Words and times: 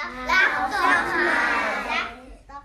Sag 0.00 0.08
doch 0.56 0.70
mal. 0.70 1.04
Sag 2.48 2.64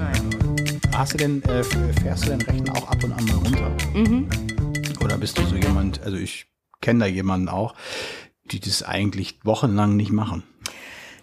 mal. 0.00 0.98
Hast 0.98 1.12
du 1.12 1.18
denn, 1.18 1.42
äh, 1.42 1.62
fährst 1.62 2.24
du 2.24 2.30
den 2.30 2.40
Rechner 2.40 2.74
auch 2.76 2.88
ab 2.88 3.04
und 3.04 3.12
an 3.12 3.24
mal 3.26 3.34
runter? 3.36 3.70
Mhm. 3.92 4.28
Oder 5.04 5.18
bist 5.18 5.36
du 5.36 5.44
so 5.44 5.56
jemand, 5.56 6.02
also 6.02 6.16
ich 6.16 6.46
kenne 6.80 7.00
da 7.00 7.06
jemanden 7.06 7.48
auch, 7.50 7.74
die 8.44 8.60
das 8.60 8.82
eigentlich 8.82 9.40
wochenlang 9.44 9.96
nicht 9.96 10.12
machen. 10.12 10.42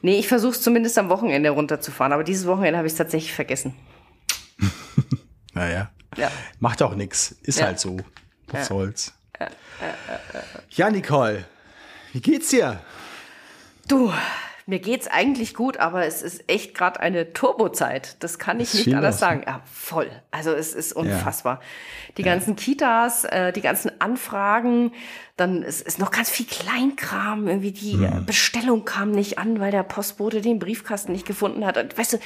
Nee, 0.03 0.19
ich 0.19 0.27
versuche 0.27 0.51
es 0.51 0.61
zumindest 0.61 0.97
am 0.99 1.09
Wochenende 1.09 1.49
runterzufahren, 1.49 2.13
aber 2.13 2.23
dieses 2.23 2.45
Wochenende 2.45 2.77
habe 2.77 2.87
ich 2.87 2.93
es 2.93 2.97
tatsächlich 2.97 3.33
vergessen. 3.33 3.73
Naja. 5.55 5.89
Ja. 6.17 6.31
Macht 6.59 6.81
auch 6.81 6.95
nix. 6.95 7.35
Ist 7.43 7.59
Ja. 7.59 7.67
halt 7.67 7.79
so. 7.79 7.97
Was 8.47 8.67
soll's. 8.67 9.13
Ja, 10.71 10.89
Nicole, 10.89 11.45
wie 12.13 12.19
geht's 12.21 12.49
dir? 12.49 12.81
Du, 13.87 14.11
mir 14.69 14.79
geht's 14.79 15.07
eigentlich 15.07 15.53
gut, 15.55 15.77
aber 15.77 16.05
es 16.05 16.21
ist 16.21 16.43
echt 16.47 16.75
gerade 16.75 16.99
eine 16.99 17.33
Turbozeit. 17.33 18.15
Das 18.23 18.37
kann 18.39 18.59
ich 18.59 18.71
Das 18.71 18.85
nicht 18.85 18.95
anders 18.95 19.15
aus, 19.15 19.19
sagen. 19.19 19.43
Ja, 19.45 19.61
voll. 19.65 20.09
Also 20.31 20.51
es 20.51 20.73
ist 20.73 20.93
unfassbar. 20.93 21.59
Die 22.17 22.23
ganzen 22.23 22.55
Kitas, 22.55 23.23
äh, 23.25 23.51
die 23.51 23.61
ganzen 23.61 23.91
Anfragen, 23.99 24.91
dann 25.37 25.63
ist, 25.63 25.81
ist 25.81 25.99
noch 25.99 26.11
ganz 26.11 26.29
viel 26.29 26.45
Kleinkram. 26.45 27.47
Irgendwie 27.47 27.71
die 27.71 27.93
Hm. 27.93 28.03
äh, 28.03 28.21
Bestellung 28.25 28.85
kam 28.85 29.11
nicht 29.11 29.37
an, 29.39 29.59
weil 29.59 29.71
der 29.71 29.83
Postbote 29.83 30.41
den 30.41 30.59
Briefkasten 30.59 31.11
nicht 31.11 31.25
gefunden 31.25 31.65
hat. 31.65 31.77
Und 31.77 31.97
weißt 31.97 32.13
du, 32.13 32.17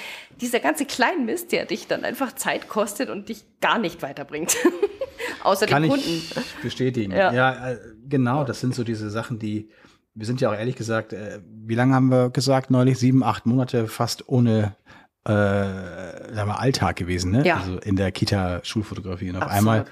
dieser 0.41 0.59
ganze 0.59 0.85
Kleinmist, 0.85 1.51
der 1.51 1.65
dich 1.65 1.87
dann 1.87 2.03
einfach 2.03 2.33
Zeit 2.35 2.67
kostet 2.67 3.09
und 3.09 3.29
dich 3.29 3.45
gar 3.61 3.79
nicht 3.79 4.01
weiterbringt. 4.01 4.55
Außer 5.43 5.65
Kann 5.67 5.83
den 5.83 5.91
ich 5.93 6.31
Kunden. 6.31 6.45
bestätigen. 6.61 7.11
Ja. 7.11 7.31
Ja, 7.31 7.71
äh, 7.71 7.77
genau. 8.09 8.43
Das 8.43 8.59
sind 8.59 8.75
so 8.75 8.83
diese 8.83 9.09
Sachen, 9.09 9.39
die, 9.39 9.69
wir 10.15 10.25
sind 10.25 10.41
ja 10.41 10.49
auch 10.49 10.55
ehrlich 10.55 10.75
gesagt, 10.75 11.13
äh, 11.13 11.39
wie 11.45 11.75
lange 11.75 11.95
haben 11.95 12.09
wir 12.11 12.29
gesagt, 12.29 12.69
neulich 12.69 12.97
sieben, 12.99 13.23
acht 13.23 13.45
Monate 13.45 13.87
fast 13.87 14.27
ohne 14.29 14.75
äh, 15.25 15.31
sagen 15.31 16.49
wir, 16.49 16.59
Alltag 16.59 16.97
gewesen, 16.97 17.31
ne? 17.31 17.45
Ja. 17.45 17.57
Also 17.57 17.77
in 17.79 17.95
der 17.95 18.11
Kita-Schulfotografie. 18.11 19.29
Und 19.29 19.37
auf 19.37 19.43
Absolut. 19.43 19.57
einmal, 19.57 19.85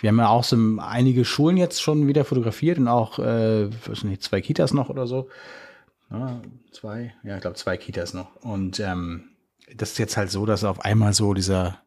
wir 0.00 0.08
haben 0.08 0.18
ja 0.18 0.28
auch 0.28 0.44
so 0.44 0.56
einige 0.78 1.24
Schulen 1.24 1.56
jetzt 1.56 1.82
schon 1.82 2.06
wieder 2.06 2.24
fotografiert 2.24 2.78
und 2.78 2.86
auch, 2.86 3.18
äh, 3.18 3.68
weiß 3.86 4.04
nicht, 4.04 4.22
zwei 4.22 4.40
Kitas 4.40 4.72
noch 4.72 4.88
oder 4.88 5.08
so. 5.08 5.28
Ja, 6.10 6.40
zwei, 6.70 7.14
ja, 7.24 7.34
ich 7.34 7.40
glaube 7.40 7.56
zwei 7.56 7.76
Kitas 7.76 8.14
noch. 8.14 8.36
Und 8.36 8.78
ähm, 8.78 9.30
das 9.74 9.92
ist 9.92 9.98
jetzt 9.98 10.16
halt 10.16 10.30
so, 10.30 10.46
dass 10.46 10.62
auf 10.62 10.84
einmal 10.84 11.12
so 11.14 11.34
dieser 11.34 11.80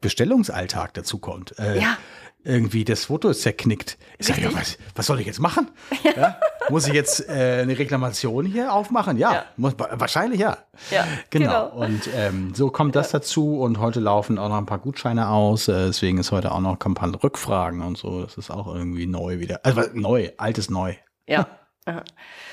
Bestellungsalltag 0.00 0.94
dazu 0.94 1.18
kommt. 1.18 1.58
Äh, 1.58 1.80
Ja. 1.80 1.98
Irgendwie 2.44 2.84
das 2.84 3.06
Foto 3.06 3.28
ist 3.28 3.42
zerknickt. 3.42 3.98
Ich 4.18 4.26
sage, 4.26 4.42
ja, 4.42 4.54
was, 4.54 4.78
was 4.94 5.06
soll 5.06 5.20
ich 5.20 5.26
jetzt 5.26 5.40
machen? 5.40 5.70
Ja. 6.16 6.36
Muss 6.70 6.86
ich 6.86 6.92
jetzt 6.92 7.26
äh, 7.28 7.60
eine 7.62 7.78
Reklamation 7.78 8.44
hier 8.44 8.72
aufmachen? 8.74 9.16
Ja, 9.16 9.32
Ja. 9.32 9.44
Muss, 9.56 9.74
wahrscheinlich 9.78 10.40
ja. 10.40 10.58
Ja, 10.90 11.06
genau. 11.30 11.70
genau. 11.70 11.84
Und 11.86 12.02
ähm, 12.14 12.54
so 12.54 12.70
kommt 12.70 12.94
das 12.94 13.10
dazu 13.10 13.60
und 13.60 13.78
heute 13.78 14.00
laufen 14.00 14.38
auch 14.38 14.48
noch 14.48 14.58
ein 14.58 14.66
paar 14.66 14.78
Gutscheine 14.78 15.28
aus. 15.28 15.68
Äh, 15.68 15.86
deswegen 15.86 16.18
ist 16.18 16.30
heute 16.30 16.52
auch 16.52 16.60
noch 16.60 16.78
Kampagne 16.78 17.22
Rückfragen 17.22 17.80
und 17.80 17.96
so. 17.96 18.22
Das 18.22 18.36
ist 18.36 18.50
auch 18.50 18.66
irgendwie 18.74 19.06
neu 19.06 19.38
wieder. 19.40 19.60
Also 19.64 19.82
neu, 19.94 20.30
altes 20.36 20.68
neu. 20.68 20.94
Ja. 21.26 21.48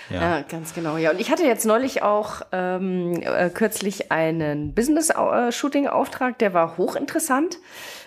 Ja. 0.09 0.21
Ja. 0.37 0.41
ganz 0.47 0.73
genau. 0.73 0.97
Ja, 0.97 1.11
und 1.11 1.19
ich 1.19 1.31
hatte 1.31 1.43
jetzt 1.43 1.65
neulich 1.65 2.03
auch 2.03 2.41
ähm, 2.51 3.21
äh, 3.23 3.49
kürzlich 3.49 4.11
einen 4.11 4.73
Business-Shooting-Auftrag, 4.75 6.37
der 6.39 6.53
war 6.53 6.77
hochinteressant. 6.77 7.57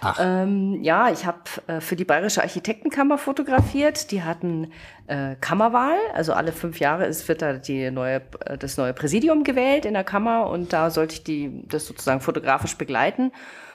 Ach. 0.00 0.18
Ähm, 0.20 0.78
ja, 0.82 1.10
ich 1.10 1.26
habe 1.26 1.40
äh, 1.66 1.80
für 1.80 1.96
die 1.96 2.04
Bayerische 2.04 2.42
Architektenkammer 2.42 3.18
fotografiert. 3.18 4.10
Die 4.10 4.22
hatten 4.22 4.72
äh, 5.06 5.34
Kammerwahl, 5.40 5.96
also 6.14 6.32
alle 6.34 6.52
fünf 6.52 6.78
Jahre 6.80 7.06
ist, 7.06 7.26
wird 7.28 7.42
da 7.42 7.54
die 7.54 7.90
neue, 7.90 8.22
äh, 8.44 8.56
das 8.58 8.76
neue 8.76 8.92
Präsidium 8.94 9.44
gewählt 9.44 9.84
in 9.84 9.94
der 9.94 10.04
Kammer 10.04 10.48
und 10.50 10.72
da 10.72 10.90
sollte 10.90 11.14
ich 11.14 11.24
die, 11.24 11.64
das 11.66 11.86
sozusagen 11.86 12.20
fotografisch 12.20 12.76
begleiten. 12.76 13.32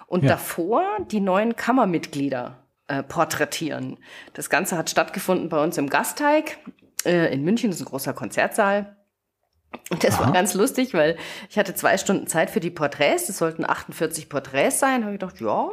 Und 0.08 0.24
Ja. 0.24 0.32
davor 0.32 0.84
die 1.12 1.20
neuen 1.22 1.56
Kammermitglieder 1.56 2.60
äh, 2.88 3.02
porträtieren. 3.02 3.98
Das 4.34 4.50
Ganze 4.50 4.78
hat 4.78 4.90
stattgefunden 4.90 5.50
bei 5.50 5.62
uns 5.64 5.78
im 5.78 5.90
Gasteig 5.90 6.58
äh, 7.06 7.34
in 7.34 7.44
München, 7.44 7.70
das 7.70 7.80
ist 7.80 7.86
ein 7.86 7.90
großer 7.90 8.14
Konzertsaal. 8.14 8.98
Und 9.90 10.04
das 10.04 10.16
Aha. 10.16 10.26
war 10.26 10.32
ganz 10.34 10.54
lustig, 10.54 10.94
weil 10.94 11.18
ich 11.50 11.58
hatte 11.58 11.74
zwei 11.74 11.98
Stunden 11.98 12.28
Zeit 12.28 12.50
für 12.50 12.60
die 12.60 12.70
Porträts. 12.70 13.30
Es 13.30 13.38
sollten 13.38 13.66
48 13.66 14.30
Porträts 14.30 14.80
sein. 14.80 15.04
Habe 15.04 15.14
ich 15.14 15.20
gedacht, 15.20 15.42
ja, 15.42 15.70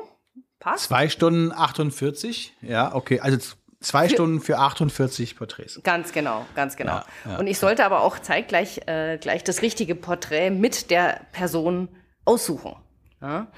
passt. 0.58 0.84
Zwei 0.84 1.08
Stunden 1.08 1.52
48. 1.52 2.54
Ja, 2.62 2.94
okay. 2.94 3.20
Also 3.20 3.38
zwei 3.80 4.08
Stunden 4.08 4.40
für 4.40 4.58
48 4.58 5.36
Porträts. 5.36 5.80
Ganz 5.82 6.12
genau, 6.12 6.46
ganz 6.54 6.76
genau. 6.76 6.96
Ja, 6.96 7.04
ja, 7.32 7.38
und 7.38 7.46
ich 7.46 7.58
sollte 7.58 7.84
aber 7.84 8.02
auch 8.02 8.18
zeitgleich 8.18 8.82
äh, 8.86 9.18
gleich 9.18 9.44
das 9.44 9.62
richtige 9.62 9.94
Porträt 9.94 10.50
mit 10.50 10.90
der 10.90 11.26
Person 11.32 11.88
aussuchen. 12.24 12.76
Ja? 13.20 13.48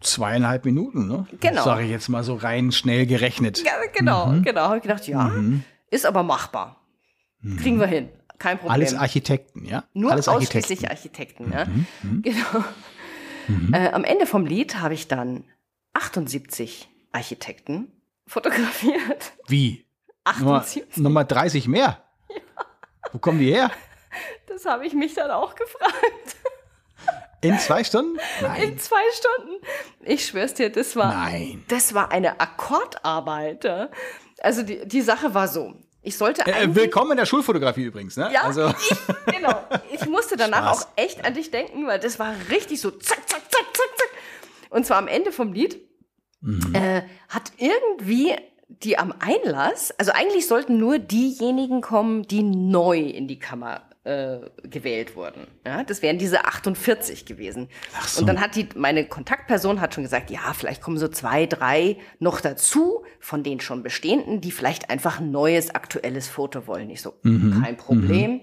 Zweieinhalb 0.00 0.64
Minuten, 0.64 1.06
ne? 1.06 1.26
Genau. 1.40 1.64
Sage 1.64 1.84
ich 1.84 1.90
jetzt 1.90 2.08
mal 2.08 2.22
so 2.22 2.34
rein 2.34 2.72
schnell 2.72 3.06
gerechnet. 3.06 3.62
Ja, 3.64 3.72
genau, 3.92 4.26
Mhm. 4.28 4.42
genau. 4.42 4.62
Habe 4.62 4.76
ich 4.76 4.82
gedacht, 4.82 5.06
ja, 5.06 5.32
ist 5.90 6.06
aber 6.06 6.22
machbar. 6.22 6.76
Kriegen 7.58 7.80
wir 7.80 7.86
hin. 7.86 8.08
Kein 8.38 8.56
Problem. 8.58 8.72
Alles 8.72 8.94
Architekten, 8.94 9.64
ja? 9.66 9.84
Nur 9.92 10.12
Alles 10.12 10.28
ausschließlich 10.28 10.88
Architekten. 10.90 11.52
ja. 11.52 11.66
Genau. 12.22 12.64
Äh, 13.76 13.90
am 13.90 14.04
Ende 14.04 14.26
vom 14.26 14.46
Lied 14.46 14.76
habe 14.80 14.94
ich 14.94 15.08
dann 15.08 15.44
78 15.94 16.88
Architekten 17.12 17.90
fotografiert. 18.26 19.32
Wie? 19.48 19.86
Nummer, 20.38 20.56
78. 20.60 20.96
Nummer 20.98 21.24
30 21.24 21.66
mehr? 21.66 22.02
Wo 23.12 23.18
kommen 23.18 23.38
die 23.40 23.52
her? 23.52 23.70
Das 24.46 24.64
habe 24.66 24.86
ich 24.86 24.94
mich 24.94 25.14
dann 25.14 25.30
auch 25.30 25.54
gefragt. 25.54 26.36
In 27.42 27.58
zwei 27.58 27.84
Stunden? 27.84 28.18
Nein. 28.42 28.62
In 28.62 28.78
zwei 28.78 29.00
Stunden. 29.12 29.64
Ich 30.04 30.26
schwör's 30.26 30.54
dir, 30.54 30.70
das 30.70 30.94
war, 30.96 31.14
Nein. 31.14 31.64
das 31.68 31.94
war 31.94 32.10
eine 32.12 32.38
Akkordarbeit. 32.40 33.64
ja. 33.64 33.88
Also 34.42 34.62
die, 34.62 34.86
die 34.86 35.00
Sache 35.02 35.32
war 35.34 35.48
so. 35.48 35.74
Ich 36.02 36.16
sollte 36.16 36.42
Äh, 36.46 36.52
eigentlich, 36.52 36.76
willkommen 36.76 37.10
in 37.12 37.16
der 37.18 37.26
Schulfotografie 37.26 37.84
übrigens, 37.84 38.16
ne? 38.16 38.30
Ja, 38.32 38.42
Also, 38.44 38.68
ich, 38.68 39.34
genau. 39.34 39.54
Ich 39.92 40.06
musste 40.06 40.36
danach 40.36 40.74
Spaß. 40.74 40.84
auch 40.86 40.88
echt 40.96 41.24
an 41.26 41.34
dich 41.34 41.50
denken, 41.50 41.86
weil 41.86 41.98
das 41.98 42.18
war 42.18 42.34
richtig 42.50 42.80
so 42.80 42.90
zack, 42.90 43.28
zack, 43.28 43.42
zack, 43.50 43.64
zack, 43.74 43.88
zack. 43.96 44.08
Und 44.70 44.86
zwar 44.86 44.96
am 44.98 45.08
Ende 45.08 45.32
vom 45.32 45.52
Lied 45.52 45.78
Mhm. 46.42 46.74
äh, 46.74 47.02
hat 47.28 47.52
irgendwie 47.58 48.34
die 48.68 48.96
am 48.98 49.12
Einlass, 49.18 49.92
also 49.98 50.12
eigentlich 50.12 50.46
sollten 50.46 50.78
nur 50.78 50.98
diejenigen 50.98 51.82
kommen, 51.82 52.22
die 52.28 52.42
neu 52.42 52.98
in 52.98 53.28
die 53.28 53.38
Kammer 53.38 53.82
äh, 54.04 54.38
gewählt 54.62 55.14
wurden. 55.14 55.46
Ja, 55.66 55.84
das 55.84 56.00
wären 56.00 56.16
diese 56.16 56.44
48 56.46 57.26
gewesen. 57.26 57.68
Ach 57.98 58.08
so. 58.08 58.20
Und 58.20 58.26
dann 58.28 58.40
hat 58.40 58.56
die, 58.56 58.66
meine 58.74 59.04
Kontaktperson 59.06 59.80
hat 59.80 59.94
schon 59.94 60.04
gesagt, 60.04 60.30
ja, 60.30 60.54
vielleicht 60.54 60.80
kommen 60.80 60.96
so 60.96 61.08
zwei, 61.08 61.44
drei 61.44 61.98
noch 62.18 62.40
dazu 62.40 63.04
von 63.18 63.42
den 63.42 63.60
schon 63.60 63.82
bestehenden, 63.82 64.40
die 64.40 64.52
vielleicht 64.52 64.88
einfach 64.88 65.20
ein 65.20 65.30
neues, 65.30 65.74
aktuelles 65.74 66.28
Foto 66.28 66.66
wollen. 66.66 66.88
Ich 66.88 67.02
so, 67.02 67.14
Mhm. 67.22 67.62
kein 67.62 67.76
Problem. 67.76 68.40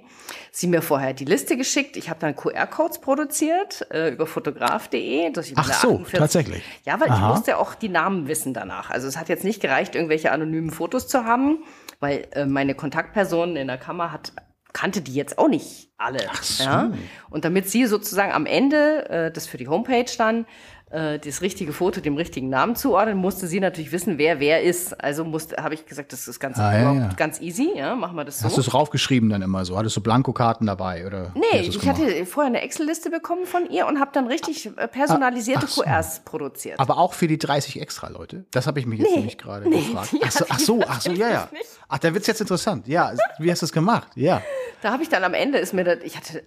Sie 0.51 0.68
mir 0.68 0.81
vorher 0.84 1.13
die 1.13 1.25
Liste 1.25 1.57
geschickt. 1.57 1.97
Ich 1.97 2.09
habe 2.09 2.19
dann 2.19 2.35
QR-Codes 2.35 3.00
produziert 3.00 3.88
äh, 3.91 4.09
über 4.09 4.28
fotograf.de. 4.28 5.31
Ach 5.56 5.74
so, 5.74 5.95
48 5.95 6.19
tatsächlich. 6.19 6.63
Ja, 6.85 7.00
weil 7.00 7.09
Aha. 7.09 7.16
ich 7.31 7.35
musste 7.35 7.57
auch 7.57 7.74
die 7.75 7.89
Namen 7.89 8.28
wissen 8.28 8.53
danach. 8.53 8.89
Also 8.91 9.07
es 9.07 9.18
hat 9.18 9.29
jetzt 9.29 9.44
nicht 9.44 9.62
gereicht, 9.62 9.95
irgendwelche 9.95 10.31
anonymen 10.31 10.69
Fotos 10.69 11.07
zu 11.07 11.24
haben, 11.25 11.63
weil 12.00 12.28
äh, 12.34 12.45
meine 12.45 12.75
Kontaktperson 12.75 13.56
in 13.56 13.68
der 13.68 13.78
Kammer 13.78 14.12
hat 14.12 14.34
kannte 14.77 15.01
die 15.01 15.15
jetzt 15.15 15.39
auch 15.39 15.47
nicht 15.47 15.89
alle. 15.97 16.19
Ach 16.29 16.43
so. 16.43 16.63
ja? 16.63 16.91
Und 17.31 17.45
damit 17.45 17.67
sie 17.67 17.88
sozusagen 17.88 18.31
am 18.31 18.45
Ende, 18.45 19.09
äh, 19.09 19.31
das 19.31 19.47
für 19.47 19.57
die 19.57 19.67
Homepage 19.67 20.05
dann, 20.19 20.45
äh, 20.90 21.20
das 21.20 21.42
richtige 21.42 21.74
Foto 21.74 22.00
dem 22.02 22.16
richtigen 22.16 22.50
Namen 22.50 22.75
zuordnen, 22.75 23.18
musste 23.18 23.48
sie 23.48 23.60
natürlich 23.60 23.92
wissen, 23.92 24.18
wer 24.18 24.39
wer 24.39 24.63
ist. 24.63 24.94
Also 25.04 25.24
musste, 25.25 25.57
habe 25.63 25.74
ich 25.74 25.86
gesagt, 25.86 26.13
das 26.13 26.28
ist 26.28 26.39
ganz, 26.39 26.57
Ah, 26.57 26.74
ja, 26.74 26.80
überhaupt 26.92 27.12
ja. 27.12 27.18
ganz 27.18 27.42
easy, 27.42 27.72
ja, 27.75 27.95
machen 27.95 28.16
wir 28.16 28.24
das 28.25 28.39
so. 28.39 28.45
hast 28.45 28.57
du 28.57 28.62
es 28.62 28.74
raufgeschrieben 28.74 29.30
dann 29.30 29.42
immer 29.42 29.66
so? 29.66 29.78
Hattest 29.78 29.95
du 29.98 30.01
Blankokarten 30.01 30.66
dabei? 30.68 31.06
Oder 31.06 31.31
Nee, 31.36 31.60
ich 31.62 31.80
gemacht? 31.80 32.00
hatte 32.00 32.25
vorher 32.25 32.48
eine 32.50 32.62
Excel-Liste 32.62 33.10
bekommen 33.10 33.45
von 33.45 33.69
ihr 33.69 33.86
und 33.88 34.00
habe 34.00 34.12
dann 34.13 34.28
richtig 34.28 34.66
äh, 34.78 34.88
personalisierte 34.88 35.66
ach 35.66 35.69
so. 35.69 35.81
QRs 35.84 36.22
produziert. 36.24 36.80
Aber 36.80 36.98
auch 36.98 37.13
für 37.13 37.28
die 37.28 37.38
30 37.38 37.81
extra 37.81 38.07
Leute? 38.10 38.45
Das 38.51 38.68
habe 38.68 38.80
ich 38.80 38.86
mich 38.86 39.00
jetzt 39.00 39.10
Nee, 39.12 39.18
nämlich 39.18 39.38
gerade 39.38 39.68
nee, 39.69 39.78
gefragt. 39.81 40.10
Ach 40.24 40.31
so, 40.31 40.45
ach 40.50 40.60
so, 40.60 40.83
ach 40.88 41.01
so, 41.01 41.12
ja, 41.12 41.30
ja. 41.30 41.50
Ach, 41.90 41.98
da 42.00 42.13
wird's 42.13 42.28
jetzt 42.28 42.42
interessant. 42.42 42.88
Ja, 42.88 43.13
wie 43.40 43.51
hast 43.51 43.62
du 43.62 43.66
es 43.66 43.72
gemacht? 43.72 44.10
Ja. 44.16 44.42
Da 44.81 44.92
habe 44.92 45.04
ich 45.04 45.10
dann 45.10 45.24
am 45.24 45.33
Ende 45.33 45.57
ist 45.57 45.74
mir 45.74 45.83
das, 45.83 45.98
ich 46.04 46.16
hatte 46.18 46.44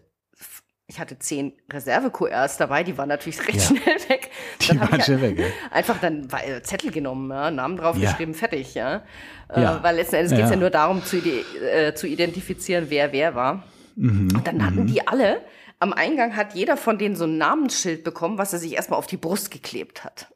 ich 0.90 0.98
hatte 0.98 1.18
zehn 1.18 1.52
Reserve-QRs 1.72 2.56
dabei, 2.56 2.82
die 2.82 2.98
waren 2.98 3.08
natürlich 3.08 3.38
recht 3.46 3.58
Ja. 3.58 3.62
schnell 3.76 4.08
weg. 4.08 4.30
Die 4.60 4.66
Dann 4.68 4.80
hab 4.80 4.90
waren 4.90 4.98
ich 4.98 5.04
schnell 5.06 5.20
weg, 5.22 5.38
ja. 5.38 5.46
Einfach 5.70 6.00
dann 6.00 6.28
äh, 6.44 6.62
Zettel 6.62 6.90
genommen, 6.90 7.30
ja, 7.30 7.50
Namen 7.50 7.76
draufgeschrieben, 7.76 8.34
fertig, 8.34 8.74
ja. 8.74 9.04
Äh, 9.48 9.62
weil 9.82 9.96
letzten 9.96 10.16
Endes 10.16 10.32
geht's 10.32 10.44
Ja. 10.50 10.50
ja 10.50 10.56
nur 10.56 10.70
darum 10.70 11.04
zu, 11.04 11.18
äh, 11.18 11.94
zu 11.94 12.06
identifizieren, 12.08 12.86
wer 12.88 13.12
wer 13.12 13.34
war. 13.36 13.62
Mhm. 13.94 14.28
Und 14.34 14.46
dann 14.46 14.64
hatten 14.66 14.86
die 14.86 15.06
alle, 15.06 15.40
am 15.78 15.92
Eingang 15.92 16.34
hat 16.36 16.54
jeder 16.54 16.76
von 16.76 16.98
denen 16.98 17.14
so 17.14 17.24
ein 17.24 17.38
Namensschild 17.38 18.02
bekommen, 18.04 18.36
was 18.36 18.52
er 18.52 18.58
sich 18.58 18.74
erstmal 18.74 18.98
auf 18.98 19.06
die 19.06 19.16
Brust 19.16 19.50
geklebt 19.50 20.04
hat. 20.04 20.26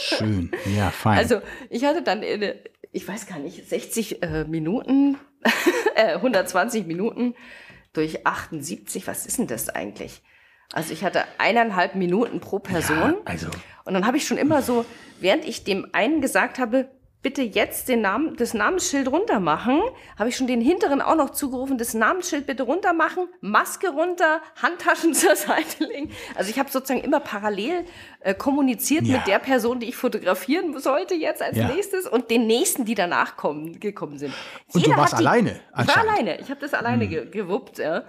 Schön. 0.00 0.50
Ja, 0.76 0.90
fein. 0.90 1.18
Also 1.18 1.40
ich 1.70 1.84
hatte 1.84 2.02
dann, 2.02 2.22
in, 2.22 2.52
ich 2.92 3.06
weiß 3.06 3.26
gar 3.26 3.38
nicht, 3.38 3.68
60 3.68 4.22
äh, 4.22 4.44
Minuten, 4.44 5.18
äh, 5.94 6.14
120 6.14 6.86
Minuten 6.86 7.34
durch 7.96 8.26
78, 8.26 9.06
was 9.06 9.26
ist 9.26 9.38
denn 9.38 9.46
das 9.46 9.68
eigentlich? 9.68 10.22
Also 10.72 10.92
ich 10.92 11.04
hatte 11.04 11.24
eineinhalb 11.38 11.94
Minuten 11.94 12.40
pro 12.40 12.58
Person. 12.58 13.14
Ja, 13.14 13.20
also. 13.24 13.48
Und 13.84 13.94
dann 13.94 14.06
habe 14.06 14.16
ich 14.16 14.26
schon 14.26 14.36
immer 14.36 14.62
so, 14.62 14.84
während 15.20 15.44
ich 15.44 15.64
dem 15.64 15.86
einen 15.92 16.20
gesagt 16.20 16.58
habe, 16.58 16.88
bitte 17.26 17.42
jetzt 17.42 17.88
den 17.88 18.02
Namen, 18.02 18.36
das 18.36 18.54
Namensschild 18.54 19.08
runter 19.10 19.40
machen, 19.40 19.80
habe 20.16 20.28
ich 20.28 20.36
schon 20.36 20.46
den 20.46 20.60
hinteren 20.60 21.00
auch 21.00 21.16
noch 21.16 21.30
zugerufen, 21.30 21.76
das 21.76 21.92
Namensschild 21.92 22.46
bitte 22.46 22.62
runter 22.62 22.92
machen, 22.92 23.26
Maske 23.40 23.88
runter, 23.88 24.40
Handtaschen 24.62 25.12
zur 25.22 25.34
Seite 25.34 25.84
legen. 25.86 26.12
Also 26.36 26.50
ich 26.50 26.58
habe 26.60 26.70
sozusagen 26.70 27.00
immer 27.02 27.18
parallel 27.18 27.84
äh, 28.20 28.32
kommuniziert 28.32 29.04
Ja. 29.06 29.16
mit 29.18 29.26
der 29.26 29.40
Person, 29.40 29.80
die 29.80 29.88
ich 29.88 29.96
fotografieren 29.96 30.78
sollte 30.78 31.14
jetzt 31.16 31.42
als 31.42 31.56
Ja. 31.56 31.66
nächstes 31.66 32.06
und 32.06 32.30
den 32.30 32.46
nächsten, 32.46 32.84
die 32.84 32.94
danach 32.94 33.36
kommen, 33.36 33.80
gekommen 33.80 34.18
sind. 34.18 34.32
Und 34.72 34.86
du 34.86 34.96
warst 34.96 35.14
die- 35.14 35.16
alleine, 35.26 35.58
Ich 35.80 35.88
war 35.88 35.98
alleine. 36.08 36.38
Ich 36.40 36.48
habe 36.48 36.60
das 36.60 36.74
alleine 36.74 37.08
ge 37.08 37.28
gewuppt, 37.28 37.78
ja. 37.78 38.04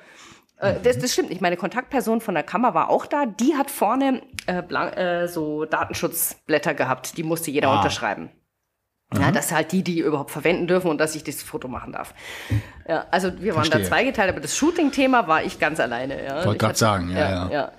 Äh, 0.60 0.75
Das, 0.84 1.00
das 1.00 1.12
stimmt 1.12 1.30
nicht. 1.30 1.42
Meine 1.42 1.58
Kontaktperson 1.58 2.22
von 2.22 2.36
der 2.36 2.44
Kammer 2.44 2.75
war 2.75 2.92
auch 2.92 3.08
da. 3.08 3.25
Die 3.25 3.56
hat 3.56 3.72
vorne 3.72 4.22
äh, 4.46 4.62
blank, 4.62 4.96
äh, 4.96 5.28
so 5.28 5.66
Datenschutzblätter 5.66 6.75
gehabt. 6.75 7.18
Die 7.18 7.24
musste 7.24 7.50
jeder 7.50 7.70
Ah. 7.70 7.78
unterschreiben. 7.78 8.30
Ja, 9.18 9.31
dass 9.31 9.54
halt 9.54 9.71
die, 9.71 9.83
die 9.83 10.00
überhaupt 10.01 10.31
verwenden 10.31 10.68
dürfen 10.68 10.89
und 10.92 10.98
dass 10.98 11.15
ich 11.15 11.24
das 11.24 11.42
Foto 11.42 11.69
machen 11.69 11.94
darf. 11.94 12.13
Ja, 12.86 13.06
also 13.09 13.30
wir 13.39 13.56
waren 13.56 13.63
Verstehe. 13.63 13.81
da 13.83 13.88
zweigeteilt, 13.88 14.30
aber 14.30 14.42
das 14.42 14.57
Shooting-Thema 14.57 15.30
war 15.30 15.44
ich 15.44 15.59
ganz 15.59 15.80
alleine. 15.80 16.21
Ja. 16.25 16.36
Wollte 16.36 16.51
Ich 16.51 16.57
grad 16.59 16.69
hatte- 16.71 16.80
sagen, 16.80 17.09
ja, 17.12 17.50
ja. 17.50 17.71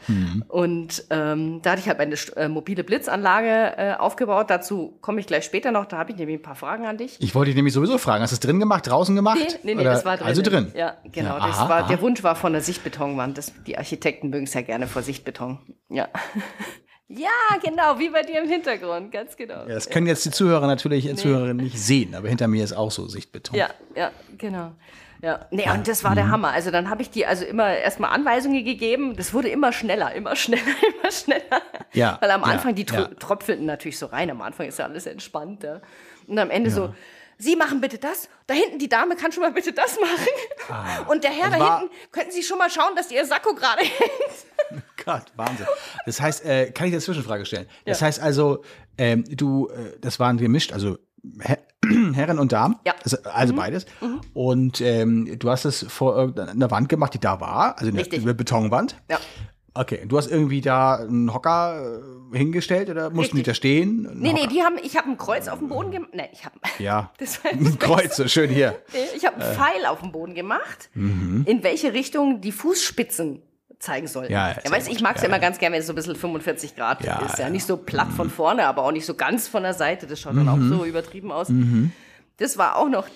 Und 0.48 1.04
ähm, 1.10 1.60
da 1.62 1.72
hatte 1.72 1.80
ich 1.82 1.88
halt 1.88 1.98
meine 1.98 2.14
äh, 2.36 2.48
mobile 2.48 2.82
Blitzanlage 2.82 3.74
äh, 3.76 3.94
aufgebaut. 3.98 4.48
Dazu 4.48 4.96
komme 5.02 5.20
ich 5.20 5.26
gleich 5.26 5.44
später 5.44 5.70
noch. 5.70 5.84
Da 5.84 5.98
habe 5.98 6.12
ich 6.12 6.16
nämlich 6.16 6.38
ein 6.38 6.42
paar 6.42 6.54
Fragen 6.54 6.86
an 6.86 6.96
dich. 6.96 7.18
Ich 7.20 7.34
wollte 7.34 7.50
dich 7.50 7.56
nämlich 7.56 7.74
sowieso 7.74 7.98
fragen, 7.98 8.22
hast 8.22 8.30
du 8.30 8.34
es 8.36 8.40
drin 8.40 8.58
gemacht, 8.58 8.86
draußen 8.86 9.14
gemacht? 9.14 9.36
Nee, 9.38 9.54
nee, 9.64 9.74
nee 9.74 9.80
Oder- 9.82 9.90
das 9.90 10.06
war 10.06 10.16
drin. 10.16 10.26
Also 10.26 10.40
drin. 10.40 10.72
Ja, 10.74 10.96
genau. 11.04 11.36
Ja, 11.36 11.44
aha, 11.44 11.68
war, 11.68 11.78
aha. 11.82 11.88
der 11.88 12.00
Wunsch 12.00 12.22
war 12.22 12.36
von 12.36 12.52
der 12.52 12.62
Sichtbetonwand. 12.62 13.36
Das, 13.36 13.52
die 13.66 13.76
Architekten 13.76 14.30
mögen 14.30 14.44
es 14.44 14.54
ja 14.54 14.62
gerne 14.62 14.86
vor 14.86 15.02
Sichtbeton. 15.02 15.58
Ja. 15.90 16.08
ja, 17.08 17.28
genau, 17.62 17.98
wie 17.98 18.10
bei 18.10 18.22
dir 18.22 18.42
im 18.42 18.48
Hintergrund, 18.48 19.10
ganz 19.10 19.36
genau. 19.36 19.66
Ja, 19.66 19.74
das 19.74 19.88
können 19.88 20.06
jetzt 20.06 20.24
die 20.24 20.30
Zuhörer 20.30 20.66
natürlich, 20.66 21.14
Zuhörerinnen 21.16 21.56
nicht 21.56 21.78
sehen, 21.78 22.14
aber 22.14 22.28
hinter 22.28 22.48
mir 22.48 22.62
ist 22.62 22.74
auch 22.74 22.90
so 22.90 23.06
Sichtbeton. 23.08 23.56
Ja, 23.56 23.70
ja, 23.94 24.10
genau. 24.36 24.72
Ja, 25.20 25.46
nee, 25.50 25.68
und 25.68 25.88
das 25.88 26.04
war 26.04 26.14
der 26.14 26.28
Hammer. 26.28 26.50
Also 26.50 26.70
dann 26.70 26.90
habe 26.90 27.02
ich 27.02 27.10
die 27.10 27.26
also 27.26 27.44
immer 27.44 27.76
erstmal 27.76 28.10
Anweisungen 28.10 28.64
gegeben. 28.64 29.16
Das 29.16 29.34
wurde 29.34 29.48
immer 29.48 29.72
schneller, 29.72 30.14
immer 30.14 30.36
schneller, 30.36 30.62
immer 31.00 31.10
schneller. 31.10 31.62
Ja, 31.92 32.18
Weil 32.20 32.30
am 32.30 32.42
ja, 32.42 32.46
Anfang 32.46 32.74
die 32.74 32.84
tro 32.84 33.00
ja. 33.00 33.08
tröpfelten 33.18 33.66
natürlich 33.66 33.98
so 33.98 34.06
rein. 34.06 34.30
Am 34.30 34.40
Anfang 34.42 34.68
ist 34.68 34.78
ja 34.78 34.84
alles 34.84 35.06
entspannt. 35.06 35.64
Ja. 35.64 35.80
Und 36.28 36.38
am 36.38 36.50
Ende 36.50 36.70
so, 36.70 36.94
Sie 37.38 37.54
machen 37.56 37.80
bitte 37.80 37.98
das. 37.98 38.28
Da 38.46 38.54
hinten 38.54 38.78
die 38.78 38.88
Dame 38.88 39.14
kann 39.16 39.30
schon 39.32 39.42
mal 39.44 39.52
bitte 39.52 39.72
das 39.72 39.96
machen. 40.00 41.06
Und 41.08 41.22
der 41.24 41.30
Herr 41.30 41.46
Ah. 41.46 41.50
Da 41.58 41.78
hinten, 41.80 41.94
könnten 42.10 42.32
Sie 42.32 42.42
schon 42.42 42.58
mal 42.58 42.68
schauen, 42.70 42.96
dass 42.96 43.10
Ihr 43.10 43.24
Sakko 43.24 43.54
gerade 43.54 43.82
hängt. 43.82 44.82
Gott, 45.04 45.24
Wahnsinn. 45.36 45.66
Das 46.04 46.20
heißt, 46.20 46.44
äh, 46.44 46.70
kann 46.72 46.88
ich 46.88 46.92
eine 46.92 47.00
Zwischenfrage 47.00 47.46
stellen? 47.46 47.68
Das 47.86 48.02
heißt 48.02 48.20
also, 48.20 48.62
ähm, 48.98 49.24
du, 49.28 49.68
äh, 49.68 49.98
das 50.00 50.18
waren 50.18 50.36
gemischt, 50.36 50.72
also 50.72 50.98
Her 51.40 51.58
Herren 52.14 52.38
und 52.40 52.50
Damen, 52.52 52.76
Ja. 52.84 52.92
Mhm. 52.92 52.98
also, 53.04 53.16
also 53.22 53.54
beides. 53.54 53.86
Und 54.34 54.80
ähm, 54.80 55.38
du 55.38 55.48
hast 55.48 55.64
es 55.64 55.86
vor 55.88 56.16
irgendeiner 56.16 56.70
Wand 56.72 56.88
gemacht, 56.88 57.14
die 57.14 57.20
da 57.20 57.40
war, 57.40 57.78
also 57.78 57.90
eine, 57.92 58.02
eine 58.02 58.34
Betonwand. 58.34 58.96
Ja. 59.08 59.18
Okay, 59.80 60.04
du 60.06 60.16
hast 60.18 60.30
irgendwie 60.30 60.60
da 60.60 60.96
einen 60.96 61.32
Hocker 61.32 62.00
äh, 62.32 62.36
hingestellt 62.36 62.90
oder 62.90 63.10
mussten 63.10 63.36
die 63.36 63.42
Richtig. 63.42 63.44
da 63.46 63.54
stehen? 63.54 64.06
Ein 64.10 64.18
Nee, 64.18 64.32
nee, 64.32 64.40
Hocker. 64.40 64.48
die 64.52 64.62
haben, 64.62 64.76
ich 64.82 64.96
habe 64.96 65.08
ein 65.08 65.16
Kreuz 65.16 65.46
auf 65.48 65.58
dem 65.60 65.68
Boden 65.68 65.90
gemacht. 65.92 66.10
Nee, 66.14 66.28
ich 66.32 66.44
habe 66.44 66.56
Ja, 66.78 67.12
Das 67.18 67.42
war 67.44 67.52
ein 67.52 67.78
Kreuz, 67.78 68.16
so 68.16 68.26
schön 68.28 68.50
hier. 68.50 68.78
Ich 69.16 69.24
habe 69.24 69.36
einen 69.40 69.54
Pfeil 69.54 69.86
auf 69.86 70.00
dem 70.00 70.10
Boden 70.12 70.34
gemacht, 70.34 70.90
Mhm. 70.94 71.44
in 71.46 71.62
welche 71.62 71.92
Richtung 71.92 72.40
die 72.40 72.52
Fußspitzen 72.52 73.42
zeigen 73.78 74.08
sollten. 74.08 74.32
Ja, 74.32 74.50
ja, 74.62 74.70
weißt, 74.72 74.88
ich 74.88 75.00
mag 75.00 75.14
es 75.16 75.22
Ja, 75.22 75.28
immer 75.28 75.36
ja. 75.36 75.42
ganz 75.42 75.58
gerne, 75.58 75.74
wenn 75.74 75.80
es 75.80 75.86
so 75.86 75.92
ein 75.92 75.96
bisschen 75.96 76.16
45 76.16 76.74
Grad 76.74 77.04
Ja, 77.04 77.20
ist. 77.20 77.38
Ja. 77.38 77.46
Mhm. 77.46 77.52
Nicht 77.52 77.64
so 77.66 77.76
platt 77.76 78.08
von 78.16 78.28
vorne, 78.30 78.66
aber 78.66 78.82
auch 78.82 78.90
nicht 78.90 79.06
so 79.06 79.14
ganz 79.14 79.46
von 79.46 79.62
der 79.62 79.74
Seite. 79.74 80.08
Das 80.08 80.18
schaut 80.20 80.36
dann 80.36 80.48
auch 80.48 80.58
so 80.58 80.84
übertrieben 80.84 81.30
aus. 81.30 81.48
Mhm. 81.50 81.92
Das 82.38 82.58
war 82.58 82.76
auch 82.76 82.88
noch, 82.88 83.06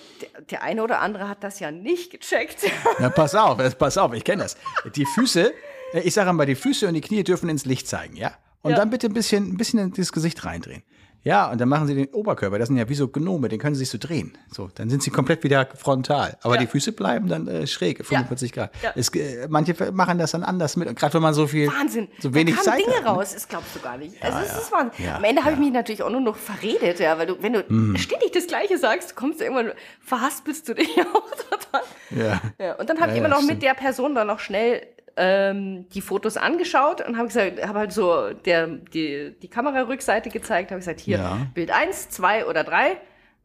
der, 0.49 0.63
eine 0.63 0.81
oder 0.83 1.01
andere 1.01 1.27
hat 1.27 1.43
das 1.43 1.59
ja 1.59 1.71
nicht 1.71 2.11
gecheckt. 2.11 2.59
Na, 2.99 3.09
pass 3.09 3.35
auf, 3.35 3.59
äh, 3.59 3.69
pass 3.71 3.97
auf, 3.97 4.13
ich 4.13 4.23
kenne 4.23 4.43
das. 4.43 4.55
Die 4.95 5.05
Füße, 5.05 5.49
äh, 5.49 5.53
ich 5.99 6.13
sage 6.13 6.33
mal, 6.33 6.45
die 6.45 6.55
Füße 6.55 6.87
und 6.87 6.93
die 6.93 7.01
Knie 7.01 7.23
dürfen 7.23 7.49
ins 7.49 7.65
Licht 7.65 7.87
zeigen, 7.87 8.15
ja? 8.15 8.31
Und 8.61 8.71
Ja. 8.71 8.77
dann 8.77 8.89
bitte 8.89 9.07
ein 9.07 9.13
bisschen, 9.13 9.49
ein 9.53 9.57
bisschen 9.57 9.79
in 9.79 9.93
das 9.93 10.11
Gesicht 10.11 10.45
reindrehen. 10.45 10.83
Ja, 11.25 11.49
und 11.49 11.61
dann 11.61 11.69
machen 11.69 11.87
sie 11.87 11.95
den 11.95 12.07
Oberkörper, 12.07 12.59
das 12.59 12.67
sind 12.67 12.75
ja 12.75 12.89
wie 12.89 12.95
so 12.95 13.07
Gnome, 13.07 13.47
den 13.47 13.57
können 13.57 13.75
sie 13.75 13.79
sich 13.79 13.89
so 13.89 13.97
drehen. 13.97 14.37
So, 14.51 14.69
dann 14.75 14.89
sind 14.89 15.03
sie 15.03 15.09
komplett 15.09 15.41
wieder 15.45 15.65
frontal. 15.73 16.37
Aber 16.41 16.55
Ja. 16.55 16.59
die 16.61 16.67
Füße 16.67 16.91
bleiben 16.91 17.29
dann 17.29 17.47
äh, 17.47 17.65
schräg, 17.65 18.05
45 18.05 18.51
Grad. 18.51 18.71
Ja. 18.83 18.91
Es, 18.95 19.07
äh, 19.15 19.47
manche 19.49 19.73
machen 19.93 20.17
das 20.17 20.31
dann 20.31 20.43
anders 20.43 20.75
mit, 20.75 20.93
gerade 20.97 21.13
wenn 21.13 21.21
man 21.21 21.33
so 21.33 21.47
viel, 21.47 21.67
Wahnsinn. 21.67 22.09
so 22.19 22.33
wenig 22.33 22.55
da 22.55 22.61
kamen 22.61 22.77
Zeit 22.77 22.85
Dinge 22.85 22.97
hat. 22.97 23.03
ne? 23.05 23.09
raus, 23.09 23.33
das 23.33 23.47
glaubst 23.47 23.73
du 23.73 23.79
gar 23.79 23.97
nicht. 23.97 24.21
Also 24.21 24.39
es 24.39 24.49
ja. 24.51 24.57
ist 24.57 24.71
Wahnsinn. 24.73 25.05
Ja, 25.05 25.15
Am 25.15 25.23
Ende 25.23 25.41
habe 25.43 25.53
ich 25.53 25.59
ja. 25.59 25.63
mich 25.65 25.73
natürlich 25.73 26.03
auch 26.03 26.09
nur 26.09 26.19
noch 26.19 26.35
verredet, 26.35 26.99
ja, 26.99 27.17
weil 27.17 27.27
du, 27.27 27.41
wenn 27.41 27.53
du 27.53 27.63
Mhm. 27.69 27.95
ständig 27.95 28.31
das 28.33 28.47
Gleiche 28.47 28.77
sagst, 28.77 29.15
kommst 29.15 29.39
du 29.39 29.45
irgendwann, 29.45 29.71
verhaspelst 30.01 30.67
du 30.67 30.73
dich 30.75 30.89
auch 31.13 31.29
total. 31.49 31.81
Ja. 32.11 32.41
Ja, 32.59 32.73
und 32.75 32.89
dann 32.89 32.97
habe 32.99 33.11
Ja, 33.11 33.13
ich 33.13 33.19
immer 33.19 33.29
ja, 33.29 33.35
noch 33.35 33.41
stimmt. 33.43 33.53
mit 33.53 33.63
der 33.63 33.75
Person 33.75 34.13
dann 34.13 34.27
noch 34.27 34.39
schnell 34.39 34.85
ähm, 35.17 35.87
die 35.89 36.01
Fotos 36.01 36.37
angeschaut 36.37 37.01
und 37.07 37.17
habe 37.17 37.27
gesagt, 37.27 37.65
habe 37.65 37.79
halt 37.79 37.93
so 37.93 38.31
der, 38.33 38.67
die, 38.67 39.35
die 39.41 39.47
Kamerarückseite 39.47 40.29
gezeigt, 40.29 40.71
habe 40.71 40.79
gesagt, 40.79 40.99
hier 40.99 41.17
Ja. 41.17 41.37
Bild 41.53 41.71
1, 41.71 42.09
2 42.09 42.45
oder 42.45 42.63
3. 42.63 42.91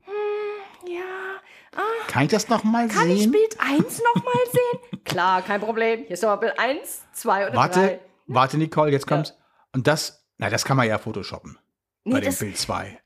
Hm, 0.05 0.13
ja, 0.93 1.81
Kann 2.09 2.25
ich 2.25 2.31
das 2.31 2.49
noch 2.49 2.65
mal 2.65 2.89
kann 2.89 3.07
sehen? 3.09 3.17
ich 3.17 3.31
Bild 3.31 3.57
1 3.61 4.03
noch 4.03 4.25
mal 4.25 4.33
sehen? 4.53 5.01
Klar, 5.05 5.43
kein 5.43 5.61
Problem. 5.61 6.01
Hier 6.01 6.15
ist 6.15 6.23
nochmal 6.23 6.39
Bild 6.39 6.59
1, 6.59 7.03
2 7.13 7.43
oder 7.43 7.51
3. 7.53 7.57
Warte, 7.57 8.01
warte, 8.27 8.59
Nicole, 8.59 8.91
jetzt 8.91 9.07
kommt's. 9.07 9.37
Und 9.75 9.87
das, 9.87 10.25
na, 10.39 10.49
das 10.51 10.65
kann 10.65 10.77
man 10.77 10.89
ja 10.89 10.99
photoshoppen. 10.99 11.59
Nee, 12.05 12.13
bei 12.15 12.21
dem 12.21 12.35
Bild 12.35 12.57
2. 12.57 12.99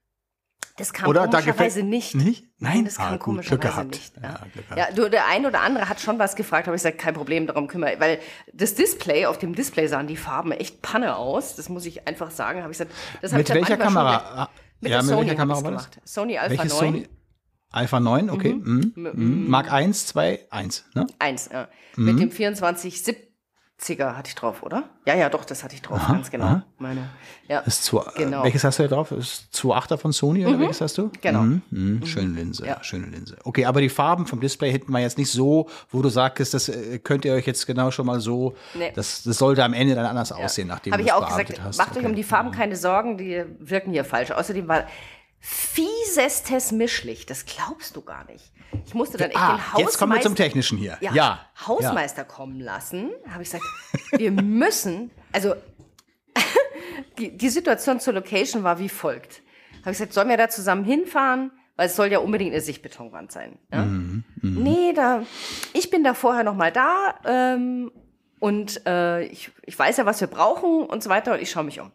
Das 0.79 0.93
kam 0.93 1.09
Oder 1.09 1.29
komischerweise 1.29 1.83
nicht. 1.83 2.15
Nicht? 2.15 2.47
Nein? 2.59 2.85
das 2.87 2.99
Ah, 2.99 3.03
kam 3.03 3.13
gut, 3.13 3.21
komischerweise 3.21 3.59
Glück 3.61 3.73
gehabt. 3.73 3.91
nicht. 3.91 4.17
Ja, 4.17 4.23
Ja. 4.23 4.41
Glück 4.53 4.69
gehabt. 4.71 4.79
Ja, 4.79 4.95
du, 4.95 5.11
der 5.11 5.27
ein 5.27 5.45
oder 5.45 5.61
andere 5.61 5.89
hat 5.89 6.01
schon 6.01 6.19
was 6.19 6.35
gefragt, 6.35 6.67
aber 6.67 6.75
ich 6.77 6.83
sage, 6.83 6.97
kein 6.97 7.13
Problem, 7.15 7.47
darum 7.47 7.69
kümmere 7.69 8.01
Weil 8.01 8.19
das 8.55 8.75
Display, 8.75 9.27
auf 9.27 9.39
dem 9.39 9.55
Display 9.55 9.87
sahen 9.87 10.07
die 10.07 10.17
Farben 10.17 10.53
echt 10.53 10.81
Panne 10.83 11.17
aus. 11.17 11.57
Das 11.57 11.69
muss 11.69 11.85
ich 11.85 12.07
einfach 12.09 12.31
sagen. 12.31 12.63
Habe 12.63 12.73
ich 12.73 12.79
gesagt, 12.79 12.95
das 13.21 13.33
hab 13.33 13.39
Mit 13.39 13.49
ich 13.51 13.55
welcher 13.55 13.77
Kamera? 13.77 14.17
Ah, 14.17 14.49
Mit 14.81 14.91
ja, 14.93 14.99
der 14.99 15.03
mit 15.05 15.11
Sony 15.11 15.21
welcher 15.29 15.33
hab 15.33 15.39
Kamera 15.49 15.65
war 15.65 15.73
das? 15.73 15.91
gemacht. 15.91 16.01
Sony 16.08 16.39
Alpha 16.39 16.51
Welche 16.63 16.69
9. 16.69 16.79
Sony? 16.94 17.08
Alpha 17.70 18.01
9, 18.01 18.31
okay. 18.31 18.53
Mhm. 18.55 18.93
Mhm. 18.94 19.49
Mark 19.49 19.73
1, 19.73 20.06
2, 20.06 20.46
1. 20.51 20.85
Ne? 20.94 21.06
1, 21.19 21.51
ja. 21.53 21.69
Mhm. 21.96 22.05
Mit 22.05 22.20
dem 22.20 22.31
2470er 23.82 24.17
hatte 24.17 24.29
ich 24.29 24.34
drauf, 24.34 24.62
oder? 24.62 24.84
Ja, 25.06 25.15
ja, 25.15 25.29
doch, 25.29 25.44
das 25.44 25.65
hatte 25.65 25.74
ich 25.74 25.82
drauf, 25.82 26.01
ganz 26.06 26.31
genau. 26.31 26.44
aha. 26.44 26.62
Meine, 26.79 27.08
ja. 27.48 27.60
Ist 27.60 27.84
zwei, 27.84 28.05
Genau. 28.17 28.41
äh, 28.41 28.44
welches 28.44 28.65
hast 28.65 28.79
du 28.79 28.84
da 28.84 28.89
drauf? 28.94 29.08
Das 29.10 29.19
ist 29.19 29.55
2.8er 29.55 29.98
von 29.98 30.12
Sony 30.12 30.46
oder 30.46 30.58
welches 30.58 30.81
hast 30.81 30.98
du? 30.98 31.10
Genau. 31.20 31.43
Mhm. 31.43 31.62
Mhm. 31.70 32.06
Schöne 32.06 32.34
Linse, 32.34 32.67
Ja. 32.67 32.82
schöne 32.84 33.06
Linse. 33.06 33.36
Okay, 33.44 33.65
aber 33.65 33.81
die 33.81 33.89
Farben 33.89 34.27
vom 34.27 34.41
Display 34.41 34.70
hinten 34.70 34.93
war 34.93 35.01
jetzt 35.01 35.19
nicht 35.19 35.31
so, 35.31 35.69
wo 35.91 36.01
du 36.03 36.08
sagst, 36.08 36.55
das 36.55 36.69
äh, 36.69 36.98
könnt 37.01 37.24
ihr 37.24 37.34
euch 37.34 37.46
jetzt 37.46 37.67
genau 37.67 37.91
schon 37.91 38.06
mal 38.06 38.20
so, 38.20 38.55
Nee. 38.74 38.93
das, 38.94 39.22
das 39.24 39.39
sollte 39.39 39.65
am 39.65 39.72
Ende 39.74 39.94
dann 39.94 40.06
anders 40.06 40.31
aussehen, 40.32 40.69
nachdem 40.69 40.93
Habe 40.93 41.03
du 41.03 41.06
ich 41.08 41.12
es 41.12 41.17
auch 41.19 41.27
bearbeitet 41.27 41.48
gesagt, 41.56 41.69
hast. 41.69 41.79
macht 41.79 41.93
euch 41.93 41.98
um 42.01 42.06
Okay. 42.06 42.15
die 42.15 42.24
Farben 42.24 42.51
keine 42.53 42.77
Sorgen, 42.77 43.19
die 43.19 43.44
wirken 43.58 43.91
hier 43.93 44.05
falsch. 44.05 44.31
Außerdem 44.31 44.69
war 44.69 44.84
fiesestes 45.41 46.70
Mischlicht, 46.70 47.29
das 47.29 47.44
glaubst 47.46 47.96
du 47.96 48.03
gar 48.03 48.24
nicht. 48.27 48.52
Ich 48.86 48.94
musste 48.94 49.19
dann 49.19 49.31
echt 49.31 49.38
Ah, 49.38 49.52
den 49.52 49.58
Hausmeister, 49.60 49.81
jetzt 49.81 49.98
kommen 49.98 50.12
wir 50.14 50.20
zum 50.20 50.34
Technischen 50.34 50.79
hier. 50.79 50.96
ja, 51.00 51.12
Ja. 51.12 51.46
Hausmeister 51.67 52.24
kommen 52.24 52.60
lassen. 52.60 53.10
Habe 53.31 53.43
ich 53.43 53.50
gesagt, 53.50 53.64
wir 54.12 54.31
müssen, 54.32 55.10
also 55.32 55.55
die, 57.19 57.36
die 57.36 57.48
Situation 57.48 58.00
zur 58.00 58.14
Location 58.14 58.62
war 58.64 58.79
wie 58.79 58.88
folgt. 58.88 59.43
Habe 59.81 59.91
ich 59.93 59.98
gesagt, 59.98 60.12
sollen 60.12 60.29
wir 60.29 60.36
da 60.36 60.48
zusammen 60.48 60.84
hinfahren? 60.84 61.50
Weil 61.76 61.86
es 61.86 61.96
soll 61.96 62.08
ja 62.12 62.19
unbedingt 62.19 62.52
eine 62.52 62.60
Sichtbetonwand 62.60 63.32
sein. 63.32 63.58
Ja? 63.72 63.84
Mhm, 63.84 64.24
Nee, 64.43 64.93
da, 64.94 65.22
ich 65.72 65.88
bin 65.91 66.05
da 66.05 66.14
vorher 66.14 66.44
noch 66.44 66.55
mal 66.55 66.70
da 66.72 67.14
ähm, 67.24 67.91
und 68.41 68.84
äh, 68.86 69.22
ich, 69.24 69.50
ich 69.62 69.79
weiß 69.79 69.96
ja, 69.98 70.06
was 70.06 70.20
wir 70.20 70.29
brauchen 70.29 70.84
und 70.84 71.02
so 71.02 71.08
weiter 71.10 71.32
und 71.34 71.41
ich 71.41 71.50
schaue 71.50 71.64
mich 71.64 71.81
um. 71.81 71.91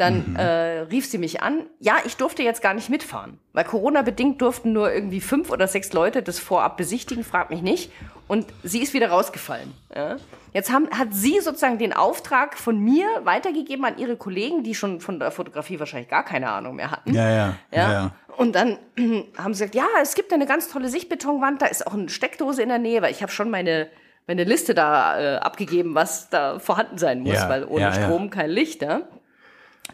Dann 0.00 0.34
äh, 0.34 0.80
rief 0.90 1.04
sie 1.04 1.18
mich 1.18 1.42
an. 1.42 1.66
Ja, 1.78 1.96
ich 2.06 2.16
durfte 2.16 2.42
jetzt 2.42 2.62
gar 2.62 2.72
nicht 2.72 2.88
mitfahren, 2.88 3.38
weil 3.52 3.64
Corona-bedingt 3.64 4.40
durften 4.40 4.72
nur 4.72 4.90
irgendwie 4.90 5.20
fünf 5.20 5.50
oder 5.50 5.68
sechs 5.68 5.92
Leute 5.92 6.22
das 6.22 6.38
vorab 6.38 6.78
besichtigen, 6.78 7.22
frag 7.22 7.50
mich 7.50 7.60
nicht. 7.60 7.92
Und 8.26 8.46
sie 8.62 8.80
ist 8.80 8.94
wieder 8.94 9.10
rausgefallen. 9.10 9.74
Ja. 9.94 10.16
Jetzt 10.54 10.72
haben, 10.72 10.88
hat 10.90 11.08
sie 11.12 11.40
sozusagen 11.40 11.76
den 11.76 11.92
Auftrag 11.92 12.56
von 12.56 12.78
mir 12.78 13.06
weitergegeben 13.24 13.84
an 13.84 13.98
ihre 13.98 14.16
Kollegen, 14.16 14.62
die 14.62 14.74
schon 14.74 15.02
von 15.02 15.18
der 15.18 15.30
Fotografie 15.32 15.78
wahrscheinlich 15.78 16.08
gar 16.08 16.24
keine 16.24 16.48
Ahnung 16.50 16.76
mehr 16.76 16.90
hatten. 16.92 17.12
Ja, 17.12 17.28
ja, 17.28 17.54
ja, 17.70 17.92
ja. 17.92 18.10
Und 18.38 18.54
dann 18.54 18.78
haben 19.36 19.52
sie 19.52 19.64
gesagt, 19.66 19.74
ja, 19.74 19.86
es 20.00 20.14
gibt 20.14 20.32
eine 20.32 20.46
ganz 20.46 20.68
tolle 20.70 20.88
Sichtbetonwand, 20.88 21.60
da 21.60 21.66
ist 21.66 21.86
auch 21.86 21.92
eine 21.92 22.08
Steckdose 22.08 22.62
in 22.62 22.70
der 22.70 22.78
Nähe, 22.78 23.02
weil 23.02 23.10
ich 23.10 23.20
habe 23.20 23.32
schon 23.32 23.50
meine, 23.50 23.88
meine 24.26 24.44
Liste 24.44 24.72
da 24.72 25.20
äh, 25.20 25.36
abgegeben, 25.36 25.94
was 25.94 26.30
da 26.30 26.58
vorhanden 26.58 26.96
sein 26.96 27.20
muss, 27.20 27.34
Ja, 27.34 27.50
weil 27.50 27.64
ohne 27.66 27.82
ja, 27.82 27.94
ja. 27.94 28.02
Strom 28.02 28.30
kein 28.30 28.48
Licht. 28.48 28.80
Ja? 28.80 29.02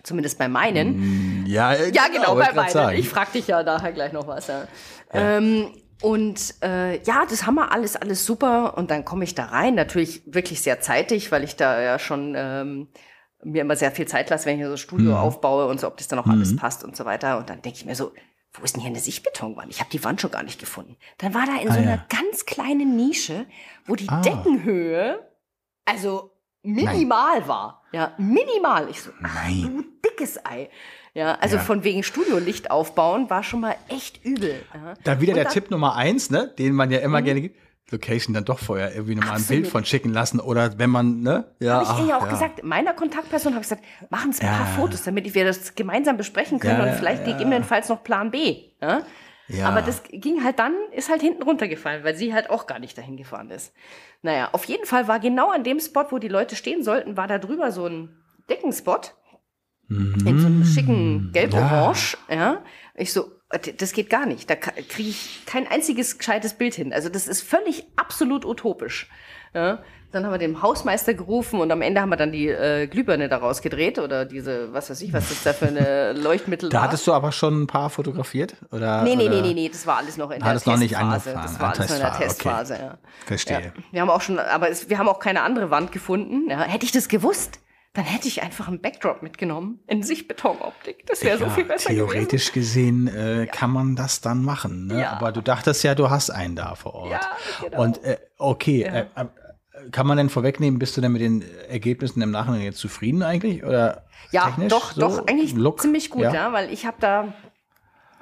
Zumindest 0.03 0.39
bei 0.39 0.49
meinen. 0.49 1.45
Ja, 1.47 1.75
Ja, 1.75 2.09
genau, 2.09 2.37
wollte 2.37 2.51
bei 2.51 2.55
beiden. 2.57 2.73
sagen. 2.73 2.99
Ich 2.99 3.09
frag 3.09 3.33
dich 3.33 3.47
ja 3.49 3.63
nachher 3.63 3.93
gleich 3.93 4.13
noch 4.13 4.27
was. 4.27 4.47
Ja. 4.49 4.67
Ähm, 5.13 5.69
und 6.03 6.55
äh, 6.63 7.03
ja, 7.05 7.25
das 7.29 7.47
haben 7.47 7.55
wir 7.55 7.73
alles, 7.73 7.97
alles 7.97 8.25
super. 8.27 8.77
Und 8.77 8.91
dann 8.91 9.05
komme 9.05 9.25
ich 9.25 9.35
da 9.35 9.47
rein, 9.47 9.75
natürlich 9.75 10.23
wirklich 10.27 10.61
sehr 10.61 10.81
zeitig, 10.81 11.33
weil 11.33 11.43
ich 11.45 11.57
da 11.57 11.81
ja 11.81 11.99
schon 11.99 12.35
ähm, 12.37 12.89
mir 13.43 13.63
immer 13.63 13.77
sehr 13.77 13.91
viel 13.93 14.07
Zeit 14.07 14.29
lasse, 14.31 14.47
wenn 14.47 14.61
ich 14.61 14.67
so 14.67 14.77
Studio 14.77 15.11
Mhm. 15.13 15.17
aufbaue 15.17 15.67
und 15.67 15.81
so, 15.81 15.87
ob 15.87 15.97
das 15.97 16.09
dann 16.09 16.19
auch 16.19 16.27
alles 16.27 16.55
passt 16.57 16.85
und 16.85 16.97
so 16.97 17.05
weiter. 17.05 17.39
Und 17.39 17.49
dann 17.51 17.63
denke 17.63 17.79
ich 17.79 17.87
mir 17.87 17.95
so, 17.95 18.13
wo 18.53 18.65
ist 18.65 18.75
denn 18.75 18.81
hier 18.83 18.91
eine 18.91 19.01
Sichtbetonwand? 19.01 19.71
Ich 19.71 19.81
habe 19.81 19.91
die 19.91 20.03
Wand 20.05 20.21
schon 20.21 20.31
gar 20.31 20.43
nicht 20.43 20.59
gefunden. 20.59 20.97
Dann 21.19 21.35
war 21.35 21.45
da 21.47 21.61
in 21.61 21.69
so 21.69 21.75
Ah, 21.79 21.83
einer 21.83 21.91
ja. 21.97 22.07
ganz 22.09 22.45
kleinen 22.47 22.97
Nische, 22.97 23.47
wo 23.87 23.95
die 23.95 24.09
Ah. 24.09 24.21
Deckenhöhe 24.23 25.21
also 25.85 26.33
minimal 26.67 27.47
war. 27.49 27.83
Ja, 27.93 28.13
minimal. 28.19 28.89
Ich 28.91 29.01
so, 29.03 29.11
ach, 29.23 29.35
Nein. 29.45 29.63
du 30.03 30.11
dickes 30.11 30.45
Ei. 30.45 30.69
Ja, 31.15 31.37
also 31.41 31.57
Ja. 31.57 31.63
von 31.63 31.83
wegen 31.85 32.03
Studiolicht 32.03 32.71
aufbauen 32.71 33.31
war 33.31 33.43
schon 33.43 33.61
mal 33.61 33.77
echt 33.89 34.23
übel. 34.25 34.63
Ja. 34.75 34.95
Da 35.05 35.21
wieder 35.21 35.33
Und 35.33 35.37
der 35.37 35.45
dann- 35.45 35.53
Tipp 35.55 35.71
Nummer 35.71 35.95
eins, 35.97 36.31
ne, 36.31 36.53
den 36.59 36.75
man 36.75 36.91
ja 36.91 36.99
Mhm. 36.99 37.05
immer 37.05 37.23
gerne 37.23 37.41
gibt. 37.41 37.57
Location 37.93 38.35
dann 38.35 38.45
doch 38.45 38.59
vorher 38.59 38.93
irgendwie 38.95 39.15
nochmal 39.15 39.37
ein. 39.37 39.45
Bild 39.45 39.69
von 39.69 39.85
schicken 39.85 40.13
lassen 40.13 40.41
oder 40.41 40.77
wenn 40.77 40.91
man, 40.91 41.21
ne? 41.21 41.45
Ja, 41.61 41.87
Habe 41.87 42.01
ich 42.01 42.05
ihr 42.05 42.09
ja 42.11 42.19
ach, 42.19 42.25
auch 42.27 42.29
gesagt, 42.29 42.65
meiner 42.65 42.93
Kontaktperson 42.93 43.55
habe 43.55 43.63
ich 43.63 43.69
gesagt, 43.69 43.85
machen 44.11 44.33
Sie 44.33 44.43
ein 44.43 44.49
paar 44.49 44.67
Ja. 44.67 44.73
Fotos, 44.73 45.05
damit 45.05 45.33
wir 45.35 45.45
das 45.45 45.73
gemeinsam 45.77 46.17
besprechen 46.17 46.59
können 46.59 46.79
Ja, 46.79 46.83
und 46.83 46.89
ja, 46.89 46.95
vielleicht 46.95 47.25
ja. 47.27 47.33
gegebenenfalls 47.35 47.89
noch 47.89 48.03
Plan 48.03 48.33
B. 48.33 48.57
Ja? 48.83 49.03
Ja. 49.49 49.69
Aber 49.69 49.83
das 49.83 50.03
ging 50.11 50.43
halt 50.43 50.59
dann, 50.59 50.75
ist 50.93 51.09
halt 51.09 51.21
hinten 51.21 51.43
runtergefallen, 51.43 52.05
weil 52.05 52.17
sie 52.17 52.35
halt 52.35 52.51
auch 52.51 52.67
gar 52.67 52.79
nicht 52.79 52.99
dahin 52.99 53.17
gefahren 53.17 53.51
ist. 53.51 53.73
Naja, 54.23 54.49
auf 54.53 54.65
jeden 54.65 54.87
Fall 54.87 55.09
war 55.09 55.21
genau 55.21 55.51
an 55.51 55.65
dem 55.65 55.79
Spot, 55.79 56.07
wo 56.11 56.19
die 56.19 56.29
Leute 56.29 56.57
stehen 56.57 56.83
sollten, 56.83 57.17
war 57.17 57.29
da 57.29 57.39
drüber 57.39 57.71
so 57.71 57.87
ein 57.87 58.17
Deckenspot 58.51 59.15
in 59.89 60.39
so 60.41 60.47
einem 60.47 60.65
schicken 60.65 61.31
Gelb-Orange. 61.33 62.19
Ja. 62.29 62.65
Ich 62.97 63.13
so, 63.13 63.31
äh, 63.51 63.59
das 63.73 63.93
geht 63.93 64.11
gar 64.11 64.27
nicht. 64.27 64.51
Da 64.51 64.57
kriege 64.57 65.09
ich 65.09 65.43
kein 65.47 65.69
einziges 65.69 66.19
gescheites 66.19 66.55
Bild 66.55 66.75
hin. 66.75 66.93
Also 66.93 67.09
das 67.09 67.29
ist 67.29 67.43
völlig 67.43 67.87
absolut 67.95 68.45
utopisch. 68.45 69.09
Ja. 69.55 69.83
Dann 70.13 70.25
haben 70.25 70.33
wir 70.33 70.39
den 70.39 70.63
Hausmeister 70.63 71.15
gerufen 71.15 71.61
und 71.61 71.71
am 71.73 71.83
Ende 71.83 72.01
haben 72.01 72.09
wir 72.11 72.17
dann 72.17 72.33
die 72.33 72.49
äh, 72.49 72.87
Glühbirne 72.87 73.29
daraus 73.29 73.61
gedreht 73.61 73.99
oder 73.99 74.25
diese, 74.25 74.73
was 74.73 74.89
weiß 74.89 75.01
ich, 75.03 75.13
was 75.13 75.29
das 75.29 75.43
da 75.43 75.53
für 75.53 75.67
eine 75.67 76.13
Leuchtmittel 76.17 76.69
Da 76.71 76.79
war. 76.79 76.85
hattest 76.85 77.07
du 77.07 77.13
aber 77.13 77.33
schon 77.33 77.63
ein 77.63 77.67
paar 77.67 77.91
fotografiert? 77.91 78.55
Oder, 78.71 79.03
Nee, 79.03 79.17
nee, 79.17 79.27
oder? 79.27 79.35
nee, 79.37 79.49
nee, 79.49 79.55
nee, 79.55 79.69
das 79.69 79.87
war 79.87 79.99
alles 79.99 80.17
noch 80.17 80.31
in 80.31 80.39
der 80.41 80.49
Hattest 80.49 80.67
noch 80.67 80.77
nicht 80.79 80.91
Testphase. 80.95 81.31
angefangen, 81.31 81.43
Das 81.43 81.61
war 81.61 81.69
alles 81.69 81.89
noch 81.91 81.97
in 81.97 82.03
der 82.03 82.13
Testphase, 82.19 82.75
okay. 82.75 82.83
Testphase, 82.83 82.83
ja. 82.83 82.99
Verstehe. 83.27 83.61
Ja. 83.77 83.83
Wir 83.93 84.01
haben 84.01 84.11
auch 84.11 84.21
schon, 84.21 84.39
aber 84.39 84.71
es, 84.71 84.89
wir 84.89 84.99
haben 84.99 85.09
auch 85.09 85.19
keine 85.19 85.43
andere 85.43 85.71
Wand 85.71 85.93
gefunden. 85.93 86.49
Ja. 86.51 86.63
Hätte 86.63 86.87
ich 86.87 86.93
das 86.93 87.09
gewusst, 87.09 87.61
dann 87.93 88.05
hätte 88.05 88.29
ich 88.29 88.43
einfach 88.43 88.69
einen 88.69 88.81
Backdrop 88.81 89.23
mitgenommen 89.23 89.81
in 89.87 90.03
Sichtbetonoptik. 90.03 91.07
Das 91.07 91.23
wäre 91.25 91.39
so 91.39 91.45
Ja, 91.45 91.51
viel 91.51 91.65
besser 91.65 91.91
gewesen. 91.91 92.09
theoretisch 92.11 92.53
gesehen 92.53 93.09
äh, 93.09 93.47
kann 93.47 93.71
man 93.71 93.97
das 93.97 94.21
dann 94.21 94.43
machen. 94.43 94.87
Ne? 94.87 95.01
Ja. 95.01 95.13
Aber 95.13 95.33
du 95.33 95.41
dachtest 95.41 95.83
ja, 95.83 95.95
du 95.95 96.11
hast 96.11 96.31
einen 96.31 96.57
da 96.57 96.75
vor 96.75 96.95
Ort. 96.95 97.11
Ja, 97.11 97.21
genau. 97.63 97.83
Und 97.83 98.05
äh, 98.05 98.19
okay, 98.39 98.83
äh, 98.83 99.01
äh, 99.15 99.25
kann 99.93 100.07
man 100.07 100.17
denn 100.17 100.29
vorwegnehmen, 100.29 100.79
bist 100.79 100.97
du 100.97 101.01
denn 101.01 101.13
mit 101.13 101.23
den 101.23 101.45
Ergebnissen 101.69 102.23
im 102.23 102.31
Nachhinein 102.31 102.63
jetzt 102.63 102.79
zufrieden 102.79 103.23
eigentlich? 103.23 103.65
Oder 103.65 104.05
Ja, 104.31 104.47
technisch 104.47 104.71
doch, 104.71 104.93
so? 104.93 105.01
doch, 105.01 105.27
eigentlich 105.27 105.55
Look? 105.55 105.81
ziemlich 105.81 106.11
gut, 106.11 106.23
ja, 106.23 106.53
weil 106.53 106.73
ich 106.73 106.87
habe 106.87 106.97
da, 107.01 107.33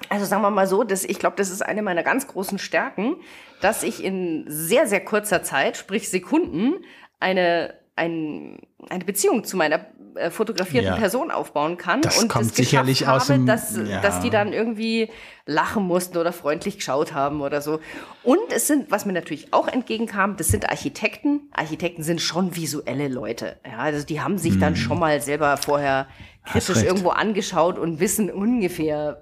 also 0.09 0.25
sagen 0.25 0.41
wir 0.41 0.49
mal 0.49 0.67
so, 0.67 0.83
dass 0.83 1.03
ich 1.03 1.19
glaube, 1.19 1.35
das 1.37 1.49
ist 1.49 1.61
eine 1.61 1.81
meiner 1.81 2.03
ganz 2.03 2.27
großen 2.27 2.59
Stärken, 2.59 3.15
dass 3.61 3.83
ich 3.83 4.03
in 4.03 4.45
sehr, 4.47 4.87
sehr 4.87 5.03
kurzer 5.03 5.43
Zeit, 5.43 5.77
sprich 5.77 6.09
Sekunden, 6.09 6.83
eine, 7.19 7.73
ein, 7.95 8.59
eine 8.89 9.05
Beziehung 9.05 9.43
zu 9.43 9.57
meiner 9.57 9.85
äh, 10.15 10.29
fotografierten 10.31 10.91
Ja. 10.93 10.97
Person 10.97 11.31
aufbauen 11.31 11.77
kann. 11.77 12.01
Das 12.01 12.21
und 12.21 12.27
kommt 12.29 12.45
das 12.45 12.53
geschafft 12.55 12.69
sicherlich 12.69 13.07
aus 13.07 13.23
habe, 13.29 13.39
dem- 13.39 13.45
dass, 13.45 13.75
ja. 13.77 14.01
dass 14.01 14.19
die 14.21 14.29
dann 14.29 14.53
irgendwie 14.53 15.09
lachen 15.45 15.83
mussten 15.83 16.17
oder 16.17 16.31
freundlich 16.33 16.77
geschaut 16.77 17.13
haben 17.13 17.41
oder 17.41 17.61
so. 17.61 17.79
Und 18.23 18.39
es 18.51 18.67
sind, 18.67 18.89
was 18.91 19.05
mir 19.05 19.13
natürlich 19.13 19.53
auch 19.53 19.67
entgegenkam, 19.67 20.37
das 20.37 20.47
sind 20.47 20.69
Architekten. 20.69 21.49
Architekten 21.53 22.03
sind 22.03 22.21
schon 22.21 22.55
visuelle 22.55 23.07
Leute. 23.07 23.57
Ja, 23.65 23.77
also 23.79 24.05
die 24.05 24.21
haben 24.21 24.37
sich 24.37 24.57
dann 24.59 24.75
schon 24.75 24.99
mal 24.99 25.21
selber 25.21 25.57
vorher 25.57 26.07
kritisch 26.45 26.83
irgendwo 26.83 27.09
angeschaut 27.09 27.77
und 27.79 27.99
wissen 27.99 28.29
ungefähr, 28.31 29.21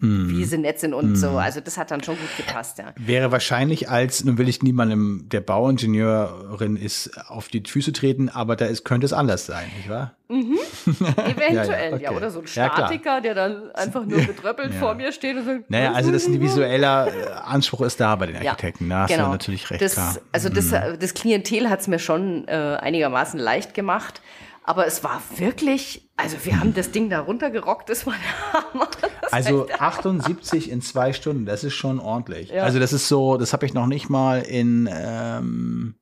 Mhm. 0.00 0.28
wie 0.30 0.44
sie 0.44 0.58
nett 0.58 0.78
sind 0.80 0.94
und 0.94 1.16
so. 1.16 1.30
Also 1.38 1.60
das 1.60 1.78
hat 1.78 1.90
dann 1.90 2.02
schon 2.02 2.16
gut 2.16 2.36
gepasst, 2.36 2.78
ja. 2.78 2.92
Wäre 2.96 3.32
wahrscheinlich 3.32 3.88
als, 3.88 4.24
nun 4.24 4.38
will 4.38 4.48
ich 4.48 4.62
niemandem, 4.62 5.28
der 5.30 5.40
Bauingenieurin 5.40 6.76
ist, 6.76 7.10
auf 7.28 7.48
die 7.48 7.62
Füße 7.66 7.92
treten, 7.92 8.28
aber 8.28 8.56
da 8.56 8.66
ist, 8.66 8.84
könnte 8.84 9.06
es 9.06 9.12
anders 9.12 9.46
sein, 9.46 9.66
nicht 9.76 9.88
wahr? 9.88 10.14
Eventuell, 10.28 11.54
ja, 11.54 11.64
Ja, 11.64 11.88
ja, 11.88 11.94
okay. 12.10 12.16
Oder 12.16 12.30
so 12.30 12.40
ein 12.40 12.46
Ja. 12.46 12.70
Statiker, 12.72 13.20
der 13.20 13.34
dann 13.34 13.70
einfach 13.72 14.04
nur 14.04 14.20
betröppelt 14.26 14.72
Ja. 14.74 14.80
vor 14.80 14.94
mir 14.94 15.12
steht 15.12 15.36
und 15.36 15.44
sagt, 15.44 15.70
Naja, 15.70 15.92
also 15.92 16.10
das 16.10 16.24
individueller 16.26 17.08
äh, 17.08 17.32
Anspruch 17.44 17.82
ist 17.82 18.00
da 18.00 18.16
bei 18.16 18.26
den 18.26 18.42
Ja, 18.42 18.50
Architekten. 18.52 18.88
Da 18.88 19.02
hast 19.02 19.14
du 19.16 19.20
natürlich 19.22 19.70
recht, 19.70 19.82
das, 19.82 19.94
klar. 19.94 20.12
Mhm. 20.12 20.18
Also 20.32 20.48
das, 20.48 20.70
das 20.98 21.14
Klientel 21.14 21.70
hat 21.70 21.80
es 21.80 21.88
mir 21.88 21.98
schon 21.98 22.46
äh, 22.48 22.76
einigermaßen 22.80 23.38
leicht 23.38 23.74
gemacht. 23.74 24.20
Aber 24.66 24.84
es 24.84 25.02
war 25.04 25.22
wirklich, 25.36 26.10
also 26.16 26.36
wir 26.42 26.58
haben 26.58 26.74
das 26.74 26.90
Ding 26.90 27.08
da 27.08 27.20
runtergerockt, 27.20 27.88
das 27.88 28.04
war 28.04 28.14
der 28.14 28.52
Hammer. 28.52 28.88
Das 29.22 29.32
Also 29.32 29.68
war 29.68 29.80
78 29.80 30.70
in 30.70 30.82
zwei 30.82 31.12
Stunden, 31.12 31.46
das 31.46 31.62
ist 31.64 31.74
schon 31.74 31.98
ordentlich. 32.00 32.50
Ja. 32.50 32.64
Also 32.64 32.80
das 32.80 32.92
ist 32.92 33.08
so, 33.08 33.36
das 33.36 33.52
habe 33.52 33.66
ich 33.66 33.74
noch 33.74 33.86
nicht 33.86 34.08
mal 34.08 34.42
in, 34.42 34.88
ähm, 34.92 35.94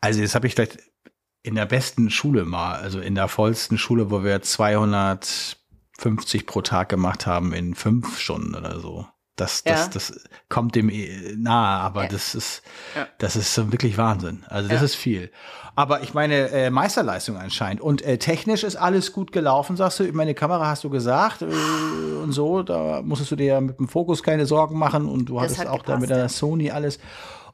also 0.00 0.20
das 0.20 0.34
habe 0.34 0.46
ich 0.46 0.54
vielleicht 0.54 0.78
in 1.42 1.54
der 1.54 1.64
besten 1.66 2.10
Schule 2.10 2.44
mal, 2.44 2.74
also 2.76 3.00
in 3.00 3.14
der 3.14 3.28
vollsten 3.28 3.78
Schule, 3.78 4.10
wo 4.10 4.24
wir 4.24 4.42
250 4.42 6.46
pro 6.46 6.60
Tag 6.62 6.90
gemacht 6.90 7.26
haben 7.26 7.54
in 7.54 7.74
fünf 7.74 8.18
Stunden 8.18 8.54
oder 8.54 8.80
so. 8.80 9.06
Das, 9.36 9.64
das, 9.64 9.80
Ja. 9.86 9.88
das 9.92 10.20
kommt 10.48 10.76
dem 10.76 10.88
eh 10.90 11.34
nahe, 11.36 11.80
aber 11.80 12.04
Ja. 12.04 12.08
das 12.08 12.34
ist, 12.36 12.62
Ja. 12.94 13.08
das 13.18 13.34
ist 13.34 13.52
so 13.54 13.72
wirklich 13.72 13.98
Wahnsinn. 13.98 14.44
Also 14.48 14.68
das 14.68 14.80
ist 14.82 14.94
viel. 14.94 15.30
Aber 15.76 16.02
ich 16.02 16.14
meine, 16.14 16.50
äh, 16.50 16.70
Meisterleistung 16.70 17.36
anscheinend. 17.36 17.80
Und 17.80 18.02
äh, 18.02 18.16
technisch 18.18 18.62
ist 18.62 18.76
alles 18.76 19.12
gut 19.12 19.32
gelaufen, 19.32 19.76
sagst 19.76 19.98
du. 19.98 20.04
Meine 20.12 20.34
Kamera 20.34 20.68
hast 20.68 20.84
du 20.84 20.90
gesagt 20.90 21.42
äh, 21.42 21.46
und 22.22 22.30
so. 22.30 22.62
Da 22.62 23.02
musstest 23.02 23.32
du 23.32 23.36
dir 23.36 23.46
ja 23.46 23.60
mit 23.60 23.78
dem 23.80 23.88
Fokus 23.88 24.22
keine 24.22 24.46
Sorgen 24.46 24.78
machen 24.78 25.08
und 25.08 25.24
du 25.26 25.34
Das 25.34 25.42
hattest 25.44 25.60
hat 25.60 25.66
auch 25.66 25.78
da 25.82 25.94
gepasst, 25.94 26.00
mit 26.02 26.10
der 26.10 26.18
ja. 26.18 26.28
Sony 26.28 26.70
alles. 26.70 27.00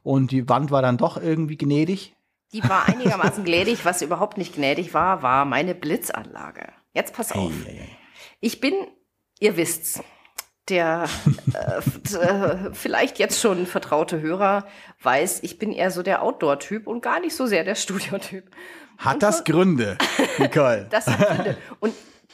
Und 0.03 0.29
die 0.31 0.47
Wand 0.47 0.69
war 0.69 0.83
dann 0.83 0.97
doch 0.97 1.17
irgendwie 1.17 1.57
gnädig. 1.57 2.15
Die 2.53 2.63
war 2.63 2.87
einigermaßen 2.87 3.43
gnädig. 3.43 3.85
Was 3.85 4.03
überhaupt 4.03 4.37
nicht 4.37 4.53
gnädig 4.53 4.93
war, 4.93 5.23
war 5.23 5.45
meine 5.45 5.73
Blitzanlage. 5.73 6.67
Jetzt 6.93 7.13
pass 7.15 7.31
auf. 7.31 7.51
Ei, 7.65 7.69
ei, 7.71 7.81
ei. 7.81 7.89
Ich 8.39 8.59
bin, 8.59 8.73
ihr 9.39 9.57
wisst's, 9.57 10.01
der 10.71 11.07
äh, 11.53 12.15
äh, 12.15 12.73
vielleicht 12.73 13.19
jetzt 13.19 13.39
schon 13.39 13.65
vertraute 13.67 14.21
Hörer 14.21 14.65
weiß, 15.03 15.43
ich 15.43 15.59
bin 15.59 15.71
eher 15.71 15.91
so 15.91 16.01
der 16.01 16.23
Outdoor-Typ 16.23 16.87
und 16.87 17.01
gar 17.01 17.19
nicht 17.19 17.35
so 17.35 17.45
sehr 17.45 17.63
der 17.63 17.75
Studio-Typ. 17.75 18.49
Hat 18.97 19.15
Und 19.15 19.23
das 19.23 19.37
schon- 19.37 19.45
Gründe, 19.45 19.97
Nicole? 20.39 20.87
Das 20.89 21.05
hat 21.07 21.19
Gründe. 21.35 21.57
Und 21.79 21.93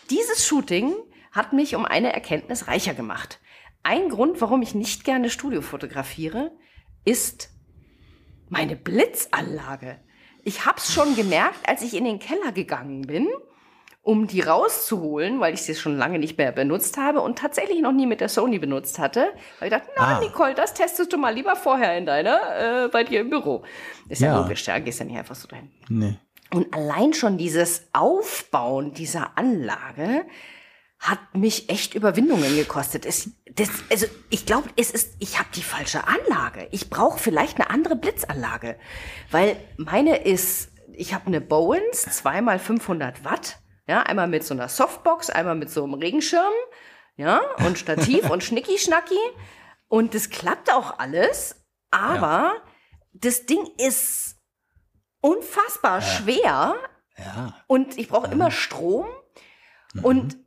dieses 0.10 0.46
Shooting 0.48 0.94
hat 1.32 1.52
mich 1.54 1.76
um 1.76 1.86
eine 1.86 2.14
Erkenntnis 2.14 2.68
reicher 2.68 2.94
gemacht. 2.94 3.40
Ein 3.84 4.10
Grund, 4.10 4.40
warum 4.42 4.62
ich 4.62 4.74
nicht 4.76 5.04
gerne 5.04 5.30
Studio 5.30 5.62
fotografiere, 5.62 6.52
ist 7.06 7.50
meine 8.50 8.76
Blitzanlage. 8.76 10.00
Ich 10.44 10.66
hab's 10.66 10.94
schon 10.94 11.16
gemerkt, 11.16 11.68
als 11.68 11.82
ich 11.82 11.94
in 11.94 12.06
den 12.06 12.20
Keller 12.20 12.52
gegangen 12.54 13.02
bin, 13.02 13.28
um 14.08 14.26
die 14.26 14.40
rauszuholen, 14.40 15.42
weil 15.42 15.54
ich 15.54 15.64
sie 15.64 15.76
schon 15.76 15.98
lange 15.98 16.18
nicht 16.18 16.38
mehr 16.38 16.54
benutzt 16.54 16.96
habe 16.98 17.20
und 17.20 17.38
tatsächlich 17.38 17.82
noch 17.82 17.92
nie 17.92 18.06
mit 18.06 18.22
der 18.22 18.30
Sony 18.30 18.58
benutzt 18.58 19.00
hatte. 19.00 19.28
Weil 19.60 19.68
ich 19.68 19.74
dachte, 19.78 19.90
na 19.98 20.16
Ah. 20.18 20.20
Nicole, 20.22 20.54
das 20.54 20.74
testest 20.74 21.12
du 21.12 21.18
mal 21.18 21.34
lieber 21.34 21.58
vorher 21.58 21.98
in 21.98 22.06
deiner, 22.06 22.86
äh, 22.86 22.88
bei 22.88 23.04
dir 23.04 23.20
im 23.20 23.30
Büro. 23.30 23.64
Ist 24.08 24.22
ja, 24.22 24.30
Ja. 24.34 24.40
logisch, 24.42 24.66
ja, 24.68 24.80
gehst 24.80 25.00
ja 25.00 25.06
nicht 25.06 25.18
einfach 25.18 25.36
so 25.36 25.48
dahin. 25.50 25.70
nee. 25.90 26.18
Und 26.54 26.74
allein 26.74 27.14
schon 27.14 27.38
dieses 27.38 27.88
Aufbauen 27.92 28.94
dieser 28.94 29.38
Anlage 29.38 30.26
hat 31.00 31.20
mich 31.34 31.70
echt 31.70 31.94
Überwindungen 31.94 32.56
gekostet. 32.56 33.06
Es, 33.06 33.32
das, 33.56 33.70
also 33.92 34.06
ich 34.30 34.46
glaube, 34.46 34.70
es 34.78 34.90
ist, 34.92 35.16
ich 35.20 35.38
habe 35.38 35.50
die 35.54 35.62
falsche 35.62 36.04
Anlage. 36.08 36.70
Ich 36.72 36.90
brauche 36.90 37.20
vielleicht 37.20 37.58
eine 37.60 37.70
andere 37.70 37.98
Blitzanlage, 37.98 38.78
weil 39.32 39.58
meine 39.76 40.16
ist, 40.24 40.72
ich 40.94 41.14
habe 41.14 41.28
eine 41.28 41.42
Bowens, 41.42 42.04
zweimal 42.04 42.58
500 42.60 43.26
Watt, 43.26 43.60
ja, 43.88 44.02
einmal 44.04 44.28
mit 44.28 44.44
so 44.44 44.54
einer 44.54 44.68
Softbox, 44.70 45.30
einmal 45.30 45.56
mit 45.56 45.70
so 45.70 45.84
einem 45.84 45.94
Regenschirm, 45.96 46.54
ja, 47.16 47.42
und 47.66 47.78
Stativ 47.80 48.30
und 48.30 48.44
Schnicki-Schnacki. 48.44 49.18
Und 49.88 50.14
das 50.14 50.30
klappt 50.30 50.72
auch 50.72 51.00
alles, 51.00 51.56
aber 51.92 52.56
das 53.14 53.46
Ding 53.46 53.66
ist 53.78 54.36
unfassbar 55.22 56.02
schwer 56.02 56.76
Ja. 57.18 57.56
und 57.68 57.98
ich 57.98 58.10
brauche 58.10 58.28
immer 58.32 58.52
Strom 58.52 59.08
und 60.04 60.38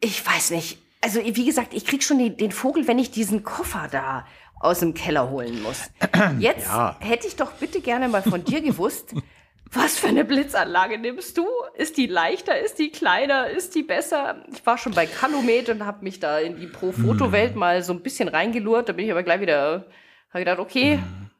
ich 0.00 0.24
weiß 0.26 0.50
nicht. 0.50 0.78
Also 1.00 1.20
wie 1.24 1.44
gesagt, 1.44 1.72
ich 1.74 1.86
krieg 1.86 2.02
schon 2.02 2.18
die, 2.18 2.36
den 2.36 2.50
Vogel, 2.52 2.86
wenn 2.88 2.98
ich 2.98 3.10
diesen 3.12 3.44
Koffer 3.44 3.88
da 3.90 4.26
aus 4.60 4.80
dem 4.80 4.92
Keller 4.94 5.30
holen 5.30 5.62
muss. 5.62 5.90
Jetzt 6.38 6.66
Ja. 6.66 6.96
hätte 7.00 7.28
ich 7.28 7.36
doch 7.36 7.52
bitte 7.52 7.80
gerne 7.80 8.08
mal 8.08 8.22
von 8.22 8.44
dir 8.44 8.60
gewusst, 8.60 9.14
was 9.72 9.98
für 9.98 10.08
eine 10.08 10.24
Blitzanlage 10.24 10.98
nimmst 10.98 11.36
du? 11.36 11.46
Ist 11.74 11.96
die 11.96 12.06
leichter? 12.06 12.58
Ist 12.58 12.78
die 12.78 12.90
kleiner? 12.90 13.48
Ist 13.50 13.74
die 13.74 13.82
besser? 13.82 14.42
Ich 14.52 14.64
war 14.64 14.78
schon 14.78 14.92
bei 14.94 15.06
Calumet 15.06 15.68
und 15.68 15.84
habe 15.84 16.02
mich 16.04 16.20
da 16.20 16.38
in 16.38 16.56
die 16.58 16.66
Pro-Foto-Welt 16.66 17.52
Hm. 17.52 17.58
mal 17.58 17.82
so 17.82 17.92
ein 17.92 18.00
bisschen 18.00 18.28
reingelurrt. 18.28 18.88
Da 18.88 18.92
bin 18.92 19.04
ich 19.04 19.10
aber 19.10 19.22
gleich 19.22 19.40
wieder, 19.40 19.84
habe 20.30 20.38
gedacht, 20.40 20.58
okay, 20.58 20.94
Hm. 20.96 21.30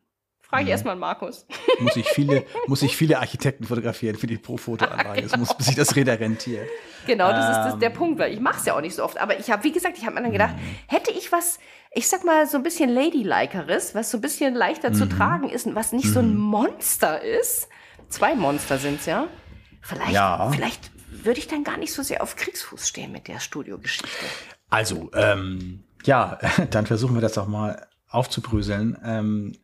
frage 0.43 0.65
ich 0.65 0.71
erstmal 0.71 0.97
Markus. 0.97 1.47
Muss 1.79 1.97
ich 1.97 2.07
viele, 2.09 2.45
muss 2.67 2.83
ich 2.83 2.97
viele 2.97 3.19
Architekten 3.21 3.65
fotografieren 3.65 4.17
für 4.17 4.27
die 4.27 4.37
Pro-Fotoanlage. 4.39 5.23
Das 5.23 5.37
muss, 5.37 5.55
bis 5.57 5.67
sich 5.67 5.77
das 5.77 5.97
Räder 5.97 6.19
rentiert. 6.21 6.69
Genau, 7.07 7.31
das 7.33 7.49
ist 7.49 7.57
das, 7.65 7.75
Ähm. 7.75 7.81
der 7.81 7.91
Punkt, 7.91 8.19
weil 8.19 8.33
ich 8.35 8.41
mache 8.41 8.59
es 8.59 8.67
ja 8.67 8.77
auch 8.77 8.81
nicht 8.83 8.95
so 8.95 9.05
oft. 9.05 9.19
Aber 9.19 9.39
ich 9.39 9.51
habe, 9.51 9.65
wie 9.65 9.73
gesagt, 9.73 9.97
ich 9.97 10.05
habe 10.05 10.15
mir 10.17 10.23
dann 10.23 10.33
gedacht, 10.33 10.55
hätte 10.87 11.11
ich 11.13 11.33
was, 11.33 11.59
ich 11.93 12.07
sag 12.09 12.25
mal, 12.25 12.47
so 12.47 12.59
ein 12.59 12.63
bisschen 12.63 12.91
Ladylikeres, 12.91 13.95
was 13.95 14.11
so 14.11 14.19
ein 14.19 14.21
bisschen 14.21 14.55
leichter 14.55 14.91
Mhm. 14.91 14.95
zu 14.95 15.09
tragen 15.09 15.49
ist 15.49 15.67
und 15.67 15.75
was 15.75 15.93
nicht 15.93 16.11
so 16.13 16.21
ein 16.21 16.37
Monster 16.37 17.23
ist. 17.23 17.69
Zwei 18.09 18.35
Monster 18.35 18.79
sind's 18.79 19.07
ja. 19.07 19.29
Vielleicht, 19.81 20.13
Ja. 20.13 20.51
vielleicht 20.51 20.91
würde 21.11 21.39
ich 21.41 21.49
dann 21.49 21.65
gar 21.65 21.77
nicht 21.77 21.93
so 21.93 22.03
sehr 22.03 22.23
auf 22.23 22.37
Kriegsfuß 22.37 22.87
stehen 22.87 23.13
mit 23.13 23.29
der 23.29 23.41
Studiogeschichte. 23.41 24.27
Also, 24.71 25.11
ähm, 25.15 25.85
ja, 26.05 26.39
dann 26.71 26.87
versuchen 26.87 27.15
wir 27.15 27.21
das 27.23 27.33
doch 27.35 27.47
mal 27.49 27.87
aufzubröseln. 28.09 28.97
Ähm, 29.05 29.57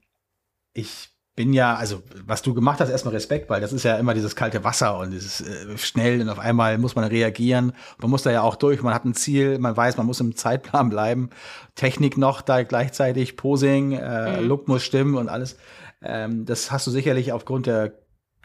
ich 0.72 1.10
bin 1.36 1.52
ja, 1.52 1.74
also 1.74 2.02
was 2.24 2.42
du 2.42 2.54
gemacht 2.54 2.78
hast, 2.80 2.90
erstmal 2.90 3.14
Respekt, 3.14 3.50
weil 3.50 3.60
das 3.60 3.72
ist 3.72 3.82
ja 3.82 3.96
immer 3.96 4.14
dieses 4.14 4.36
kalte 4.36 4.62
Wasser 4.62 4.98
und 4.98 5.10
dieses 5.10 5.40
äh, 5.40 5.76
schnell 5.76 6.20
und 6.20 6.28
auf 6.28 6.38
einmal 6.38 6.78
muss 6.78 6.94
man 6.94 7.04
reagieren. 7.04 7.72
Man 7.98 8.10
muss 8.10 8.22
da 8.22 8.30
ja 8.30 8.42
auch 8.42 8.54
durch, 8.54 8.82
man 8.82 8.94
hat 8.94 9.04
ein 9.04 9.14
Ziel, 9.14 9.58
man 9.58 9.76
weiß, 9.76 9.96
man 9.96 10.06
muss 10.06 10.20
im 10.20 10.36
Zeitplan 10.36 10.90
bleiben. 10.90 11.30
Technik 11.74 12.16
noch 12.16 12.40
da 12.40 12.62
gleichzeitig, 12.62 13.36
Posing, 13.36 13.92
äh, 13.92 14.40
Look 14.40 14.68
muss 14.68 14.84
stimmen 14.84 15.16
und 15.16 15.28
alles. 15.28 15.56
Ähm, 16.02 16.44
das 16.44 16.70
hast 16.70 16.86
du 16.86 16.92
sicherlich 16.92 17.32
aufgrund 17.32 17.66
der 17.66 17.92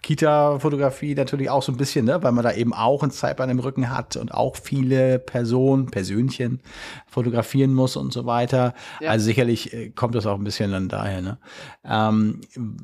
Kita-Fotografie 0.01 1.15
natürlich 1.15 1.49
auch 1.49 1.63
so 1.63 1.71
ein 1.71 1.77
bisschen, 1.77 2.05
ne? 2.05 2.21
weil 2.23 2.31
man 2.31 2.43
da 2.43 2.53
eben 2.53 2.73
auch 2.73 3.03
einen 3.03 3.11
Zeitplan 3.11 3.49
im 3.49 3.59
Rücken 3.59 3.89
hat 3.89 4.15
und 4.15 4.33
auch 4.33 4.55
viele 4.55 5.19
Personen, 5.19 5.87
Persönchen 5.87 6.61
fotografieren 7.07 7.73
muss 7.73 7.95
und 7.95 8.13
so 8.13 8.25
weiter. 8.25 8.73
Ja. 9.01 9.11
Also 9.11 9.25
sicherlich 9.25 9.73
äh, 9.73 9.89
kommt 9.89 10.15
das 10.15 10.25
auch 10.25 10.37
ein 10.37 10.43
bisschen 10.43 10.71
dann 10.71 10.89
daher. 10.89 11.21
Ne? 11.21 11.37
Ähm, 11.83 12.41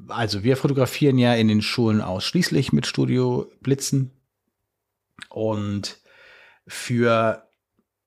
also 0.08 0.44
wir 0.44 0.58
fotografieren 0.58 1.18
ja 1.18 1.34
in 1.34 1.48
den 1.48 1.62
Schulen 1.62 2.02
ausschließlich 2.02 2.74
mit 2.74 2.88
Studio 2.88 3.50
Blitzen 3.62 4.12
und 5.30 6.00
für 6.68 7.45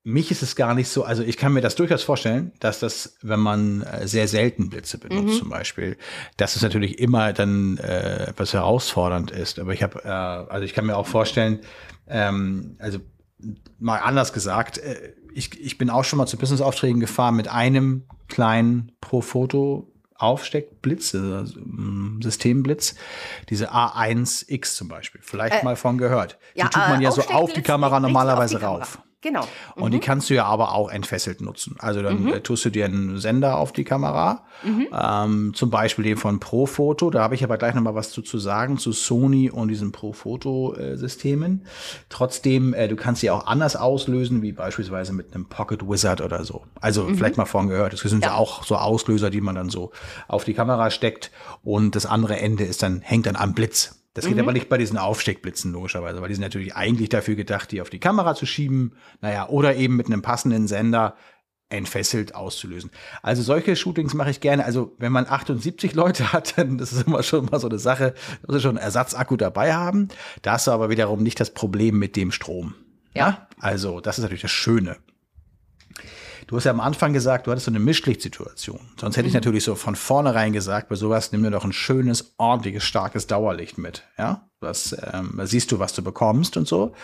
mich 0.05 0.31
ist 0.31 0.43
es 0.43 0.57
gar 0.57 0.75
nicht 0.75 0.89
so, 0.89 1.05
also 1.05 1.23
ich 1.23 1.37
kann 1.37 1.53
mir 1.53 1.61
das 1.61 1.75
durchaus 1.75 2.03
vorstellen, 2.03 2.53
dass 2.61 2.79
das, 2.81 3.17
wenn 3.21 3.41
man 3.41 3.83
äh, 3.83 4.07
sehr 4.09 4.27
selten 4.29 4.71
Blitze 4.71 4.97
benutzt 4.99 5.35
Mhm. 5.35 5.39
zum 5.39 5.49
Beispiel, 5.51 5.97
dass 6.37 6.57
es 6.57 6.63
natürlich 6.63 6.99
immer 6.99 7.33
dann 7.33 7.77
äh, 7.79 8.29
etwas 8.29 8.53
herausfordernd 8.55 9.31
ist. 9.31 9.59
Aber 9.59 9.73
ich 9.75 9.83
habe, 9.83 10.03
äh, 10.05 10.09
also 10.09 10.65
ich 10.65 10.73
kann 10.73 10.87
mir 10.87 10.97
auch 10.97 11.07
vorstellen, 11.07 11.61
ähm, 12.09 12.77
also 12.79 13.01
mal 13.79 13.99
anders 13.99 14.33
gesagt, 14.33 14.79
äh, 14.79 15.13
ich, 15.35 15.61
ich 15.61 15.79
bin 15.79 15.91
auch 15.91 16.05
schon 16.05 16.17
mal 16.17 16.27
zu 16.27 16.39
Business-Aufträgen 16.39 17.01
gefahren 17.01 17.37
mit 17.37 17.49
einem 17.49 18.05
kleinen 18.29 18.93
pro 19.01 19.21
Foto 19.21 19.93
Aufsteckblitz, 20.17 21.15
also, 21.15 21.61
mm, 21.61 22.21
Systemblitz, 22.23 22.97
diese 23.51 23.73
A1X 23.73 24.75
zum 24.75 24.89
Beispiel, 24.89 25.21
vielleicht 25.23 25.63
Äh, 25.63 25.65
mal 25.65 25.77
von 25.77 25.97
gehört. 25.97 26.39
Die 26.57 26.63
tut 26.63 26.77
man 26.89 27.01
äh, 27.01 27.05
ja 27.05 27.13
so 27.13 27.23
auf 27.23 27.53
die 27.53 27.63
Kamera 27.63 28.01
normalerweise 28.01 28.57
auf 28.57 28.61
die 28.61 28.67
Kamera. 28.67 29.05
Genau. 29.21 29.45
Und 29.75 29.93
die 29.95 29.99
kannst 29.99 30.31
du 30.31 30.35
ja 30.35 30.45
aber 30.45 30.75
auch 30.75 30.89
entfesselt 30.91 31.41
nutzen. 31.41 31.75
Also 31.81 32.03
dann 32.03 32.23
Mhm. 32.23 32.29
äh, 32.35 32.41
tust 32.41 32.65
du 32.65 32.71
dir 32.71 32.85
einen 32.85 33.19
Sender 33.19 33.57
auf 33.57 33.73
die 33.73 33.83
Kamera, 33.83 34.45
ähm, 34.65 35.53
zum 35.55 35.71
Beispiel 35.71 36.05
den 36.05 36.17
von 36.17 36.39
Profoto. 36.39 37.11
Da 37.11 37.21
habe 37.23 37.35
ich 37.35 37.43
aber 37.43 37.59
gleich 37.59 37.75
noch 37.75 37.83
mal 37.83 37.97
was 37.97 38.11
zu, 38.13 38.23
zu 38.23 38.39
sagen 38.39 38.79
zu 38.79 38.93
Sony 38.93 39.51
und 39.51 39.69
diesen 39.69 39.91
Profoto-Systemen. 39.91 41.67
Trotzdem, 42.09 42.75
äh, 42.75 42.89
du 42.89 42.97
kannst 42.97 43.21
sie 43.21 43.31
auch 43.31 43.47
anders 43.47 43.77
auslösen, 43.77 44.43
wie 44.43 44.53
beispielsweise 44.53 45.13
mit 45.13 45.35
einem 45.35 45.47
Pocket 45.47 45.89
Wizard 45.89 46.21
oder 46.21 46.45
so. 46.45 46.63
Also 46.81 47.09
vielleicht 47.09 47.37
mal 47.37 47.45
vorhin 47.47 47.71
gehört. 47.71 47.93
Das 47.93 48.01
sind 48.01 48.23
Ja. 48.25 48.31
ja 48.31 48.35
auch 48.37 48.65
so 48.65 48.77
Auslöser, 48.77 49.31
die 49.31 49.41
man 49.41 49.55
dann 49.55 49.69
so 49.71 49.91
auf 50.29 50.45
die 50.45 50.55
Kamera 50.55 50.91
steckt. 50.91 51.31
Und 51.65 51.97
das 51.97 52.07
andere 52.07 52.39
Ende 52.39 52.65
ist 52.65 52.83
dann 52.83 53.01
hängt 53.01 53.27
dann 53.27 53.37
am 53.37 53.55
Blitz. 53.55 53.98
Das 54.19 54.29
geht 54.29 54.39
aber 54.39 54.53
nicht 54.53 54.69
bei 54.69 54.79
diesen 54.79 54.99
Aufsteckblitzen 54.99 55.73
logischerweise, 55.73 56.21
weil 56.21 56.29
die 56.29 56.35
sind 56.35 56.43
natürlich 56.43 56.75
eigentlich 56.75 57.09
dafür 57.09 57.35
gedacht, 57.35 57.73
die 57.73 57.81
auf 57.81 57.91
die 57.91 58.01
Kamera 58.01 58.35
zu 58.35 58.47
schieben, 58.47 58.95
naja, 59.21 59.49
oder 59.49 59.77
eben 59.77 59.97
mit 59.97 60.07
einem 60.07 60.23
passenden 60.23 60.69
Sender 60.69 61.17
entfesselt 61.71 62.35
auszulösen. 62.35 62.91
Also 63.23 63.43
solche 63.43 63.77
Shootings 63.77 64.15
mache 64.15 64.31
ich 64.31 64.41
gerne. 64.41 64.65
Also 64.65 64.95
wenn 64.99 65.13
man 65.13 65.27
78 65.27 65.95
Leute 65.95 66.33
hat, 66.33 66.57
dann 66.59 66.79
das 66.79 66.93
ist 66.93 67.07
immer 67.07 67.23
schon 67.23 67.47
mal 67.47 67.61
so 67.61 67.69
eine 67.69 67.79
Sache, 67.79 68.15
da 68.43 68.47
muss 68.47 68.57
ich 68.57 68.63
schon 68.63 68.77
einen 68.77 68.85
Ersatzakku 68.85 69.37
dabei 69.37 69.75
haben. 69.75 70.09
Da 70.43 70.53
hast 70.53 70.67
du 70.67 70.71
aber 70.71 70.89
wiederum 70.91 71.23
nicht 71.23 71.39
das 71.41 71.53
Problem 71.53 71.99
mit 71.99 72.17
dem 72.17 72.33
Strom. 72.33 72.75
Ja. 73.15 73.49
Also 73.61 74.01
das 74.01 74.19
ist 74.19 74.23
natürlich 74.23 74.43
das 74.43 74.51
Schöne. 74.51 74.97
Du 76.49 76.57
hast 76.57 76.65
ja 76.65 76.71
am 76.71 76.81
Anfang 76.81 77.13
gesagt, 77.13 77.47
du 77.47 77.51
hattest 77.51 77.67
so 77.67 77.71
eine 77.71 77.79
Mischlichtsituation. 77.79 78.81
Sonst 78.99 79.19
hätte 79.19 79.29
ich 79.29 79.35
natürlich 79.35 79.65
so 79.65 79.75
von 79.75 79.95
vornherein 79.95 80.55
gesagt, 80.55 80.89
bei 80.89 80.95
sowas 80.95 81.31
nimm 81.31 81.43
dir 81.43 81.51
doch 81.51 81.65
ein 81.65 81.75
schönes, 81.75 82.33
ordentliches, 82.39 82.85
starkes 82.85 83.27
Dauerlicht 83.27 83.77
mit. 83.77 84.05
Ja, 84.17 84.49
das 84.59 84.97
ähm, 85.13 85.35
da 85.37 85.47
siehst 85.47 85.71
du, 85.73 85.79
was 85.79 85.93
du 85.93 86.03
bekommst 86.03 86.57
und 86.57 86.67
so. 86.67 86.95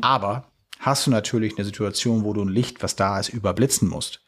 Aber 0.00 0.44
hast 0.80 1.06
du 1.06 1.10
natürlich 1.10 1.56
eine 1.58 1.66
Situation, 1.66 2.24
wo 2.24 2.32
du 2.32 2.42
ein 2.42 2.48
Licht, 2.48 2.82
was 2.82 2.96
da 2.96 3.20
ist, 3.20 3.28
überblitzen 3.28 3.90
musst. 3.90 4.22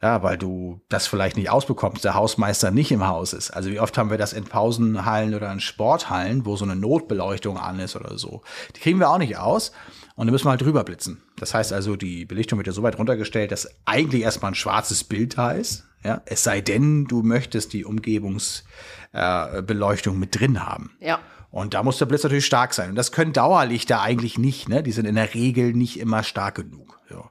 Ja, 0.00 0.22
weil 0.22 0.38
du 0.38 0.80
das 0.88 1.06
vielleicht 1.06 1.36
nicht 1.36 1.50
ausbekommst, 1.50 2.04
der 2.04 2.14
Hausmeister 2.14 2.70
nicht 2.70 2.90
im 2.90 3.06
Haus 3.06 3.34
ist. 3.34 3.50
Also 3.50 3.70
wie 3.70 3.80
oft 3.80 3.96
haben 3.98 4.10
wir 4.10 4.18
das 4.18 4.32
in 4.32 4.44
Pausenhallen 4.44 5.34
oder 5.34 5.52
in 5.52 5.60
Sporthallen, 5.60 6.46
wo 6.46 6.56
so 6.56 6.64
eine 6.64 6.76
Notbeleuchtung 6.76 7.58
an 7.58 7.80
ist 7.80 7.96
oder 7.96 8.16
so. 8.16 8.42
Die 8.76 8.80
kriegen 8.80 8.98
wir 8.98 9.10
auch 9.10 9.18
nicht 9.18 9.36
aus 9.36 9.72
und 10.16 10.26
dann 10.26 10.32
müssen 10.32 10.46
wir 10.46 10.50
halt 10.50 10.62
drüber 10.62 10.84
blitzen. 10.84 11.22
Das 11.36 11.54
heißt 11.54 11.72
also, 11.72 11.94
die 11.96 12.24
Belichtung 12.24 12.58
wird 12.58 12.66
ja 12.66 12.72
so 12.72 12.82
weit 12.82 12.98
runtergestellt, 12.98 13.52
dass 13.52 13.68
eigentlich 13.84 14.22
erstmal 14.22 14.50
ein 14.52 14.56
schwarzes 14.56 15.04
Bild 15.04 15.38
da 15.38 15.52
ist. 15.52 15.84
Ja, 16.04 16.22
es 16.26 16.44
sei 16.44 16.60
denn, 16.60 17.06
du 17.06 17.22
möchtest 17.22 17.72
die 17.72 17.84
Umgebungsbeleuchtung 17.84 20.16
äh, 20.16 20.18
mit 20.18 20.38
drin 20.38 20.62
haben. 20.64 20.90
Ja. 21.00 21.18
Und 21.50 21.72
da 21.72 21.82
muss 21.82 21.96
der 21.98 22.06
Blitz 22.06 22.22
natürlich 22.24 22.46
stark 22.46 22.74
sein. 22.74 22.90
Und 22.90 22.96
das 22.96 23.12
können 23.12 23.32
Dauerlichter 23.32 24.02
eigentlich 24.02 24.36
nicht. 24.38 24.68
Ne? 24.68 24.82
Die 24.82 24.92
sind 24.92 25.06
in 25.06 25.14
der 25.14 25.32
Regel 25.34 25.72
nicht 25.72 26.00
immer 26.00 26.24
stark 26.24 26.56
genug. 26.56 27.00
So. 27.08 27.24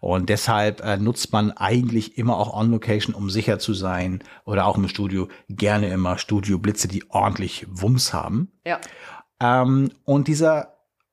Und 0.00 0.28
deshalb 0.28 0.84
äh, 0.84 0.96
nutzt 0.96 1.32
man 1.32 1.52
eigentlich 1.52 2.18
immer 2.18 2.38
auch 2.38 2.52
On-Location, 2.52 3.14
um 3.14 3.30
sicher 3.30 3.60
zu 3.60 3.72
sein. 3.72 4.24
Oder 4.44 4.66
auch 4.66 4.76
im 4.76 4.88
Studio 4.88 5.28
gerne 5.48 5.86
immer 5.88 6.18
Studio-Blitze, 6.18 6.88
die 6.88 7.08
ordentlich 7.10 7.66
Wumms 7.70 8.12
haben. 8.12 8.50
Ja. 8.66 8.80
Ähm, 9.40 9.92
und 10.04 10.28
dieser 10.28 10.71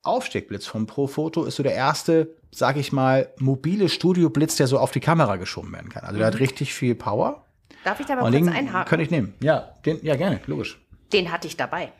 Aufsteckblitz 0.09 0.65
vom 0.65 0.85
Profoto 0.87 1.45
ist 1.45 1.55
so 1.55 1.63
der 1.63 1.73
erste, 1.73 2.35
sag 2.51 2.77
ich 2.77 2.91
mal, 2.91 3.31
mobile 3.39 3.89
Studioblitz, 3.89 4.55
der 4.57 4.67
so 4.67 4.77
auf 4.79 4.91
die 4.91 4.99
Kamera 4.99 5.37
geschoben 5.37 5.71
werden 5.73 5.89
kann. 5.89 6.03
Also 6.03 6.17
der 6.17 6.27
hat 6.27 6.39
richtig 6.39 6.73
viel 6.73 6.95
Power. 6.95 7.45
Darf 7.83 7.99
ich 7.99 8.05
da 8.05 8.15
mal 8.15 8.23
Und 8.23 8.31
kurz 8.33 8.43
den 8.45 8.53
einhaken? 8.53 8.89
könnte 8.89 9.03
ich 9.03 9.11
nehmen. 9.11 9.33
Ja, 9.41 9.75
den, 9.85 10.03
ja, 10.03 10.15
gerne, 10.15 10.41
logisch. 10.47 10.79
Den 11.13 11.31
hatte 11.31 11.47
ich 11.47 11.55
dabei. 11.57 11.91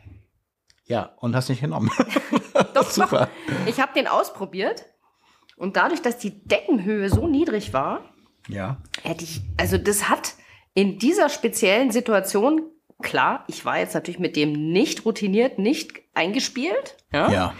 Ja, 0.86 1.12
und 1.20 1.34
hast 1.34 1.48
nicht 1.48 1.60
genommen. 1.62 1.90
Doch, 2.74 2.90
Super. 2.90 3.28
Doch. 3.46 3.54
Ich 3.66 3.80
habe 3.80 3.92
den 3.94 4.06
ausprobiert 4.06 4.84
und 5.56 5.76
dadurch, 5.76 6.02
dass 6.02 6.18
die 6.18 6.42
Deckenhöhe 6.46 7.08
so 7.08 7.26
niedrig 7.26 7.72
war, 7.72 8.04
Ja. 8.48 8.78
hätte 9.02 9.24
ich, 9.24 9.40
also 9.56 9.78
das 9.78 10.08
hat 10.08 10.34
in 10.74 10.98
dieser 10.98 11.28
speziellen 11.28 11.90
Situation, 11.90 12.62
klar, 13.02 13.44
ich 13.48 13.64
war 13.64 13.78
jetzt 13.78 13.94
natürlich 13.94 14.18
mit 14.20 14.36
dem 14.36 14.72
nicht 14.72 15.04
routiniert, 15.04 15.58
nicht 15.58 15.92
eingespielt, 16.14 16.96
ja, 17.12 17.30
Ja. 17.30 17.54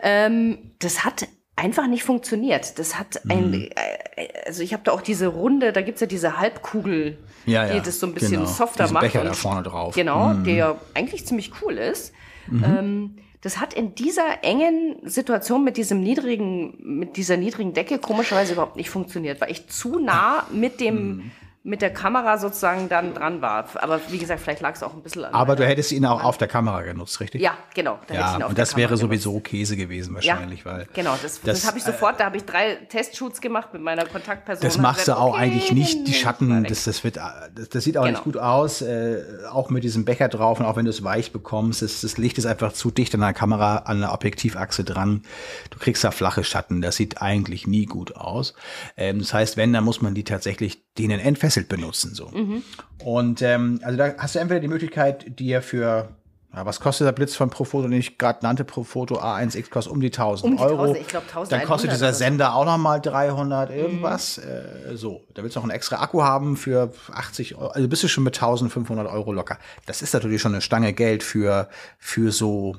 Ähm, 0.00 0.72
das 0.78 1.04
hat 1.04 1.26
einfach 1.56 1.86
nicht 1.86 2.02
funktioniert. 2.02 2.78
Das 2.78 2.98
hat 2.98 3.20
Mhm. 3.24 3.30
ein, 3.30 3.54
äh, 3.54 4.28
also 4.46 4.62
ich 4.62 4.72
habe 4.72 4.82
da 4.84 4.92
auch 4.92 5.02
diese 5.02 5.26
Runde, 5.28 5.72
da 5.72 5.80
gibt's 5.82 6.00
ja 6.00 6.06
diese 6.06 6.38
Halbkugel, 6.38 7.18
Ja, 7.46 7.66
ja. 7.66 7.74
die 7.74 7.80
das 7.80 8.00
so 8.00 8.06
ein 8.06 8.14
bisschen 8.14 8.32
genau. 8.40 8.46
softer 8.46 8.84
Diesen 8.84 8.94
macht. 8.94 9.04
Becher 9.04 9.22
da 9.24 9.32
vorne 9.34 9.62
drauf. 9.62 9.94
Genau, 9.94 10.28
Mhm. 10.28 10.44
der 10.44 10.76
eigentlich 10.94 11.26
ziemlich 11.26 11.52
cool 11.62 11.78
ist. 11.78 12.12
Ähm, 12.50 13.16
das 13.42 13.60
hat 13.60 13.74
in 13.74 13.94
dieser 13.94 14.42
engen 14.42 14.96
Situation 15.04 15.62
mit 15.64 15.76
diesem 15.76 16.00
niedrigen, 16.00 16.74
mit 16.80 17.16
dieser 17.16 17.36
niedrigen 17.36 17.72
Decke 17.72 17.98
komischerweise 17.98 18.54
überhaupt 18.54 18.76
nicht 18.76 18.90
funktioniert, 18.90 19.40
weil 19.40 19.50
ich 19.50 19.68
zu 19.68 19.98
nah 19.98 20.46
mit 20.52 20.80
dem, 20.80 20.94
Mhm. 21.16 21.30
Mit 21.64 21.80
der 21.80 21.92
Kamera 21.92 22.38
sozusagen 22.38 22.88
dann 22.88 23.14
dran 23.14 23.40
war. 23.40 23.66
Aber 23.76 24.00
wie 24.08 24.18
gesagt, 24.18 24.40
vielleicht 24.40 24.62
lag 24.62 24.74
es 24.74 24.82
auch 24.82 24.94
ein 24.94 25.02
bisschen 25.02 25.24
an. 25.24 25.32
Aber 25.32 25.54
du 25.54 25.64
hättest 25.64 25.92
ihn 25.92 26.04
auch 26.04 26.24
auf 26.24 26.36
der 26.36 26.48
Kamera 26.48 26.82
genutzt, 26.82 27.20
richtig? 27.20 27.40
Ja, 27.40 27.56
genau. 27.72 28.00
Ja, 28.12 28.46
und 28.46 28.58
das 28.58 28.76
wäre 28.76 28.88
Kamera 28.88 29.06
genutzt. 29.06 29.22
sowieso 29.24 29.40
Käse 29.40 29.76
gewesen 29.76 30.14
wahrscheinlich, 30.14 30.66
weil 30.66 30.88
Genau, 30.92 31.12
das, 31.22 31.40
das, 31.40 31.60
das, 31.60 31.66
habe 31.66 31.78
ich 31.78 31.84
sofort, 31.84 32.18
da 32.18 32.24
habe 32.24 32.36
ich 32.36 32.44
drei 32.44 32.74
Testshoots 32.88 33.40
gemacht 33.40 33.72
mit 33.72 33.80
meiner 33.80 34.04
Kontaktperson. 34.06 34.62
Das 34.62 34.78
machst 34.78 35.02
du 35.06 35.12
gesagt, 35.12 35.20
auch 35.20 35.34
okay, 35.34 35.42
eigentlich 35.42 35.72
nicht. 35.72 36.06
Die 36.08 36.14
Schatten, 36.14 36.64
das, 36.64 36.82
das 36.82 37.04
wird, 37.04 37.16
das, 37.16 37.68
das 37.68 37.84
sieht 37.84 37.96
auch 37.96 38.02
Genau. 38.06 38.18
nicht 38.18 38.24
gut 38.24 38.36
aus. 38.38 38.82
Äh, 38.82 39.22
auch 39.50 39.70
mit 39.70 39.84
diesem 39.84 40.04
Becher 40.04 40.28
drauf 40.28 40.58
und 40.58 40.66
auch 40.66 40.74
wenn 40.76 40.84
du 40.84 40.90
es 40.90 41.04
weich 41.04 41.30
bekommst, 41.32 41.82
das, 41.82 42.00
das 42.00 42.18
Licht 42.18 42.38
ist 42.38 42.46
einfach 42.46 42.72
zu 42.72 42.90
dicht 42.90 43.14
an 43.14 43.20
der 43.20 43.34
Kamera, 43.34 43.76
an 43.78 44.00
der 44.00 44.12
Objektivachse 44.12 44.82
dran. 44.82 45.22
Du 45.70 45.78
kriegst 45.78 46.02
da 46.02 46.10
flache 46.10 46.42
Schatten. 46.42 46.82
Das 46.82 46.96
sieht 46.96 47.22
eigentlich 47.22 47.68
nie 47.68 47.86
gut 47.86 48.16
aus. 48.16 48.54
Ähm, 48.96 49.20
das 49.20 49.32
heißt, 49.32 49.56
wenn, 49.56 49.72
dann 49.72 49.84
muss 49.84 50.02
man 50.02 50.14
die 50.14 50.24
tatsächlich 50.24 50.82
denen 50.98 51.20
entfesselt 51.52 51.68
benutzen, 51.68 52.14
so. 52.14 52.28
Mhm. 52.28 52.62
Und 53.04 53.42
ähm, 53.42 53.80
also 53.82 53.98
da 53.98 54.14
hast 54.18 54.34
du 54.34 54.38
entweder 54.38 54.60
die 54.60 54.68
Möglichkeit, 54.68 55.38
dir 55.38 55.62
für 55.62 56.08
Ja, 56.54 56.66
was 56.66 56.80
kostet 56.80 57.06
der 57.06 57.12
Blitz 57.12 57.34
von 57.34 57.50
Profoto, 57.50 57.88
den 57.88 57.98
ich 57.98 58.18
gerade 58.18 58.40
nannte? 58.42 58.64
Profoto 58.64 59.18
A1X 59.18 59.70
kostet 59.70 59.92
um 59.92 60.00
die 60.00 60.08
1000 60.08 60.52
Um 60.52 60.56
die 60.56 60.62
Euro. 60.62 60.82
1000, 60.82 60.98
ich 60.98 61.08
glaub, 61.08 61.22
1100 61.22 61.52
Dann 61.52 61.66
kostet 61.68 61.92
dieser. 61.92 62.12
Sender 62.12 62.54
auch 62.54 62.64
noch 62.64 62.78
mal 62.78 63.00
300 63.00 63.70
irgendwas. 63.70 64.38
Äh, 64.38 64.94
so, 64.96 65.22
da 65.34 65.42
willst 65.42 65.56
du 65.56 65.60
noch 65.60 65.64
einen 65.64 65.72
extra 65.72 65.96
Akku 66.02 66.22
haben 66.22 66.56
für 66.56 66.92
80 67.12 67.56
Euro. 67.56 67.68
Also 67.68 67.88
bist 67.88 68.02
du 68.02 68.08
schon 68.08 68.24
mit 68.24 68.36
1500 68.36 69.08
Euro 69.08 69.32
locker. 69.32 69.58
Das 69.86 70.02
ist 70.02 70.12
natürlich 70.14 70.42
schon 70.42 70.52
eine 70.52 70.60
Stange 70.60 70.92
Geld 70.92 71.22
für, 71.22 71.68
für 71.98 72.32
so 72.32 72.76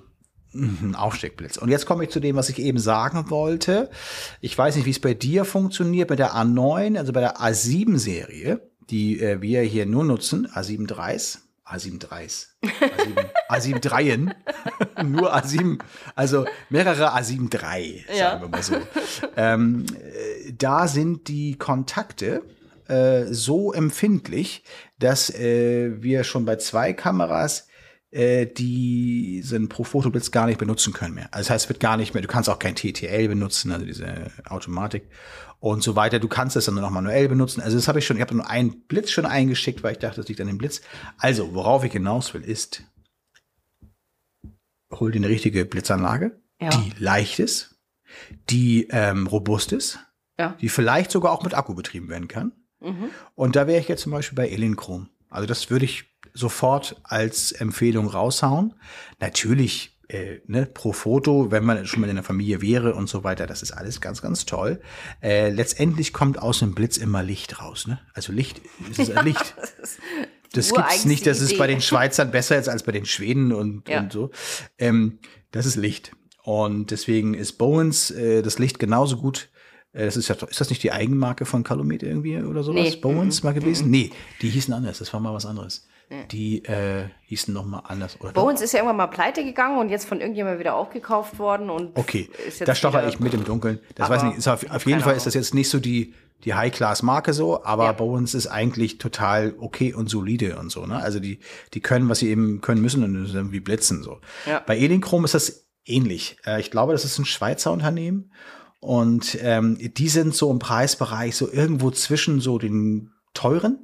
Aufsteckblitz. 0.95 1.57
Und 1.57 1.69
jetzt 1.69 1.85
komme 1.85 2.03
ich 2.03 2.09
zu 2.09 2.19
dem, 2.19 2.35
was 2.35 2.49
ich 2.49 2.59
eben 2.59 2.79
sagen 2.79 3.29
wollte. 3.29 3.89
Ich 4.41 4.57
weiß 4.57 4.75
nicht, 4.75 4.85
wie 4.85 4.91
es 4.91 4.99
bei 4.99 5.13
dir 5.13 5.45
funktioniert 5.45 6.09
mit 6.09 6.19
der 6.19 6.33
A9, 6.35 6.97
also 6.97 7.11
bei 7.13 7.21
der 7.21 7.37
A7-Serie, 7.37 8.61
die 8.89 9.19
äh, 9.19 9.41
wir 9.41 9.61
hier 9.61 9.85
nur 9.85 10.03
nutzen, 10.03 10.47
A7 10.47 10.87
Dreis. 10.87 11.39
A7 11.65 11.97
Dreis. 11.99 12.55
A7, 12.61 13.25
A7 13.49 13.79
Dreien. 13.79 14.33
nur 15.03 15.33
A7, 15.33 15.79
also 16.13 16.45
mehrere 16.69 17.15
A7 17.15 17.51
III, 17.53 18.05
sagen 18.07 18.17
Ja. 18.19 18.41
wir 18.41 18.47
mal 18.49 18.61
so. 18.61 18.75
ähm, 19.37 19.85
äh, 19.95 20.51
da 20.57 20.87
sind 20.87 21.29
die 21.29 21.57
Kontakte 21.57 22.43
äh, 22.89 23.23
so 23.31 23.71
empfindlich, 23.71 24.63
dass 24.99 25.29
äh, 25.33 26.01
wir 26.03 26.23
schon 26.25 26.43
bei 26.45 26.57
zwei 26.57 26.91
Kameras 26.93 27.67
äh, 28.13 28.45
diesen 28.45 29.69
Pro-Foto-Blitz 29.69 30.31
gar 30.31 30.45
nicht 30.45 30.59
benutzen 30.59 30.93
können 30.93 31.15
mehr. 31.15 31.27
Also 31.31 31.47
das 31.47 31.49
heißt, 31.49 31.65
es 31.65 31.69
wird 31.69 31.79
gar 31.79 31.97
nicht 31.97 32.13
mehr, 32.13 32.21
du 32.21 32.27
kannst 32.27 32.49
auch 32.49 32.59
kein 32.59 32.75
TTL 32.75 33.27
benutzen, 33.27 33.71
also 33.71 33.85
diese 33.85 34.31
Automatik 34.47 35.09
und 35.59 35.81
so 35.81 35.95
weiter. 35.95 36.19
Du 36.19 36.27
kannst 36.27 36.55
es 36.55 36.65
dann 36.65 36.75
nur 36.75 36.83
noch 36.83 36.91
manuell 36.91 37.27
benutzen. 37.27 37.61
Also 37.61 37.75
das 37.77 37.87
habe 37.87 37.99
ich 37.99 38.05
schon, 38.05 38.17
ich 38.17 38.21
habe 38.21 38.35
nur 38.35 38.47
einen 38.49 38.81
Blitz 38.87 39.09
schon 39.11 39.25
eingeschickt, 39.25 39.81
weil 39.83 39.93
ich 39.93 39.99
dachte, 39.99 40.17
das 40.17 40.27
liegt 40.27 40.41
an 40.41 40.47
dem 40.47 40.57
Blitz. 40.57 40.81
Also, 41.17 41.53
worauf 41.55 41.83
ich 41.83 41.91
hinaus 41.93 42.33
will, 42.33 42.41
ist, 42.43 42.83
hol 44.93 45.11
dir 45.11 45.17
eine 45.19 45.29
richtige 45.29 45.65
Blitzanlage, 45.65 46.39
Ja. 46.61 46.69
die 46.69 46.93
leicht 46.99 47.39
ist, 47.39 47.79
die 48.49 48.87
ähm, 48.91 49.25
robust 49.27 49.71
ist, 49.71 49.99
Ja. 50.37 50.55
die 50.61 50.69
vielleicht 50.69 51.11
sogar 51.11 51.31
auch 51.31 51.43
mit 51.43 51.53
Akku 51.55 51.73
betrieben 51.73 52.09
werden 52.09 52.27
kann. 52.27 52.51
Mhm. 52.79 53.09
Und 53.35 53.55
da 53.55 53.65
wäre 53.65 53.79
ich 53.79 53.87
jetzt 53.87 54.01
zum 54.03 54.11
Beispiel 54.11 54.35
bei 54.35 54.49
Elinchrom. 54.49 55.09
Also 55.29 55.47
das 55.47 55.69
würde 55.71 55.85
ich 55.85 56.12
sofort 56.33 56.95
als 57.03 57.51
Empfehlung 57.51 58.07
raushauen. 58.07 58.73
Natürlich, 59.19 59.97
äh, 60.07 60.39
ne, 60.47 60.65
pro 60.65 60.93
Foto, 60.93 61.51
wenn 61.51 61.63
man 61.63 61.85
schon 61.85 62.01
mal 62.01 62.09
in 62.09 62.15
der 62.15 62.23
Familie 62.23 62.61
wäre 62.61 62.95
und 62.95 63.07
so 63.07 63.23
weiter, 63.23 63.47
das 63.47 63.61
ist 63.61 63.71
alles 63.71 64.01
ganz, 64.01 64.21
ganz 64.21 64.45
toll. 64.45 64.81
Äh, 65.21 65.49
letztendlich 65.49 66.13
kommt 66.13 66.39
aus 66.39 66.59
dem 66.59 66.73
Blitz 66.75 66.97
immer 66.97 67.23
Licht 67.23 67.61
raus. 67.61 67.87
Ne? 67.87 67.99
Also 68.13 68.31
Licht 68.33 68.61
ist 68.89 68.99
es 69.09 69.09
ein 69.11 69.25
Licht. 69.25 69.55
Das 70.53 70.67
gibt's 70.67 70.71
ureigenste 70.71 71.07
nicht, 71.07 71.25
das 71.25 71.41
ist 71.41 71.57
bei 71.57 71.65
den 71.67 71.81
Schweizern 71.81 72.29
besser 72.31 72.55
jetzt 72.55 72.69
als 72.69 72.83
bei 72.83 72.91
den 72.91 73.05
Schweden 73.05 73.51
und, 73.51 73.89
Ja. 73.89 74.01
und 74.01 74.11
so. 74.11 74.29
Ähm, 74.77 75.19
das 75.51 75.65
ist 75.65 75.75
Licht. 75.77 76.11
Und 76.43 76.91
deswegen 76.91 77.33
ist 77.33 77.53
Bowens 77.53 78.11
äh, 78.11 78.41
das 78.41 78.59
Licht 78.59 78.77
genauso 78.77 79.17
gut. 79.17 79.49
Äh, 79.93 80.05
das 80.05 80.17
ist, 80.17 80.27
ja, 80.27 80.35
ist 80.35 80.59
das 80.59 80.69
nicht 80.69 80.83
die 80.83 80.91
Eigenmarke 80.91 81.45
von 81.45 81.63
Calumet 81.63 82.03
irgendwie 82.03 82.37
oder 82.37 82.63
sowas? 82.63 82.83
Nee. 82.83 82.95
Bowens 82.97 83.43
mal 83.43 83.53
gewesen? 83.53 83.89
Nee, 83.89 84.11
die 84.41 84.49
hießen 84.49 84.73
anders. 84.73 84.99
Das 84.99 85.13
war 85.13 85.19
mal 85.21 85.33
was 85.33 85.45
anderes. 85.45 85.87
Die 86.31 86.63
äh, 86.65 87.05
hießen 87.23 87.53
noch 87.53 87.65
mal 87.65 87.79
anders. 87.87 88.19
Oder 88.21 88.31
Bowens 88.33 88.61
ist 88.61 88.71
ja 88.73 88.79
irgendwann 88.79 88.97
mal 88.97 89.07
pleite 89.07 89.43
gegangen 89.43 89.77
und 89.79 89.89
jetzt 89.89 90.05
von 90.05 90.19
irgendjemandem 90.19 90.59
wieder 90.59 90.75
aufgekauft 90.75 91.39
worden 91.39 91.69
und 91.69 91.97
Okay, 91.97 92.29
da 92.65 92.75
wieder- 92.75 93.07
ich 93.07 93.19
mit 93.19 93.33
im 93.33 93.43
Dunkeln. 93.43 93.79
Das 93.95 94.09
weiß 94.09 94.23
nicht, 94.23 94.37
ist 94.37 94.47
auf, 94.47 94.63
ich 94.63 94.71
auf 94.71 94.85
jeden 94.85 95.01
Fall 95.01 95.15
ist 95.15 95.25
das 95.25 95.33
jetzt 95.33 95.53
nicht 95.53 95.69
so 95.69 95.79
die, 95.79 96.13
die 96.45 96.53
High-Class-Marke 96.53 97.33
so, 97.33 97.63
aber 97.63 97.85
Ja. 97.85 97.91
Bowens 97.93 98.33
ist 98.33 98.47
eigentlich 98.47 98.97
total 98.97 99.53
okay 99.59 99.93
und 99.93 100.09
solide 100.09 100.57
und 100.57 100.71
so, 100.71 100.85
ne? 100.85 100.97
Also 100.97 101.19
die, 101.19 101.39
die 101.73 101.79
können, 101.79 102.09
was 102.09 102.19
sie 102.19 102.29
eben 102.29 102.61
können 102.61 102.81
müssen 102.81 103.03
und 103.03 103.15
irgendwie 103.33 103.59
blitzen 103.59 104.03
so. 104.03 104.19
Ja. 104.45 104.59
Bei 104.65 104.77
Elinchrom 104.77 105.23
ist 105.25 105.33
das 105.33 105.67
ähnlich. 105.85 106.37
Äh, 106.45 106.59
ich 106.59 106.69
glaube, 106.71 106.91
das 106.91 107.05
ist 107.05 107.17
ein 107.17 107.25
Schweizer 107.25 107.71
Unternehmen 107.71 108.31
und 108.81 109.37
ähm, 109.41 109.77
die 109.79 110.09
sind 110.09 110.35
so 110.35 110.51
im 110.51 110.59
Preisbereich 110.59 111.35
so 111.37 111.49
irgendwo 111.49 111.91
zwischen 111.91 112.41
so 112.41 112.57
den 112.59 113.11
teuren, 113.33 113.79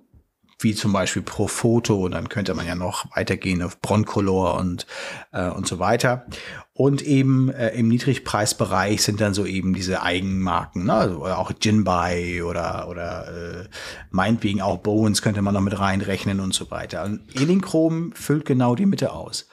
wie 0.60 0.76
zum 0.76 0.92
Beispiel 0.92 1.22
pro 1.22 1.48
Foto, 1.48 2.06
und 2.06 2.12
dann 2.12 2.28
könnte 2.28 2.54
man 2.54 2.68
ja 2.68 2.76
noch 2.76 3.06
weitergehen 3.16 3.62
auf 3.62 3.80
Broncolor 3.80 4.58
und, 4.60 4.86
äh, 5.32 5.50
und 5.50 5.66
so 5.66 5.80
weiter. 5.80 6.26
Und 6.74 7.02
eben 7.02 7.50
äh, 7.50 7.70
im 7.70 7.88
Niedrigpreisbereich 7.88 9.02
sind 9.02 9.22
dann 9.22 9.34
so 9.34 9.46
eben 9.46 9.74
diese 9.74 10.02
Eigenmarken, 10.02 10.86
ne? 10.86 10.94
also, 10.94 11.18
oder 11.24 11.40
auch 11.40 11.52
Jinbei 11.62 12.44
oder, 12.44 12.88
oder 12.90 13.28
äh, 13.28 13.70
meinetwegen 14.12 14.62
auch 14.62 14.78
Bowens 14.78 15.22
könnte 15.22 15.42
man 15.42 15.54
noch 15.54 15.62
mit 15.62 15.80
reinrechnen 15.80 16.40
und 16.42 16.54
so 16.54 16.70
weiter. 16.72 17.06
Und 17.06 17.22
Elinchrom 17.36 18.12
füllt 18.14 18.46
genau 18.46 18.76
die 18.76 18.86
Mitte 18.86 19.14
aus. 19.14 19.48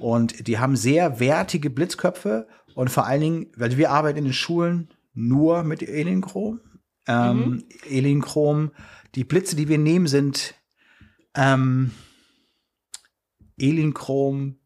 Und 0.00 0.46
die 0.46 0.58
haben 0.58 0.76
sehr 0.76 1.20
wertige 1.20 1.70
Blitzköpfe 1.70 2.46
und 2.74 2.90
vor 2.90 3.06
allen 3.06 3.20
Dingen, 3.20 3.46
weil 3.56 3.76
wir 3.76 3.90
arbeiten 3.90 4.18
in 4.18 4.24
den 4.24 4.32
Schulen 4.32 4.88
nur 5.14 5.62
mit 5.62 5.82
Elinchrom. 5.82 6.60
Ähm, 7.06 7.64
Elinchrom, 7.88 8.70
die 9.14 9.24
Blitze, 9.24 9.56
die 9.56 9.68
wir 9.68 9.78
nehmen, 9.78 10.06
sind 10.06 10.54
ähm, 11.34 11.92
Elinchrom 13.58 14.58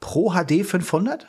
Pro 0.00 0.32
HD 0.32 0.64
500. 0.66 1.28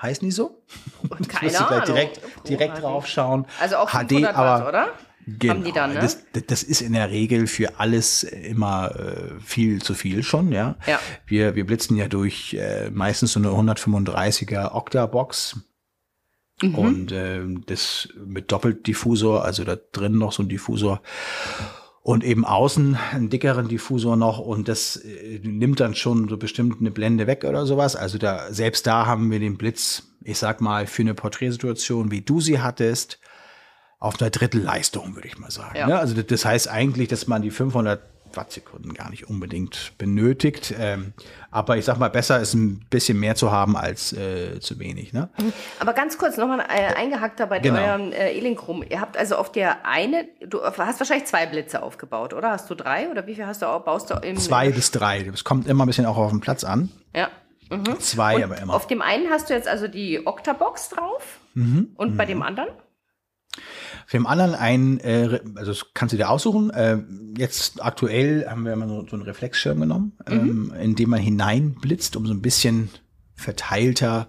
Heißen 0.00 0.24
die 0.26 0.32
so? 0.32 0.62
Und 1.08 1.28
keine 1.28 1.50
musste 1.50 1.64
gleich 1.66 1.82
Ahnung. 1.82 1.86
direkt, 1.86 2.20
Pro 2.22 2.42
direkt 2.48 2.76
HD. 2.76 2.82
drauf 2.82 3.06
schauen. 3.06 3.46
Also 3.60 3.76
auch 3.76 3.90
HD, 3.90 4.10
500 4.12 4.22
Watt, 4.24 4.36
aber 4.36 4.68
oder? 4.68 4.88
Genau, 5.26 5.54
Haben 5.54 5.64
die 5.64 5.72
dann, 5.72 5.92
ne? 5.92 6.00
das, 6.00 6.18
das 6.46 6.62
ist 6.62 6.80
in 6.80 6.94
der 6.94 7.10
Regel 7.10 7.46
für 7.46 7.78
alles 7.78 8.22
immer 8.22 8.94
äh, 8.96 9.38
viel 9.44 9.82
zu 9.82 9.94
viel 9.94 10.22
schon, 10.22 10.50
ja. 10.50 10.76
Ja. 10.86 10.98
Wir, 11.26 11.54
wir 11.54 11.66
blitzen 11.66 11.96
ja 11.96 12.08
durch 12.08 12.54
äh, 12.54 12.90
meistens 12.90 13.32
so 13.32 13.40
eine 13.40 13.48
135er 13.48 14.72
Octa-Box 14.74 15.60
Mhm. 16.62 16.74
und 16.74 17.12
äh, 17.12 17.40
das 17.66 18.08
mit 18.26 18.50
Doppeldiffusor, 18.52 19.44
also 19.44 19.64
da 19.64 19.76
drin 19.92 20.18
noch 20.18 20.32
so 20.32 20.42
ein 20.42 20.48
Diffusor 20.48 21.00
und 22.02 22.24
eben 22.24 22.44
außen 22.44 22.96
einen 23.12 23.28
dickeren 23.30 23.68
Diffusor 23.68 24.16
noch 24.16 24.38
und 24.38 24.68
das 24.68 24.96
äh, 24.96 25.40
nimmt 25.42 25.80
dann 25.80 25.94
schon 25.94 26.28
so 26.28 26.36
bestimmt 26.36 26.80
eine 26.80 26.90
Blende 26.90 27.26
weg 27.26 27.44
oder 27.44 27.66
sowas. 27.66 27.96
Also 27.96 28.18
da 28.18 28.52
selbst 28.52 28.86
da 28.86 29.06
haben 29.06 29.30
wir 29.30 29.38
den 29.38 29.56
Blitz, 29.58 30.04
ich 30.22 30.38
sag 30.38 30.60
mal, 30.60 30.86
für 30.86 31.02
eine 31.02 31.14
Porträtsituation, 31.14 32.10
wie 32.10 32.22
du 32.22 32.40
sie 32.40 32.60
hattest, 32.60 33.18
auf 33.98 34.20
einer 34.20 34.30
Drittelleistung, 34.30 35.14
würde 35.14 35.28
ich 35.28 35.38
mal 35.38 35.50
sagen. 35.50 35.76
Ja. 35.76 35.86
Ne? 35.86 35.98
Also 35.98 36.14
das- 36.14 36.26
das 36.26 36.44
heißt 36.46 36.68
eigentlich, 36.68 37.08
dass 37.08 37.26
man 37.26 37.42
die 37.42 37.50
500 37.50 38.00
Wattsekunden 38.36 38.94
gar 38.94 39.10
nicht 39.10 39.28
unbedingt 39.28 39.92
benötigt. 39.98 40.74
Ähm, 40.78 41.12
aber 41.50 41.76
ich 41.76 41.84
sag 41.84 41.98
mal, 41.98 42.10
besser 42.10 42.40
ist 42.40 42.54
ein 42.54 42.84
bisschen 42.90 43.18
mehr 43.20 43.34
zu 43.34 43.50
haben 43.50 43.76
als 43.76 44.12
äh, 44.12 44.60
zu 44.60 44.78
wenig. 44.78 45.12
Ne? 45.12 45.28
Aber 45.78 45.92
ganz 45.92 46.18
kurz 46.18 46.36
nochmal 46.36 46.60
äh, 46.60 46.94
eingehackt 46.94 47.38
bei 47.48 47.58
Genau. 47.58 47.80
euren 47.80 48.12
äh, 48.12 48.32
Elinchrom. 48.32 48.82
Ihr 48.88 49.00
habt 49.00 49.16
also 49.16 49.36
auf 49.36 49.50
der 49.52 49.86
eine, 49.86 50.28
du 50.46 50.62
hast 50.62 50.78
wahrscheinlich 51.00 51.26
zwei 51.26 51.46
Blitze 51.46 51.82
aufgebaut, 51.82 52.34
oder? 52.34 52.50
Hast 52.50 52.68
du 52.70 52.74
drei 52.74 53.08
oder 53.10 53.26
wie 53.26 53.34
viel 53.34 53.46
hast 53.46 53.62
du 53.62 53.66
auch, 53.66 53.82
baust 53.84 54.10
du 54.10 54.14
im 54.14 54.36
Zwei 54.36 54.70
bis 54.70 54.90
drei. 54.90 55.22
Das 55.24 55.44
kommt 55.44 55.66
immer 55.66 55.84
ein 55.84 55.88
bisschen 55.88 56.06
auch 56.06 56.16
auf 56.16 56.30
den 56.30 56.40
Platz 56.40 56.64
an. 56.64 56.90
Ja. 57.14 57.28
Zwei 58.00 58.36
Und 58.36 58.42
aber 58.44 58.58
immer. 58.58 58.74
auf 58.74 58.86
dem 58.88 59.00
einen 59.00 59.30
hast 59.30 59.48
du 59.48 59.54
jetzt 59.54 59.68
also 59.68 59.86
die 59.86 60.26
Octabox 60.26 60.88
drauf 60.88 61.38
Mhm. 61.54 61.90
und 61.96 62.16
bei 62.16 62.26
dem 62.26 62.42
anderen? 62.42 62.68
Für 64.10 64.16
den 64.16 64.26
anderen 64.26 64.56
ein, 64.56 64.98
äh, 64.98 65.38
also 65.54 65.70
das 65.70 65.94
kannst 65.94 66.12
du 66.12 66.16
dir 66.16 66.30
aussuchen. 66.30 66.70
Äh, 66.70 66.98
jetzt 67.38 67.80
aktuell 67.80 68.44
haben 68.44 68.64
wir 68.64 68.72
immer 68.72 68.88
so, 68.88 69.06
so 69.06 69.14
einen 69.14 69.22
Reflexschirm 69.22 69.78
genommen, 69.78 70.18
ähm, 70.26 70.74
in 70.80 70.96
dem 70.96 71.10
man 71.10 71.20
hineinblitzt, 71.20 72.16
um 72.16 72.26
so 72.26 72.34
ein 72.34 72.42
bisschen 72.42 72.90
verteilter, 73.36 74.26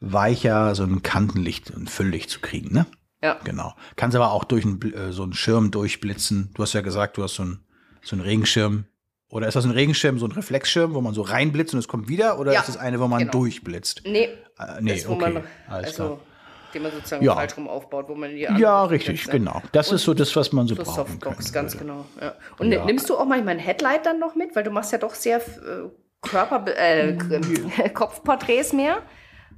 weicher, 0.00 0.74
so 0.74 0.82
ein 0.82 1.00
Kantenlicht 1.00 1.70
und 1.70 1.88
Fülllicht 1.88 2.28
zu 2.28 2.40
kriegen. 2.40 2.74
Ne? 2.74 2.84
Ja. 3.22 3.38
Genau. 3.42 3.74
Kannst 3.96 4.14
aber 4.16 4.32
auch 4.32 4.44
durch 4.44 4.66
einen, 4.66 4.82
äh, 4.92 5.12
so 5.12 5.22
einen 5.22 5.32
Schirm 5.32 5.70
durchblitzen. 5.70 6.50
Du 6.52 6.62
hast 6.62 6.74
ja 6.74 6.82
gesagt, 6.82 7.16
du 7.16 7.22
hast 7.22 7.36
so 7.36 7.44
einen, 7.44 7.60
so 8.02 8.14
einen 8.14 8.26
Regenschirm. 8.26 8.84
Oder 9.30 9.48
ist 9.48 9.54
das 9.54 9.64
ein 9.64 9.70
Regenschirm, 9.70 10.18
so 10.18 10.26
ein 10.26 10.32
Reflexschirm, 10.32 10.92
wo 10.92 11.00
man 11.00 11.14
so 11.14 11.22
reinblitzt 11.22 11.72
und 11.72 11.78
es 11.80 11.88
kommt 11.88 12.06
wieder? 12.06 12.38
Oder 12.38 12.52
Ja, 12.52 12.60
ist 12.60 12.68
das 12.68 12.76
eine, 12.76 13.00
wo 13.00 13.08
man 13.08 13.20
genau. 13.20 13.32
durchblitzt? 13.32 14.02
Nee. 14.04 14.28
Äh, 14.58 14.82
nee, 14.82 14.96
das, 14.96 15.06
okay. 15.06 15.32
man, 15.32 15.44
Alles 15.68 15.86
also, 15.86 16.04
klar. 16.04 16.20
Den 16.74 16.82
man 16.82 16.92
sozusagen 16.92 17.24
Ja. 17.24 17.34
falsch 17.34 17.56
rum 17.56 17.68
aufbaut, 17.68 18.08
wo 18.08 18.14
man 18.14 18.30
die 18.30 18.40
Ja, 18.42 18.84
richtig, 18.84 19.22
Blitze- 19.24 19.30
genau. 19.32 19.62
Das 19.72 19.92
ist 19.92 20.02
so 20.04 20.14
das, 20.14 20.34
was 20.36 20.52
man 20.52 20.66
so 20.66 20.74
So 20.74 20.82
brauchen 20.82 20.94
Softbox, 21.08 21.52
ganz 21.52 21.74
würde. 21.74 21.84
genau. 21.86 22.04
Ja. 22.20 22.34
Und 22.58 22.72
Ja. 22.72 22.84
nimmst 22.84 23.08
du 23.10 23.16
auch 23.16 23.26
manchmal 23.26 23.54
ein 23.54 23.60
Headlight 23.60 24.06
dann 24.06 24.18
noch 24.18 24.34
mit, 24.34 24.54
weil 24.56 24.64
du 24.64 24.70
machst 24.70 24.92
ja 24.92 24.98
doch 24.98 25.14
sehr 25.14 25.38
äh, 25.38 25.88
Körper, 26.22 26.64
äh, 26.76 27.16
Kopfporträts 27.94 28.72
mehr 28.72 28.98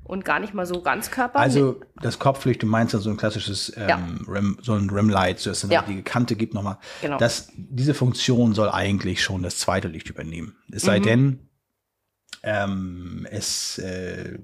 und 0.04 0.24
gar 0.24 0.38
nicht 0.40 0.52
mal 0.54 0.66
so 0.66 0.82
ganz 0.82 1.10
Körper. 1.10 1.38
Also 1.38 1.80
das 2.02 2.18
Kopflicht, 2.18 2.62
du 2.62 2.66
meinst 2.66 2.92
dann 2.94 3.00
so 3.00 3.10
ein 3.10 3.16
klassisches 3.16 3.72
ähm, 3.76 3.88
Ja. 3.88 3.98
Rim, 4.28 4.58
so 4.60 4.74
ein 4.74 4.90
Rimlight, 4.90 5.38
so 5.40 5.50
dass 5.50 5.58
es 5.58 5.62
dann 5.62 5.70
Ja. 5.70 5.82
die 5.82 6.02
Kante 6.02 6.36
gibt 6.36 6.52
nochmal. 6.54 6.78
Genau. 7.00 7.16
Das, 7.18 7.50
diese 7.56 7.94
Funktion 7.94 8.54
soll 8.54 8.68
eigentlich 8.70 9.22
schon 9.22 9.42
das 9.42 9.58
zweite 9.58 9.88
Licht 9.88 10.08
übernehmen. 10.10 10.56
Es 10.72 10.82
sei 10.82 10.98
Mhm. 10.98 11.02
denn, 11.04 11.48
ähm, 12.42 13.26
es 13.30 13.78
äh, 13.78 14.38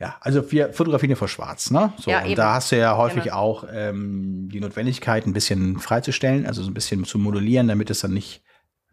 ja, 0.00 0.16
also 0.20 0.50
wir 0.52 0.72
fotografieren 0.72 1.10
ja 1.10 1.16
vor 1.16 1.28
Schwarz, 1.28 1.70
ne? 1.70 1.92
So, 1.98 2.10
Ja, 2.10 2.20
und 2.20 2.26
eben. 2.26 2.36
da 2.36 2.54
hast 2.54 2.70
du 2.72 2.78
ja 2.78 2.96
häufig 2.96 3.24
Genau. 3.24 3.36
auch 3.36 3.64
ähm, 3.72 4.48
die 4.52 4.60
Notwendigkeit, 4.60 5.26
ein 5.26 5.32
bisschen 5.32 5.78
freizustellen, 5.78 6.46
also 6.46 6.62
so 6.62 6.70
ein 6.70 6.74
bisschen 6.74 7.04
zu 7.04 7.18
modulieren, 7.18 7.68
damit 7.68 7.90
es 7.90 8.00
dann 8.00 8.12
nicht 8.12 8.42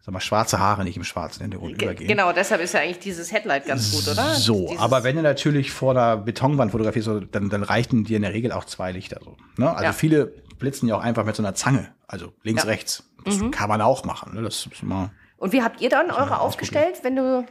sag 0.00 0.12
mal, 0.12 0.20
schwarze 0.20 0.60
Haare 0.60 0.84
nicht 0.84 0.96
im 0.96 1.02
schwarzen 1.02 1.42
Hintergrund 1.42 1.78
Ge- 1.78 1.88
übergehen. 1.88 2.06
Genau, 2.08 2.30
deshalb 2.32 2.60
ist 2.60 2.74
ja 2.74 2.80
eigentlich 2.80 3.00
dieses 3.00 3.32
Headlight 3.32 3.66
ganz 3.66 3.90
gut, 3.92 4.06
oder? 4.12 4.34
So, 4.34 4.68
Dieses- 4.68 4.80
aber 4.80 5.02
wenn 5.02 5.16
du 5.16 5.22
natürlich 5.22 5.72
vor 5.72 5.90
einer 5.92 6.16
Betonwand 6.16 6.70
fotografierst, 6.70 7.08
dann, 7.32 7.50
dann 7.50 7.62
reichen 7.64 8.04
dir 8.04 8.16
in 8.16 8.22
der 8.22 8.32
Regel 8.32 8.52
auch 8.52 8.64
zwei 8.64 8.92
Lichter. 8.92 9.18
So, 9.24 9.36
ne? 9.56 9.68
Also 9.70 9.82
Ja. 9.84 9.92
viele 9.92 10.26
blitzen 10.60 10.88
ja 10.88 10.96
auch 10.96 11.02
einfach 11.02 11.24
mit 11.24 11.34
so 11.34 11.42
einer 11.42 11.54
Zange, 11.56 11.88
also 12.06 12.32
links, 12.44 12.62
Ja. 12.62 12.66
Mhm. 12.66 12.70
rechts. 12.70 13.02
Das 13.24 13.40
kann 13.50 13.68
man 13.68 13.80
auch 13.80 14.04
machen. 14.04 14.34
Ne? 14.34 14.42
Das 14.42 14.66
ist 14.66 14.82
immer 14.82 15.10
Und 15.38 15.52
wie 15.52 15.62
habt 15.62 15.80
ihr 15.80 15.90
dann 15.90 16.12
eure 16.12 16.38
aufgestellt, 16.40 17.00
wenn 17.02 17.16
du 17.16 17.44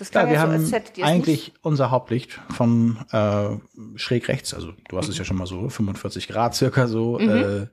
das 0.00 0.08
Ja, 0.08 0.22
klang 0.22 0.26
wir 0.28 0.34
ja, 0.34 0.40
so, 0.46 0.52
haben 0.52 0.74
als 0.74 1.02
eigentlich 1.02 1.52
unser 1.62 1.90
Hauptlicht 1.90 2.40
von 2.50 2.98
äh, 3.12 3.48
schräg 3.96 4.28
rechts, 4.28 4.54
also 4.54 4.72
du 4.88 4.96
hast 4.96 5.08
es 5.08 5.18
ja 5.18 5.24
schon 5.24 5.36
mal 5.36 5.46
so 5.46 5.68
45 5.68 6.28
Grad 6.28 6.54
circa 6.54 6.86
so, 6.86 7.18
äh, 7.18 7.66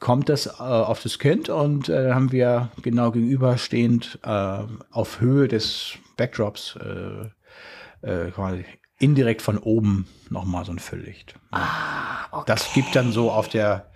kommt 0.00 0.28
das 0.28 0.46
äh, 0.46 0.50
auf 0.60 1.02
das 1.02 1.18
Kind 1.18 1.48
und 1.48 1.88
äh, 1.88 2.12
haben 2.12 2.32
wir 2.32 2.70
genau 2.82 3.10
gegenüberstehend 3.10 4.18
äh, 4.22 4.58
auf 4.90 5.20
Höhe 5.20 5.48
des 5.48 5.94
Backdrops 6.16 6.76
äh, 6.76 8.06
äh, 8.06 8.30
quasi 8.30 8.64
indirekt 8.98 9.42
von 9.42 9.58
oben 9.58 10.06
nochmal 10.28 10.64
so 10.64 10.72
ein 10.72 10.78
Fülllicht. 10.78 11.34
Ah, 11.52 12.26
okay. 12.32 12.44
Das 12.46 12.72
gibt 12.74 12.94
dann 12.96 13.12
so 13.12 13.30
auf 13.30 13.48
der 13.48 13.90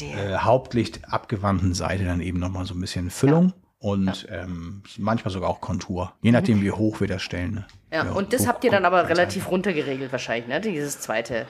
äh, 0.00 0.36
Hauptlicht 0.38 1.00
abgewandten 1.08 1.74
Seite 1.74 2.04
dann 2.04 2.20
eben 2.20 2.38
nochmal 2.38 2.64
so 2.64 2.74
ein 2.74 2.80
bisschen 2.80 3.10
Füllung. 3.10 3.52
Und 3.80 4.26
ähm, 4.30 4.82
manchmal 4.98 5.32
sogar 5.32 5.48
auch 5.48 5.60
Kontur, 5.60 6.12
je 6.20 6.32
nachdem, 6.32 6.60
wie 6.62 6.72
hoch 6.72 7.00
wir 7.00 7.06
das 7.06 7.22
stellen. 7.22 7.52
Ne? 7.54 7.66
ja, 7.92 8.04
Wie 8.06 8.16
und 8.18 8.32
das 8.32 8.42
hoch- 8.42 8.48
habt 8.48 8.64
ihr 8.64 8.72
dann 8.72 8.84
aber 8.84 9.08
relativ 9.08 9.48
runtergeregelt 9.52 10.10
wahrscheinlich, 10.10 10.48
ne? 10.48 10.60
Dieses 10.60 10.98
zweite. 11.00 11.46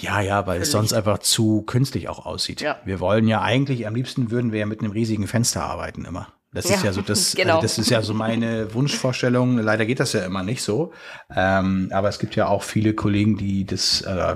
Ja, 0.00 0.20
ja, 0.20 0.44
weil 0.48 0.60
es 0.60 0.72
sonst 0.72 0.92
einfach 0.92 1.18
zu 1.18 1.62
künstlich 1.62 2.08
auch 2.08 2.26
aussieht. 2.26 2.60
Ja. 2.62 2.78
Wir 2.84 2.98
wollen 2.98 3.28
ja 3.28 3.42
eigentlich, 3.42 3.86
am 3.86 3.94
liebsten 3.94 4.32
würden 4.32 4.50
wir 4.50 4.58
ja 4.58 4.66
mit 4.66 4.80
einem 4.80 4.90
riesigen 4.90 5.28
Fenster 5.28 5.62
arbeiten 5.62 6.04
immer. 6.04 6.26
Das 6.52 6.64
ist 6.64 6.80
Ja, 6.80 6.86
ja 6.86 6.92
so 6.92 7.02
das, 7.02 7.34
genau. 7.36 7.56
also 7.56 7.62
das 7.62 7.78
ist 7.78 7.90
ja 7.90 8.02
so 8.02 8.12
meine 8.12 8.74
Wunschvorstellung. 8.74 9.58
Leider 9.58 9.86
geht 9.86 10.00
das 10.00 10.14
ja 10.14 10.24
immer 10.24 10.42
nicht 10.42 10.62
so. 10.62 10.92
Ähm, 11.32 11.90
aber 11.92 12.08
es 12.08 12.18
gibt 12.18 12.34
ja 12.34 12.48
auch 12.48 12.64
viele 12.64 12.94
Kollegen, 12.94 13.36
die 13.36 13.64
das, 13.64 14.00
äh, 14.00 14.34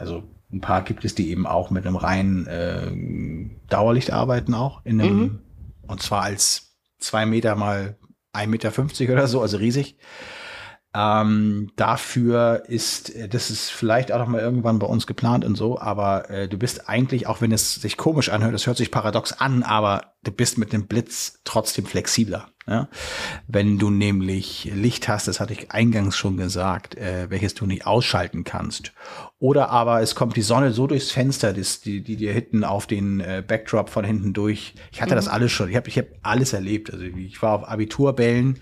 also 0.00 0.24
ein 0.52 0.60
paar 0.60 0.82
gibt 0.82 1.04
es, 1.04 1.14
die 1.14 1.30
eben 1.30 1.46
auch 1.46 1.70
mit 1.70 1.86
einem 1.86 1.94
reinen 1.94 2.48
äh, 2.48 2.90
Dauerlicht 3.68 4.12
arbeiten 4.12 4.52
auch 4.54 4.80
in 4.84 5.00
einem, 5.00 5.16
Mhm. 5.20 5.38
Und 5.90 6.02
zwar 6.02 6.22
als 6.22 6.76
zwei 6.98 7.26
Meter 7.26 7.56
mal 7.56 7.98
1,50 8.32 8.46
Meter 8.46 9.12
oder 9.12 9.26
so, 9.26 9.42
also 9.42 9.56
riesig. 9.56 9.96
Ähm, 10.92 11.70
dafür 11.76 12.64
ist, 12.66 13.14
äh, 13.14 13.28
das 13.28 13.50
ist 13.50 13.70
vielleicht 13.70 14.10
auch 14.10 14.18
noch 14.18 14.26
mal 14.26 14.40
irgendwann 14.40 14.80
bei 14.80 14.88
uns 14.88 15.06
geplant 15.06 15.44
und 15.44 15.54
so, 15.54 15.78
aber 15.78 16.28
äh, 16.30 16.48
du 16.48 16.58
bist 16.58 16.88
eigentlich, 16.88 17.28
auch 17.28 17.40
wenn 17.40 17.52
es 17.52 17.76
sich 17.76 17.96
komisch 17.96 18.28
anhört, 18.28 18.54
das 18.54 18.66
hört 18.66 18.76
sich 18.76 18.90
paradox 18.90 19.32
an, 19.32 19.62
aber 19.62 20.14
du 20.24 20.32
bist 20.32 20.58
mit 20.58 20.72
dem 20.72 20.88
Blitz 20.88 21.40
trotzdem 21.44 21.86
flexibler. 21.86 22.48
Ja? 22.66 22.88
Wenn 23.46 23.78
du 23.78 23.90
nämlich 23.90 24.70
Licht 24.74 25.08
hast, 25.08 25.28
das 25.28 25.38
hatte 25.38 25.52
ich 25.52 25.70
eingangs 25.70 26.16
schon 26.16 26.36
gesagt, 26.36 26.96
äh, 26.96 27.30
welches 27.30 27.54
du 27.54 27.66
nicht 27.66 27.86
ausschalten 27.86 28.42
kannst. 28.42 28.92
Oder 29.38 29.70
aber 29.70 30.02
es 30.02 30.14
kommt 30.14 30.36
die 30.36 30.42
Sonne 30.42 30.72
so 30.72 30.86
durchs 30.86 31.12
Fenster, 31.12 31.52
das, 31.52 31.80
die, 31.80 32.02
die 32.02 32.16
dir 32.16 32.32
hinten 32.32 32.64
auf 32.64 32.86
den 32.86 33.20
äh, 33.20 33.42
Backdrop 33.46 33.90
von 33.90 34.04
hinten 34.04 34.32
durch. 34.32 34.74
Ich 34.92 35.00
hatte 35.00 35.14
das 35.14 35.28
alles 35.28 35.52
schon. 35.52 35.70
Ich 35.70 35.76
habe 35.76 35.88
ich 35.88 35.98
hab 35.98 36.06
alles 36.22 36.52
erlebt. 36.52 36.92
Also 36.92 37.04
ich 37.04 37.40
war 37.42 37.54
auf 37.54 37.68
Abiturbällen 37.68 38.58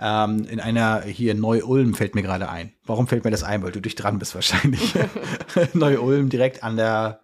ähm, 0.00 0.46
in 0.48 0.60
einer 0.60 1.02
hier 1.02 1.34
Neu-Ulm 1.34 1.94
fällt 1.94 2.14
mir 2.14 2.22
gerade 2.22 2.48
ein. 2.48 2.72
Warum 2.84 3.06
fällt 3.06 3.24
mir 3.24 3.30
das 3.30 3.42
ein? 3.42 3.62
Weil 3.62 3.72
du 3.72 3.80
dich 3.80 3.94
dran 3.94 4.18
bist 4.18 4.34
wahrscheinlich. 4.34 4.94
Neu-Ulm 5.74 6.28
direkt 6.28 6.62
an 6.64 6.76
der 6.76 7.20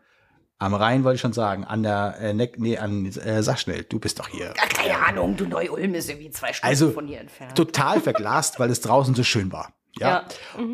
am 0.59 0.75
Rhein 0.75 1.05
wollte 1.05 1.17
ich 1.17 1.21
schon 1.21 1.35
sagen, 1.35 1.65
an 1.65 1.83
der 1.83 2.17
äh, 2.19 2.33
Neck, 2.33 2.59
nee, 2.59 2.79
an 2.79 3.07
äh, 3.07 3.43
sag 3.43 3.59
schnell, 3.59 3.85
du 3.85 3.99
bist 3.99 4.19
doch 4.19 4.29
hier. 4.29 4.55
Ach, 4.59 4.69
keine 4.71 4.99
Ahnung, 5.05 5.37
du 5.37 5.47
Neu-Ulm 5.47 5.95
ist 5.95 6.09
irgendwie 6.09 6.31
zwei 6.31 6.53
Stunden 6.53 6.71
Also 6.71 6.91
von 6.93 7.07
hier 7.07 7.21
entfernt. 7.21 7.55
total 7.55 8.01
verglast, 8.01 8.59
weil 8.59 8.71
es 8.71 8.81
draußen 8.81 9.15
so 9.15 9.23
schön 9.23 9.53
war. 9.53 9.75
Ja. 9.99 10.25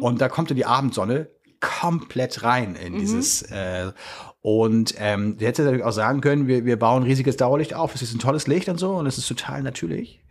Und 0.01 0.21
da 0.21 0.29
kommt 0.29 0.51
dann 0.51 0.57
die 0.57 0.67
Abendsonne 0.67 1.31
komplett 1.61 2.43
rein 2.43 2.75
in 2.75 2.99
dieses 2.99 3.43
äh, 3.43 3.93
und 4.41 4.95
ähm, 4.99 5.39
der 5.39 5.49
hätte 5.49 5.63
natürlich 5.63 5.85
auch 5.85 5.93
sagen 5.93 6.21
können, 6.21 6.49
wir, 6.49 6.65
wir 6.65 6.77
bauen 6.77 7.05
riesiges 7.05 7.37
Dauerlicht 7.37 7.75
auf, 7.75 7.95
es 7.95 8.03
ist 8.03 8.13
ein 8.13 8.19
tolles 8.19 8.49
Licht 8.49 8.69
und 8.69 8.79
so 8.79 8.95
und 8.95 9.07
es 9.07 9.17
ist 9.19 9.29
total 9.29 9.63
natürlich. 9.63 10.22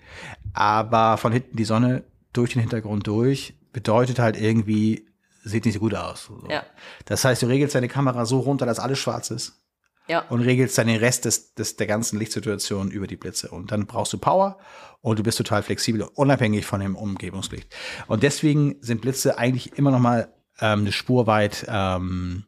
Aber 0.53 1.17
von 1.17 1.31
hinten 1.31 1.55
die 1.55 1.65
Sonne 1.65 2.03
durch 2.33 2.53
den 2.53 2.61
Hintergrund 2.61 3.07
durch 3.07 3.55
bedeutet 3.73 4.19
halt 4.19 4.39
irgendwie, 4.39 5.07
sieht 5.43 5.65
nicht 5.65 5.75
so 5.75 5.79
gut 5.79 5.95
aus. 5.95 6.25
So. 6.25 6.43
Ja. 6.49 6.63
Das 7.05 7.25
heißt, 7.25 7.41
du 7.41 7.47
regelst 7.47 7.75
deine 7.75 7.87
Kamera 7.87 8.25
so 8.25 8.39
runter, 8.39 8.65
dass 8.65 8.79
alles 8.79 8.99
schwarz 8.99 9.31
ist 9.31 9.61
ja. 10.07 10.25
und 10.29 10.41
regelst 10.41 10.77
dann 10.77 10.87
den 10.87 10.97
Rest 10.97 11.25
des, 11.25 11.53
des, 11.53 11.77
der 11.77 11.87
ganzen 11.87 12.19
Lichtsituation 12.19 12.91
über 12.91 13.07
die 13.07 13.15
Blitze. 13.15 13.49
Und 13.49 13.71
dann 13.71 13.85
brauchst 13.85 14.13
du 14.13 14.17
Power 14.17 14.57
und 15.01 15.19
du 15.19 15.23
bist 15.23 15.37
total 15.37 15.63
flexibel, 15.63 16.03
unabhängig 16.15 16.65
von 16.65 16.81
dem 16.81 16.95
Umgebungslicht. 16.95 17.73
Und 18.07 18.23
deswegen 18.23 18.75
sind 18.81 19.01
Blitze 19.01 19.37
eigentlich 19.37 19.77
immer 19.77 19.91
noch 19.91 19.99
mal 19.99 20.33
ähm, 20.59 20.81
eine 20.81 20.91
Spur 20.91 21.27
weit 21.27 21.65
ähm, 21.67 22.45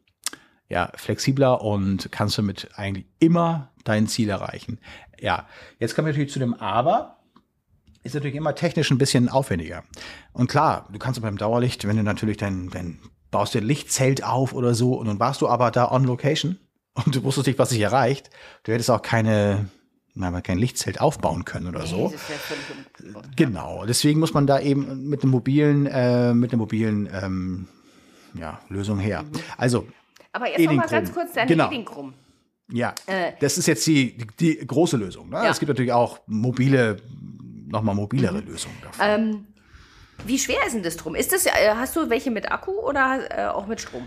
ja, 0.68 0.92
flexibler 0.96 1.62
und 1.62 2.10
kannst 2.12 2.38
damit 2.38 2.68
eigentlich 2.74 3.06
immer 3.18 3.72
dein 3.84 4.06
Ziel 4.06 4.28
erreichen. 4.28 4.78
Ja, 5.18 5.48
jetzt 5.78 5.94
kommen 5.94 6.06
wir 6.06 6.12
natürlich 6.12 6.32
zu 6.32 6.38
dem 6.38 6.54
Aber. 6.54 7.18
Ist 8.04 8.14
natürlich 8.14 8.36
immer 8.36 8.54
technisch 8.54 8.90
ein 8.90 8.98
bisschen 8.98 9.28
aufwendiger. 9.28 9.82
Und 10.32 10.48
klar, 10.48 10.86
du 10.92 10.98
kannst 10.98 11.20
beim 11.22 11.36
Dauerlicht, 11.38 11.86
wenn 11.88 11.96
du 11.96 12.02
natürlich 12.02 12.36
dein, 12.36 12.68
dein 12.70 12.98
baust 13.30 13.54
dir 13.54 13.60
ein 13.62 13.66
Lichtzelt 13.66 14.22
auf 14.22 14.52
oder 14.52 14.74
so 14.74 14.94
und 14.94 15.06
dann 15.08 15.18
warst 15.18 15.40
du 15.40 15.48
aber 15.48 15.70
da 15.72 15.90
on 15.90 16.04
location 16.04 16.58
und 17.04 17.16
du 17.16 17.24
wusstest 17.24 17.46
nicht, 17.48 17.58
was 17.58 17.70
sich 17.70 17.80
erreicht, 17.80 18.30
du 18.62 18.72
hättest 18.72 18.90
auch 18.90 19.02
keine, 19.02 19.68
na, 20.14 20.40
kein 20.40 20.58
Lichtzelt 20.58 21.00
aufbauen 21.00 21.44
können 21.44 21.66
oder 21.66 21.86
so. 21.86 22.12
Genau, 23.36 23.84
deswegen 23.86 24.20
muss 24.20 24.34
man 24.34 24.46
da 24.46 24.60
eben 24.60 25.08
mit 25.08 25.22
einem 25.22 25.32
mobilen, 25.32 25.86
äh, 25.86 26.32
mit 26.34 26.52
einer 26.52 26.58
mobilen 26.58 27.08
ähm, 27.12 27.68
ja, 28.38 28.60
Lösung 28.68 28.98
her. 28.98 29.24
Also, 29.56 29.86
Aber 30.32 30.48
jetzt 30.48 30.58
noch 30.60 30.66
mal 30.66 30.72
Edinkrum. 30.84 30.90
ganz 30.90 31.12
kurz 31.12 31.32
deine 31.32 31.48
Genau. 31.48 31.66
Edinkrum. 31.66 32.14
ja, 32.70 32.94
Äh. 33.06 33.32
das 33.40 33.58
ist 33.58 33.66
jetzt 33.66 33.86
die, 33.86 34.16
die, 34.16 34.26
die 34.58 34.66
große 34.66 34.96
Lösung. 34.96 35.30
Ne? 35.30 35.36
Ja. 35.36 35.50
Es 35.50 35.58
gibt 35.58 35.68
natürlich 35.68 35.92
auch 35.92 36.20
mobile, 36.26 36.98
nochmal 37.74 37.94
mobilere 37.94 38.40
Lösungen 38.40 38.76
davon. 38.82 39.06
Ähm, 39.06 39.46
wie 40.26 40.38
schwer 40.38 40.56
ist 40.66 40.74
denn 40.74 40.82
das 40.82 40.96
drum? 40.96 41.14
Ist 41.14 41.32
das, 41.32 41.44
äh, 41.46 41.50
hast 41.76 41.94
du 41.96 42.08
welche 42.08 42.30
mit 42.30 42.50
Akku 42.50 42.72
oder 42.72 43.20
äh, 43.30 43.46
auch 43.48 43.66
mit 43.66 43.80
Strom? 43.80 44.06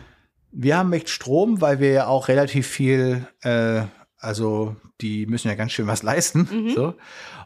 Wir 0.51 0.77
haben 0.77 0.91
echt 0.93 1.09
Strom, 1.09 1.61
weil 1.61 1.79
wir 1.79 1.91
ja 1.91 2.07
auch 2.07 2.29
relativ 2.29 2.65
viel, 2.67 3.27
äh, 3.41 3.81
also 4.17 4.75
die 5.01 5.27
müssen 5.27 5.49
ja 5.49 5.55
ganz 5.55 5.73
schön 5.73 5.85
was 5.87 6.01
leisten. 6.03 6.47
Mhm. 6.51 6.69
So. 6.73 6.93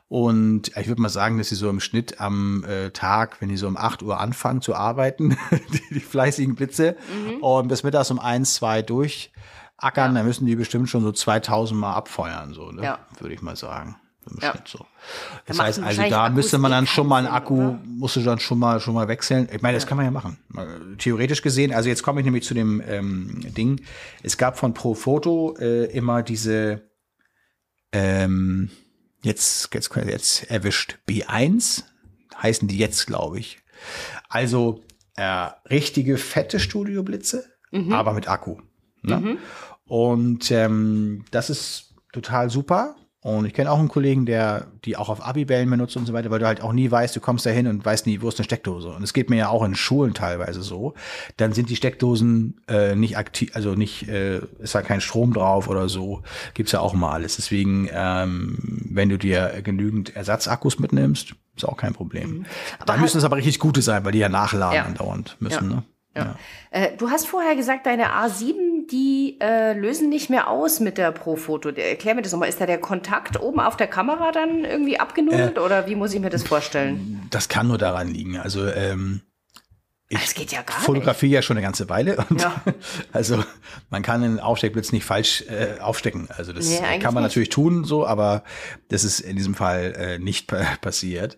Und 0.07 0.75
ich 0.77 0.87
würde 0.87 1.01
mal 1.01 1.09
sagen, 1.09 1.37
dass 1.37 1.49
sie 1.49 1.55
so 1.55 1.69
im 1.69 1.79
Schnitt 1.79 2.19
am 2.21 2.63
äh, 2.65 2.91
Tag, 2.91 3.41
wenn 3.41 3.49
die 3.49 3.57
so 3.57 3.67
um 3.67 3.77
8 3.77 4.03
Uhr 4.03 4.19
anfangen 4.19 4.61
zu 4.61 4.75
arbeiten, 4.75 5.37
die, 5.73 5.93
die 5.95 5.99
fleißigen 5.99 6.55
Blitze, 6.55 6.95
Mhm. 7.13 7.41
und 7.43 7.67
bis 7.69 7.83
mittags 7.83 8.11
um 8.11 8.19
1, 8.19 8.53
2 8.55 8.81
durchackern, 8.83 10.13
dann 10.15 10.25
müssen 10.25 10.45
die 10.45 10.55
bestimmt 10.55 10.89
schon 10.89 11.01
so 11.01 11.11
2000 11.11 11.79
Mal 11.79 11.93
abfeuern, 11.93 12.53
so, 12.53 12.71
ne? 12.71 12.83
Ja. 12.83 12.99
würde 13.19 13.33
ich 13.33 13.41
mal 13.41 13.55
sagen. 13.55 13.95
Im 14.29 14.37
Ja. 14.41 14.51
Schnitt 14.51 14.67
so. 14.67 14.85
Das 15.45 15.59
heißt 15.59 15.79
also, 15.79 16.01
da 16.09 16.29
müsste 16.29 16.57
man 16.57 16.71
dann 16.71 16.85
schon 16.87 17.07
mal 17.07 17.17
einen 17.17 17.27
Akku, 17.27 17.55
oder? 17.55 17.79
musst 17.85 18.15
du 18.15 18.21
dann 18.21 18.39
schon 18.39 18.59
mal 18.59 18.79
schon 18.79 18.93
mal 18.93 19.07
wechseln. 19.07 19.49
Ich 19.51 19.61
meine, 19.61 19.75
das 19.75 19.87
kann 19.87 19.97
man 19.97 20.05
ja 20.05 20.11
machen. 20.11 20.37
Mal, 20.49 20.95
Theoretisch 20.97 21.41
gesehen, 21.41 21.73
also 21.73 21.89
jetzt 21.89 22.03
komme 22.03 22.21
ich 22.21 22.25
nämlich 22.25 22.43
zu 22.43 22.53
dem 22.53 22.81
ähm, 22.85 23.41
Ding. 23.55 23.81
Es 24.21 24.37
gab 24.37 24.59
von 24.59 24.73
Profoto 24.73 25.55
äh, 25.59 25.85
immer 25.85 26.21
diese 26.21 26.89
ähm, 27.91 28.69
jetzt, 29.23 29.73
jetzt 29.73 29.95
jetzt 29.95 30.49
erwischt 30.51 30.97
B1 31.07 31.83
heißen 32.41 32.67
die 32.67 32.77
jetzt, 32.77 33.07
glaube 33.07 33.39
ich. 33.39 33.59
Also 34.29 34.83
äh, 35.15 35.49
richtige 35.69 36.17
fette 36.17 36.59
Studioblitze, 36.59 37.45
aber 37.89 38.13
mit 38.13 38.27
Akku. 38.29 38.57
Ne? 39.01 39.37
Und 39.85 40.51
ähm, 40.51 41.25
das 41.31 41.49
ist 41.49 41.95
total 42.13 42.49
super. 42.49 42.95
Und 43.23 43.45
ich 43.45 43.53
kenne 43.53 43.71
auch 43.71 43.77
einen 43.77 43.87
Kollegen, 43.87 44.25
der 44.25 44.65
die 44.83 44.97
auch 44.97 45.07
auf 45.07 45.23
Abibellen 45.23 45.69
benutzt 45.69 45.95
und 45.95 46.07
so 46.07 46.13
weiter, 46.13 46.31
weil 46.31 46.39
du 46.39 46.47
halt 46.47 46.61
auch 46.61 46.73
nie 46.73 46.89
weißt, 46.89 47.15
du 47.15 47.19
kommst 47.19 47.45
da 47.45 47.51
hin 47.51 47.67
und 47.67 47.85
weißt 47.85 48.07
nie, 48.07 48.19
wo 48.21 48.27
ist 48.29 48.39
eine 48.39 48.45
Steckdose. 48.45 48.89
Und 48.89 49.03
es 49.03 49.13
geht 49.13 49.29
mir 49.29 49.35
ja 49.37 49.49
auch 49.49 49.63
in 49.63 49.75
Schulen 49.75 50.15
teilweise 50.15 50.63
so. 50.63 50.95
Dann 51.37 51.53
sind 51.53 51.69
die 51.69 51.75
Steckdosen 51.75 52.61
äh, 52.67 52.95
nicht 52.95 53.17
aktiv, 53.17 53.51
also 53.53 53.75
nicht, 53.75 54.09
äh, 54.09 54.39
ist 54.57 54.73
da 54.73 54.81
kein 54.81 55.01
Strom 55.01 55.33
drauf 55.33 55.67
oder 55.67 55.87
so. 55.87 56.23
Gibt's 56.55 56.71
ja 56.71 56.79
auch 56.79 56.93
mal 56.95 57.11
alles. 57.11 57.35
Deswegen, 57.35 57.87
ähm, 57.93 58.57
wenn 58.89 59.09
du 59.09 59.17
dir 59.19 59.61
genügend 59.63 60.15
Ersatzakkus 60.15 60.79
mitnimmst, 60.79 61.35
ist 61.55 61.65
auch 61.65 61.77
kein 61.77 61.93
Problem. 61.93 62.45
Da 62.87 62.97
müssen 62.97 63.19
es 63.19 63.23
aber 63.23 63.35
richtig 63.35 63.59
gute 63.59 63.83
sein, 63.83 64.03
weil 64.03 64.13
die 64.13 64.19
ja 64.19 64.29
nachladen 64.29 64.75
Ja. 64.77 64.85
andauernd 64.85 65.37
müssen. 65.39 65.69
Ja. 65.69 65.75
Ne? 65.75 65.83
Ja. 66.15 66.35
Äh, 66.71 66.97
du 66.97 67.09
hast 67.09 67.27
vorher 67.27 67.55
gesagt, 67.55 67.85
deine 67.85 68.07
A7, 68.13 68.80
die 68.91 69.37
äh, 69.41 69.73
lösen 69.73 70.09
nicht 70.09 70.29
mehr 70.29 70.49
aus 70.49 70.79
mit 70.79 70.97
der 70.97 71.11
Pro-Foto. 71.11 71.69
Erklär 71.69 72.15
mir 72.15 72.21
das 72.21 72.31
nochmal. 72.31 72.49
Ist 72.49 72.59
da 72.61 72.65
der 72.65 72.79
Kontakt 72.79 73.39
oben 73.39 73.59
auf 73.59 73.77
der 73.77 73.87
Kamera 73.87 74.31
dann 74.31 74.65
irgendwie 74.65 74.99
abgenudelt 74.99 75.57
Äh, 75.57 75.59
oder 75.61 75.87
wie 75.87 75.95
muss 75.95 76.13
ich 76.13 76.19
mir 76.19 76.29
das 76.29 76.43
vorstellen? 76.43 77.25
Das 77.29 77.49
kann 77.49 77.67
nur 77.67 77.77
daran 77.77 78.09
liegen. 78.09 78.37
Also 78.37 78.67
ähm, 78.67 79.21
ich 80.09 80.35
geht 80.35 80.51
ja 80.51 80.61
gar 80.61 80.77
fotografiere 80.81 81.35
ja 81.35 81.41
schon 81.41 81.55
eine 81.55 81.65
ganze 81.65 81.87
Weile. 81.87 82.17
Und 82.29 82.41
Ja. 82.41 82.61
Also 83.13 83.41
man 83.89 84.01
kann 84.01 84.23
einen 84.23 84.39
Aufsteckblitz 84.41 84.91
nicht 84.91 85.05
falsch 85.05 85.45
äh, 85.47 85.79
aufstecken. 85.79 86.27
Also 86.35 86.51
das 86.51 86.67
Nee, 86.67 86.77
äh, 86.77 86.99
kann 86.99 87.13
man 87.13 87.23
nicht. 87.23 87.31
natürlich 87.31 87.49
tun, 87.49 87.85
so, 87.85 88.05
aber 88.05 88.43
das 88.89 89.05
ist 89.05 89.21
in 89.21 89.37
diesem 89.37 89.55
Fall 89.55 89.93
äh, 89.97 90.19
nicht 90.19 90.47
pa 90.47 90.65
passiert. 90.81 91.37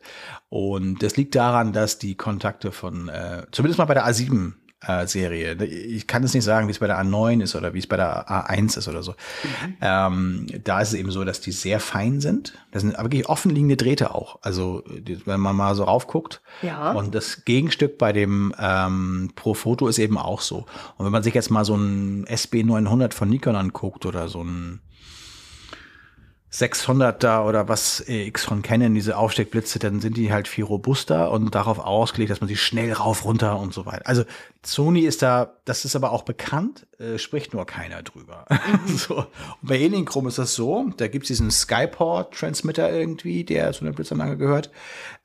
Und 0.49 1.03
das 1.03 1.17
liegt 1.17 1.35
daran, 1.35 1.71
dass 1.71 1.99
die 1.99 2.15
Kontakte 2.15 2.71
von, 2.71 3.09
äh, 3.09 3.45
zumindest 3.51 3.77
mal 3.77 3.85
bei 3.85 3.93
der 3.93 4.07
A7 4.07 4.53
äh, 4.87 5.07
Serie. 5.07 5.55
Ich 5.63 6.07
kann 6.07 6.23
es 6.23 6.33
nicht 6.33 6.43
sagen, 6.43 6.67
wie 6.67 6.71
es 6.71 6.79
bei 6.79 6.87
der 6.87 7.01
A9 7.01 7.41
ist 7.43 7.55
oder 7.55 7.73
wie 7.73 7.79
es 7.79 7.87
bei 7.87 7.97
der 7.97 8.29
A1 8.29 8.77
ist 8.77 8.87
oder 8.87 9.03
so. 9.03 9.11
Mhm. 9.11 9.77
Ähm, 9.81 10.47
da 10.63 10.81
ist 10.81 10.89
es 10.89 10.93
eben 10.95 11.11
so, 11.11 11.23
dass 11.23 11.41
die 11.41 11.51
sehr 11.51 11.79
fein 11.79 12.21
sind. 12.21 12.53
Das 12.71 12.81
sind 12.81 12.97
wirklich 12.97 13.27
offenliegende 13.29 13.77
Drähte 13.77 14.13
auch. 14.13 14.39
Also 14.41 14.83
die, 14.87 15.25
wenn 15.25 15.39
man 15.39 15.55
mal 15.55 15.75
so 15.75 15.83
raufguckt. 15.83 16.41
Ja. 16.61 16.91
Und 16.91 17.15
das 17.15 17.45
Gegenstück 17.45 17.97
bei 17.97 18.13
dem 18.13 18.53
ähm, 18.59 19.31
Pro 19.35 19.53
Foto 19.53 19.87
ist 19.87 19.99
eben 19.99 20.17
auch 20.17 20.41
so. 20.41 20.65
Und 20.97 21.05
wenn 21.05 21.11
man 21.11 21.23
sich 21.23 21.33
jetzt 21.33 21.51
mal 21.51 21.65
so 21.65 21.75
ein 21.75 22.25
SB900 22.25 23.13
von 23.13 23.29
Nikon 23.29 23.55
anguckt 23.55 24.05
oder 24.05 24.27
so 24.27 24.43
ein 24.43 24.81
600er 26.53 27.45
oder 27.47 27.67
was 27.67 27.99
äh, 28.01 28.27
X 28.27 28.45
von 28.45 28.61
Canon, 28.61 28.93
diese 28.93 29.17
Aufsteckblitze, 29.17 29.79
dann 29.79 30.01
sind 30.01 30.17
die 30.17 30.31
halt 30.31 30.47
viel 30.47 30.63
robuster 30.63 31.31
und 31.31 31.55
darauf 31.55 31.79
ausgelegt, 31.79 32.29
dass 32.31 32.41
man 32.41 32.47
sie 32.47 32.57
schnell 32.57 32.93
rauf, 32.93 33.25
runter 33.25 33.59
und 33.59 33.73
so 33.73 33.87
weiter. 33.87 34.05
Also 34.05 34.23
Sony 34.63 35.01
ist 35.01 35.23
da, 35.23 35.57
das 35.65 35.83
ist 35.83 35.95
aber 35.95 36.11
auch 36.11 36.21
bekannt, 36.21 36.85
äh, 36.99 37.17
spricht 37.17 37.53
nur 37.53 37.65
keiner 37.65 38.03
drüber. 38.03 38.45
so. 38.85 39.17
Und 39.17 39.27
bei 39.63 39.79
Elinchrom 39.79 40.27
ist 40.27 40.37
das 40.37 40.53
so, 40.53 40.91
da 40.97 41.07
gibt's 41.07 41.27
diesen 41.29 41.49
Skyport-Transmitter 41.49 42.91
irgendwie, 42.91 43.43
der 43.43 43.71
zu 43.73 43.81
einer 43.81 43.93
Blitzanlage 43.93 44.37
gehört. 44.37 44.69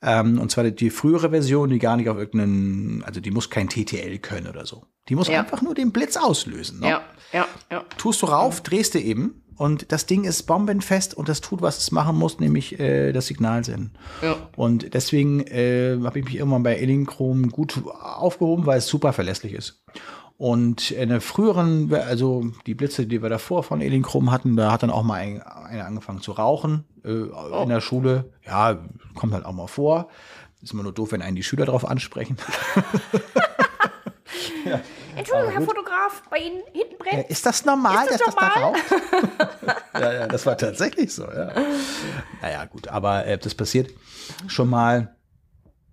Ähm, 0.01 0.39
und 0.39 0.49
zwar 0.49 0.63
die, 0.63 0.75
die 0.75 0.89
frühere 0.89 1.29
Version, 1.29 1.69
die 1.69 1.79
gar 1.79 1.95
nicht 1.95 2.09
auf 2.09 2.17
irgendeinen, 2.17 3.03
also 3.03 3.21
die 3.21 3.31
muss 3.31 3.51
kein 3.51 3.69
TTL 3.69 4.17
können 4.17 4.47
oder 4.47 4.65
so. 4.65 4.85
Die 5.09 5.15
muss 5.15 5.27
Ja. 5.27 5.39
einfach 5.41 5.61
nur 5.61 5.75
den 5.75 5.91
Blitz 5.91 6.17
auslösen. 6.17 6.79
Ne? 6.79 6.89
Ja, 6.89 7.01
ja, 7.33 7.47
ja. 7.71 7.85
tust 7.97 8.21
du 8.23 8.25
rauf, 8.25 8.61
drehst 8.61 8.95
du 8.95 8.99
eben 8.99 9.43
und 9.59 9.91
das 9.91 10.05
Ding 10.05 10.23
ist 10.23 10.43
bombenfest 10.43 11.13
und 11.13 11.27
das 11.27 11.41
tut, 11.41 11.61
was 11.61 11.79
es 11.79 11.91
machen 11.91 12.17
muss, 12.17 12.39
nämlich 12.39 12.79
äh, 12.79 13.11
das 13.11 13.27
Signal 13.27 13.65
senden. 13.65 13.91
Ja. 14.21 14.37
Und 14.55 14.93
deswegen 14.93 15.41
äh, 15.41 15.99
habe 16.01 16.19
ich 16.19 16.25
mich 16.25 16.35
irgendwann 16.35 16.63
bei 16.63 16.77
Elinchrom 16.77 17.49
gut 17.49 17.83
aufgehoben, 17.85 18.65
weil 18.65 18.77
es 18.77 18.87
super 18.87 19.11
verlässlich 19.11 19.51
ist. 19.51 19.83
Und 20.37 20.91
in 20.91 21.09
der 21.09 21.19
früheren, 21.19 21.93
also 21.93 22.45
die 22.67 22.73
Blitze, 22.73 23.05
die 23.05 23.21
wir 23.21 23.27
davor 23.27 23.63
von 23.63 23.81
Elinchrom 23.81 24.31
hatten, 24.31 24.55
da 24.55 24.71
hat 24.71 24.83
dann 24.83 24.91
auch 24.91 25.03
mal 25.03 25.15
ein, 25.15 25.41
einer 25.41 25.85
angefangen 25.85 26.21
zu 26.21 26.31
rauchen 26.31 26.85
äh, 27.03 27.09
in 27.61 27.67
der 27.67 27.81
Schule. 27.81 28.31
Ja, 28.45 28.79
kommt 29.13 29.33
halt 29.33 29.43
auch 29.43 29.51
mal 29.51 29.67
vor. 29.67 30.07
Ist 30.61 30.71
immer 30.71 30.83
nur 30.83 30.93
doof, 30.93 31.11
wenn 31.11 31.21
einen 31.21 31.35
die 31.35 31.43
Schüler 31.43 31.65
drauf 31.65 31.83
ansprechen. 31.83 32.37
Entschuldigung, 35.19 35.51
Herr 35.53 35.61
Fotograf, 35.61 36.23
bei 36.29 36.37
Ihnen 36.37 36.61
hinten 36.73 36.91
Ja, 37.05 37.11
brennt. 37.11 37.29
ist 37.29 37.45
das 37.45 37.65
normal, 37.65 38.07
Ist 38.07 38.11
das 38.13 38.19
dass 38.19 38.35
das 38.35 38.35
da 38.35 38.59
normal? 38.59 38.63
raucht? 38.73 39.83
ja, 39.93 40.13
ja, 40.13 40.27
das 40.27 40.45
war 40.45 40.57
tatsächlich 40.57 41.13
so, 41.13 41.23
ja. 41.25 41.51
Naja, 42.41 42.65
gut, 42.65 42.87
aber 42.87 43.25
äh, 43.25 43.37
das 43.37 43.55
passiert 43.55 43.91
schon 44.47 44.69
mal. 44.69 45.15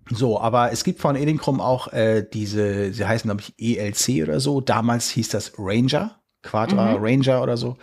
So, 0.09 0.39
aber 0.39 0.71
es 0.71 0.83
gibt 0.85 1.01
von 1.01 1.15
Elinchrom 1.17 1.59
auch 1.59 1.91
äh, 1.91 2.23
diese, 2.31 2.93
sie 2.93 3.05
heißen, 3.05 3.27
glaube 3.27 3.41
ich, 3.41 3.53
ELC 3.77 4.23
oder 4.23 4.39
so. 4.39 4.61
Damals 4.61 5.09
hieß 5.09 5.27
das 5.29 5.53
Ranger, 5.57 6.21
Quadra 6.43 6.95
Ranger 6.97 7.43
oder 7.43 7.57
so. 7.57 7.77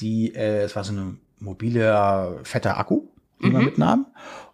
Die, 0.00 0.32
äh, 0.34 0.62
es 0.62 0.76
war 0.76 0.84
so 0.84 0.92
eine 0.92 1.16
mobile, 1.40 2.38
fetter 2.44 2.78
Akku, 2.78 3.08
den 3.42 3.52
man 3.52 3.64
mitnahm. 3.64 4.06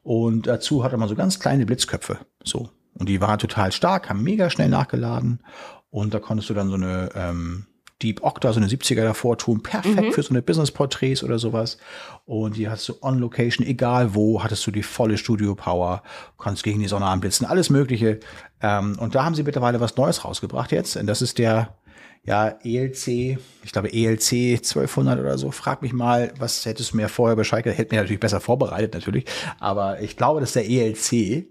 Und 0.02 0.46
dazu 0.46 0.82
hatte 0.82 0.96
man 0.96 1.10
so 1.10 1.14
ganz 1.14 1.38
kleine 1.38 1.66
Blitzköpfe. 1.66 2.18
So. 2.42 2.70
Und 2.94 3.08
die 3.10 3.20
waren 3.20 3.38
total 3.38 3.70
stark, 3.72 4.08
haben 4.08 4.22
mega 4.22 4.48
schnell 4.48 4.70
nachgeladen. 4.70 5.42
Und 5.90 6.14
da 6.14 6.20
konntest 6.20 6.48
du 6.50 6.54
dann 6.54 6.68
so 6.68 6.76
eine 6.76 7.10
ähm, 7.14 7.66
Deep 8.02 8.22
Octa, 8.22 8.52
so 8.52 8.60
eine 8.60 8.68
70er 8.68 9.02
davor 9.02 9.36
tun. 9.36 9.62
Perfekt 9.62 10.14
für 10.14 10.22
so 10.22 10.30
eine 10.30 10.42
Business-Porträts 10.42 11.22
oder 11.22 11.38
sowas. 11.38 11.78
Und 12.24 12.56
die 12.56 12.68
hast 12.68 12.88
du 12.88 12.94
on 13.02 13.18
Location, 13.18 13.66
egal 13.66 14.14
wo, 14.14 14.42
hattest 14.42 14.66
du 14.66 14.70
die 14.70 14.82
volle 14.82 15.18
Studio-Power, 15.18 16.02
kannst 16.38 16.62
gegen 16.62 16.80
die 16.80 16.88
Sonne 16.88 17.06
anblitzen, 17.06 17.46
alles 17.46 17.70
Mögliche. 17.70 18.20
Ähm, 18.62 18.96
und 18.98 19.14
da 19.14 19.24
haben 19.24 19.34
sie 19.34 19.42
mittlerweile 19.42 19.80
was 19.80 19.96
Neues 19.96 20.24
rausgebracht 20.24 20.72
jetzt. 20.72 20.96
Und 20.96 21.06
das 21.06 21.22
ist 21.22 21.38
der 21.38 21.74
ja, 22.22 22.58
ELC, 22.62 23.38
ich 23.62 23.72
glaube 23.72 23.92
ELC 23.92 24.58
1200 24.58 25.18
oder 25.18 25.38
so. 25.38 25.50
Frag 25.50 25.80
mich 25.80 25.94
mal, 25.94 26.32
was 26.38 26.66
hättest 26.66 26.92
du 26.92 26.96
mir 26.96 27.08
vorher 27.08 27.34
Bescheid 27.34 27.64
gesagt? 27.64 27.78
Hätte 27.78 27.94
mir 27.94 28.02
natürlich 28.02 28.20
besser 28.20 28.40
vorbereitet, 28.40 28.92
natürlich. 28.92 29.24
Aber 29.58 30.00
ich 30.00 30.16
glaube, 30.16 30.40
das 30.40 30.54
ist 30.54 30.56
der 30.56 30.68
ELC. 30.68 31.46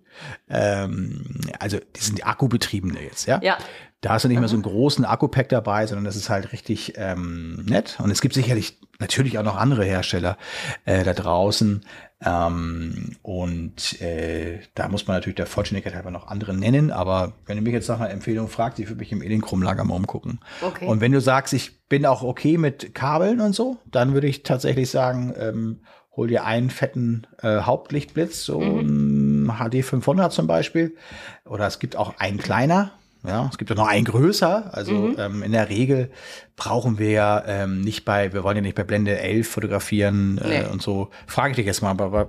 Ähm, 0.48 1.42
also, 1.60 1.80
die 1.96 2.00
sind 2.00 2.20
die 2.20 2.24
Akkubetriebene 2.24 3.02
jetzt, 3.02 3.26
ja? 3.26 3.40
Ja. 3.42 3.58
Da 4.02 4.12
hast 4.12 4.24
du 4.24 4.30
nicht 4.30 4.40
mehr 4.40 4.48
so 4.48 4.56
einen 4.56 4.64
großen 4.64 5.04
Akku-Pack 5.04 5.50
dabei, 5.50 5.86
sondern 5.86 6.06
das 6.06 6.16
ist 6.16 6.30
halt 6.30 6.54
richtig 6.54 6.94
ähm, 6.96 7.66
nett. 7.66 7.98
Und 8.02 8.12
es 8.12 8.22
gibt 8.22 8.34
sicherlich 8.34 8.80
natürlich 9.00 9.38
auch 9.38 9.44
noch 9.44 9.58
andere 9.58 9.84
Hersteller 9.84 10.38
äh, 10.86 11.04
da 11.04 11.14
draußen. 11.14 11.82
Ähm, 12.24 13.16
und 13.22 14.02
äh, 14.02 14.60
da 14.76 14.90
muss 14.90 15.08
man 15.08 15.18
natürlich 15.18 15.38
der 15.38 15.48
Vollständigkeit 15.48 15.96
halber 15.96 16.12
noch 16.12 16.28
andere 16.28 16.54
nennen. 16.54 16.92
Aber 16.92 17.34
wenn 17.46 17.58
du 17.58 17.64
mich 17.64 17.74
jetzt 17.74 17.88
nach 17.90 18.00
einer 18.00 18.10
Empfehlung 18.10 18.48
fragst, 18.48 18.80
ich 18.80 18.88
würde 18.88 19.00
mich 19.00 19.12
im 19.12 19.22
Elinchrom-Lager 19.22 19.84
mal 19.84 19.96
umgucken. 19.96 20.40
Okay. 20.62 20.86
Und 20.86 21.02
wenn 21.02 21.12
du 21.12 21.22
sagst, 21.22 21.54
ich 21.54 21.88
bin 21.88 22.06
auch 22.06 22.24
okay 22.24 22.58
mit 22.58 22.94
Kabeln 22.94 23.42
und 23.42 23.54
so, 23.54 23.78
dann 23.86 24.14
würde 24.14 24.28
ich 24.28 24.44
tatsächlich 24.44 24.90
sagen, 24.90 25.34
ähm, 25.38 25.82
hol 26.16 26.28
dir 26.28 26.44
einen 26.44 26.70
fetten 26.70 27.28
äh, 27.42 27.62
Hauptlichtblitz, 27.62 28.44
so 28.44 28.62
ein 28.62 29.54
HD 29.58 29.84
500 29.84 30.34
zum 30.34 30.48
Beispiel. 30.48 30.96
Oder 31.46 31.68
es 31.68 31.80
gibt 31.80 31.96
auch 31.96 32.18
einen 32.20 32.38
kleiner. 32.38 32.92
Ja, 33.28 33.50
es 33.52 33.58
gibt 33.58 33.70
auch 33.72 33.76
noch 33.76 33.88
einen 33.88 34.06
größer. 34.06 34.70
Also 34.74 35.14
ähm, 35.18 35.44
in 35.44 35.52
der 35.52 35.68
Regel 35.70 36.10
brauchen 36.56 37.00
wir 37.00 37.12
ja 37.12 37.44
ähm, 37.46 37.82
nicht 37.82 38.06
bei, 38.06 38.32
wir 38.32 38.44
wollen 38.44 38.56
ja 38.56 38.62
nicht 38.62 38.76
bei 38.76 38.84
Blende 38.84 39.20
11 39.20 39.48
fotografieren 39.50 40.38
äh, 40.38 40.62
Nee. 40.62 40.68
und 40.72 40.82
so. 40.82 41.10
Frage 41.28 41.52
ich 41.52 41.56
dich 41.58 41.66
jetzt 41.66 41.82
mal, 41.82 41.94
bei, 41.96 42.08
bei, 42.08 42.28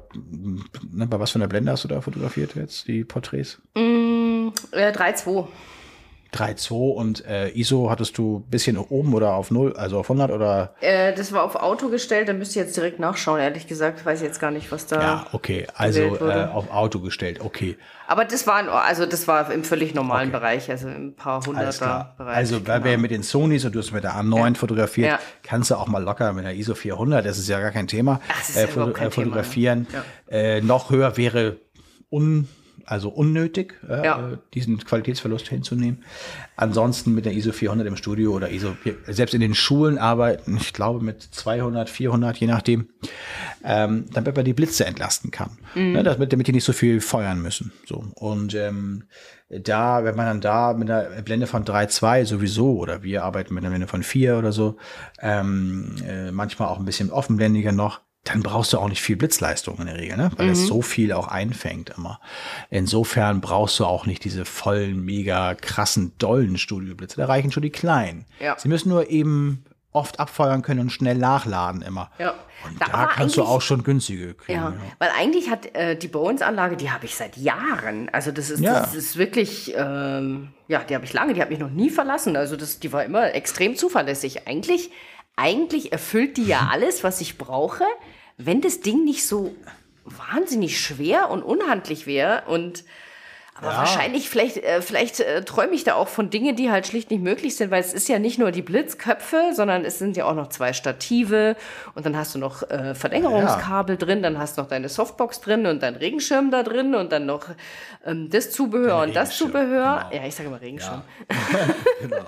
ne, 0.93 1.07
bei 1.07 1.21
was 1.21 1.31
für 1.31 1.39
einer 1.39 1.47
Blende 1.47 1.71
hast 1.71 1.85
du 1.85 1.89
da 1.89 2.01
fotografiert 2.01 2.57
jetzt, 2.57 2.89
die 2.89 3.05
Porträts? 3.05 3.61
Mm, 3.77 4.49
äh, 4.73 4.91
3,2. 4.91 5.47
3.2 6.33 6.73
und 6.93 7.25
äh, 7.27 7.49
ISO 7.51 7.91
hattest 7.91 8.17
du 8.19 8.39
ein 8.47 8.51
bisschen 8.51 8.79
oben 8.79 9.15
oder 9.15 9.33
auf 9.35 9.51
0, 9.51 9.75
also 9.77 9.99
auf 9.99 10.07
100 10.11 10.31
oder? 10.31 10.75
Äh, 10.81 11.13
das 11.15 11.33
war 11.33 11.43
auf 11.43 11.57
Auto 11.57 11.89
gestellt, 11.89 12.29
da 12.29 12.33
müsst 12.33 12.55
ihr 12.55 12.63
jetzt 12.63 12.77
direkt 12.77 13.01
nachschauen. 13.01 13.41
Ehrlich 13.41 13.67
gesagt, 13.67 14.05
weiß 14.07 14.21
ich 14.21 14.27
jetzt 14.27 14.39
gar 14.41 14.51
nicht, 14.51 14.71
was 14.71 14.87
da. 14.87 15.01
Ja, 15.01 15.27
okay, 15.33 15.67
also 15.75 16.01
äh, 16.01 16.47
auf 16.53 16.71
Auto 16.73 17.01
gestellt, 17.01 17.41
okay. 17.43 17.77
Aber 18.07 18.25
das 18.25 18.47
war, 18.47 18.67
also 18.85 19.07
das 19.07 19.29
war 19.29 19.53
im 19.53 19.63
völlig 19.65 19.95
normalen 19.95 20.29
Okay. 20.31 20.39
Bereich, 20.39 20.71
also 20.71 20.89
im 20.89 21.15
paar 21.15 21.45
hunderter. 21.47 22.15
Bereich. 22.19 22.37
Also, 22.37 22.67
weil 22.67 22.83
wir 22.85 22.91
genau. 22.93 23.03
mit 23.03 23.11
den 23.13 23.23
Sonys 23.23 23.65
und 23.65 23.75
du 23.75 23.79
hast 23.79 23.93
mit 23.93 24.03
der 24.05 24.15
A9 24.15 24.57
fotografiert, 24.57 25.09
Ja. 25.11 25.19
kannst 25.43 25.71
du 25.71 25.77
auch 25.77 25.87
mal 25.89 26.03
locker 26.03 26.33
mit 26.33 26.45
der 26.45 26.55
ISO 26.55 26.75
400, 26.75 27.25
das 27.25 27.39
ist 27.39 27.49
ja 27.49 27.61
gar 27.61 27.71
kein 27.71 27.87
Thema, 27.87 28.21
Ach, 28.29 28.39
das 28.39 28.51
ist 28.51 28.57
ja 28.57 28.65
überhaupt 28.69 28.95
kein 28.95 29.11
Thema, 29.11 29.25
fotografieren. 29.27 29.87
ne? 30.29 30.37
Äh, 30.37 30.61
noch 30.61 30.91
höher 30.91 31.17
wäre 31.17 31.57
un, 32.11 32.49
also 32.87 33.09
unnötig, 33.09 33.75
äh, 33.89 34.05
Ja. 34.05 34.39
diesen 34.55 34.79
Qualitätsverlust 34.79 35.49
hinzunehmen. 35.49 36.03
Ansonsten 36.57 37.15
mit 37.15 37.25
der 37.25 37.33
ISO 37.33 37.53
400 37.53 37.87
im 37.87 37.97
Studio 37.97 38.33
oder 38.33 38.51
ISO, 38.51 38.77
selbst 39.07 39.35
in 39.35 39.41
den 39.41 39.55
Schulen 39.55 39.99
arbeiten, 39.99 40.57
ich 40.61 40.73
glaube 40.73 41.05
mit 41.05 41.23
200, 41.23 41.89
400, 41.89 42.37
je 42.39 42.47
nachdem, 42.47 42.89
ähm, 43.65 44.07
damit 44.13 44.37
man 44.37 44.45
die 44.45 44.53
Blitze 44.53 44.85
entlasten 44.87 45.31
kann. 45.31 45.51
Mhm. 45.75 45.93
Ne, 45.93 46.03
damit, 46.03 46.33
damit 46.33 46.47
die 46.47 46.53
nicht 46.53 46.65
so 46.65 46.73
viel 46.73 47.01
feuern 47.01 47.41
müssen. 47.43 47.73
So. 47.87 48.05
Und 48.15 48.55
ähm, 48.55 49.05
da, 49.49 50.05
wenn 50.05 50.15
man 50.17 50.27
dann 50.27 50.41
da 50.41 50.73
mit 50.75 50.91
einer 50.91 51.23
Blende 51.23 51.47
von 51.47 51.65
3,2 51.65 52.25
sowieso, 52.25 52.79
oder 52.79 53.03
wir 53.03 53.25
arbeiten 53.25 53.53
mit 53.55 53.63
einer 53.65 53.71
Blende 53.71 53.89
von 53.89 54.03
4 54.03 54.39
oder 54.39 54.53
so, 54.53 54.77
ähm, 55.21 55.97
äh, 56.07 56.31
manchmal 56.31 56.69
auch 56.69 56.79
ein 56.79 56.85
bisschen 56.85 57.11
offenblendiger 57.11 57.73
noch, 57.73 58.01
dann 58.25 58.43
brauchst 58.43 58.73
du 58.73 58.79
auch 58.79 58.89
nicht 58.89 59.01
viel 59.01 59.17
Blitzleistung 59.17 59.79
in 59.79 59.87
der 59.87 59.97
Regel, 59.97 60.17
ne? 60.19 60.31
weil 60.37 60.51
es 60.51 60.67
so 60.67 60.83
viel 60.83 61.13
auch 61.13 61.29
einfängt 61.29 61.91
immer. 61.97 62.21
Insofern 62.69 63.41
brauchst 63.41 63.79
du 63.81 63.87
auch 63.87 64.05
nicht 64.07 64.25
diese 64.25 64.45
vollen, 64.45 65.03
mega 65.05 65.55
krassen, 65.55 66.13
dollen 66.19 66.59
Studioblitze. 66.59 67.17
Da 67.17 67.27
reichen 67.27 67.51
schon 67.51 67.63
die 67.63 67.71
kleinen. 67.71 68.27
Ja. 68.39 68.57
Sie 68.59 68.69
müssen 68.69 68.91
nur 68.91 69.09
eben 69.11 69.65
oft 69.93 70.21
abfeuern 70.21 70.63
können 70.63 70.81
und 70.81 70.91
schnell 70.91 71.17
nachladen 71.17 71.83
immer. 71.83 72.11
Ja. 72.19 72.35
Und 72.65 72.79
Da 72.81 72.87
da, 72.87 73.07
kannst 73.07 73.37
du 73.39 73.43
auch 73.43 73.63
schon 73.63 73.83
günstige 73.83 74.35
kriegen. 74.35 74.61
Ja, 74.61 74.69
Ja. 74.69 74.75
weil 74.99 75.11
eigentlich 75.19 75.51
hat 75.51 75.75
äh, 75.75 75.97
die 75.97 76.07
Bones-Anlage, 76.09 76.77
die 76.77 76.91
habe 76.91 77.07
ich 77.07 77.15
seit 77.17 77.39
Jahren. 77.39 78.09
Also 78.11 78.31
das 78.33 78.51
ist, 78.51 78.61
Ja. 78.61 78.81
das 78.81 78.95
ist 78.95 79.17
wirklich, 79.17 79.73
ähm, 79.75 80.51
ja, 80.69 80.85
die 80.85 80.95
habe 80.95 81.07
ich 81.07 81.13
lange, 81.15 81.33
die 81.33 81.41
hat 81.41 81.49
mich 81.51 81.59
noch 81.59 81.71
nie 81.71 81.89
verlassen. 81.91 82.37
Also 82.37 82.57
das, 82.57 82.79
die 82.81 82.93
war 82.93 83.03
immer 83.05 83.35
extrem 83.35 83.75
zuverlässig. 83.77 84.47
Eigentlich, 84.47 84.91
eigentlich 85.37 85.91
erfüllt 85.93 86.37
die 86.37 86.45
ja 86.45 86.69
alles, 86.71 87.03
was 87.03 87.21
ich 87.23 87.39
brauche, 87.39 87.85
wenn 88.45 88.61
das 88.61 88.81
Ding 88.81 89.05
nicht 89.05 89.27
so 89.27 89.55
wahnsinnig 90.05 90.81
schwer 90.81 91.31
und 91.31 91.43
unhandlich 91.43 92.07
wäre. 92.07 92.43
Und 92.47 92.85
Aber 93.55 93.69
wahrscheinlich, 93.69 94.29
vielleicht, 94.31 94.57
äh, 94.57 94.81
vielleicht 94.81 95.21
äh, 95.21 95.45
träume 95.45 95.73
ich 95.75 95.85
da 95.85 95.95
auch 95.95 96.09
von 96.09 96.31
Dingen, 96.31 96.57
die 96.57 96.71
halt 96.71 96.87
schlicht 96.87 97.11
nicht 97.11 97.23
möglich 97.23 97.57
sind, 97.57 97.71
weil 97.71 97.81
es 97.81 97.93
ist 97.93 98.09
ja 98.09 98.19
nicht 98.19 98.39
nur 98.39 98.51
die 98.51 98.63
Blitzköpfe, 98.63 99.53
sondern 99.55 99.85
es 99.85 99.99
sind 99.99 100.17
ja 100.17 100.25
auch 100.25 100.35
noch 100.35 100.49
zwei 100.49 100.73
Stative 100.73 101.57
und 101.95 102.07
dann 102.07 102.17
hast 102.17 102.35
du 102.35 102.39
noch 102.39 102.69
äh, 102.71 102.95
Verlängerungskabel 102.95 103.97
drin, 103.97 104.23
dann 104.23 104.39
hast 104.39 104.57
du 104.57 104.63
noch 104.63 104.69
deine 104.69 104.89
Softbox 104.89 105.41
drin 105.41 105.67
und 105.67 105.83
deinen 105.83 105.97
Regenschirm 105.97 106.51
da 106.51 106.63
drin 106.63 106.95
und 106.95 107.13
dann 107.13 107.27
noch 107.27 107.47
ähm, 108.05 108.31
das 108.31 108.51
Zubehör 108.51 109.01
Dein 109.01 109.09
und 109.09 109.17
das 109.17 109.37
Zubehör. 109.37 110.07
genau. 110.11 110.23
Ja, 110.23 110.27
ich 110.27 110.35
sage 110.35 110.49
immer 110.49 110.61
Regenschirm. 110.61 111.03
genau. 112.01 112.27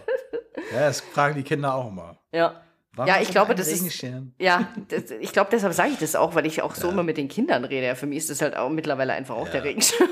Ja, 0.73 0.81
das 0.81 1.01
fragen 1.01 1.35
die 1.35 1.43
Kinder 1.43 1.75
auch 1.75 1.89
immer. 1.89 2.19
Ja. 2.33 2.61
Warum 2.95 3.09
Ja, 3.09 3.21
ich 3.23 3.31
glaube, 3.31 3.55
das 3.55 3.69
ist. 3.69 4.03
Ja, 4.39 4.69
das, 4.89 5.11
ich 5.21 5.33
glaube, 5.33 5.49
deshalb 5.51 5.73
sage 5.73 5.91
ich 5.93 5.99
das 5.99 6.15
auch, 6.15 6.35
weil 6.35 6.45
ich 6.47 6.61
auch 6.63 6.75
so 6.75 6.91
immer 6.91 7.03
mit 7.03 7.17
den 7.17 7.29
Kindern 7.29 7.65
rede. 7.65 7.87
Ja, 7.87 7.95
für 7.95 8.07
mich 8.07 8.19
ist 8.19 8.31
das 8.31 8.43
halt 8.43 8.57
auch 8.57 8.69
mittlerweile 8.69 9.15
einfach 9.15 9.35
auch 9.37 9.49
der 9.49 9.65
Regenschirm. 9.65 10.09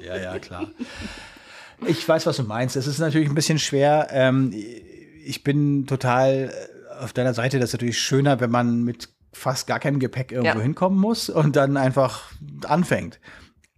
Ja, 0.00 0.16
ja, 0.16 0.38
klar. 0.38 0.70
Ich 1.86 2.06
weiß, 2.08 2.26
was 2.26 2.36
du 2.36 2.42
meinst. 2.42 2.74
Es 2.74 2.86
ist 2.86 2.98
natürlich 2.98 3.28
ein 3.28 3.34
bisschen 3.34 3.58
schwer. 3.58 4.08
Ähm, 4.10 4.52
ich 5.24 5.44
bin 5.44 5.86
total 5.86 6.52
äh, 6.52 7.02
auf 7.02 7.12
deiner 7.12 7.32
Seite. 7.34 7.58
Das 7.60 7.70
ist 7.70 7.74
natürlich 7.74 7.98
schöner, 7.98 8.40
wenn 8.40 8.50
man 8.50 8.82
mit 8.82 9.08
fast 9.32 9.66
gar 9.68 9.78
keinem 9.78 10.00
Gepäck 10.00 10.32
irgendwo 10.32 10.58
Ja. 10.58 10.62
hinkommen 10.62 10.98
muss 10.98 11.30
und 11.30 11.54
dann 11.54 11.76
einfach 11.76 12.32
anfängt. 12.66 13.20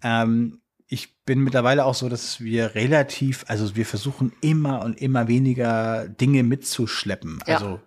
Ähm, 0.02 0.61
ich 0.92 1.24
bin 1.24 1.40
mittlerweile 1.40 1.86
auch 1.86 1.94
so, 1.94 2.10
dass 2.10 2.42
wir 2.42 2.74
relativ, 2.74 3.46
also 3.48 3.74
wir 3.76 3.86
versuchen 3.86 4.32
immer 4.42 4.82
und 4.82 5.00
immer 5.00 5.26
weniger 5.26 6.06
Dinge 6.06 6.42
mitzuschleppen. 6.42 7.42
Ja. 7.46 7.54
Also, 7.54 7.80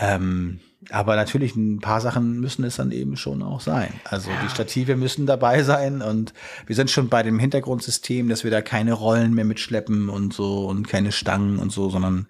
ähm, 0.00 0.60
aber 0.90 1.16
natürlich 1.16 1.56
ein 1.56 1.80
paar 1.80 2.00
Sachen 2.00 2.38
müssen 2.38 2.62
es 2.62 2.76
dann 2.76 2.92
eben 2.92 3.16
schon 3.16 3.42
auch 3.42 3.60
sein. 3.60 3.92
Also 4.04 4.30
die 4.44 4.48
Stative 4.48 4.94
müssen 4.94 5.26
dabei 5.26 5.64
sein 5.64 6.00
und 6.00 6.32
wir 6.64 6.76
sind 6.76 6.90
schon 6.90 7.08
bei 7.08 7.24
dem 7.24 7.40
Hintergrundsystem, 7.40 8.28
dass 8.28 8.44
wir 8.44 8.52
da 8.52 8.62
keine 8.62 8.92
Rollen 8.92 9.34
mehr 9.34 9.44
mitschleppen 9.44 10.08
und 10.08 10.32
so 10.32 10.68
und 10.68 10.86
keine 10.86 11.10
Stangen 11.10 11.58
und 11.58 11.72
so, 11.72 11.90
sondern 11.90 12.28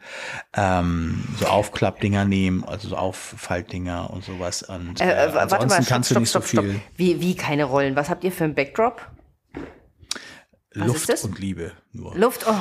ähm, 0.56 1.22
so 1.38 1.46
Aufklappdinger 1.46 2.24
nehmen, 2.24 2.64
also 2.64 2.88
so 2.88 2.96
Auffaltdinger 2.96 4.08
und 4.08 4.24
sowas. 4.24 4.62
Und 4.62 5.02
äh, 5.02 5.04
Äh, 5.04 5.10
äh, 5.10 5.34
warte 5.34 5.40
ansonsten 5.40 5.68
mal, 5.68 5.74
stopp, 5.82 5.88
kannst 5.88 6.10
du 6.12 6.18
nicht 6.18 6.30
so 6.30 6.40
stopp, 6.40 6.48
stopp. 6.48 6.64
viel 6.64 6.80
Wie, 6.96 7.20
wie 7.20 7.36
keine 7.36 7.64
Rollen? 7.64 7.94
Was 7.94 8.08
habt 8.08 8.24
ihr 8.24 8.32
für 8.32 8.44
ein 8.44 8.54
Backdrop? 8.54 9.06
Was 10.80 11.08
Luft 11.08 11.24
und 11.24 11.38
Liebe 11.38 11.72
nur. 11.92 12.16
Luft, 12.16 12.44
oh, 12.48 12.54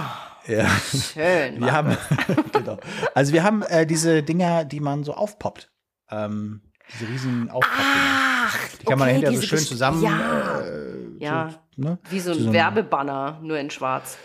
Ja. 0.51 0.70
schön. 0.70 1.59
Wir 1.59 1.72
haben, 1.74 1.97
genau. 2.53 2.78
Also 3.13 3.34
wir 3.34 3.43
haben 3.43 3.63
äh, 3.63 3.86
diese 3.86 4.24
Dinger, 4.24 4.63
die 4.65 4.80
man 4.80 5.03
so 5.03 5.13
aufpoppt. 5.13 5.70
Ähm, 6.09 6.61
diese 6.93 7.09
riesigen 7.09 7.49
Aufpoppdinger. 7.49 8.49
Die 8.82 8.86
kann 8.86 8.97
man 8.99 9.07
okay, 9.09 9.15
hinterher 9.15 9.41
so 9.41 9.45
schön 9.47 9.59
zusammen. 9.59 10.03
Ja, 10.03 10.61
Äh, 10.61 10.95
ja. 11.20 11.49
So, 11.76 11.82
ne? 11.82 11.99
wie 12.09 12.20
so 12.22 12.32
ein 12.32 12.39
so 12.39 12.53
Werbebanner, 12.53 13.39
nur 13.41 13.59
in 13.59 13.70
schwarz. 13.70 14.18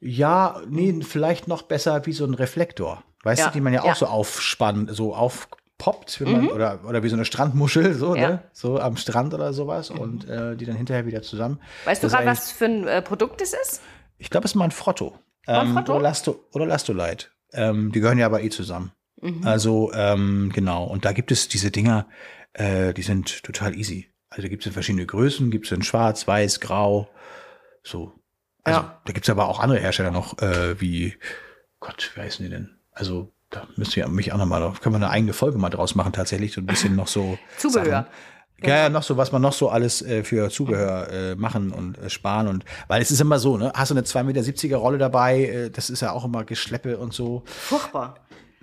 Ja, 0.00 0.60
nee, 0.68 1.00
vielleicht 1.02 1.46
noch 1.48 1.62
besser 1.62 2.04
wie 2.06 2.12
so 2.12 2.24
ein 2.24 2.34
Reflektor. 2.34 3.02
Weißt 3.22 3.40
Ja, 3.40 3.46
du, 3.46 3.52
die 3.52 3.60
man 3.60 3.72
ja 3.72 3.82
auch 3.82 3.86
ja. 3.86 3.94
so 3.94 4.06
aufspannt, 4.06 4.90
so 4.94 5.14
aufpoppt, 5.82 6.20
wenn 6.20 6.32
man, 6.32 6.48
oder, 6.48 6.80
oder 6.86 7.02
wie 7.02 7.08
so 7.08 7.16
eine 7.16 7.24
Strandmuschel, 7.24 7.94
so, 7.94 8.10
Mhm. 8.10 8.16
Ja. 8.16 8.28
ne? 8.28 8.42
So 8.52 8.78
am 8.80 8.96
Strand 8.96 9.34
oder 9.34 9.52
sowas 9.52 9.90
und 9.90 10.28
äh, 10.28 10.56
die 10.56 10.64
dann 10.64 10.76
hinterher 10.76 11.06
wieder 11.06 11.22
zusammen. 11.22 11.58
Weißt 11.84 12.02
du 12.02 12.06
Das 12.06 12.12
ist 12.12 12.18
gerade, 12.18 12.30
was 12.30 12.52
für 12.52 12.64
ein 12.66 12.86
äh, 12.86 13.02
Produkt 13.02 13.40
das 13.40 13.52
ist? 13.52 13.82
Ich 14.18 14.30
glaube, 14.30 14.44
es 14.44 14.52
ist 14.52 14.54
mal 14.56 14.64
ein 14.64 14.70
Frotto. 14.70 15.18
Mal 15.46 15.60
ein 15.60 15.66
Ähm, 15.68 15.74
Frotto? 15.74 15.92
Oder, 15.94 16.02
Lasto, 16.02 16.44
oder 16.52 16.66
Lastolite. 16.66 17.26
Ähm, 17.52 17.92
die 17.92 18.00
gehören 18.00 18.18
ja 18.18 18.26
aber 18.26 18.42
eh 18.42 18.50
zusammen. 18.50 18.92
Mhm. 19.20 19.46
Also, 19.46 19.92
ähm, 19.94 20.50
genau. 20.54 20.84
Und 20.84 21.04
da 21.04 21.12
gibt 21.12 21.30
es 21.32 21.48
diese 21.48 21.70
Dinger, 21.70 22.06
äh, 22.54 22.92
die 22.94 23.02
sind 23.02 23.42
total 23.42 23.74
easy. 23.76 24.08
Also 24.30 24.42
da 24.42 24.48
gibt 24.48 24.62
es 24.62 24.66
in 24.66 24.72
verschiedene 24.72 25.04
Größen, 25.06 25.50
gibt 25.50 25.66
es 25.66 25.72
in 25.72 25.82
schwarz, 25.82 26.26
weiß, 26.26 26.60
grau, 26.60 27.08
so. 27.82 28.12
Also 28.64 28.80
Ja. 28.80 29.00
da 29.04 29.12
gibt 29.12 29.26
es 29.26 29.30
aber 29.30 29.48
auch 29.48 29.58
andere 29.60 29.80
Hersteller 29.80 30.10
noch, 30.12 30.38
äh, 30.40 30.80
wie, 30.80 31.16
Gott, 31.80 32.12
wie 32.14 32.20
heißen 32.20 32.44
die 32.44 32.50
denn? 32.50 32.78
Also 32.92 33.31
da 33.52 33.68
müsst 33.76 33.96
ihr 33.96 34.08
mich 34.08 34.32
auch 34.32 34.38
nochmal, 34.38 34.60
da 34.60 34.72
können 34.80 34.94
wir 34.94 34.96
eine 34.96 35.10
eigene 35.10 35.32
Folge 35.32 35.58
mal 35.58 35.70
draus 35.70 35.94
machen, 35.94 36.12
tatsächlich, 36.12 36.52
so 36.52 36.60
ein 36.60 36.66
bisschen 36.66 36.96
noch 36.96 37.06
so. 37.06 37.38
Zubehör. 37.58 37.84
Sachen. 37.84 38.06
Ja, 38.64 38.76
ja, 38.76 38.88
noch 38.88 39.02
so, 39.02 39.16
was 39.16 39.32
man 39.32 39.42
noch 39.42 39.52
so 39.52 39.70
alles 39.70 40.02
äh, 40.02 40.22
für 40.22 40.48
Zubehör 40.48 41.10
äh, 41.10 41.34
machen 41.34 41.72
und 41.72 41.98
äh, 41.98 42.08
sparen 42.08 42.46
und 42.46 42.64
weil 42.86 43.02
es 43.02 43.10
ist 43.10 43.20
immer 43.20 43.38
so, 43.38 43.56
ne? 43.56 43.72
Hast 43.74 43.90
du 43.90 43.94
eine 43.94 44.04
2,70 44.04 44.66
Meter 44.66 44.76
Rolle 44.76 44.98
dabei, 44.98 45.42
äh, 45.42 45.70
das 45.70 45.90
ist 45.90 46.00
ja 46.00 46.12
auch 46.12 46.24
immer 46.24 46.44
Geschleppe 46.44 46.98
und 46.98 47.12
so. 47.12 47.42
Furchtbar. 47.46 48.14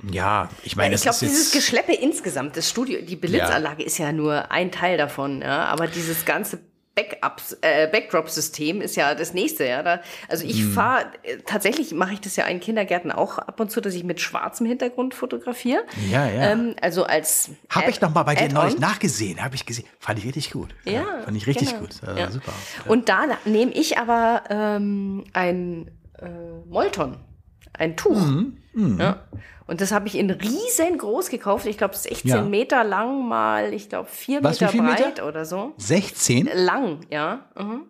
Ja, 0.10 0.48
ich 0.64 0.78
meine, 0.78 0.96
ich 0.96 1.02
das 1.02 1.20
glaube, 1.20 1.26
ist 1.26 1.40
dieses 1.40 1.54
jetzt, 1.54 1.66
Geschleppe 1.66 1.94
insgesamt, 1.94 2.56
das 2.56 2.70
Studio, 2.70 3.00
die 3.02 3.18
Blitzanlage 3.18 3.84
ist 3.84 3.98
ja 3.98 4.14
nur 4.14 4.50
ein 4.50 4.72
Teil 4.72 4.98
davon, 4.98 5.42
ja. 5.42 5.66
Aber 5.66 5.88
dieses 5.88 6.24
ganze 6.24 6.60
Backups, 7.00 7.58
äh, 7.62 7.88
Backdrop-System 7.92 8.82
ist 8.82 8.96
ja 8.96 9.16
das 9.16 9.34
nächste, 9.34 9.66
ja. 9.66 9.84
Da, 9.84 10.02
also 10.28 10.46
ich 10.46 10.64
Mhm. 10.64 10.72
fahre, 10.74 11.06
äh, 11.24 11.38
tatsächlich 11.46 11.94
mache 11.94 12.14
ich 12.14 12.22
das 12.22 12.36
ja 12.36 12.46
in 12.46 12.60
Kindergärten 12.60 13.12
auch 13.12 13.38
ab 13.38 13.60
und 13.60 13.72
zu, 13.72 13.82
dass 13.82 13.94
ich 13.94 14.04
mit 14.04 14.20
schwarzem 14.20 14.66
Hintergrund 14.66 15.14
fotografiere. 15.14 15.82
Ja, 16.12 16.28
ja. 16.28 16.52
Ähm, 16.52 16.76
also 16.82 17.04
als 17.06 17.52
Habe 17.70 17.90
ich 17.90 18.02
noch 18.02 18.14
mal 18.14 18.24
bei 18.24 18.36
dir 18.36 18.50
neulich 18.52 18.80
nachgesehen, 18.80 19.44
habe 19.44 19.56
ich 19.56 19.66
gesehen. 19.66 19.86
Fand 20.00 20.20
ich 20.20 20.26
richtig 20.26 20.52
gut. 20.52 20.76
Ja, 20.86 21.04
Fand 21.24 21.38
ich 21.38 21.48
richtig 21.48 21.70
genau. 21.70 21.82
gut. 21.82 21.92
Also, 22.06 22.20
Ja. 22.20 22.32
Super. 22.32 22.54
Und 22.88 23.10
da 23.10 23.26
nehme 23.46 23.72
ich 23.72 23.98
aber 23.98 24.44
ähm, 24.50 25.24
ein 25.34 25.92
äh, 26.20 26.28
Molton, 26.68 27.18
ein 27.74 27.96
Tuch. 27.96 28.16
Mhm, 28.20 28.58
Ja. 29.00 29.18
Und 29.68 29.82
das 29.82 29.92
habe 29.92 30.08
ich 30.08 30.18
in 30.18 30.30
riesengroß 30.32 31.30
gekauft. 31.30 31.66
Ich 31.68 31.78
glaube 31.78 31.96
16 31.96 32.28
Ja. 32.30 32.42
Meter 32.42 32.84
lang 32.84 33.28
mal, 33.28 33.74
ich 33.74 33.88
glaube 33.90 34.10
4 34.12 34.44
Was, 34.44 34.60
wie 34.60 34.64
Meter 34.66 34.72
viel 34.72 34.82
Meter? 34.82 35.04
breit 35.04 35.24
oder 35.24 35.46
so. 35.46 35.74
16? 35.78 36.50
Lang, 36.56 37.02
ja. 37.12 37.46
Mhm. 37.58 37.82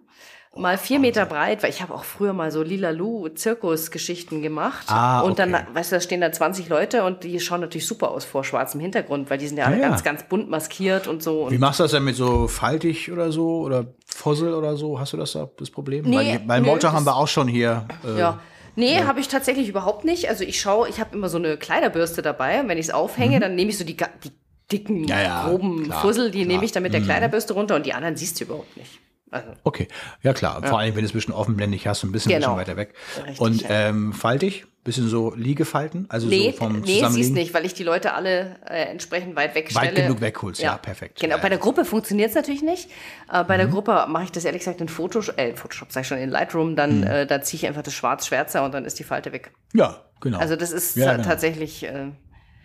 Mal 0.58 0.78
vier 0.80 1.00
Meter 1.00 1.26
breit, 1.28 1.62
weil 1.64 1.70
ich 1.70 1.82
habe 1.82 1.94
auch 1.94 2.04
früher 2.04 2.34
mal 2.34 2.52
so 2.52 2.64
Lilalu-Zirkusgeschichten 2.64 4.42
gemacht. 4.42 4.86
Ah, 4.88 5.22
Und 5.22 5.40
dann, 5.40 5.54
okay. 5.54 5.64
weißt 5.74 5.92
du, 5.92 5.96
da 5.98 6.02
stehen 6.02 6.22
da 6.22 6.32
20 6.32 6.70
Leute 6.70 7.04
und 7.04 7.24
die 7.24 7.40
schauen 7.40 7.62
natürlich 7.62 7.88
super 7.88 8.12
aus 8.12 8.26
vor 8.26 8.44
schwarzem 8.44 8.82
Hintergrund, 8.82 9.30
weil 9.30 9.38
die 9.38 9.48
sind 9.48 9.58
ja 9.58 9.66
alle 9.66 9.76
Ah, 9.78 9.80
ja. 9.80 9.90
ganz, 9.90 10.04
ganz 10.04 10.24
bunt 10.24 10.50
maskiert 10.50 11.08
und 11.08 11.24
so. 11.24 11.44
Und 11.44 11.52
Wie 11.52 11.58
machst 11.58 11.80
du 11.80 11.84
das 11.84 11.92
denn 11.92 12.04
mit 12.04 12.16
so 12.16 12.48
faltig 12.48 13.12
oder 13.12 13.32
so 13.32 13.60
oder 13.62 13.86
Fussel 14.08 14.54
oder 14.54 14.76
so? 14.76 15.00
Hast 15.00 15.14
du 15.14 15.18
das 15.18 15.34
da, 15.34 15.48
das 15.58 15.70
Problem? 15.70 16.06
Nee, 16.06 16.16
weil 16.18 16.42
weil 16.46 16.62
nö, 16.62 16.68
Molton 16.68 16.92
haben 16.92 17.06
wir 17.06 17.16
auch 17.16 17.28
schon 17.28 17.48
hier. 17.48 17.86
Äh, 18.04 18.20
Ja. 18.20 18.40
Nee, 18.80 19.04
habe 19.04 19.20
ich 19.20 19.28
tatsächlich 19.28 19.68
überhaupt 19.70 20.06
nicht. 20.06 20.30
Also 20.30 20.44
ich 20.44 20.60
schaue, 20.60 20.88
ich 20.90 21.00
habe 21.00 21.16
immer 21.16 21.30
so 21.30 21.38
eine 21.38 21.58
Kleiderbürste 21.58 22.22
dabei 22.22 22.62
und 22.62 22.68
wenn 22.70 22.78
ich 22.78 22.88
es 22.88 22.92
aufhänge, 22.94 23.40
dann 23.40 23.56
nehme 23.56 23.70
ich 23.72 23.78
so 23.78 23.84
die, 23.84 23.96
die 23.96 24.32
dicken, 24.72 25.02
Mhm. 25.02 25.08
Ja, 25.08 25.22
ja, 25.22 25.48
groben 25.48 25.84
klar, 25.86 26.02
Fussel, 26.02 26.32
die 26.32 26.40
klar. 26.40 26.46
Mhm. 26.46 26.52
nehme 26.54 26.66
ich 26.66 26.72
dann 26.72 26.84
mit 26.84 26.94
der 26.94 27.02
Kleiderbürste 27.02 27.54
runter 27.54 27.76
und 27.76 27.86
die 27.86 27.94
anderen 27.94 28.16
siehst 28.16 28.40
du 28.40 28.46
überhaupt 28.46 28.76
nicht. 28.78 29.00
Also, 29.32 29.50
Okay, 29.64 29.88
ja 30.24 30.34
klar. 30.34 30.62
Vor 30.64 30.80
allem, 30.80 30.96
wenn 30.96 31.02
du 31.04 31.06
es 31.08 31.12
ein 31.12 31.18
bisschen 31.18 31.34
offenblendig 31.36 31.86
hast, 31.88 32.04
ein 32.04 32.12
bisschen, 32.12 32.32
Genau. 32.32 32.56
bisschen 32.56 32.58
weiter 32.58 32.78
weg. 32.78 32.94
Richtig, 33.18 33.40
Und 33.42 33.62
ja. 33.62 33.70
ähm, 33.90 34.14
faltig, 34.14 34.66
bisschen 34.90 35.08
so 35.08 35.34
Liegefalten, 35.36 36.06
also 36.10 36.28
nee, 36.28 36.52
so 36.52 36.58
vom 36.58 36.80
nee, 36.82 37.04
siehst 37.10 37.34
nicht, 37.34 37.54
weil 37.54 37.66
ich 37.66 37.74
die 37.74 37.84
Leute 37.84 38.14
alle 38.14 38.58
äh, 38.68 38.84
entsprechend 38.86 39.36
weit 39.36 39.56
wegstelle. 39.56 39.88
Weit 39.88 39.96
genug 39.96 40.22
wegholst, 40.22 40.62
ja, 40.62 40.78
perfekt. 40.78 41.20
Genau, 41.20 41.34
Ja, 41.34 41.38
Mhm. 41.38 41.42
bei 41.42 41.50
der 41.50 41.58
Gruppe 41.60 41.86
funktioniert 41.86 42.30
es 42.30 42.36
natürlich 42.36 42.62
nicht. 42.64 42.90
Äh, 43.32 43.44
bei 43.44 43.58
der 43.58 43.68
Gruppe 43.68 44.06
mache 44.10 44.24
ich 44.26 44.32
das 44.32 44.46
ehrlich 44.46 44.60
gesagt 44.62 44.82
in 44.82 44.90
Photoshop, 44.90 45.38
äh, 45.38 45.56
Photoshop 45.56 45.92
sag 45.92 46.02
ich 46.02 46.08
schon, 46.08 46.18
in 46.18 46.30
Lightroom, 46.30 46.72
Mhm. 46.72 46.76
dann 46.76 47.04
äh, 47.04 47.26
da 47.28 47.42
ziehe 47.42 47.60
ich 47.60 47.68
einfach 47.68 47.84
das 47.84 47.94
Schwarz-Schwärzer 47.94 48.64
und 48.66 48.74
dann 48.74 48.86
ist 48.86 48.98
die 49.00 49.04
Falte 49.04 49.32
weg. 49.32 49.52
Ja, 49.74 50.04
genau. 50.22 50.40
Also 50.40 50.56
das 50.56 50.72
ist 50.72 50.96
Ja, 50.98 51.14
genau. 51.14 51.24
tatsächlich, 51.28 51.84
äh, 51.84 52.12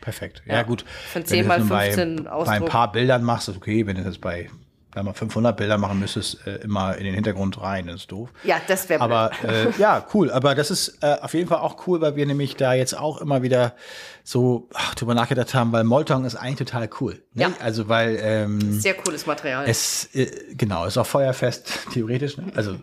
Perfekt. 0.01 0.43
Ja, 0.47 0.55
Ja. 0.57 0.63
gut. 0.65 0.85
Von 1.13 1.23
Wenn 1.23 1.27
10 1.27 1.43
du 1.43 1.49
mal 1.49 1.59
das 1.61 1.69
nur 1.69 1.79
15 1.79 2.25
bei, 2.25 2.31
bei 2.45 2.51
ein 2.53 2.65
paar 2.67 2.93
Bildern 2.93 3.23
machst, 3.25 3.49
ist 3.49 3.57
okay. 3.57 3.87
Wenn 3.87 3.97
du 3.97 4.03
das 4.05 4.19
bei 4.19 4.51
wenn 4.95 5.05
man 5.05 5.15
500 5.15 5.57
Bilder 5.57 5.79
machen 5.79 5.99
müsstest, 5.99 6.47
äh, 6.47 6.57
immer 6.57 6.97
in 6.97 7.05
den 7.05 7.15
Hintergrund 7.15 7.61
rein, 7.61 7.87
das 7.87 7.97
ist 7.97 8.13
doof. 8.13 8.31
ja, 8.45 8.61
das 8.67 8.89
wäre 8.89 9.01
Aber 9.01 9.31
äh, 9.43 9.71
ja, 9.79 10.07
cool. 10.15 10.31
Aber 10.31 10.55
das 10.55 10.71
ist 10.71 10.99
äh, 11.03 11.17
auf 11.21 11.35
jeden 11.35 11.49
Fall 11.49 11.59
auch 11.59 11.87
cool, 11.87 12.01
weil 12.01 12.17
wir 12.17 12.27
nämlich 12.27 12.57
da 12.57 12.73
jetzt 12.75 12.97
auch 12.97 13.21
immer 13.21 13.43
wieder 13.43 13.75
so 14.27 14.71
ach, 14.73 14.95
drüber 14.95 15.15
nachgedacht 15.15 15.53
haben, 15.55 15.71
weil 15.73 15.85
Molton 15.85 16.25
ist 16.25 16.35
eigentlich 16.35 16.67
total 16.71 16.89
cool. 17.01 17.23
Ne? 17.35 17.43
Ja. 17.43 17.51
Also 17.61 17.91
weil 17.91 18.19
ähm, 18.23 18.81
sehr 18.81 18.95
cooles 18.95 19.27
Material. 19.27 19.67
es 19.69 20.09
äh, 20.15 20.31
genau 20.55 20.87
ist 20.87 20.97
auch 20.97 21.07
feuerfest 21.07 21.91
theoretisch. 21.93 22.39
Ne? 22.39 22.47
Also 22.57 22.73
äh, 22.73 22.77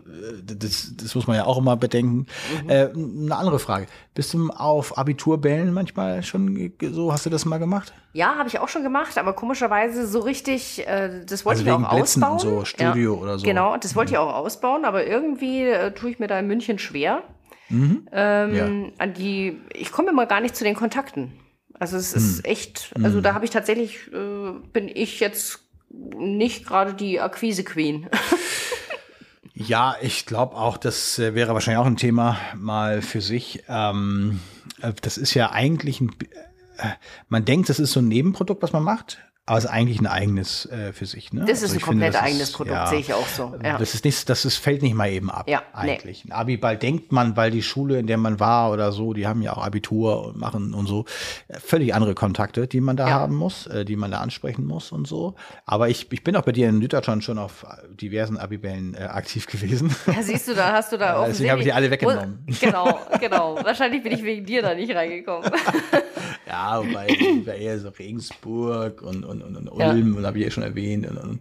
das, 0.44 0.94
das 0.96 1.16
muss 1.16 1.26
man 1.26 1.38
ja 1.38 1.46
auch 1.46 1.58
immer 1.58 1.76
bedenken. 1.78 2.28
Mhm. 2.64 2.70
Äh, 2.70 2.89
eine 2.94 3.36
andere 3.36 3.58
Frage: 3.58 3.88
Bist 4.14 4.36
du 4.36 4.52
auf 4.52 5.00
Abiturbällen 5.00 5.74
manchmal 5.74 6.22
schon 6.22 6.74
so? 6.92 7.12
Hast 7.12 7.26
du 7.26 7.32
das 7.32 7.44
mal 7.46 7.58
gemacht? 7.58 7.92
Ja, 8.14 8.36
habe 8.36 8.48
ich 8.48 8.60
auch 8.60 8.70
schon 8.70 8.84
gemacht, 8.84 9.18
aber 9.18 9.34
komischerweise 9.34 10.06
so 10.06 10.20
richtig, 10.20 10.88
äh, 10.88 11.26
das 11.26 11.44
wollte 11.44 11.62
Also 11.62 11.72
ich 11.72 11.76
wegen 11.76 11.86
auch 11.86 11.96
Blitzen 11.96 12.22
und 12.22 12.30
ausbauen. 12.30 12.60
so, 12.60 12.66
Studio 12.66 13.16
oder 13.16 13.39
so. 13.39 13.46
Mhm. 13.46 13.50
Genau, 13.50 13.78
das 13.78 13.96
wollte 13.96 14.12
ich 14.12 14.18
auch 14.20 14.32
ausbauen, 14.36 14.86
aber 14.86 15.08
irgendwie 15.08 15.64
äh, 15.64 15.92
tue 15.92 16.12
ich 16.12 16.20
mir 16.20 16.28
da 16.28 16.38
in 16.38 16.46
München 16.46 16.78
schwer. 16.78 17.24
Mhm. 17.72 18.07
Ähm, 18.11 18.91
an 18.97 19.13
die, 19.13 19.57
ich 19.74 19.91
komme 19.91 20.09
immer 20.09 20.26
gar 20.26 20.41
nicht 20.41 20.55
zu 20.55 20.63
den 20.63 20.76
Kontakten. 20.76 21.32
Also 21.80 21.97
es 21.97 22.13
ist 22.13 22.38
Mhm. 22.39 22.45
echt, 22.51 22.91
also 23.01 23.22
da 23.22 23.34
habe 23.34 23.45
ich 23.45 23.51
tatsächlich, 23.51 24.07
äh, 24.13 24.51
bin 24.74 24.88
ich 24.88 25.19
jetzt 25.19 25.59
nicht 25.89 26.65
gerade 26.65 26.93
die 26.93 27.19
Akquise-Queen. 27.19 28.07
Ja, 29.53 29.95
ich 30.01 30.26
glaube 30.26 30.55
auch, 30.55 30.78
das 30.78 31.19
äh, 31.19 31.36
wäre 31.36 31.53
wahrscheinlich 31.53 31.80
auch 31.82 31.86
ein 31.86 31.97
Thema 31.97 32.38
mal 32.55 33.01
für 33.01 33.22
sich. 33.22 33.63
Ähm, 33.67 34.39
äh, 34.82 34.93
das 35.01 35.17
ist 35.17 35.34
ja 35.36 35.51
eigentlich 35.51 36.01
ein, 36.01 36.09
äh, 36.78 36.88
man 37.28 37.45
denkt, 37.45 37.69
das 37.69 37.80
ist 37.80 37.91
so 37.91 37.99
ein 37.99 38.07
Nebenprodukt, 38.07 38.63
was 38.63 38.72
man 38.74 38.82
macht, 38.82 39.19
aber 39.48 39.58
es 39.58 39.66
ist 39.66 39.70
eigentlich 39.72 40.00
ein 40.00 40.08
eigenes 40.08 40.66
äh, 40.68 40.94
für 40.94 41.06
sich. 41.08 41.34
Ne? 41.34 41.42
Das 41.46 41.62
ist 41.62 41.64
Also 41.64 41.76
ein 41.76 41.80
finde, 41.80 41.86
komplett 41.88 42.14
das 42.14 42.22
eigenes 42.22 42.42
ist- 42.44 42.54
Produkt, 42.54 42.76
ja, 42.76 42.86
sehe 42.88 43.00
ich 43.00 43.14
auch 43.14 43.28
so. 43.28 43.56
Ja. 43.64 43.78
Das 43.80 43.96
ist 43.96 44.06
nicht, 44.06 44.30
das 44.30 44.46
ist, 44.46 44.58
fällt 44.58 44.82
nicht 44.84 44.94
mal 44.94 45.10
eben 45.10 45.30
ab, 45.32 45.50
Ja, 45.50 45.64
nee. 45.84 45.92
eigentlich. 45.94 46.24
Ein 46.26 46.32
Abiball 46.32 46.78
denkt 46.78 47.12
man, 47.12 47.36
weil 47.36 47.50
die 47.52 47.64
Schule, 47.64 48.00
in 48.00 48.08
der 48.08 48.18
man 48.18 48.39
war 48.39 48.72
oder 48.72 48.92
so, 48.92 49.14
die 49.14 49.28
haben 49.28 49.42
ja 49.42 49.54
auch 49.54 49.66
Abitur 49.66 50.28
und 50.28 50.38
machen 50.38 50.74
und 50.76 50.86
so, 50.86 51.06
äh, 51.48 51.60
völlig 51.60 51.94
andere 51.96 52.14
Kontakte, 52.14 52.68
die 52.68 52.82
man 52.82 52.96
da 52.98 53.08
Ja. 53.10 53.14
haben 53.16 53.36
muss, 53.36 53.66
äh, 53.68 53.84
die 53.84 53.96
man 53.96 54.12
da 54.12 54.20
ansprechen 54.20 54.64
muss 54.66 54.92
und 54.92 55.08
so. 55.08 55.36
Aber 55.66 55.89
ich, 55.89 56.12
ich 56.12 56.24
bin 56.24 56.36
auch 56.36 56.44
bei 56.44 56.52
dir 56.52 56.70
in 56.70 56.80
Süddeutschland 56.80 57.24
schon 57.24 57.39
auf 57.39 57.66
diversen 57.89 58.38
Abibällen 58.38 58.94
äh, 58.94 59.00
aktiv 59.06 59.48
gewesen. 59.48 59.94
Ja, 60.06 60.22
siehst 60.22 60.48
du, 60.48 60.54
da 60.54 60.72
hast 60.72 60.92
du 60.94 60.98
da 60.98 61.20
Ja, 61.22 61.28
deswegen 61.28 61.50
habe 61.50 61.62
ich 61.62 61.66
die 61.66 61.74
alle 61.74 61.89
weggenommen. 61.89 62.46
Genau, 62.62 63.00
genau. 63.20 63.56
Wahrscheinlich 63.64 64.04
bin 64.04 64.12
ich 64.14 64.24
wegen 64.24 64.46
dir 64.46 64.62
da 64.62 64.76
nicht 64.76 64.94
reingekommen. 64.96 65.50
Ja, 66.48 66.80
wobei 66.80 67.08
ich 67.08 67.46
war 67.48 67.54
eher 67.56 67.80
so 67.80 67.89
Regensburg 67.89 69.02
und, 69.02 69.24
und, 69.24 69.41
und, 69.42 69.56
und 69.58 69.80
Ja. 69.80 69.92
Ulm, 69.92 70.16
und 70.16 70.26
habe 70.26 70.38
ich 70.39 70.46
ja 70.46 70.52
schon 70.52 70.64
erwähnt. 70.64 71.08
Und, 71.10 71.18
und, 71.18 71.39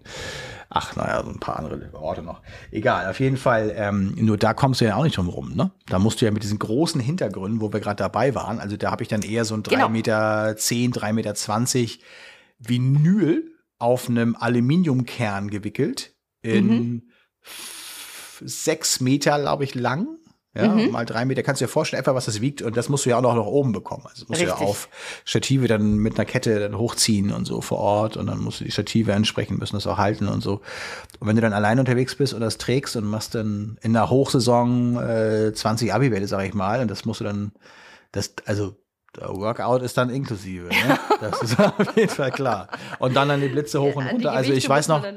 ach, 0.68 0.94
naja, 0.96 1.22
so 1.24 1.30
ein 1.30 1.40
paar 1.40 1.58
andere 1.58 1.90
Orte 1.94 2.22
noch. 2.22 2.40
Egal, 2.70 3.08
auf 3.10 3.20
jeden 3.20 3.36
Fall, 3.36 3.72
ähm, 3.76 4.14
nur 4.16 4.36
da 4.36 4.54
kommst 4.54 4.80
du 4.80 4.84
ja 4.84 4.96
auch 4.96 5.04
nicht 5.04 5.16
drum 5.16 5.28
rum, 5.28 5.54
ne? 5.54 5.70
Da 5.86 5.98
musst 5.98 6.20
du 6.20 6.24
ja 6.26 6.30
mit 6.30 6.42
diesen 6.42 6.58
großen 6.58 7.00
Hintergründen, 7.00 7.60
wo 7.60 7.72
wir 7.72 7.80
gerade 7.80 7.96
dabei 7.96 8.34
waren, 8.34 8.60
also 8.60 8.76
da 8.76 8.90
habe 8.90 9.02
ich 9.02 9.08
dann 9.08 9.22
eher 9.22 9.44
so 9.44 9.54
ein 9.54 9.62
3 9.62 9.74
Genau. 9.76 9.88
Meter 9.88 10.54
10, 10.56 10.92
3 10.92 11.12
Meter 11.12 11.34
20 11.34 12.00
Vinyl 12.58 13.50
auf 13.78 14.08
einem 14.08 14.36
Aluminiumkern 14.38 15.48
gewickelt 15.50 16.14
in 16.42 16.66
Mhm. 16.66 17.02
sechs 18.42 19.00
Meter, 19.00 19.38
glaube 19.38 19.64
ich, 19.64 19.74
lang. 19.74 20.06
Ja, 20.52 20.66
Mhm. 20.66 20.90
mal 20.90 21.06
drei 21.06 21.24
Meter. 21.24 21.44
Kannst 21.44 21.60
du 21.60 21.66
dir 21.66 21.68
vorstellen, 21.70 22.00
etwa 22.00 22.14
was 22.16 22.24
das 22.24 22.40
wiegt. 22.40 22.60
Und 22.60 22.76
das 22.76 22.88
musst 22.88 23.06
du 23.06 23.10
ja 23.10 23.16
auch 23.18 23.22
noch 23.22 23.36
nach 23.36 23.44
oben 23.44 23.70
bekommen. 23.70 24.04
Also 24.08 24.24
musst 24.28 24.40
du 24.40 24.46
ja 24.46 24.50
Richtig. 24.52 24.68
auf 24.68 24.88
Stative 25.24 25.68
dann 25.68 25.98
mit 25.98 26.16
einer 26.18 26.24
Kette 26.24 26.58
dann 26.58 26.76
hochziehen 26.76 27.32
und 27.32 27.44
so 27.44 27.60
vor 27.60 27.78
Ort. 27.78 28.16
Und 28.16 28.26
dann 28.26 28.40
musst 28.40 28.58
du 28.60 28.64
die 28.64 28.72
Stative 28.72 29.12
entsprechend 29.12 29.60
müssen 29.60 29.76
das 29.76 29.86
auch 29.86 29.96
halten 29.98 30.26
und 30.26 30.40
so. 30.42 30.60
Und 31.20 31.28
wenn 31.28 31.36
du 31.36 31.42
dann 31.42 31.52
allein 31.52 31.78
unterwegs 31.78 32.16
bist 32.16 32.34
und 32.34 32.40
das 32.40 32.58
trägst 32.58 32.96
und 32.96 33.04
machst 33.04 33.36
dann 33.36 33.78
in 33.82 33.92
der 33.92 34.10
Hochsaison 34.10 34.96
äh, 34.96 35.52
20 35.54 35.94
Abibälle, 35.94 36.26
sag 36.26 36.44
ich 36.44 36.54
mal, 36.54 36.80
und 36.80 36.90
das 36.90 37.04
musst 37.04 37.20
du 37.20 37.24
dann, 37.24 37.52
das, 38.10 38.34
also 38.46 38.74
der 39.16 39.28
Workout 39.28 39.82
ist 39.82 39.96
dann 39.96 40.08
inklusive. 40.08 40.68
Ne? 40.68 40.98
Das 41.20 41.42
ist 41.42 41.58
auf 41.78 41.96
jeden 41.96 42.08
Fall 42.08 42.30
klar. 42.30 42.68
Und 43.00 43.14
dann 43.16 43.28
dann 43.28 43.40
die 43.40 43.48
Blitze 43.48 43.80
hoch 43.80 43.96
und 43.96 44.04
An 44.04 44.08
die 44.08 44.24
runter. 44.26 44.32
Also 44.32 44.52
ich 44.52 44.68
weiß 44.68 44.86
noch, 44.88 45.02
mehr, 45.02 45.12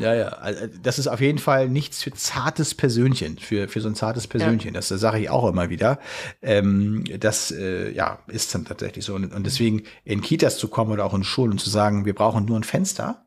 ja. 0.00 0.12
ja, 0.12 0.14
ja. 0.14 0.28
Also, 0.28 0.66
Das 0.82 0.98
ist 0.98 1.06
auf 1.06 1.20
jeden 1.20 1.38
Fall 1.38 1.68
nichts 1.68 2.02
für 2.02 2.12
zartes 2.12 2.74
Persönchen, 2.74 3.38
für, 3.38 3.68
für 3.68 3.80
so 3.80 3.88
ein 3.88 3.94
zartes 3.94 4.26
Persönchen. 4.26 4.74
Das 4.74 4.88
sage 4.88 5.20
ich 5.20 5.30
auch 5.30 5.48
immer 5.48 5.70
wieder. 5.70 6.00
Ähm, 6.42 7.04
das 7.20 7.52
äh, 7.52 7.92
ja, 7.92 8.18
ist 8.26 8.54
dann 8.54 8.64
tatsächlich 8.64 9.04
so. 9.04 9.14
Und, 9.14 9.32
und 9.32 9.44
deswegen 9.44 9.84
in 10.04 10.20
Kitas 10.20 10.58
zu 10.58 10.68
kommen 10.68 10.90
oder 10.90 11.04
auch 11.04 11.14
in 11.14 11.22
Schulen 11.22 11.52
und 11.52 11.58
zu 11.58 11.70
sagen, 11.70 12.06
wir 12.06 12.14
brauchen 12.14 12.44
nur 12.44 12.58
ein 12.58 12.64
Fenster 12.64 13.25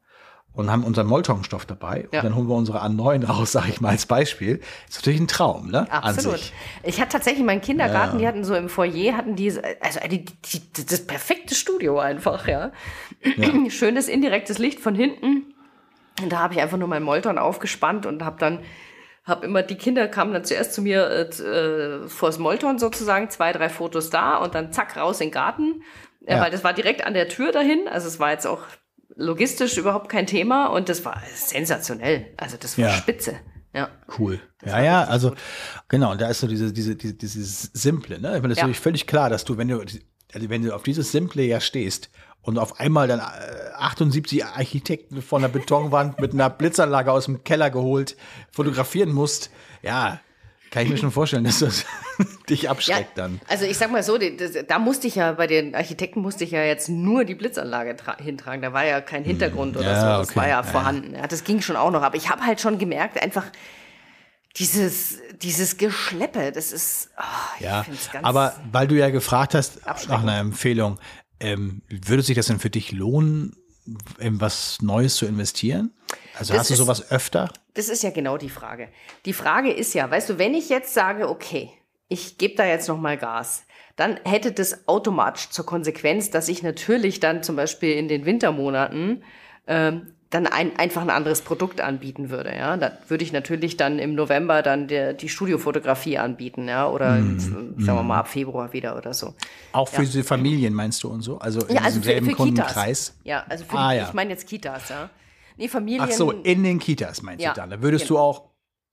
und 0.54 0.72
haben 0.72 0.84
unseren 0.84 1.08
Moltonstoff 1.08 1.66
dabei 1.66 2.08
Ja. 2.12 2.20
und 2.20 2.26
dann 2.26 2.36
holen 2.36 2.48
wir 2.50 2.56
unsere 2.56 2.84
A9 2.84 3.26
raus, 3.26 3.52
sage 3.52 3.70
ich 3.70 3.82
mal 3.82 3.90
als 3.90 4.06
Beispiel. 4.06 4.60
Ist 4.88 4.98
natürlich 4.98 5.20
ein 5.20 5.28
Traum, 5.28 5.70
ne? 5.70 5.88
Absolut. 5.92 6.52
Ich 6.84 7.00
hatte 7.00 7.14
tatsächlich 7.14 7.46
meinen 7.46 7.62
Kindergarten, 7.62 8.18
die 8.18 8.28
hatten 8.28 8.44
so 8.44 8.56
im 8.56 8.68
Foyer, 8.70 9.16
hatten 9.16 9.36
die, 9.36 9.54
also 9.80 10.00
die, 10.10 10.26
die, 10.26 10.86
das 10.86 11.06
perfekte 11.06 11.56
Studio 11.56 12.00
einfach, 12.00 12.48
ja. 12.48 12.72
Schönes 13.70 14.08
indirektes 14.08 14.58
Licht 14.58 14.80
von 14.80 14.96
hinten. 14.96 15.54
Und 16.22 16.32
da 16.32 16.40
habe 16.40 16.54
ich 16.54 16.60
einfach 16.62 16.78
nur 16.78 16.88
meinen 16.90 17.04
Molton 17.04 17.38
aufgespannt 17.38 18.06
und 18.06 18.26
habe 18.26 18.38
dann, 18.40 18.60
habe 19.24 19.46
immer, 19.46 19.64
die 19.64 19.76
Kinder 19.76 20.08
kamen 20.08 20.34
dann 20.34 20.44
zuerst 20.44 20.74
zu 20.74 20.82
mir 20.82 21.08
äh, 21.10 21.22
äh, 21.44 22.08
vors 22.10 22.40
Molton 22.40 22.80
sozusagen, 22.80 23.30
zwei, 23.30 23.54
drei 23.54 23.70
Fotos 23.70 24.10
da 24.10 24.38
und 24.38 24.56
dann 24.56 24.74
zack, 24.74 24.98
raus 24.98 25.22
in 25.22 25.28
den 25.28 25.34
Garten. 25.34 25.84
Ja. 26.28 26.42
Weil 26.42 26.52
das 26.52 26.64
war 26.66 26.74
direkt 26.74 27.06
an 27.06 27.14
der 27.14 27.30
Tür 27.30 27.52
dahin, 27.54 27.88
also 27.90 28.08
es 28.08 28.20
war 28.20 28.32
jetzt 28.32 28.46
auch 28.46 28.64
logistisch 29.20 29.78
überhaupt 29.78 30.10
kein 30.10 30.26
Thema 30.26 30.68
und 30.68 30.90
das 30.90 31.04
war 31.06 31.22
sensationell. 31.36 32.28
Also 32.38 32.58
das 32.60 32.78
war 32.78 32.86
Ja. 32.86 32.94
spitze. 32.94 33.36
Ja. 33.74 33.90
Cool. 34.18 34.40
Ja, 34.66 34.82
ja, 34.82 35.04
also 35.04 35.36
genau, 35.88 36.12
und 36.12 36.20
da 36.22 36.28
ist 36.30 36.40
so 36.40 36.48
diese, 36.48 36.74
diese, 36.74 36.96
diese, 36.96 37.14
dieses 37.14 37.64
Simple, 37.74 38.20
ne? 38.20 38.36
Ich 38.36 38.42
meine, 38.42 38.48
das 38.48 38.52
ist 38.54 38.58
Ja. 38.58 38.64
natürlich 38.64 38.80
völlig 38.80 39.06
klar, 39.08 39.30
dass 39.30 39.46
du, 39.46 39.58
wenn 39.58 39.68
du, 39.68 39.80
also 39.80 40.50
wenn 40.50 40.64
du 40.64 40.74
auf 40.74 40.84
dieses 40.84 41.12
Simple 41.12 41.44
ja 41.44 41.60
stehst 41.62 42.10
und 42.42 42.58
auf 42.58 42.80
einmal 42.80 43.08
dann 43.08 43.20
äh, 43.20 43.24
78 43.78 44.44
Architekten 44.46 45.22
von 45.22 45.42
der 45.44 45.50
Betonwand 45.50 46.20
mit 46.20 46.34
einer 46.34 46.50
Blitzanlage 46.50 47.12
aus 47.12 47.26
dem 47.26 47.44
Keller 47.44 47.70
geholt 47.70 48.16
fotografieren 48.52 49.12
musst, 49.12 49.52
ja, 49.84 50.20
kann 50.72 50.84
ich 50.84 50.90
mir 50.90 50.98
schon 50.98 51.12
vorstellen, 51.12 51.44
dass 51.44 51.60
das 51.60 51.86
dich 52.50 52.70
abschreckt 52.70 53.18
dann. 53.18 53.40
Also 53.48 53.66
ich 53.66 53.78
sag 53.78 53.92
mal 53.92 54.04
so, 54.04 54.18
das, 54.18 54.52
da 54.68 54.78
musste 54.80 55.08
ich 55.08 55.16
ja, 55.16 55.32
bei 55.34 55.48
den 55.48 55.74
Architekten 55.76 56.22
musste 56.22 56.44
ich 56.44 56.52
ja 56.52 56.64
jetzt 56.64 56.90
nur 56.90 57.26
die 57.26 57.36
Blitzanlage 57.36 57.92
tra- 57.94 58.22
hintragen. 58.22 58.62
Da 58.62 58.72
war 58.74 58.86
ja 58.86 59.02
kein 59.02 59.24
Hintergrund 59.24 59.78
oder 59.78 59.86
Hm, 59.86 59.94
Ja, 59.96 60.16
so. 60.16 60.20
Das 60.22 60.30
okay, 60.30 60.40
war 60.40 60.48
ja 60.48 60.58
ja. 60.58 60.64
vorhanden. 60.64 61.16
Ja, 61.16 61.28
das 61.28 61.44
ging 61.44 61.62
schon 61.62 61.76
auch 61.76 61.92
noch. 61.92 62.02
Aber 62.04 62.16
ich 62.18 62.30
habe 62.30 62.46
halt 62.46 62.62
schon 62.62 62.78
gemerkt, 62.78 63.22
einfach 63.22 63.46
dieses, 64.58 65.20
dieses 65.42 65.78
Geschleppe, 65.78 66.52
das 66.52 66.72
ist, 66.72 67.10
oh, 67.18 67.64
Ja, 67.64 67.86
aber 68.24 68.56
weil 68.72 68.88
du 68.88 68.96
ja 68.96 69.10
gefragt 69.10 69.54
hast 69.54 69.86
nach 69.86 70.22
einer 70.22 70.38
Empfehlung, 70.40 71.00
ähm, 71.40 71.82
würde 71.90 72.24
sich 72.24 72.36
das 72.36 72.48
denn 72.48 72.60
für 72.60 72.70
dich 72.70 72.92
lohnen, 72.92 73.56
in 74.18 74.42
was 74.42 74.82
Neues 74.82 75.16
zu 75.16 75.26
investieren? 75.26 75.94
Also 76.38 76.54
Das 76.54 76.62
hast 76.62 76.70
du 76.70 76.74
ist- 76.74 76.80
sowas 76.80 77.12
öfter? 77.12 77.50
das 77.74 77.90
ist 77.90 78.04
ja 78.04 78.10
genau 78.12 78.38
die 78.38 78.50
Frage. 78.50 78.90
Die 79.26 79.34
Frage 79.34 79.72
ist 79.72 79.94
ja, 79.94 80.10
weißt 80.10 80.30
du, 80.30 80.38
wenn 80.38 80.54
ich 80.54 80.70
jetzt 80.70 80.94
sage, 80.94 81.30
okay, 81.30 81.72
ich 82.08 82.38
gebe 82.38 82.56
da 82.56 82.66
jetzt 82.66 82.88
noch 82.88 82.98
mal 82.98 83.18
Gas, 83.18 83.64
dann 83.96 84.20
hätte 84.26 84.52
das 84.52 84.88
automatisch 84.88 85.50
zur 85.50 85.66
Konsequenz, 85.66 86.30
dass 86.32 86.48
ich 86.48 86.64
natürlich 86.64 87.20
dann 87.20 87.44
zum 87.44 87.56
Beispiel 87.56 87.94
in 87.96 88.08
den 88.08 88.26
Wintermonaten 88.26 89.24
ähm, 89.68 90.14
dann 90.32 90.46
ein, 90.48 90.78
einfach 90.78 91.02
ein 91.02 91.10
anderes 91.10 91.42
Produkt 91.42 91.82
anbieten 91.82 92.30
würde. 92.30 92.56
Ja, 92.56 92.78
da 92.78 92.92
würde 93.08 93.24
ich 93.24 93.32
natürlich 93.34 93.78
dann 93.78 93.98
im 94.00 94.14
November 94.16 94.62
dann 94.62 94.88
der, 94.88 95.14
die 95.14 95.28
Studiofotografie 95.28 96.18
anbieten, 96.20 96.68
ja, 96.68 96.88
oder 96.88 97.16
Mhm. 97.16 97.40
sagen 97.80 97.98
wir 97.98 98.04
mal 98.04 98.20
ab 98.20 98.28
Februar 98.28 98.72
wieder 98.72 98.96
oder 98.96 99.14
so. 99.14 99.34
Auch 99.72 99.88
für 99.88 100.02
diese 100.04 100.24
Familien 100.24 100.74
meinst 100.74 101.04
du 101.04 101.10
und 101.10 101.22
so? 101.24 101.40
Also 101.40 101.62
in 101.66 101.76
Ja, 101.76 101.82
also 101.82 102.00
diesem 102.00 102.04
für, 102.04 102.10
selben 102.10 102.26
für 102.28 102.32
Kitas. 102.36 102.46
Kundenkreis? 102.46 103.16
Ja, 103.24 103.44
also 103.50 103.66
für 103.66 103.78
Ah, 103.78 103.92
die, 103.92 103.98
ja. 103.98 104.08
ich 104.08 104.14
meine 104.14 104.30
jetzt 104.32 104.48
Kitas, 104.48 104.90
ja. 104.90 105.10
Nee, 105.60 105.68
Familien. 105.68 106.02
Ach 106.04 106.12
so, 106.12 106.32
in 106.32 106.64
den 106.64 106.80
Kitas 106.80 107.22
meinst 107.22 107.44
Ja, 107.44 107.54
du 107.54 107.60
dann. 107.62 107.70
Da 107.70 107.82
würdest 107.82 108.08
genau. 108.08 108.20
du 108.20 108.24
auch 108.24 108.50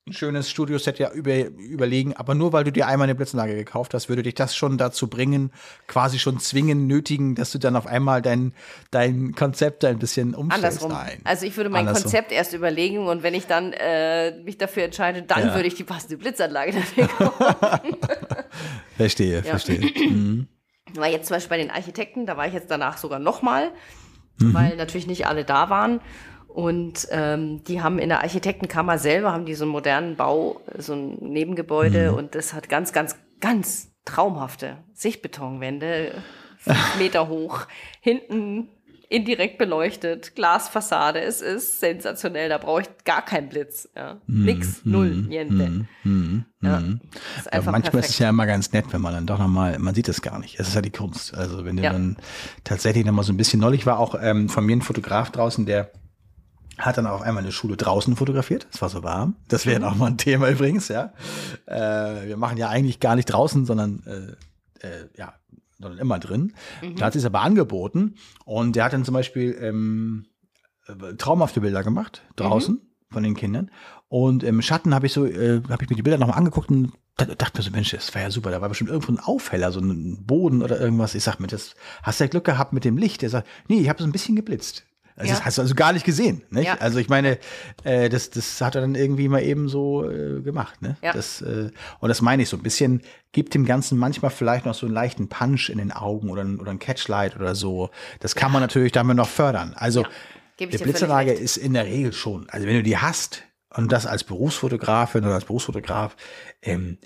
ein 0.08 0.12
schönes 0.12 0.48
Studioset 0.48 1.00
ja 1.00 1.10
über, 1.10 1.34
überlegen, 1.46 2.14
aber 2.14 2.36
nur 2.36 2.52
weil 2.52 2.62
du 2.62 2.70
dir 2.70 2.86
einmal 2.86 3.06
eine 3.06 3.16
Blitzenlage 3.16 3.56
gekauft 3.56 3.92
hast, 3.92 4.08
würde 4.08 4.22
dich 4.22 4.34
das 4.34 4.54
schon 4.54 4.78
dazu 4.78 5.08
bringen, 5.08 5.50
quasi 5.88 6.20
schon 6.20 6.38
zwingen, 6.38 6.86
nötigen, 6.86 7.34
dass 7.34 7.50
du 7.50 7.58
dann 7.58 7.74
auf 7.74 7.88
einmal 7.88 8.22
dein, 8.22 8.52
dein 8.92 9.34
Konzept 9.34 9.84
ein 9.84 9.98
bisschen 9.98 10.36
umstellst. 10.36 10.64
Andersrum. 10.84 10.92
Nein. 10.92 11.20
Also 11.24 11.44
ich 11.46 11.56
würde 11.56 11.70
mein 11.70 11.80
Andersrum. 11.88 12.04
Konzept 12.04 12.30
erst 12.30 12.52
überlegen 12.54 13.06
und 13.08 13.24
wenn 13.24 13.34
ich 13.34 13.46
dann 13.48 13.72
äh, 13.72 14.38
mich 14.44 14.58
dafür 14.58 14.84
entscheide, 14.84 15.22
dann 15.22 15.48
Ja. 15.48 15.54
würde 15.56 15.66
ich 15.66 15.74
die 15.74 15.82
passende 15.82 16.18
Blitzanlage 16.18 16.72
dafür 16.72 17.08
kaufen. 17.08 17.96
Verstehe, 18.96 19.42
verstehe. 19.42 19.80
Mhm. 20.08 20.46
War 20.94 21.08
jetzt 21.08 21.26
zum 21.26 21.34
Beispiel 21.36 21.50
bei 21.56 21.62
den 21.62 21.70
Architekten, 21.72 22.26
da 22.26 22.36
war 22.36 22.46
ich 22.46 22.54
jetzt 22.54 22.70
danach 22.70 22.96
sogar 22.98 23.18
nochmal, 23.18 23.72
Mhm. 24.38 24.52
weil 24.54 24.76
natürlich 24.76 25.06
nicht 25.06 25.26
alle 25.26 25.44
da 25.44 25.68
waren. 25.70 26.00
Und 26.56 27.06
ähm, 27.10 27.62
die 27.64 27.82
haben 27.82 27.98
in 27.98 28.08
der 28.08 28.22
Architektenkammer 28.22 28.96
selber, 28.96 29.30
haben 29.30 29.44
die 29.44 29.52
so 29.54 29.64
einen 29.64 29.72
modernen 29.72 30.16
Bau, 30.16 30.62
so 30.78 30.94
ein 30.94 31.16
Nebengebäude 31.20 32.12
Mhm. 32.12 32.16
und 32.16 32.34
das 32.34 32.54
hat 32.54 32.70
ganz, 32.70 32.94
ganz, 32.94 33.14
ganz 33.40 33.90
traumhafte 34.06 34.78
Sichtbetonwände, 34.94 36.12
fünf 36.56 36.78
Meter 36.98 37.28
hoch, 37.28 37.66
hinten 38.00 38.68
indirekt 39.10 39.58
beleuchtet, 39.58 40.34
Glasfassade, 40.34 41.20
es 41.20 41.42
ist 41.42 41.78
sensationell, 41.78 42.48
da 42.48 42.56
brauche 42.56 42.80
ich 42.80 42.88
gar 43.04 43.22
keinen 43.22 43.50
Blitz. 43.50 43.88
Ja. 43.94 44.16
Mhm. 44.26 44.44
Nix, 44.46 44.80
null, 44.84 45.10
niente. 45.28 45.86
Ja, 46.62 46.78
ist 46.78 47.46
Ja, 47.52 47.60
manchmal 47.60 47.76
ist 47.76 47.82
perfekt. 47.90 48.08
es 48.08 48.18
ja 48.18 48.30
immer 48.30 48.46
ganz 48.46 48.72
nett, 48.72 48.86
wenn 48.92 49.02
man 49.02 49.12
dann 49.12 49.26
doch 49.26 49.38
nochmal, 49.38 49.78
man 49.78 49.94
sieht 49.94 50.08
es 50.08 50.22
gar 50.22 50.38
nicht. 50.38 50.58
Es 50.58 50.68
ist 50.68 50.74
ja 50.74 50.80
die 50.80 50.90
Kunst. 50.90 51.34
Also 51.34 51.66
wenn 51.66 51.76
du 51.76 51.82
Ja. 51.82 51.92
dann 51.92 52.16
tatsächlich 52.64 53.04
nochmal 53.04 53.24
so 53.26 53.32
ein 53.34 53.36
bisschen, 53.36 53.60
neulich 53.60 53.84
war 53.84 53.98
auch 54.00 54.16
ähm, 54.20 54.48
von 54.48 54.64
mir 54.64 54.74
ein 54.74 54.82
Fotograf 54.82 55.30
draußen, 55.30 55.66
der 55.66 55.90
hat 56.78 56.98
dann 56.98 57.06
auf 57.06 57.22
einmal 57.22 57.42
eine 57.42 57.52
Schule 57.52 57.76
draußen 57.76 58.16
fotografiert. 58.16 58.66
Es 58.72 58.82
war 58.82 58.88
so 58.88 59.02
warm. 59.02 59.36
Das 59.48 59.64
wäre 59.66 59.78
Mhm. 59.80 59.84
noch 59.86 59.96
mal 59.96 60.06
ein 60.08 60.18
Thema 60.18 60.48
übrigens, 60.50 60.88
ja. 60.88 61.12
Äh, 61.66 62.26
wir 62.28 62.36
machen 62.36 62.58
ja 62.58 62.68
eigentlich 62.68 63.00
gar 63.00 63.16
nicht 63.16 63.26
draußen, 63.26 63.64
sondern 63.66 64.02
äh, 64.82 64.86
äh, 64.86 65.08
ja, 65.16 65.34
sondern 65.78 65.98
immer 65.98 66.18
drin. 66.18 66.52
Mhm. 66.82 66.96
Da 66.96 67.06
hat 67.06 67.12
sie 67.14 67.18
es 67.18 67.24
aber 67.24 67.40
angeboten 67.40 68.14
und 68.44 68.76
der 68.76 68.84
hat 68.84 68.92
dann 68.92 69.04
zum 69.04 69.14
Beispiel 69.14 69.56
ähm, 69.60 70.26
äh, 70.86 71.14
traumhafte 71.14 71.60
Bilder 71.60 71.82
gemacht 71.82 72.22
draußen 72.36 72.74
Mhm. 72.76 72.80
von 73.14 73.22
den 73.22 73.34
Kindern. 73.34 73.70
Und 74.08 74.42
im 74.42 74.62
Schatten 74.62 74.94
habe 74.94 75.06
ich 75.06 75.12
so, 75.12 75.24
äh, 75.26 75.62
habe 75.68 75.82
ich 75.84 75.90
mir 75.90 75.96
die 75.96 76.02
Bilder 76.02 76.18
nochmal 76.18 76.38
angeguckt 76.38 76.70
und 76.70 76.92
da- 77.16 77.24
dachte 77.24 77.58
mir 77.58 77.64
so, 77.64 77.70
Mensch, 77.70 77.90
das 77.90 78.14
war 78.14 78.22
ja 78.22 78.30
super. 78.30 78.50
Da 78.50 78.60
war 78.60 78.68
bestimmt 78.68 78.90
irgendwo 78.90 79.12
ein 79.12 79.18
Aufheller, 79.18 79.72
so 79.72 79.80
ein 79.80 80.24
Boden 80.26 80.62
oder 80.62 80.78
irgendwas. 80.80 81.14
Ich 81.14 81.24
sag 81.24 81.40
mir, 81.40 81.46
das 81.48 81.74
hast 82.02 82.20
du 82.20 82.24
ja 82.24 82.28
Glück 82.28 82.44
gehabt 82.44 82.72
mit 82.72 82.84
dem 82.84 82.98
Licht. 82.98 83.22
Der 83.22 83.30
sagt, 83.30 83.48
nee, 83.68 83.80
ich 83.80 83.88
habe 83.88 84.00
so 84.02 84.08
ein 84.08 84.12
bisschen 84.12 84.36
geblitzt. 84.36 84.84
Das 85.16 85.28
Ja. 85.28 85.34
ist, 85.34 85.44
hast 85.46 85.58
du 85.58 85.62
also 85.62 85.74
gar 85.74 85.92
nicht 85.94 86.04
gesehen. 86.04 86.42
Nicht? 86.50 86.66
Ja. 86.66 86.74
Also 86.78 86.98
ich 86.98 87.08
meine, 87.08 87.38
äh, 87.84 88.08
das, 88.10 88.28
das 88.30 88.60
hat 88.60 88.74
er 88.74 88.82
dann 88.82 88.94
irgendwie 88.94 89.28
mal 89.28 89.42
eben 89.42 89.68
so 89.68 90.08
äh, 90.08 90.42
gemacht. 90.42 90.82
Ne? 90.82 90.96
Ja. 91.02 91.12
Das, 91.12 91.40
äh, 91.40 91.70
und 92.00 92.08
das 92.08 92.20
meine 92.20 92.42
ich 92.42 92.50
so 92.50 92.56
ein 92.58 92.62
bisschen, 92.62 93.00
gibt 93.32 93.54
dem 93.54 93.64
Ganzen 93.64 93.98
manchmal 93.98 94.30
vielleicht 94.30 94.66
noch 94.66 94.74
so 94.74 94.84
einen 94.86 94.94
leichten 94.94 95.28
Punch 95.28 95.70
in 95.70 95.78
den 95.78 95.90
Augen 95.90 96.28
oder, 96.30 96.44
oder 96.60 96.70
ein 96.70 96.78
Catchlight 96.78 97.36
oder 97.36 97.54
so. 97.54 97.90
Das 98.20 98.34
kann 98.34 98.52
man 98.52 98.60
natürlich 98.60 98.92
damit 98.92 99.16
noch 99.16 99.28
fördern. 99.28 99.72
Also 99.76 100.04
Blitzanlage 100.58 101.30
recht. 101.32 101.40
ist 101.42 101.56
in 101.56 101.72
der 101.74 101.86
Regel 101.86 102.12
schon. 102.12 102.48
Also 102.50 102.66
wenn 102.66 102.76
du 102.76 102.82
die 102.82 102.98
hast 102.98 103.42
und 103.70 103.92
das 103.92 104.06
als 104.06 104.24
Berufsfotografin 104.24 105.24
oder 105.24 105.34
als 105.34 105.44
Berufsfotograf, 105.44 106.16
ähm, 106.62 106.98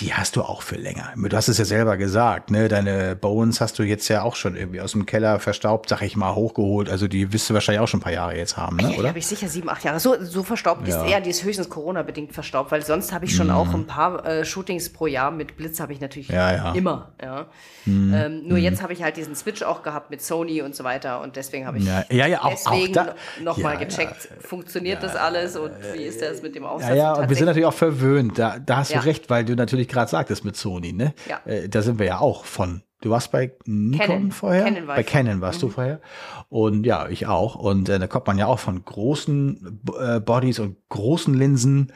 die 0.00 0.14
hast 0.14 0.36
du 0.36 0.42
auch 0.42 0.62
für 0.62 0.76
länger. 0.76 1.12
Du 1.16 1.36
hast 1.36 1.48
es 1.48 1.58
ja 1.58 1.64
selber 1.64 1.96
gesagt, 1.96 2.50
ne? 2.50 2.68
Deine 2.68 3.14
Bones 3.16 3.60
hast 3.60 3.78
du 3.78 3.82
jetzt 3.82 4.08
ja 4.08 4.22
auch 4.22 4.34
schon 4.36 4.56
irgendwie 4.56 4.80
aus 4.80 4.92
dem 4.92 5.04
Keller 5.06 5.38
verstaubt, 5.40 5.88
sag 5.90 6.02
ich 6.02 6.16
mal, 6.16 6.34
hochgeholt. 6.34 6.88
Also 6.88 7.06
die 7.08 7.32
wirst 7.32 7.50
du 7.50 7.54
wahrscheinlich 7.54 7.80
auch 7.80 7.88
schon 7.88 8.00
ein 8.00 8.02
paar 8.02 8.12
Jahre 8.12 8.36
jetzt 8.36 8.56
haben, 8.56 8.76
ne? 8.76 8.92
Ja, 8.94 9.02
die 9.02 9.08
habe 9.08 9.18
ich 9.18 9.26
sicher 9.26 9.48
sieben, 9.48 9.68
acht 9.68 9.84
Jahre. 9.84 10.00
So, 10.00 10.16
so 10.22 10.42
verstaubt 10.42 10.88
Ja. 10.88 10.98
Mhm. 10.98 11.04
ist 11.04 11.10
eher, 11.12 11.20
die 11.20 11.30
ist 11.30 11.44
höchstens 11.44 11.68
Corona-bedingt 11.68 12.32
verstaubt, 12.32 12.72
weil 12.72 12.82
sonst 12.84 13.12
habe 13.12 13.24
ich 13.26 13.34
schon 13.36 13.50
auch 13.50 13.72
ein 13.74 13.86
paar 13.86 14.24
äh, 14.24 14.44
Shootings 14.44 14.90
pro 14.92 15.06
Jahr 15.06 15.30
mit 15.30 15.56
Blitz 15.56 15.80
habe 15.80 15.92
ich 15.92 16.00
natürlich 16.00 16.28
Ja, 16.28 16.52
ja. 16.54 16.70
Mhm. 16.70 16.76
immer. 16.76 17.12
Ja. 17.22 17.46
Ähm, 17.86 18.42
nur 18.46 18.58
jetzt 18.58 18.82
habe 18.82 18.92
ich 18.92 19.02
halt 19.02 19.16
diesen 19.16 19.34
Switch 19.34 19.62
auch 19.62 19.82
gehabt 19.82 20.10
mit 20.10 20.22
Sony 20.22 20.62
und 20.62 20.74
so 20.76 20.84
weiter 20.84 21.20
und 21.20 21.36
deswegen 21.36 21.66
habe 21.66 21.78
ich 21.78 21.84
Ja, 21.86 22.04
ja, 22.10 22.26
ja, 22.26 22.40
auch- 22.40 22.44
auch 22.46 22.50
deswegen 22.72 22.92
da- 22.92 23.14
nochmal 23.42 23.76
gecheckt, 23.78 24.28
funktioniert 24.40 25.02
das 25.02 25.16
alles 25.16 25.56
und 25.56 25.72
wie 25.94 26.02
ist 26.04 26.22
das 26.22 26.42
mit 26.42 26.54
dem 26.54 26.64
Aufsatz? 26.64 26.90
Ja, 26.90 26.94
ja, 26.96 27.12
Und 27.14 27.28
wir 27.28 27.36
sind 27.36 27.46
natürlich 27.46 27.66
auch 27.66 27.72
verwöhnt. 27.74 28.38
Da, 28.38 28.58
da 28.58 28.78
hast 28.78 28.94
du 28.94 29.04
recht, 29.04 29.28
weil 29.30 29.44
du 29.44 29.54
natürlich 29.56 29.88
gerade 29.90 30.10
sagtest 30.10 30.44
mit 30.44 30.56
Sony, 30.56 30.92
ne? 30.92 31.14
Ja. 31.28 31.40
Äh, 31.44 31.68
da 31.68 31.82
sind 31.82 31.98
wir 31.98 32.06
ja 32.06 32.18
auch 32.20 32.44
von. 32.44 32.82
Du 33.02 33.10
warst 33.10 33.32
bei 33.32 33.52
Nikon 33.64 34.06
Canon. 34.06 34.32
vorher? 34.32 34.64
Canon 34.64 34.86
war 34.86 34.96
bei. 34.96 35.02
Canon 35.02 35.40
warst 35.40 35.62
du 35.62 35.70
vorher. 35.70 36.00
Und 36.48 36.84
ja, 36.84 37.08
ich 37.08 37.26
auch. 37.26 37.54
Und 37.54 37.88
äh, 37.88 37.98
da 37.98 38.06
kommt 38.06 38.26
man 38.26 38.36
ja 38.38 38.46
auch 38.46 38.58
von 38.58 38.84
großen 38.84 39.80
äh, 39.98 40.20
Bodies 40.20 40.58
und 40.58 40.76
großen 40.90 41.32
Linsen 41.34 41.92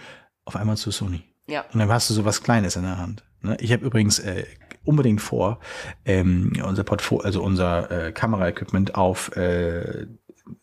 auf 0.47 0.57
einmal 0.57 0.77
zu 0.77 0.91
Sony. 0.91 1.23
ja. 1.47 1.65
Und 1.73 1.79
dann 1.79 1.91
hast 1.91 2.09
du 2.11 2.15
so 2.15 2.25
was 2.25 2.43
Kleines 2.43 2.77
in 2.77 2.83
der 2.83 2.99
Hand. 2.99 3.23
Ne? 3.43 3.57
Ich 3.61 3.73
habe 3.73 3.85
übrigens 3.85 4.19
äh, 4.19 4.45
unbedingt 4.85 5.21
vor, 5.21 5.61
ähm, 6.05 6.53
unser 6.67 6.85
Portfolio, 6.85 7.25
also 7.25 7.43
unser 7.43 7.91
äh, 7.91 8.13
Kameraequipment 8.13 8.95
auf 8.95 9.35
äh, 9.37 10.07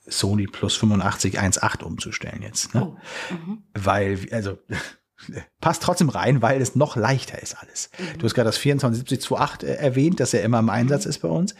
Sony 0.01 0.45
Plus 0.47 0.75
85 0.75 1.39
1.8 1.39 1.83
umzustellen 1.83 2.41
jetzt. 2.41 2.73
Ne? 2.75 2.95
Weil, 3.73 4.19
also 4.31 4.57
passt 5.59 5.83
trotzdem 5.83 6.09
rein, 6.09 6.41
weil 6.41 6.61
es 6.61 6.75
noch 6.75 6.95
leichter 6.95 7.41
ist 7.41 7.55
alles. 7.61 7.89
Du 8.17 8.25
hast 8.25 8.33
gerade 8.33 8.47
das 8.49 8.59
2470-28 8.59 9.63
äh, 9.65 9.73
erwähnt, 9.75 10.19
das 10.19 10.31
ja 10.31 10.41
immer 10.41 10.59
im 10.59 10.69
Einsatz 10.69 11.05
ist 11.05 11.19
bei 11.19 11.27
uns. 11.29 11.55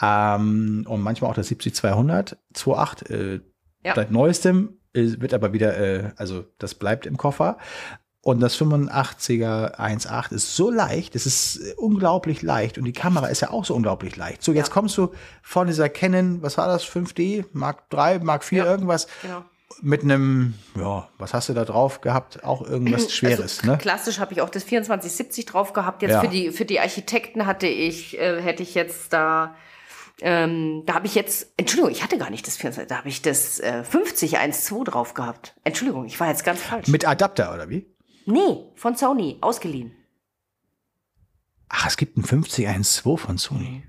Ähm, 0.00 0.84
und 0.88 1.00
manchmal 1.02 1.30
auch 1.30 1.34
das 1.34 1.50
70-200 1.50 2.36
28 2.54 3.10
äh, 3.10 3.40
Ja. 3.84 3.94
seit 3.94 4.10
neuestem 4.10 4.78
äh, 4.92 5.20
wird 5.20 5.34
aber 5.34 5.52
wieder, 5.52 5.76
äh, 5.78 6.10
also 6.16 6.44
das 6.58 6.74
bleibt 6.74 7.06
im 7.06 7.16
Koffer. 7.16 7.58
Und 8.22 8.40
das 8.40 8.54
85er 8.60 9.76
1.8 9.78 10.32
ist 10.34 10.54
so 10.54 10.70
leicht, 10.70 11.16
es 11.16 11.24
ist 11.24 11.56
äh, 11.56 11.74
unglaublich 11.78 12.42
leicht 12.42 12.76
und 12.76 12.84
die 12.84 12.92
Kamera 12.92 13.28
ist 13.28 13.40
ja 13.40 13.48
auch 13.50 13.64
so 13.64 13.74
unglaublich 13.74 14.14
leicht. 14.16 14.42
So, 14.42 14.52
jetzt 14.52 14.68
Ja. 14.68 14.72
kommst 14.74 14.98
du 14.98 15.12
von 15.42 15.66
dieser 15.66 15.88
Canon, 15.88 16.42
was 16.42 16.58
war 16.58 16.66
das, 16.68 16.84
5D, 16.84 17.46
Mark 17.52 17.88
3, 17.88 18.18
Mark 18.18 18.44
4, 18.44 18.64
Ja, 18.64 18.70
irgendwas, 18.70 19.06
genau. 19.22 19.42
Mit 19.82 20.02
einem, 20.02 20.54
ja, 20.76 21.08
was 21.18 21.32
hast 21.32 21.48
du 21.48 21.54
da 21.54 21.64
drauf 21.64 22.00
gehabt? 22.00 22.44
Auch 22.44 22.62
irgendwas 22.62 23.12
Schweres, 23.14 23.60
also, 23.60 23.72
ne? 23.72 23.78
Klassisch 23.78 24.18
habe 24.18 24.32
ich 24.32 24.40
auch 24.40 24.50
das 24.50 24.66
2470 24.66 25.46
drauf 25.46 25.72
gehabt. 25.72 26.02
Jetzt 26.02 26.12
Ja. 26.12 26.20
für 26.20 26.28
die 26.28 26.50
für 26.50 26.64
die 26.64 26.80
Architekten 26.80 27.46
hatte 27.46 27.66
ich 27.66 28.18
äh, 28.18 28.40
hätte 28.42 28.62
ich 28.62 28.74
jetzt 28.74 29.12
da 29.12 29.54
ähm, 30.22 30.82
da 30.84 30.94
habe 30.94 31.06
ich 31.06 31.14
jetzt 31.14 31.52
Entschuldigung, 31.56 31.90
ich 31.90 32.02
hatte 32.02 32.18
gar 32.18 32.30
nicht 32.30 32.46
das 32.46 32.56
24, 32.58 32.88
da 32.88 32.98
habe 32.98 33.08
ich 33.08 33.22
das 33.22 33.58
äh, 33.60 33.84
5012 33.84 34.84
drauf 34.84 35.14
gehabt. 35.14 35.54
Entschuldigung, 35.64 36.04
ich 36.04 36.20
war 36.20 36.28
jetzt 36.28 36.44
ganz 36.44 36.60
falsch. 36.60 36.88
Mit 36.88 37.06
Adapter, 37.06 37.54
oder 37.54 37.68
wie? 37.70 37.86
nee, 38.26 38.58
von 38.74 38.94
Sony 38.96 39.38
ausgeliehen. 39.40 39.92
Ach, 41.68 41.86
es 41.86 41.96
gibt 41.96 42.16
einen 42.16 42.24
5012 42.26 43.20
von 43.20 43.38
Sony. 43.38 43.82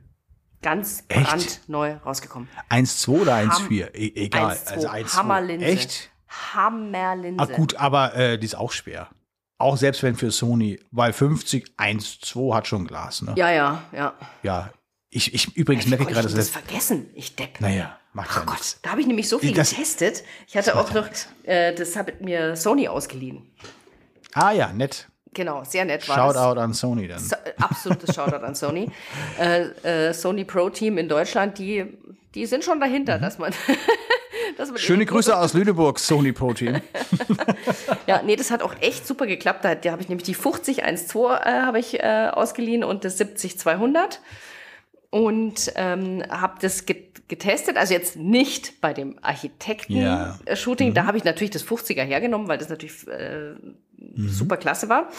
Ganz 0.61 1.03
Echt? 1.07 1.23
brandneu 1.29 1.93
rausgekommen. 2.05 2.47
1.2 2.69 3.09
oder 3.21 3.37
Ham- 3.37 3.49
1.4? 3.49 3.93
E 3.95 4.11
egal. 4.25 4.51
1,2. 4.55 4.67
Also 4.73 4.87
1.2. 4.89 5.17
Hammerlinse. 5.17 5.65
Echt? 5.65 6.09
Hammerlinse. 6.53 7.43
Ah, 7.43 7.45
gut, 7.55 7.75
aber 7.75 8.15
äh, 8.15 8.37
die 8.37 8.45
ist 8.45 8.55
auch 8.55 8.71
schwer. 8.71 9.09
Auch 9.57 9.77
selbst 9.77 10.01
wenn 10.03 10.15
für 10.15 10.31
Sony, 10.31 10.79
weil 10.91 11.13
50, 11.13 11.75
1.2 11.77 12.55
hat 12.55 12.67
schon 12.67 12.87
Glas, 12.87 13.21
ne? 13.21 13.33
Ja, 13.37 13.51
ja, 13.51 13.83
ja. 13.91 14.13
Ja. 14.43 14.69
Ich, 15.09 15.33
ich 15.33 15.55
übrigens 15.57 15.85
Wie 15.85 15.89
merke 15.89 16.05
gerade, 16.05 16.27
ich 16.27 16.33
dass 16.33 16.45
das 16.45 16.51
das. 16.51 16.63
vergessen? 16.63 17.09
Ich 17.15 17.35
Depp. 17.35 17.59
Naja, 17.59 17.97
macht 18.13 18.33
ja 18.35 18.41
Oh 18.41 18.45
Gott, 18.45 18.55
nichts. 18.55 18.79
da 18.81 18.91
habe 18.91 19.01
ich 19.01 19.07
nämlich 19.07 19.27
so 19.27 19.39
viel 19.39 19.53
Das- 19.53 19.71
getestet. 19.71 20.23
Ich 20.47 20.55
hatte 20.55 20.75
auch 20.79 20.91
noch, 20.93 21.07
äh, 21.43 21.75
das 21.75 21.95
hat 21.95 22.21
mir 22.21 22.55
Sony 22.55 22.87
ausgeliehen. 22.87 23.51
Ah 24.33 24.51
ja, 24.51 24.71
nett. 24.71 25.09
Genau, 25.33 25.63
sehr 25.63 25.85
nett 25.85 26.07
war 26.09 26.17
das. 26.27 26.35
Shoutout 26.35 26.59
an 26.59 26.73
Sony 26.73 27.07
dann. 27.07 27.19
So- 27.19 27.35
äh, 27.35 27.53
Absolutes 27.61 28.13
Shoutout 28.15 28.43
an 28.45 28.53
Sony. 28.55 28.89
Äh, 29.39 29.61
äh, 30.09 30.13
Sony 30.13 30.43
Pro 30.43 30.69
Team 30.69 30.97
in 30.97 31.07
Deutschland, 31.07 31.57
die, 31.57 31.85
die 32.35 32.45
sind 32.45 32.63
schon 32.65 32.79
dahinter, 32.81 33.17
dass 33.17 33.37
man. 33.37 33.53
dass 34.57 34.67
man 34.69 34.75
Mhm. 34.75 34.79
Schöne 34.79 35.05
Grüße 35.05 35.35
aus 35.37 35.53
Lüneburg, 35.53 35.99
Sony 35.99 36.31
Pro 36.33 36.53
Team. 36.53 36.81
Ja, 38.07 38.21
nee, 38.23 38.35
das 38.35 38.51
hat 38.51 38.61
auch 38.61 38.75
echt 38.81 39.07
super 39.07 39.25
geklappt. 39.25 39.63
Da, 39.63 39.75
da 39.75 39.91
habe 39.91 40.01
ich 40.01 40.09
nämlich 40.09 40.25
die 40.25 40.33
5012 40.33 41.39
äh, 41.45 41.61
habe 41.61 41.79
ich 41.79 41.99
äh, 42.01 42.29
ausgeliehen 42.33 42.83
und 42.83 43.05
das 43.05 43.17
70200 43.17 44.19
und 45.11 45.71
ähm, 45.75 46.23
habe 46.29 46.55
das 46.61 46.85
get 46.85 47.27
getestet. 47.29 47.77
Also 47.77 47.93
jetzt 47.93 48.17
nicht 48.17 48.81
bei 48.81 48.93
dem. 48.93 49.17
Architekten-Shooting. 49.21 50.93
Da 50.93 51.05
habe 51.05 51.17
ich 51.17 51.23
natürlich 51.23 51.51
das 51.51 51.65
50er 51.65 52.01
hergenommen, 52.03 52.47
weil 52.49 52.57
das 52.57 52.67
natürlich 52.69 53.07
äh, 53.07 53.53
super 54.15 54.57
klasse 54.57 54.89
war. 54.89 55.09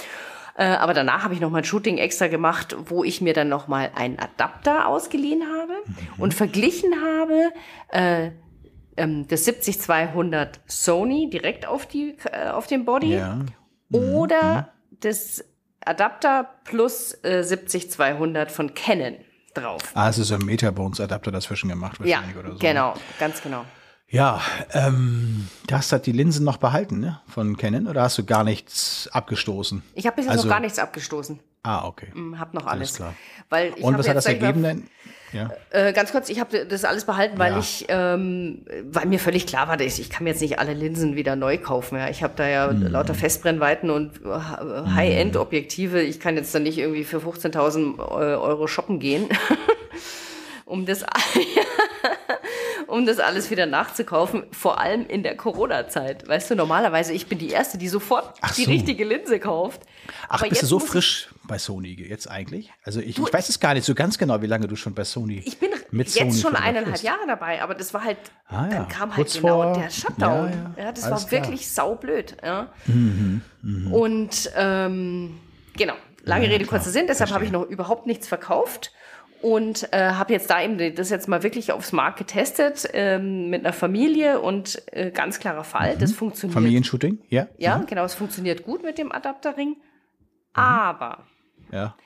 Äh, 0.55 0.65
aber 0.65 0.93
danach 0.93 1.25
habe 1.25 1.33
ich 1.35 1.41
noch 1.41 1.51
mal 1.51 1.59
ein 1.59 1.65
Shooting 1.65 1.97
extra 1.99 2.27
gemacht, 2.29 2.77
wo 2.87 3.05
ich 3.05 3.21
mir 3.23 3.33
dann 3.33 3.49
noch 3.49 3.69
mal 3.69 3.91
einen 3.95 4.19
Adapter 4.19 4.87
ausgeliehen 4.87 5.43
habe 5.43 5.73
und 6.19 6.35
verglichen 6.35 6.93
habe 7.03 7.51
äh, 7.89 8.31
ähm, 8.99 9.27
das 9.29 9.47
70200 9.47 10.61
Sony 10.67 11.31
direkt 11.31 11.67
auf 11.67 11.87
die 11.87 12.17
äh, 12.31 12.51
auf 12.51 12.67
dem 12.67 12.85
Body 12.85 13.15
Ja. 13.15 13.39
oder 13.91 14.69
das 15.01 15.43
Adapter 15.85 16.51
plus 16.65 17.15
äh, 17.25 17.43
70200 17.43 18.53
von 18.53 18.75
Canon 18.75 19.17
drauf. 19.55 19.81
Ah, 19.95 20.09
es 20.11 20.19
ist 20.19 20.29
so 20.29 20.35
ein 20.35 20.45
Metabones-Adapter 20.45 21.33
dazwischen 21.33 21.71
gemacht 21.71 21.99
Ja, 22.05 22.17
wahrscheinlich 22.19 22.37
oder 22.37 22.53
so. 22.53 22.59
genau, 22.59 22.95
ganz 23.19 23.43
genau. 23.43 23.65
Ja, 24.13 24.43
ähm, 24.75 25.49
du 25.67 25.75
hast 25.75 25.91
halt 25.91 26.05
die 26.05 26.13
Linsen 26.13 26.45
noch 26.45 26.59
behalten, 26.59 27.01
ne? 27.01 27.21
Von 27.29 27.57
Canon 27.57 27.87
oder 27.87 28.03
hast 28.03 28.19
du 28.19 28.25
gar 28.25 28.45
nichts 28.45 29.09
abgestoßen? 29.11 29.83
Ich 29.95 30.05
habe 30.07 30.17
bis 30.17 30.27
jetzt 30.27 30.33
Also- 30.33 30.49
noch 30.49 30.55
gar 30.55 30.61
nichts 30.61 30.79
abgestoßen. 30.79 31.41
Ah, 31.63 31.87
okay. 31.87 32.09
Hm, 32.13 32.39
Hab 32.39 32.53
noch 32.53 32.67
Alles 32.67 32.91
alles. 32.91 32.95
klar. 32.97 33.15
Weil 33.49 33.73
ich 33.75 33.83
Und 33.83 33.97
was 33.97 34.07
hat 34.07 34.17
das 34.17 34.27
ich 34.27 34.33
ergeben 34.39 34.63
denn? 34.63 34.87
Ja. 35.33 35.51
Äh, 35.71 35.95
ganz 35.95 36.13
kurz, 36.13 36.29
ich 36.29 36.41
habe 36.41 36.67
das 36.67 36.85
alles 36.85 37.07
behalten, 37.07 37.39
weil 37.39 37.53
Ja. 37.53 37.59
ich, 37.59 37.87
ähm, 37.89 38.67
weil 38.91 39.07
mir 39.07 39.19
völlig 39.19 39.47
klar 39.47 39.67
war, 39.69 39.79
dass 39.79 39.99
ich 39.99 40.11
kann 40.11 40.25
mir 40.25 40.31
jetzt 40.31 40.43
nicht 40.43 40.59
alle 40.59 40.75
Linsen 40.75 41.17
wieder 41.17 41.35
neu 41.35 41.57
kaufen. 41.57 41.97
Ja. 41.97 42.11
Ich 42.11 42.23
habe 42.23 42.35
da 42.37 42.47
ja 42.47 42.71
Mhm. 42.71 42.89
lauter 42.89 43.15
Festbrennweiten 43.15 43.89
und 43.89 44.21
äh, 44.27 44.29
High-End-Objektive. 44.91 46.03
Ich 46.03 46.21
kann 46.21 46.37
jetzt 46.37 46.55
dann 46.55 46.65
nicht 46.65 46.77
irgendwie 46.77 47.05
für 47.05 47.21
15.000 47.23 47.99
Euro 47.99 48.67
shoppen 48.67 48.99
gehen, 48.99 49.31
um 50.67 50.85
das, 50.85 51.03
um 52.93 53.07
das 53.07 53.19
alles 53.19 53.51
wieder 53.51 53.67
nachzukaufen. 53.67 54.45
Vor 54.53 54.79
allem 54.81 55.07
in 55.07 55.23
der 55.23 55.37
Corona-Zeit. 55.37 56.29
Weißt 56.29 56.51
du, 56.51 56.55
normalerweise 56.55 57.13
ich 57.13 57.27
bin 57.27 57.39
die 57.39 57.49
erste, 57.51 57.79
die 57.79 57.89
sofort 57.89 58.35
Ach 58.43 58.55
die 58.55 58.65
so. 58.65 58.71
richtige 58.71 59.05
Linse 59.05 59.41
kauft. 59.41 59.81
Ach, 60.29 60.41
Aber 60.41 60.49
bist 60.49 60.63
du 60.63 60.67
jetzt 60.67 60.69
so 60.71 60.79
frisch 60.79 61.29
bei 61.45 61.59
Sony 61.59 61.95
jetzt 61.95 62.31
eigentlich? 62.31 62.71
Also 62.85 63.01
ich, 63.01 63.17
Du, 63.17 63.27
ich 63.27 63.33
weiß 63.33 63.49
es 63.49 63.59
gar 63.61 63.75
nicht 63.75 63.85
so 63.85 63.95
ganz 63.95 64.19
genau, 64.19 64.43
wie 64.43 64.47
lange 64.47 64.69
du 64.69 64.77
schon 64.77 64.95
bei 64.95 65.05
Sony 65.05 65.43
Ich 65.45 65.59
bin 65.59 65.71
mit 65.91 66.09
jetzt 66.15 66.19
Sony 66.19 66.41
schon 66.41 66.55
eineinhalb 66.57 67.03
Jahre 67.03 67.27
dabei, 67.27 67.63
aber 67.63 67.75
das 67.75 67.93
war 67.95 68.05
halt, 68.05 68.19
Ah, 68.47 68.65
ja. 68.65 68.69
dann 68.69 68.89
kam 68.89 69.09
halt 69.11 69.17
Kurz 69.17 69.35
genau 69.35 69.63
vor- 69.63 69.73
der 69.73 69.91
Shutdown. 69.91 70.51
Ja, 70.51 70.73
Ja, 70.77 70.85
ja. 70.85 70.93
das 70.93 71.05
Alles 71.05 71.23
war 71.23 71.29
klar. 71.29 71.41
Mhm, 71.41 71.47
wirklich 71.47 71.71
saublöd. 71.71 72.37
Ja. 72.45 72.69
Und 73.91 74.51
ähm, 74.57 75.39
genau, 75.77 75.95
lange 76.25 76.49
Rede, 76.49 76.65
kurzer 76.67 76.91
Sinn, 76.91 77.07
deshalb 77.07 77.31
habe 77.31 77.45
ich 77.45 77.51
noch 77.53 77.65
überhaupt 77.65 78.07
nichts 78.07 78.27
verkauft. 78.29 78.93
Und 79.43 79.93
äh, 79.93 80.11
habe 80.13 80.33
jetzt 80.33 80.49
da 80.51 80.63
eben 80.63 80.95
das 80.95 81.11
jetzt 81.11 81.27
mal 81.29 81.43
wirklich 81.43 81.73
aufs 81.73 81.91
Markt 81.93 82.19
getestet 82.19 82.89
ähm, 82.93 83.51
mit 83.51 83.65
einer 83.65 83.73
Familie 83.73 84.41
und 84.41 84.81
äh, 84.93 85.11
ganz 85.11 85.41
klarer 85.41 85.65
Fall, 85.65 85.97
das 85.99 86.13
funktioniert. 86.13 86.55
Familienshooting? 86.55 87.19
Ja? 87.29 87.49
Ja, 87.59 87.79
Mhm. 87.79 87.87
genau, 87.87 88.05
es 88.05 88.15
funktioniert 88.15 88.63
gut 88.63 88.85
mit 88.85 88.99
dem 88.99 89.11
Adapterring. 89.11 89.77
Aber 90.55 91.25
Ja. 91.73 91.97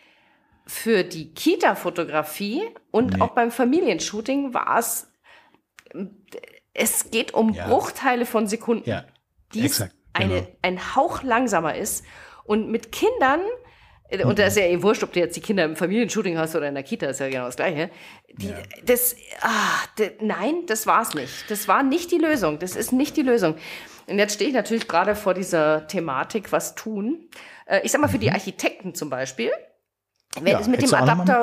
für 0.67 1.05
die 1.05 1.35
Kita-Fotografie 1.35 2.63
und 2.91 3.15
Nee. 3.15 3.21
auch 3.21 3.31
beim 3.31 3.51
Familienshooting 3.51 4.55
war 4.55 4.79
es, 4.79 5.13
es 6.75 7.11
geht 7.11 7.35
um 7.35 7.53
Ja. 7.53 7.67
Bruchteile 7.69 8.25
von 8.27 8.47
Sekunden, 8.47 8.89
Ja. 8.89 9.05
die 9.53 9.69
eine, 10.15 10.35
Genau. 10.35 10.47
ein 10.63 10.97
Hauch 10.97 11.23
langsamer 11.23 11.75
ist. 11.77 12.05
Und 12.45 12.71
mit 12.71 12.93
Kindern 12.93 13.41
Und 14.25 14.39
da 14.39 14.47
ist 14.47 14.57
ja 14.57 14.65
eh 14.65 14.81
wurscht, 14.83 15.03
ob 15.03 15.13
du 15.13 15.21
jetzt 15.21 15.37
die 15.37 15.41
Kinder 15.41 15.65
im 15.65 15.75
Familienshooting 15.77 16.39
hast 16.39 16.55
oder 16.55 16.69
in 16.69 16.75
der 16.75 16.85
Kita, 16.85 17.07
ist 17.07 17.21
ja 17.21 17.29
genau 17.29 17.47
das 17.47 17.57
Gleiche. 17.57 17.91
Die, 18.33 18.53
Das, 18.85 19.17
ah, 19.41 19.81
d- 19.99 20.13
nein, 20.21 20.65
das 20.67 20.87
war's 20.87 21.15
nicht. 21.15 21.51
Das 21.51 21.67
war 21.69 21.83
nicht 21.83 22.11
die 22.13 22.19
Lösung. 22.19 22.59
Das 22.59 22.77
ist 22.77 22.93
nicht 22.93 23.17
die 23.17 23.23
Lösung. 23.23 23.57
Und 24.07 24.19
jetzt 24.19 24.35
stehe 24.35 24.49
ich 24.51 24.55
natürlich 24.55 24.87
gerade 24.87 25.17
vor 25.17 25.35
dieser 25.35 25.87
Thematik, 25.89 26.53
was 26.53 26.75
tun. 26.77 27.29
Äh, 27.67 27.81
Ich 27.83 27.91
sag 27.93 28.01
mal, 28.01 28.07
für 28.09 28.19
die 28.19 28.31
Architekten 28.31 28.95
zum 28.95 29.11
Beispiel, 29.11 29.51
wenn 30.37 30.43
Mhm. 30.45 30.49
Ja, 30.49 30.61
es 30.61 30.69
mit 30.69 30.81
dem 30.83 30.91
mit 30.91 30.95
Adapter 31.01 31.43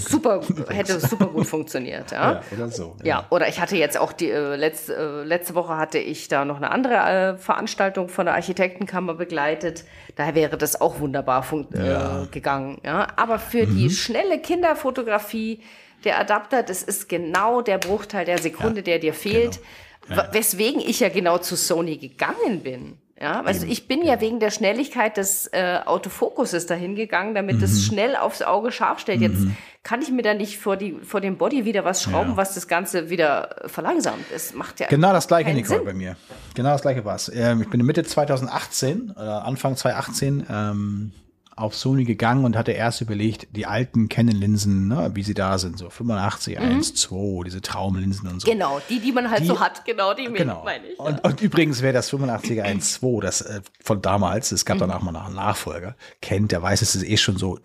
super, 0.00 0.40
hätte 0.68 1.00
super 1.00 1.26
gut 1.26 1.46
funktioniert, 1.46 2.10
ja. 2.12 2.32
Ja, 2.32 2.42
oder 2.56 2.68
so. 2.70 2.96
Ja, 3.02 3.26
oder 3.30 3.48
ich 3.48 3.60
hatte 3.60 3.76
jetzt 3.76 3.98
auch 3.98 4.12
die 4.12 4.30
äh, 4.30 4.56
letzte, 4.56 4.94
äh, 4.94 5.24
letzte 5.24 5.54
Woche 5.54 5.76
hatte 5.76 5.98
ich 5.98 6.28
da 6.28 6.44
noch 6.44 6.56
eine 6.56 6.70
andere 6.70 6.94
äh, 6.94 7.38
Veranstaltung 7.38 8.08
von 8.08 8.26
der 8.26 8.34
Architektenkammer 8.34 9.14
begleitet. 9.14 9.84
Daher 10.16 10.34
wäre 10.34 10.56
das 10.56 10.80
auch 10.80 11.00
wunderbar 11.00 11.44
Ja. 11.74 12.22
äh, 12.22 12.26
gegangen. 12.26 12.78
Ja, 12.84 13.06
aber 13.16 13.38
für 13.38 13.66
die 13.66 13.90
schnelle 13.90 14.38
Kinderfotografie 14.38 15.60
der 16.04 16.18
Adapter, 16.20 16.62
das 16.62 16.82
ist 16.82 17.08
genau 17.08 17.60
der 17.60 17.78
Bruchteil 17.78 18.24
der 18.24 18.38
Sekunde, 18.38 18.82
der 18.82 18.98
dir 18.98 19.14
fehlt. 19.14 19.60
wa- 20.06 20.28
Weswegen 20.32 20.80
ich 20.80 21.00
ja 21.00 21.08
genau 21.08 21.38
zu 21.38 21.56
Sony 21.56 21.96
gegangen 21.96 22.60
bin. 22.62 22.98
Ja, 23.20 23.40
also 23.42 23.66
ich 23.66 23.88
bin 23.88 24.04
ja 24.04 24.20
wegen 24.20 24.38
der 24.38 24.50
Schnelligkeit 24.50 25.16
des 25.16 25.48
äh, 25.52 25.80
Autofokuses 25.84 26.66
dahin 26.66 26.94
gegangen, 26.94 27.34
damit 27.34 27.60
es 27.62 27.84
schnell 27.84 28.14
aufs 28.14 28.42
Auge 28.42 28.70
scharf 28.70 29.00
stellt. 29.00 29.20
Jetzt 29.20 29.44
kann 29.82 30.02
ich 30.02 30.10
mir 30.12 30.22
da 30.22 30.34
nicht 30.34 30.58
vor, 30.58 30.76
die, 30.76 30.92
vor 31.02 31.20
dem 31.20 31.36
Body 31.36 31.64
wieder 31.64 31.84
was 31.84 32.02
schrauben, 32.02 32.30
Ja. 32.32 32.36
was 32.36 32.54
das 32.54 32.68
Ganze 32.68 33.10
wieder 33.10 33.64
äh, 33.64 33.68
verlangsamt. 33.68 34.24
Es 34.32 34.54
macht 34.54 34.78
ja 34.78 34.86
Genau 34.86 35.12
das 35.12 35.26
gleiche, 35.26 35.52
Nicole, 35.52 35.78
Sinn. 35.78 35.84
bei 35.86 35.94
mir. 35.94 36.16
Genau 36.54 36.70
das 36.70 36.82
gleiche 36.82 37.04
war 37.04 37.16
es. 37.16 37.28
Ähm, 37.34 37.62
ich 37.62 37.68
bin 37.70 37.84
Mitte 37.84 38.04
2018 38.04 39.10
oder 39.10 39.44
Anfang 39.44 39.74
2018 39.76 40.46
ähm, 40.48 41.12
auf 41.58 41.74
Sony 41.76 42.04
gegangen 42.04 42.44
und 42.44 42.56
hatte 42.56 42.72
erst 42.72 43.00
überlegt, 43.00 43.48
die 43.56 43.66
alten 43.66 44.08
Canon-Linsen, 44.08 44.88
ne, 44.88 45.10
wie 45.14 45.22
sie 45.22 45.34
da 45.34 45.58
sind, 45.58 45.78
so 45.78 45.90
85, 45.90 46.58
1, 46.58 46.94
2, 46.94 47.44
diese 47.44 47.60
Traumlinsen 47.60 48.28
und 48.28 48.40
so. 48.40 48.50
Genau, 48.50 48.80
die, 48.88 49.00
die 49.00 49.12
man 49.12 49.30
halt 49.30 49.42
Die- 49.42 49.46
so 49.46 49.60
hat, 49.60 49.84
genau 49.84 50.14
die 50.14 50.24
Genau. 50.26 50.62
meine 50.64 50.86
ich. 50.86 50.98
Ja. 50.98 51.04
Und, 51.04 51.24
und 51.24 51.40
übrigens, 51.40 51.82
wer 51.82 51.92
das 51.92 52.10
85er 52.12 52.64
1.2, 52.64 53.20
das 53.20 53.40
äh, 53.42 53.60
von 53.82 54.00
damals, 54.02 54.52
es 54.52 54.64
gab 54.64 54.76
Mhm. 54.76 54.80
danach 54.80 55.00
mal 55.02 55.12
noch 55.12 55.26
einen 55.26 55.34
Nachfolger, 55.36 55.96
kennt, 56.22 56.52
der 56.52 56.62
weiß, 56.62 56.82
es 56.82 56.94
ist 56.94 57.02
eh 57.04 57.16
schon 57.16 57.36
so 57.36 57.58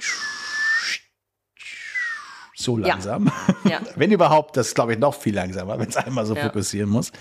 so 2.56 2.78
Ja. 2.80 2.88
langsam. 2.90 3.32
Ja. 3.66 3.80
Wenn 3.96 4.12
überhaupt, 4.12 4.56
das 4.58 4.74
glaube 4.76 4.94
ich 4.94 5.00
noch 5.00 5.16
viel 5.16 5.34
langsamer, 5.36 5.78
wenn 5.80 5.90
es 5.90 5.98
einmal 5.98 6.26
so 6.26 6.36
Ja. 6.36 6.44
fokussieren 6.44 6.90
muss. 6.90 7.12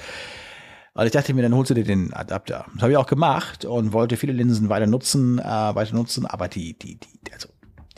Und 0.95 1.07
ich 1.07 1.13
dachte 1.13 1.33
mir, 1.33 1.43
dann 1.43 1.55
holst 1.55 1.71
du 1.71 1.75
dir 1.75 1.85
den 1.85 2.13
Adapter. 2.13 2.67
Das 2.75 2.83
habe 2.83 2.93
ich 2.93 2.99
auch 2.99 3.07
gemacht 3.07 3.65
und 3.65 3.93
wollte 3.93 4.17
viele 4.17 4.33
Linsen 4.35 4.69
weiter 4.69 4.87
nutzen, 4.87 5.39
äh, 5.39 5.43
weiter 5.43 5.95
nutzen, 5.95 6.27
aber 6.27 6.49
die, 6.49 6.79
die, 6.79 6.99
die, 6.99 7.33
also 7.33 7.49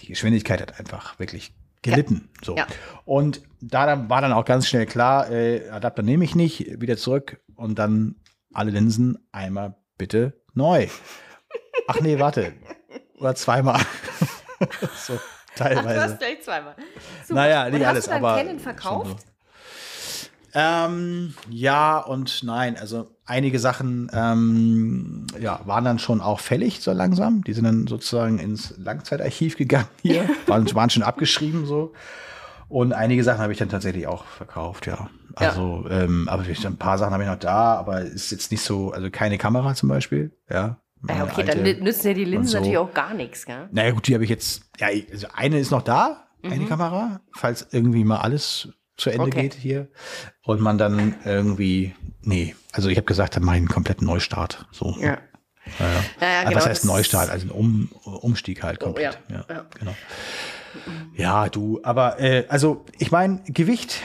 die 0.00 0.06
Geschwindigkeit 0.06 0.60
hat 0.60 0.78
einfach 0.78 1.18
wirklich 1.18 1.54
gelitten. 1.82 2.30
So. 2.42 2.56
Ja. 2.56 2.66
Und 3.04 3.42
da 3.60 4.08
war 4.08 4.20
dann 4.20 4.32
auch 4.32 4.44
ganz 4.44 4.68
schnell 4.68 4.86
klar, 4.86 5.30
äh, 5.30 5.68
Adapter 5.70 6.02
nehme 6.02 6.24
ich 6.24 6.36
nicht, 6.36 6.80
wieder 6.80 6.96
zurück 6.96 7.40
und 7.56 7.78
dann 7.78 8.16
alle 8.52 8.70
Linsen 8.70 9.18
einmal 9.32 9.74
bitte 9.98 10.40
neu. 10.54 10.86
Ach 11.88 12.00
nee, 12.00 12.18
warte. 12.18 12.52
Oder 13.18 13.34
zweimal. 13.34 13.80
so, 14.96 15.14
Ach, 15.14 15.56
teilweise. 15.56 15.94
du 15.94 16.00
hast 16.02 16.18
gleich 16.18 16.42
zweimal. 16.42 16.76
Super. 17.22 17.34
Naja, 17.34 17.66
Und 17.66 17.72
nicht 17.72 17.82
hast 17.82 17.88
alles, 17.88 18.04
du 18.04 18.10
dann 18.10 18.24
aber 18.24 18.36
Canon 18.36 18.60
verkauft? 18.60 19.26
Ähm, 20.54 21.34
ja 21.50 21.98
und 21.98 22.42
nein. 22.44 22.76
Also 22.78 23.08
einige 23.26 23.58
Sachen 23.58 24.10
ähm, 24.14 25.26
ja, 25.40 25.60
waren 25.64 25.84
dann 25.84 25.98
schon 25.98 26.20
auch 26.20 26.40
fällig 26.40 26.80
so 26.80 26.92
langsam. 26.92 27.42
Die 27.42 27.52
sind 27.52 27.64
dann 27.64 27.86
sozusagen 27.86 28.38
ins 28.38 28.74
Langzeitarchiv 28.78 29.56
gegangen 29.56 29.88
hier. 30.02 30.28
waren, 30.46 30.72
waren 30.74 30.90
schon 30.90 31.02
abgeschrieben 31.02 31.66
so. 31.66 31.92
Und 32.68 32.92
einige 32.92 33.22
Sachen 33.22 33.40
habe 33.40 33.52
ich 33.52 33.58
dann 33.58 33.68
tatsächlich 33.68 34.06
auch 34.06 34.24
verkauft, 34.24 34.86
ja. 34.86 35.10
Also, 35.36 35.86
ähm, 35.90 36.28
aber 36.28 36.44
ein 36.44 36.76
paar 36.76 36.98
Sachen 36.98 37.12
habe 37.12 37.22
ich 37.22 37.28
noch 37.28 37.38
da, 37.38 37.74
aber 37.74 38.00
ist 38.00 38.30
jetzt 38.30 38.50
nicht 38.50 38.62
so, 38.62 38.92
also 38.92 39.10
keine 39.10 39.36
Kamera 39.36 39.74
zum 39.74 39.88
Beispiel, 39.88 40.32
ja. 40.48 40.78
Ja, 41.06 41.24
okay, 41.24 41.44
dann 41.44 41.62
nützen 41.62 42.08
ja 42.08 42.14
die 42.14 42.24
Linsen 42.24 42.48
so. 42.48 42.56
natürlich 42.56 42.78
auch 42.78 42.94
gar 42.94 43.12
nichts, 43.12 43.44
gell? 43.44 43.68
naja, 43.72 43.90
gut, 43.90 44.06
die 44.06 44.14
habe 44.14 44.24
ich 44.24 44.30
jetzt. 44.30 44.62
Ja, 44.78 44.88
also 45.12 45.26
eine 45.34 45.58
ist 45.58 45.70
noch 45.70 45.82
da, 45.82 46.28
eine 46.42 46.64
Kamera, 46.64 47.20
falls 47.32 47.68
irgendwie 47.70 48.04
mal 48.04 48.18
alles 48.18 48.68
zu 48.96 49.10
Ende 49.10 49.26
Okay. 49.26 49.42
geht 49.42 49.54
hier. 49.54 49.88
Und 50.44 50.60
man 50.60 50.78
dann 50.78 51.14
irgendwie. 51.24 51.94
Nee, 52.22 52.54
also 52.72 52.88
ich 52.88 52.96
habe 52.96 53.06
gesagt, 53.06 53.36
dann 53.36 53.44
mache 53.44 53.56
ich 53.56 53.60
einen 53.60 53.68
kompletten 53.68 54.06
Neustart. 54.06 54.66
So. 54.72 54.96
Ja. 55.00 55.18
Ja, 55.78 55.86
ja. 55.86 55.86
Ja, 56.20 56.26
ja, 56.26 56.38
Also 56.38 56.48
genau, 56.48 56.56
was 56.56 56.66
heißt 56.66 56.84
Neustart? 56.84 57.30
Also 57.30 57.46
ein 57.46 57.50
um, 57.50 57.88
Umstieg 58.04 58.62
halt 58.62 58.80
komplett. 58.80 59.18
ja, 59.30 59.36
ja, 59.48 59.54
ja. 59.54 59.66
genau. 59.78 59.94
Ja, 61.14 61.48
du, 61.48 61.80
aber 61.82 62.20
äh, 62.20 62.44
also 62.48 62.84
ich 62.98 63.10
meine, 63.10 63.42
Gewicht, 63.46 64.00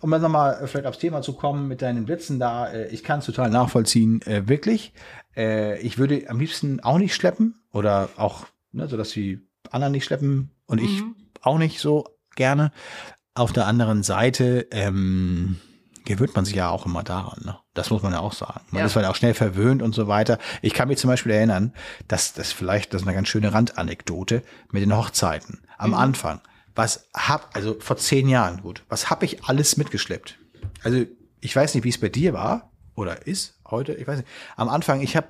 um 0.00 0.10
dann 0.10 0.22
nochmal 0.22 0.66
vielleicht 0.66 0.86
aufs 0.86 0.98
Thema 0.98 1.20
zu 1.22 1.34
kommen 1.34 1.68
mit 1.68 1.82
deinen 1.82 2.04
Blitzen 2.04 2.38
da, 2.38 2.68
äh, 2.68 2.88
ich 2.88 3.04
kann 3.04 3.18
es 3.18 3.26
total 3.26 3.50
nachvollziehen, 3.50 4.22
äh, 4.22 4.48
wirklich. 4.48 4.92
Äh, 5.36 5.80
ich 5.80 5.98
würde 5.98 6.28
am 6.28 6.38
liebsten 6.38 6.80
auch 6.80 6.98
nicht 6.98 7.14
schleppen 7.14 7.60
oder 7.72 8.08
auch, 8.16 8.46
ne, 8.72 8.88
so 8.88 8.96
dass 8.96 9.10
die 9.10 9.40
anderen 9.70 9.92
nicht 9.92 10.04
schleppen 10.04 10.50
und 10.66 10.80
ich 10.80 11.02
auch 11.40 11.58
nicht 11.58 11.78
so 11.80 12.06
gerne. 12.36 12.72
Auf 13.34 13.52
der 13.52 13.66
anderen 13.66 14.02
Seite 14.02 14.66
ähm, 14.70 15.58
gewöhnt 16.04 16.34
man 16.34 16.44
sich 16.44 16.54
ja 16.54 16.68
auch 16.68 16.84
immer 16.86 17.02
daran. 17.02 17.40
Ne? 17.44 17.56
Das 17.74 17.90
muss 17.90 18.02
man 18.02 18.12
ja 18.12 18.20
auch 18.20 18.32
sagen. 18.32 18.60
Man 18.70 18.80
Ja. 18.80 18.86
ist 18.86 18.96
halt 18.96 19.06
auch 19.06 19.14
schnell 19.16 19.34
verwöhnt 19.34 19.82
und 19.82 19.94
so 19.94 20.06
weiter. 20.08 20.38
Ich 20.60 20.74
kann 20.74 20.88
mich 20.88 20.98
zum 20.98 21.08
Beispiel 21.08 21.32
erinnern, 21.32 21.72
dass 22.08 22.32
das 22.34 22.52
vielleicht, 22.52 22.92
das 22.92 23.02
ist 23.02 23.08
eine 23.08 23.14
ganz 23.14 23.28
schöne 23.28 23.52
Randanekdote 23.54 24.42
mit 24.70 24.82
den 24.82 24.94
Hochzeiten 24.96 25.62
am 25.78 25.94
Anfang. 25.94 26.40
Was 26.74 27.08
hab, 27.14 27.54
also 27.54 27.76
vor 27.80 27.96
zehn 27.96 28.28
Jahren, 28.28 28.62
gut, 28.62 28.82
was 28.88 29.10
hab 29.10 29.22
ich 29.22 29.44
alles 29.44 29.76
mitgeschleppt? 29.76 30.38
Also 30.82 31.04
ich 31.40 31.54
weiß 31.54 31.74
nicht, 31.74 31.84
wie 31.84 31.88
es 31.90 31.98
bei 32.00 32.08
dir 32.08 32.32
war 32.32 32.70
oder 32.94 33.26
ist 33.26 33.58
heute, 33.70 33.94
ich 33.94 34.06
weiß 34.06 34.18
nicht. 34.18 34.28
Am 34.56 34.68
Anfang, 34.68 35.00
ich 35.00 35.16
habe 35.16 35.28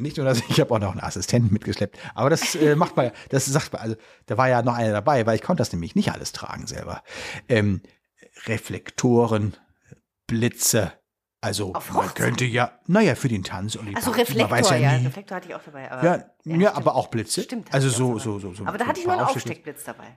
nicht 0.00 0.16
nur 0.16 0.26
das, 0.26 0.42
ich 0.48 0.60
habe 0.60 0.74
auch 0.74 0.78
noch 0.78 0.92
einen 0.92 1.00
Assistenten 1.00 1.52
mitgeschleppt, 1.52 1.98
aber 2.14 2.30
das 2.30 2.54
äh, 2.54 2.76
macht 2.76 2.96
man, 2.96 3.10
das 3.30 3.46
sagt 3.46 3.72
man, 3.72 3.82
also 3.82 3.96
da 4.26 4.36
war 4.36 4.48
ja 4.48 4.62
noch 4.62 4.74
einer 4.74 4.92
dabei, 4.92 5.26
weil 5.26 5.36
ich 5.36 5.42
konnte 5.42 5.60
das 5.60 5.72
nämlich 5.72 5.94
nicht 5.94 6.12
alles 6.12 6.32
tragen 6.32 6.66
selber. 6.66 7.02
Ähm, 7.48 7.82
Reflektoren, 8.46 9.56
Blitze, 10.26 10.92
also 11.40 11.72
man 11.92 12.12
könnte 12.14 12.44
ja, 12.44 12.72
naja, 12.86 13.14
für 13.14 13.28
den 13.28 13.44
Tanz 13.44 13.76
und 13.76 13.86
die 13.86 13.94
Also 13.94 14.10
Party, 14.10 14.32
Reflektor, 14.32 14.76
ja, 14.76 14.98
nie. 14.98 15.06
Reflektor 15.06 15.36
hatte 15.36 15.48
ich 15.48 15.54
auch 15.54 15.62
dabei. 15.64 15.90
Aber, 15.90 16.04
Ja, 16.04 16.16
ja, 16.16 16.24
stimmt. 16.40 16.76
aber 16.76 16.94
auch 16.96 17.06
Blitze. 17.08 17.42
Stimmt. 17.42 17.72
Also 17.72 17.88
so, 17.88 18.18
so, 18.18 18.40
so, 18.40 18.52
so. 18.54 18.66
Aber 18.66 18.76
da 18.76 18.86
hatte 18.86 18.98
ich 19.00 19.06
nur 19.06 19.14
einen. 19.14 19.24
Aufsteckblitz 19.24 19.84
dabei. 19.84 20.16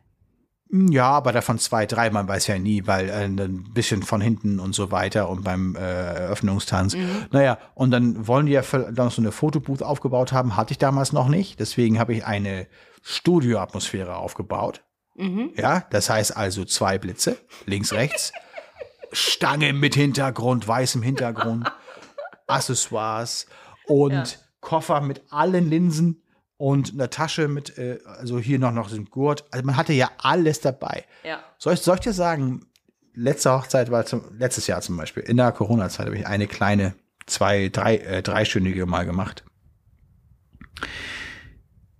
Ja, 0.73 1.09
aber 1.09 1.33
davon 1.33 1.59
zwei, 1.59 1.85
drei, 1.85 2.09
man 2.11 2.27
weiß 2.27 2.47
ja 2.47 2.57
nie, 2.57 2.87
weil 2.87 3.09
äh, 3.09 3.25
ein 3.25 3.73
bisschen 3.73 4.03
von 4.03 4.21
hinten 4.21 4.59
und 4.59 4.73
so 4.73 4.89
weiter 4.89 5.27
und 5.29 5.43
beim 5.43 5.75
äh, 5.75 5.79
Eröffnungstanz. 5.79 6.95
Naja, 7.31 7.57
und 7.75 7.91
dann 7.91 8.25
wollen 8.25 8.45
die 8.45 8.53
ja 8.53 8.61
dann 8.91 9.09
so 9.09 9.21
eine 9.21 9.33
Fotobooth 9.33 9.83
aufgebaut 9.83 10.31
haben, 10.31 10.55
hatte 10.55 10.71
ich 10.71 10.77
damals 10.77 11.11
noch 11.11 11.27
nicht. 11.27 11.59
Deswegen 11.59 11.99
habe 11.99 12.13
ich 12.13 12.25
eine 12.25 12.67
Studioatmosphäre 13.01 14.15
aufgebaut. 14.15 14.83
Ja, 15.55 15.83
das 15.91 16.09
heißt 16.09 16.35
also 16.37 16.63
zwei 16.65 16.97
Blitze, 16.97 17.37
links, 17.65 17.91
rechts, 17.93 18.31
Stange 19.11 19.73
mit 19.73 19.93
Hintergrund, 19.93 20.67
weißem 20.67 21.01
Hintergrund, 21.01 21.69
Accessoires 22.47 23.45
und 23.87 24.11
Ja. 24.13 24.23
Koffer 24.61 25.01
mit 25.01 25.23
allen 25.31 25.69
Linsen 25.69 26.20
und 26.61 26.93
eine 26.93 27.09
Tasche 27.09 27.47
mit, 27.47 27.77
äh, 27.79 27.97
also 28.05 28.37
hier 28.39 28.59
noch, 28.59 28.71
noch 28.71 28.87
so 28.89 28.95
ein 28.95 29.05
Gurt. 29.05 29.45
Also 29.51 29.65
man 29.65 29.77
hatte 29.77 29.93
ja 29.93 30.11
alles 30.19 30.59
dabei. 30.61 31.05
Ja. 31.23 31.39
Soll 31.57 31.73
ich, 31.73 31.79
soll 31.81 31.95
ich 31.95 32.01
dir 32.01 32.13
sagen, 32.13 32.67
letzte 33.15 33.51
Hochzeit 33.51 33.89
war 33.89 34.05
zum, 34.05 34.23
letztes 34.37 34.67
Jahr 34.67 34.79
zum 34.81 34.95
Beispiel, 34.95 35.23
in 35.23 35.37
der 35.37 35.51
Corona-Zeit 35.53 36.05
habe 36.05 36.17
ich 36.17 36.27
eine 36.27 36.45
kleine, 36.45 36.93
zwei, 37.25 37.69
drei, 37.69 37.97
äh, 37.97 38.21
dreistündige 38.21 38.85
mal 38.85 39.05
gemacht. 39.07 39.43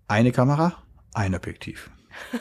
Eine 0.07 0.32
Kamera, 0.32 0.74
ein 1.14 1.34
Objektiv. 1.34 1.89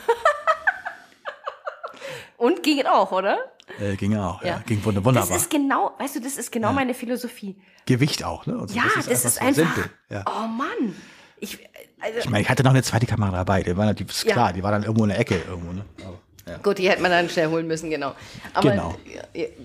Und 2.37 2.63
ging 2.63 2.85
auch, 2.85 3.11
oder? 3.11 3.37
Äh, 3.79 3.95
ging 3.95 4.15
auch, 4.17 4.41
ja. 4.41 4.47
Ja. 4.47 4.63
Ging 4.65 4.83
wunder- 4.83 5.01
Das 5.01 5.05
wunderbar. 5.05 5.37
ist 5.37 5.49
genau, 5.49 5.95
weißt 5.99 6.15
du, 6.17 6.19
das 6.21 6.37
ist 6.37 6.51
genau 6.51 6.73
meine 6.73 6.93
Philosophie. 6.93 7.59
Gewicht 7.85 8.23
auch, 8.23 8.45
ne? 8.45 8.63
So, 8.67 8.75
Ja, 8.75 8.83
das 8.95 9.07
ist, 9.07 9.23
so 9.35 9.39
einfach. 9.41 9.55
simpel. 9.55 9.85
Ja. 10.09 10.23
Oh 10.27 10.47
Mann. 10.47 10.95
Ich, 11.39 11.59
also, 12.01 12.19
Ich 12.19 12.29
meine, 12.29 12.41
ich 12.43 12.49
hatte 12.49 12.63
noch 12.63 12.71
eine 12.71 12.83
zweite 12.83 13.05
Kamera 13.05 13.31
dabei, 13.31 13.63
die 13.63 13.75
war 13.77 13.85
natürlich 13.85 14.11
ist 14.11 14.23
Ja. 14.25 14.33
klar, 14.33 14.53
die 14.53 14.63
war 14.63 14.71
dann 14.71 14.83
irgendwo 14.83 15.03
in 15.03 15.09
der 15.09 15.19
Ecke 15.19 15.35
irgendwo, 15.47 15.71
ne? 15.73 15.85
Aber, 16.03 16.19
ja. 16.51 16.57
Gut, 16.57 16.77
die 16.79 16.89
hätte 16.89 17.01
man 17.01 17.11
dann 17.11 17.29
schnell 17.29 17.47
holen 17.49 17.67
müssen, 17.67 17.89
genau. 17.89 18.13
Aber 18.53 18.71
Genau. 18.71 18.95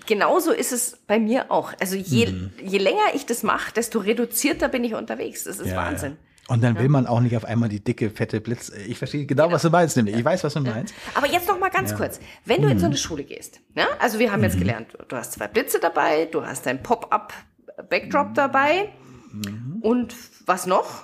genauso 0.07 0.53
ist 0.53 0.72
es 0.72 0.99
bei 1.07 1.18
mir 1.18 1.51
auch. 1.51 1.72
Also 1.80 1.97
je, 1.97 2.26
Mhm. 2.26 2.53
je 2.62 2.78
länger 2.78 3.14
ich 3.14 3.26
das 3.26 3.43
mache, 3.43 3.72
desto 3.72 3.99
reduzierter 4.01 4.68
bin 4.68 4.84
ich 4.84 4.95
unterwegs. 4.95 5.45
Das 5.45 5.59
ist 5.59 5.68
Ja, 5.70 5.76
Wahnsinn. 5.76 6.16
Und 6.49 6.62
dann 6.62 6.78
will 6.78 6.89
man 6.89 7.09
auch 7.09 7.18
nicht 7.18 7.37
auf 7.37 7.45
einmal 7.45 7.68
die 7.68 7.80
dicke, 7.82 8.09
fette 8.09 8.41
Blitz. 8.41 8.70
Ich 8.87 8.99
verstehe 8.99 9.26
genau, 9.26 9.51
was 9.51 9.62
du 9.62 9.70
meinst, 9.70 9.97
nämlich. 9.97 10.14
Ich 10.14 10.24
weiß, 10.24 10.45
was 10.45 10.55
du 10.55 10.61
meinst. 10.61 10.95
Aber 11.14 11.26
jetzt 11.26 11.49
noch 11.49 11.59
mal 11.59 11.70
ganz 11.70 11.93
kurz. 11.97 12.20
Wenn 12.45 12.62
du 12.62 12.68
in 12.68 12.76
Mhm. 12.76 12.80
so 12.80 12.87
eine 12.87 12.97
Schule 12.97 13.24
gehst, 13.24 13.59
ja? 13.74 13.87
also 13.99 14.20
wir 14.20 14.30
haben 14.30 14.45
jetzt 14.45 14.57
gelernt, 14.57 14.97
du 15.09 15.16
hast 15.16 15.32
zwei 15.32 15.49
Blitze 15.49 15.80
dabei, 15.80 16.26
du 16.26 16.47
hast 16.47 16.64
dein 16.66 16.82
Pop-up-Backdrop 16.84 18.34
dabei 18.34 18.91
Mhm. 19.32 19.78
und 19.80 20.14
was 20.47 20.66
noch? 20.66 21.03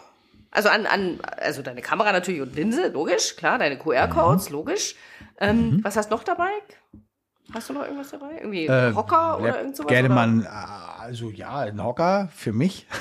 Also 0.53 0.69
an, 0.69 0.87
an, 0.87 1.19
also 1.39 1.63
deine 1.63 1.81
Kamera 1.83 2.13
natürlich 2.13 2.41
und 2.43 2.55
Linse, 2.55 2.89
logisch, 2.89 3.37
klar, 3.37 3.59
deine 3.59 3.79
QR-Codes, 3.79 4.49
Mhm. 4.51 4.53
logisch. 4.57 4.95
Ähm, 5.41 5.81
Was 5.83 5.97
hast 5.97 6.11
du 6.11 6.15
noch 6.15 6.25
dabei? 6.25 6.51
Hast 7.55 7.69
du 7.69 7.73
noch 7.75 7.83
irgendwas 7.83 8.11
dabei? 8.11 8.37
Irgendwie 8.41 8.67
Äh, 8.67 8.95
Hocker 8.95 9.39
oder 9.41 9.59
irgend 9.59 9.77
sowas? 9.77 9.89
Gerne 9.89 10.09
mal, 10.09 10.29
ein, 10.29 10.43
äh, 10.45 10.49
also 10.49 11.31
ja, 11.31 11.61
ein 11.61 11.83
Hocker 11.83 12.29
für 12.35 12.53
mich. 12.53 12.87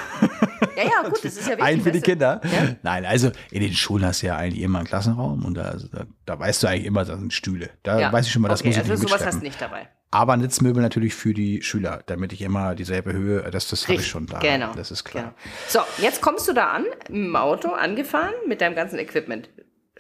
Ja, 0.77 0.83
ja, 0.83 1.09
gut, 1.09 1.13
das 1.25 1.35
ist 1.35 1.41
ja 1.47 1.51
wichtig. 1.57 1.65
Einen 1.65 1.81
für 1.81 1.91
die? 1.91 1.99
Kinder. 2.01 2.39
Ja. 2.43 2.75
Nein, 2.81 3.05
also 3.05 3.31
in 3.49 3.61
den 3.61 3.73
Schulen 3.73 4.05
hast 4.05 4.21
du 4.21 4.27
ja 4.27 4.37
eigentlich 4.37 4.61
immer 4.63 4.79
einen 4.79 4.87
Klassenraum 4.87 5.43
und 5.43 5.55
da, 5.55 5.63
also 5.63 5.87
da, 5.89 6.05
da 6.25 6.39
weißt 6.39 6.63
du 6.63 6.67
eigentlich 6.67 6.85
immer, 6.85 7.03
da 7.03 7.17
sind 7.17 7.33
Stühle. 7.33 7.71
Da 7.83 7.99
Ja. 7.99 8.11
weiß 8.13 8.25
ich 8.27 8.31
schon 8.31 8.41
mal, 8.41 8.47
das 8.47 8.61
okay, 8.61 8.69
muss 8.69 8.75
ich 8.77 8.81
also 8.83 8.93
nicht 8.93 9.09
sowas 9.09 9.25
hast 9.25 9.39
du 9.39 9.43
nicht 9.43 9.59
dabei. 9.61 9.89
Aber 10.11 10.37
Sitzmöbel 10.37 10.81
natürlich 10.81 11.15
für 11.15 11.33
die 11.33 11.61
Schüler, 11.61 12.03
damit 12.05 12.33
ich 12.33 12.41
immer 12.41 12.75
dieselbe 12.75 13.13
Höhe, 13.13 13.49
das, 13.49 13.69
das 13.69 13.87
habe 13.87 13.95
ich 13.95 14.07
schon 14.07 14.27
da. 14.27 14.39
Genau. 14.39 14.73
Das 14.75 14.91
ist 14.91 15.05
klar. 15.05 15.33
Genau. 15.69 15.85
So, 15.85 16.03
jetzt 16.03 16.21
kommst 16.21 16.49
du 16.49 16.53
da 16.53 16.71
an, 16.71 16.85
im 17.07 17.35
Auto, 17.37 17.69
angefahren, 17.69 18.33
mit 18.45 18.59
deinem 18.59 18.75
ganzen 18.75 18.99
Equipment. 18.99 19.49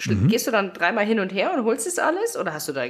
Mhm. 0.05 0.27
Gehst 0.27 0.47
du 0.47 0.51
dann 0.51 0.73
dreimal 0.73 1.05
hin 1.05 1.21
und 1.21 1.31
her 1.31 1.53
und 1.55 1.63
holst 1.63 1.87
das 1.87 1.97
alles? 1.97 2.37
Oder 2.37 2.53
hast 2.53 2.67
du 2.67 2.73
da 2.73 2.85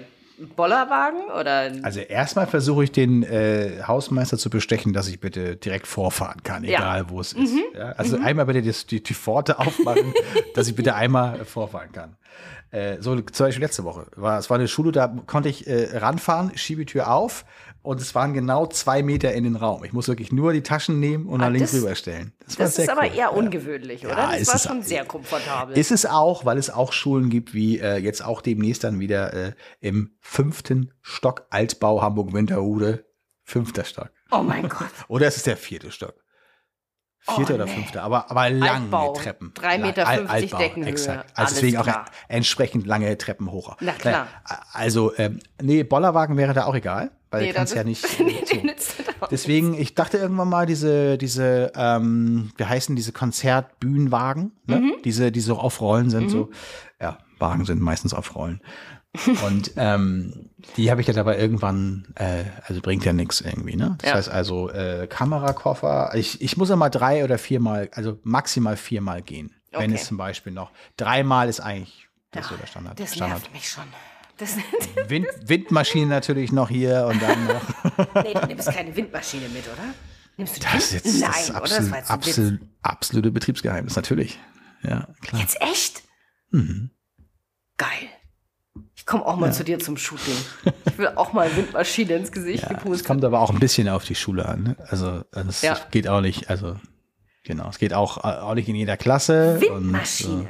Bollerwagen? 0.56 1.22
Oder 1.40 1.72
Also 1.84 2.00
erstmal 2.00 2.48
versuche 2.48 2.84
ich 2.84 2.92
den 2.92 3.24
äh, 3.24 3.82
Hausmeister 3.88 4.38
zu 4.38 4.50
bestechen, 4.50 4.94
dass 4.94 5.08
ich 5.08 5.20
bitte 5.20 5.56
direkt 5.56 5.88
vorfahren 5.88 6.44
kann, 6.44 6.64
Ja. 6.64 6.80
egal 6.80 7.10
wo 7.10 7.20
es 7.20 7.34
ist. 7.34 7.54
Ja, 7.76 7.92
also 7.94 8.18
einmal 8.18 8.46
bitte 8.46 8.62
das, 8.62 8.86
die, 8.86 9.02
die 9.04 9.14
Pforte 9.14 9.60
aufmachen, 9.60 10.14
dass 10.56 10.68
ich 10.68 10.76
bitte 10.76 10.96
einmal 10.96 11.46
vorfahren 11.46 11.92
kann. 11.92 12.16
Äh, 12.72 12.98
so 13.02 13.20
zum 13.20 13.46
Beispiel 13.48 13.64
letzte 13.64 13.84
Woche 13.84 14.06
war 14.16 14.40
es 14.40 14.50
war 14.50 14.58
eine 14.58 14.68
Schule, 14.70 14.92
da 14.94 15.14
konnte 15.28 15.50
ich 15.50 15.68
äh, 15.68 15.98
ranfahren, 15.98 16.58
Schiebetür 16.58 17.12
auf 17.12 17.44
und 17.84 18.00
es 18.02 18.14
waren 18.16 18.34
genau 18.34 18.68
zwei 18.68 19.02
Meter 19.04 19.34
in 19.34 19.44
den 19.44 19.56
Raum. 19.56 19.84
Ich 19.84 19.94
muss 19.94 20.08
wirklich 20.08 20.32
nur 20.32 20.54
die 20.54 20.62
Taschen 20.64 21.00
nehmen 21.00 21.26
und 21.28 21.42
Ah, 21.42 21.46
nach 21.46 21.52
links 21.54 21.72
das- 21.72 21.82
rüberstellen. 21.82 22.34
Das, 22.46 22.60
war 22.60 22.66
das 22.66 22.78
ist 22.80 22.90
aber 22.90 23.02
cool. 23.08 23.16
eher 23.18 23.34
ungewöhnlich, 23.34 24.06
oder? 24.06 24.18
Ja, 24.18 24.32
das 24.32 24.42
ist 24.42 24.48
war 24.50 24.56
es- 24.56 24.64
schon 24.64 24.82
sehr 24.84 25.06
komfortabel. 25.06 25.78
Ist 25.78 25.92
es 25.92 26.06
auch, 26.06 26.46
weil 26.46 26.58
es 26.58 26.70
auch 26.70 26.94
Schulen 26.94 27.30
gibt, 27.30 27.54
wie 27.54 27.80
äh, 27.80 27.98
jetzt 27.98 28.24
auch 28.24 28.42
demnächst 28.42 28.84
dann 28.84 29.00
wieder 29.00 29.34
äh, 29.34 29.54
im 29.80 30.12
fünften 30.20 30.94
Stock 31.02 31.48
Altbau 31.50 32.02
Hamburg-Winterhude, 32.02 33.06
fünfter 33.44 33.84
Stock. 33.84 34.12
oh 34.32 34.44
mein 34.44 34.70
Gott. 34.70 34.88
Oder 35.08 35.28
ist 35.28 35.38
es 35.38 35.44
der 35.44 35.58
vierte 35.58 35.92
Stock? 35.92 36.16
Vierter 37.24 37.52
Oh, 37.52 37.56
oder 37.58 37.66
nee. 37.66 37.72
fünfter, 37.76 38.02
aber, 38.02 38.32
aber 38.32 38.50
lange 38.50 38.82
Altbau, 38.86 39.14
Treppen. 39.14 39.52
drei 39.54 39.78
Meter 39.78 40.08
Al- 40.08 40.18
fünfzig 40.18 40.42
Altbau, 40.42 40.58
Deckenhöhe, 40.58 40.90
Exakt. 40.92 41.38
Also 41.38 41.54
deswegen 41.54 41.78
auch 41.78 41.84
klar. 41.84 42.06
entsprechend 42.28 42.88
lange 42.88 43.16
Treppen 43.16 43.52
hoch. 43.52 43.78
Na 43.80 43.92
klar. 43.92 44.28
Also, 44.74 45.16
ähm, 45.18 45.40
nee, 45.62 45.84
Bollerwagen 45.84 46.36
wäre 46.36 46.54
da 46.56 46.66
auch 46.66 46.74
egal, 46.74 47.12
weil 47.32 47.42
Nee, 47.44 47.48
du 47.50 47.54
kannst 47.56 47.74
ja 47.76 47.84
nicht. 47.84 48.06
nee, 48.20 48.44
so. 48.48 48.58
Deswegen, 49.32 49.74
ich 49.74 49.96
dachte 49.96 50.18
irgendwann 50.18 50.50
mal, 50.50 50.66
diese, 50.66 51.18
diese, 51.18 51.72
ähm, 51.76 52.52
wie 52.58 52.66
heißen 52.66 52.96
diese 52.96 53.12
Konzertbühnenwagen, 53.14 54.52
ne? 54.66 54.78
Mhm. 54.78 54.94
diese, 55.04 55.32
die 55.32 55.40
so 55.42 55.58
auf 55.58 55.82
Rollen 55.82 56.10
sind, 56.10 56.30
so, 56.30 56.50
ja, 57.02 57.18
Wagen 57.40 57.66
sind 57.66 57.82
meistens 57.82 58.14
auf 58.14 58.36
Rollen. 58.36 58.62
Und 59.46 59.72
ähm, 59.76 60.50
die 60.78 60.90
habe 60.90 61.02
ich 61.02 61.08
dann 61.08 61.18
aber 61.18 61.38
irgendwann, 61.38 62.08
äh, 62.16 62.44
also 62.66 62.80
bringt 62.82 63.04
ja 63.04 63.12
nichts 63.12 63.42
irgendwie, 63.42 63.76
ne? 63.76 63.96
Das 64.00 64.10
Ja. 64.10 64.16
heißt 64.16 64.30
also 64.30 64.70
äh, 64.70 65.06
Kamerakoffer, 65.08 66.12
ich, 66.16 66.42
ich 66.42 66.56
muss 66.56 66.70
immer 66.70 66.90
drei 66.90 67.24
oder 67.26 67.38
viermal, 67.38 67.90
also 67.94 68.20
maximal 68.24 68.78
viermal 68.78 69.22
gehen. 69.22 69.54
Wenn 69.72 69.92
Okay. 69.92 69.96
es 69.96 70.06
zum 70.08 70.18
Beispiel 70.18 70.54
noch, 70.54 70.72
dreimal 70.98 71.50
ist 71.50 71.60
eigentlich 71.60 72.08
das 72.32 72.46
ist 72.46 72.52
so 72.52 72.58
der 72.58 72.68
Standard. 72.68 73.00
Das 73.00 73.14
Standard. 73.16 73.40
nervt 73.40 73.54
mich 73.54 73.68
schon. 73.70 73.84
Das, 74.42 74.58
Wind, 75.08 75.28
Windmaschine 75.46 76.08
natürlich 76.08 76.52
noch 76.52 76.68
hier 76.70 77.06
und 77.08 77.22
dann 77.22 77.46
noch. 77.48 77.62
nee, 78.24 78.34
du 78.34 78.48
nimmst 78.48 78.72
keine 78.72 78.96
Windmaschine 78.96 79.48
mit, 79.50 79.64
oder? 79.68 79.94
Nimmst 80.38 80.58
du? 80.58 80.62
Das 80.62 80.76
ist 80.86 80.94
jetzt 80.94 81.20
Nein, 81.22 81.32
das, 81.32 81.50
oder? 81.52 81.58
absolut, 81.62 81.92
Das 81.94 82.10
absolut, 82.10 82.60
absolute 82.82 83.32
Betriebsgeheimnis, 83.32 83.96
natürlich. 83.96 84.40
Ja, 84.84 85.08
klar. 85.22 85.42
Jetzt 85.42 85.62
echt? 85.62 86.02
Mhm. 86.50 86.90
Geil. 87.78 87.90
Ich 88.96 89.06
komme 89.06 89.26
auch 89.26 89.36
mal 89.36 89.52
zu 89.54 89.64
dir 89.64 89.80
zum 89.80 89.98
Shooting. 89.98 90.36
Ich 90.86 90.98
will 90.98 91.10
auch 91.10 91.34
mal 91.34 91.56
Windmaschine 91.56 92.14
ins 92.16 92.32
Gesicht 92.32 92.64
Ja, 92.64 92.70
es 92.72 92.78
gepustet. 92.78 93.08
kommt 93.08 93.24
aber 93.26 93.40
auch 93.42 93.50
ein 93.52 93.60
bisschen 93.60 93.90
auf 93.90 94.06
die 94.06 94.16
Schule 94.16 94.48
an. 94.48 94.64
Ne? 94.64 94.76
Also 94.88 95.24
das 95.32 95.62
Ja. 95.62 95.78
geht 95.92 96.08
auch 96.08 96.22
nicht, 96.22 96.50
also 96.50 96.80
genau, 97.44 97.70
es 97.70 97.78
geht 97.80 97.94
auch, 97.94 98.18
auch 98.18 98.54
nicht 98.56 98.70
in 98.70 98.76
jeder 98.76 98.98
Klasse. 98.98 99.60
Windmaschine. 99.62 100.32
Und, 100.34 100.46
äh, 100.48 100.50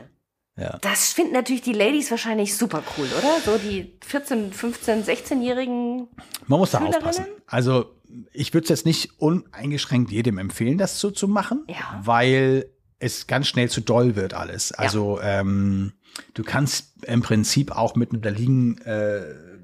ja. 0.61 0.77
Das 0.81 1.11
finden 1.13 1.33
natürlich 1.33 1.61
die 1.61 1.73
Ladies 1.73 2.11
wahrscheinlich 2.11 2.55
super 2.55 2.83
cool, 2.97 3.07
oder? 3.17 3.39
So 3.43 3.57
die 3.57 3.93
14, 4.05 4.53
15, 4.53 5.03
16-jährigen. 5.03 6.07
Man 6.47 6.59
muss 6.59 6.71
da 6.71 6.79
aufpassen. 6.79 7.25
Also 7.47 7.93
ich 8.33 8.53
würde 8.53 8.63
es 8.65 8.69
jetzt 8.69 8.85
nicht 8.85 9.19
uneingeschränkt 9.19 10.11
jedem 10.11 10.37
empfehlen, 10.37 10.77
das 10.77 10.99
so 10.99 11.11
zu 11.11 11.27
machen, 11.27 11.63
Ja. 11.67 11.99
weil 12.03 12.65
es 12.99 13.25
ganz 13.27 13.47
schnell 13.47 13.69
zu 13.69 13.81
doll 13.81 14.15
wird 14.15 14.33
alles. 14.33 14.71
Also 14.71 15.19
ähm, 15.23 15.93
du 16.33 16.43
kannst 16.43 17.03
im 17.05 17.21
Prinzip 17.21 17.71
auch 17.71 17.95
mit 17.95 18.11
einem 18.11 18.21
da 18.21 18.29
liegen 18.29 18.77
äh, 18.79 19.21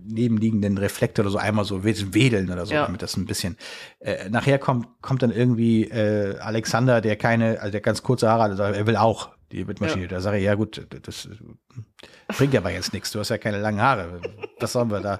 nebenliegenden 0.09 0.77
Reflektor 0.77 1.25
oder 1.25 1.31
so 1.31 1.37
einmal 1.37 1.65
so 1.65 1.83
wedeln 1.83 2.49
oder 2.51 2.65
so, 2.65 2.73
Ja. 2.73 2.85
damit 2.85 3.01
das 3.01 3.17
ein 3.17 3.25
bisschen 3.25 3.57
äh, 3.99 4.29
nachher 4.29 4.57
kommt 4.57 4.87
kommt 5.01 5.21
dann 5.21 5.31
irgendwie 5.31 5.83
äh, 5.83 6.37
Alexander, 6.39 7.01
der 7.01 7.17
keine, 7.17 7.59
also 7.59 7.71
der 7.71 7.81
ganz 7.81 8.01
kurze 8.03 8.29
Haare 8.29 8.43
hat, 8.43 8.57
sagt, 8.57 8.77
er 8.77 8.87
will 8.87 8.95
auch 8.95 9.29
die 9.51 9.67
Windmaschine. 9.67 10.03
Ja. 10.03 10.09
Da 10.09 10.21
sage 10.21 10.37
ich, 10.37 10.43
ja 10.43 10.55
gut, 10.55 10.85
das 11.03 11.29
bringt 12.27 12.55
aber 12.55 12.71
jetzt 12.71 12.93
nichts. 12.93 13.11
Du 13.11 13.19
hast 13.19 13.29
ja 13.29 13.37
keine 13.37 13.59
langen 13.59 13.81
Haare. 13.81 14.21
Was 14.59 14.73
sollen 14.73 14.91
wir 14.91 14.99
da? 14.99 15.17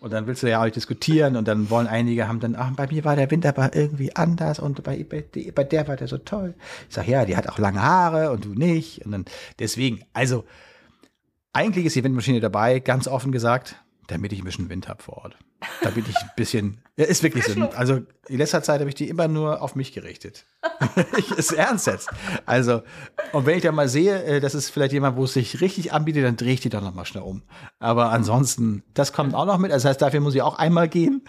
Und 0.00 0.12
dann 0.12 0.26
willst 0.26 0.42
du 0.42 0.50
ja 0.50 0.60
auch 0.60 0.64
nicht 0.64 0.76
diskutieren 0.76 1.36
und 1.36 1.48
dann 1.48 1.70
wollen 1.70 1.86
einige 1.86 2.28
haben 2.28 2.40
dann, 2.40 2.54
ach, 2.54 2.70
bei 2.76 2.86
mir 2.86 3.04
war 3.04 3.16
der 3.16 3.30
Wind 3.30 3.44
aber 3.46 3.74
irgendwie 3.74 4.14
anders 4.14 4.58
und 4.58 4.82
bei, 4.84 5.02
bei, 5.04 5.24
bei 5.54 5.64
der 5.64 5.88
war 5.88 5.96
der 5.96 6.08
so 6.08 6.18
toll. 6.18 6.54
Ich 6.88 6.94
sage, 6.94 7.10
ja, 7.10 7.24
die 7.24 7.36
hat 7.36 7.48
auch 7.48 7.58
lange 7.58 7.82
Haare 7.82 8.30
und 8.30 8.44
du 8.44 8.54
nicht. 8.54 9.04
Und 9.04 9.12
dann 9.12 9.24
deswegen, 9.58 10.04
also 10.12 10.44
eigentlich 11.52 11.86
ist 11.86 11.96
die 11.96 12.04
Windmaschine 12.04 12.40
dabei, 12.40 12.78
ganz 12.80 13.08
offen 13.08 13.32
gesagt, 13.32 13.76
damit 14.06 14.32
ich 14.32 14.40
ein 14.40 14.44
bisschen 14.44 14.68
Wind 14.68 14.88
habe 14.88 15.02
vor 15.02 15.18
Ort. 15.18 15.36
Damit 15.82 16.08
ich 16.08 16.16
ein 16.16 16.30
bisschen, 16.36 16.80
ja, 16.96 17.04
ist 17.04 17.22
wirklich 17.22 17.44
so. 17.44 17.68
Also 17.76 18.00
in 18.28 18.38
letzter 18.38 18.62
Zeit 18.62 18.80
habe 18.80 18.88
ich 18.88 18.94
die 18.94 19.08
immer 19.08 19.28
nur 19.28 19.60
auf 19.62 19.74
mich 19.74 19.92
gerichtet. 19.92 20.46
ich 21.18 21.30
ist 21.32 21.52
ernst 21.52 21.86
jetzt. 21.86 22.08
Also, 22.46 22.82
und 23.32 23.46
wenn 23.46 23.56
ich 23.56 23.62
dann 23.62 23.74
mal 23.74 23.88
sehe, 23.88 24.22
äh, 24.24 24.40
das 24.40 24.54
ist 24.54 24.70
vielleicht 24.70 24.92
jemand, 24.92 25.16
wo 25.16 25.24
es 25.24 25.34
sich 25.34 25.60
richtig 25.60 25.92
anbietet, 25.92 26.24
dann 26.24 26.36
drehe 26.36 26.54
ich 26.54 26.60
die 26.60 26.70
doch 26.70 26.80
noch 26.80 26.94
mal 26.94 27.04
schnell 27.04 27.22
um. 27.22 27.42
Aber 27.78 28.10
ansonsten, 28.10 28.82
das 28.94 29.12
kommt 29.12 29.34
auch 29.34 29.46
noch 29.46 29.58
mit. 29.58 29.72
Also 29.72 29.84
Das 29.84 29.90
heißt, 29.90 30.02
dafür 30.02 30.20
muss 30.20 30.34
ich 30.34 30.42
auch 30.42 30.58
einmal 30.58 30.88
gehen. 30.88 31.22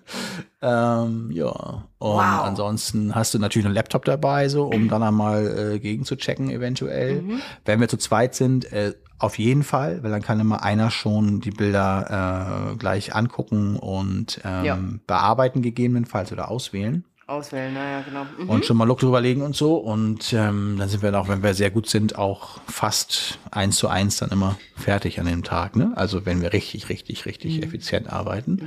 ähm, 0.62 1.30
ja. 1.32 1.48
Und 1.50 1.84
Wow. 1.98 2.42
ansonsten 2.44 3.14
hast 3.14 3.34
du 3.34 3.38
natürlich 3.38 3.66
einen 3.66 3.74
Laptop 3.74 4.04
dabei, 4.04 4.48
so, 4.48 4.64
um 4.66 4.88
dann 4.88 5.02
einmal 5.02 5.74
äh, 5.74 5.78
gegen 5.78 6.04
zu 6.04 6.16
checken, 6.16 6.50
eventuell. 6.50 7.22
Wenn 7.64 7.80
wir 7.80 7.88
zu 7.88 7.96
zweit 7.98 8.34
sind, 8.34 8.72
äh, 8.72 8.94
auf 9.18 9.38
jeden 9.38 9.64
Fall, 9.64 10.02
weil 10.02 10.10
dann 10.10 10.22
kann 10.22 10.40
immer 10.40 10.62
einer 10.62 10.90
schon 10.90 11.40
die 11.40 11.50
Bilder 11.50 12.72
äh, 12.72 12.76
gleich 12.76 13.14
angucken 13.14 13.76
und 13.80 14.40
ähm, 14.44 14.64
Ja. 14.64 14.78
bearbeiten 15.06 15.62
gegebenenfalls 15.62 16.30
oder 16.32 16.50
auswählen 16.50 17.04
Auswählen, 17.26 17.72
naja, 17.72 18.00
genau. 18.02 18.26
Mhm. 18.40 18.50
und 18.50 18.64
schon 18.66 18.76
mal 18.76 18.86
Look 18.88 18.98
drüber 18.98 19.20
legen 19.20 19.42
und 19.42 19.54
so. 19.54 19.76
Und 19.76 20.32
ähm, 20.32 20.74
dann 20.80 20.88
sind 20.88 21.00
wir 21.00 21.16
auch, 21.16 21.28
wenn 21.28 21.44
wir 21.44 21.54
sehr 21.54 21.70
gut 21.70 21.88
sind, 21.88 22.18
auch 22.18 22.58
fast 22.66 23.38
eins 23.52 23.76
zu 23.76 23.86
eins 23.86 24.16
dann 24.16 24.30
immer 24.30 24.58
fertig 24.74 25.20
an 25.20 25.26
dem 25.26 25.44
Tag. 25.44 25.76
Ne? 25.76 25.92
Also 25.94 26.26
wenn 26.26 26.42
wir 26.42 26.52
richtig, 26.52 26.88
richtig, 26.88 27.26
richtig 27.26 27.58
Mhm. 27.58 27.62
effizient 27.62 28.12
arbeiten. 28.12 28.62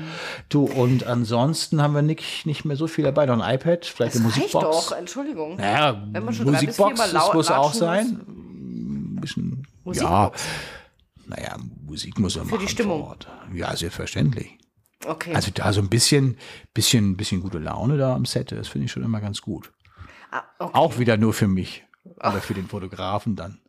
Du, 0.48 0.64
und 0.64 1.06
ansonsten 1.06 1.82
haben 1.82 1.94
wir 1.94 2.04
nicht, 2.04 2.46
nicht 2.46 2.64
mehr 2.64 2.78
so 2.78 2.88
viel 2.88 3.04
dabei. 3.04 3.26
Noch 3.26 3.38
ein 3.42 3.54
iPad, 3.56 3.86
vielleicht 3.86 4.16
das 4.16 4.22
eine 4.22 4.30
Musikbox. 4.30 4.64
doch, 4.64 4.92
Entschuldigung. 4.98 5.58
Naja, 5.58 6.02
Wenn 6.14 6.24
man 6.24 6.34
schon 6.34 6.46
Musikbox, 6.50 7.12
das 7.12 7.34
muss 7.34 7.52
auch 7.52 7.74
sein. 7.74 8.22
Ein 8.30 9.18
bisschen, 9.20 9.64
ja. 9.64 9.70
Musikbox. 9.84 10.42
Naja, 11.28 11.58
Musik 11.86 12.18
muss 12.18 12.38
man 12.38 12.46
Für 12.46 12.52
die 12.52 12.64
machen 12.64 12.70
Stimmung. 12.70 13.14
Ja, 13.54 13.76
selbstverständlich. 13.76 14.58
Okay. 15.06 15.34
Also 15.34 15.52
da 15.54 15.74
so 15.74 15.82
ein 15.82 15.90
bisschen, 15.90 16.38
bisschen, 16.74 17.18
bisschen 17.18 17.42
gute 17.42 17.60
Laune 17.60 17.98
da 17.98 18.16
am 18.16 18.26
Set, 18.26 18.52
das 18.52 18.68
finde 18.68 18.86
ich 18.86 18.92
schon 18.92 19.04
immer 19.04 19.22
ganz 19.22 19.42
gut. 19.42 19.72
ah, 20.32 20.44
okay. 20.60 20.72
Auch 20.74 20.98
wieder 20.98 21.18
nur 21.18 21.34
für 21.34 21.48
mich. 21.48 21.84
Oder 22.18 22.42
für 22.42 22.54
den 22.54 22.68
Fotografen 22.68 23.36
dann. 23.36 23.60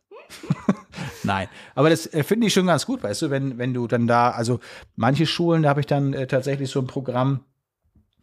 Nein, 1.23 1.47
aber 1.75 1.89
das 1.89 2.07
äh, 2.13 2.23
finde 2.23 2.47
ich 2.47 2.53
schon 2.53 2.65
ganz 2.65 2.85
gut, 2.85 3.03
weißt 3.03 3.23
du, 3.23 3.29
wenn, 3.29 3.57
wenn 3.57 3.73
du 3.73 3.87
dann 3.87 4.07
da, 4.07 4.31
also 4.31 4.59
manche 4.95 5.25
Schulen, 5.25 5.63
da 5.63 5.69
habe 5.69 5.79
ich 5.79 5.85
dann 5.85 6.13
äh, 6.13 6.27
tatsächlich 6.27 6.69
so 6.69 6.79
ein 6.79 6.87
Programm, 6.87 7.41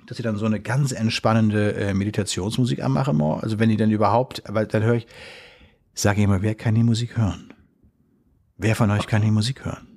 dass 0.07 0.19
ich 0.19 0.25
dann 0.25 0.37
so 0.37 0.47
eine 0.47 0.61
ganz 0.61 0.93
entspannende 0.93 1.75
äh, 1.75 1.95
Meditationsmusik 1.95 2.83
anmache, 2.83 3.13
immer. 3.13 3.43
also 3.43 3.59
wenn 3.59 3.69
die 3.69 3.77
dann 3.77 3.91
überhaupt, 3.91 4.43
weil 4.49 4.67
dann 4.67 4.83
höre 4.83 4.95
ich, 4.95 5.07
sage 5.95 6.21
ich 6.21 6.25
immer, 6.25 6.43
wer 6.43 6.55
kann 6.55 6.75
die 6.75 6.83
Musik 6.83 7.17
hören? 7.17 7.53
Wer 8.57 8.77
von 8.77 8.91
euch 8.91 9.07
kann 9.07 9.23
die 9.23 9.31
Musik 9.31 9.65
hören? 9.65 9.91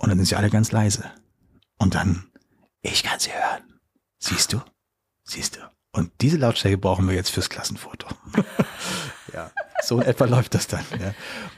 Und 0.00 0.08
dann 0.08 0.18
sind 0.18 0.26
sie 0.26 0.36
alle 0.36 0.50
ganz 0.50 0.72
leise. 0.72 1.04
Und 1.78 1.94
dann, 1.94 2.24
ich 2.82 3.02
kann 3.02 3.20
sie 3.20 3.30
hören. 3.30 3.80
Siehst 4.18 4.52
du? 4.52 4.60
Siehst 5.24 5.56
du? 5.56 5.60
Und 5.92 6.10
diese 6.20 6.38
Lautstärke 6.38 6.78
brauchen 6.78 7.06
wir 7.08 7.14
jetzt 7.14 7.30
fürs 7.30 7.50
Klassenfoto. 7.50 8.06
ja, 9.34 9.50
so 9.82 10.00
in 10.00 10.06
etwa 10.06 10.24
läuft 10.24 10.54
das 10.54 10.66
dann. 10.68 10.84
Ja, 10.98 11.14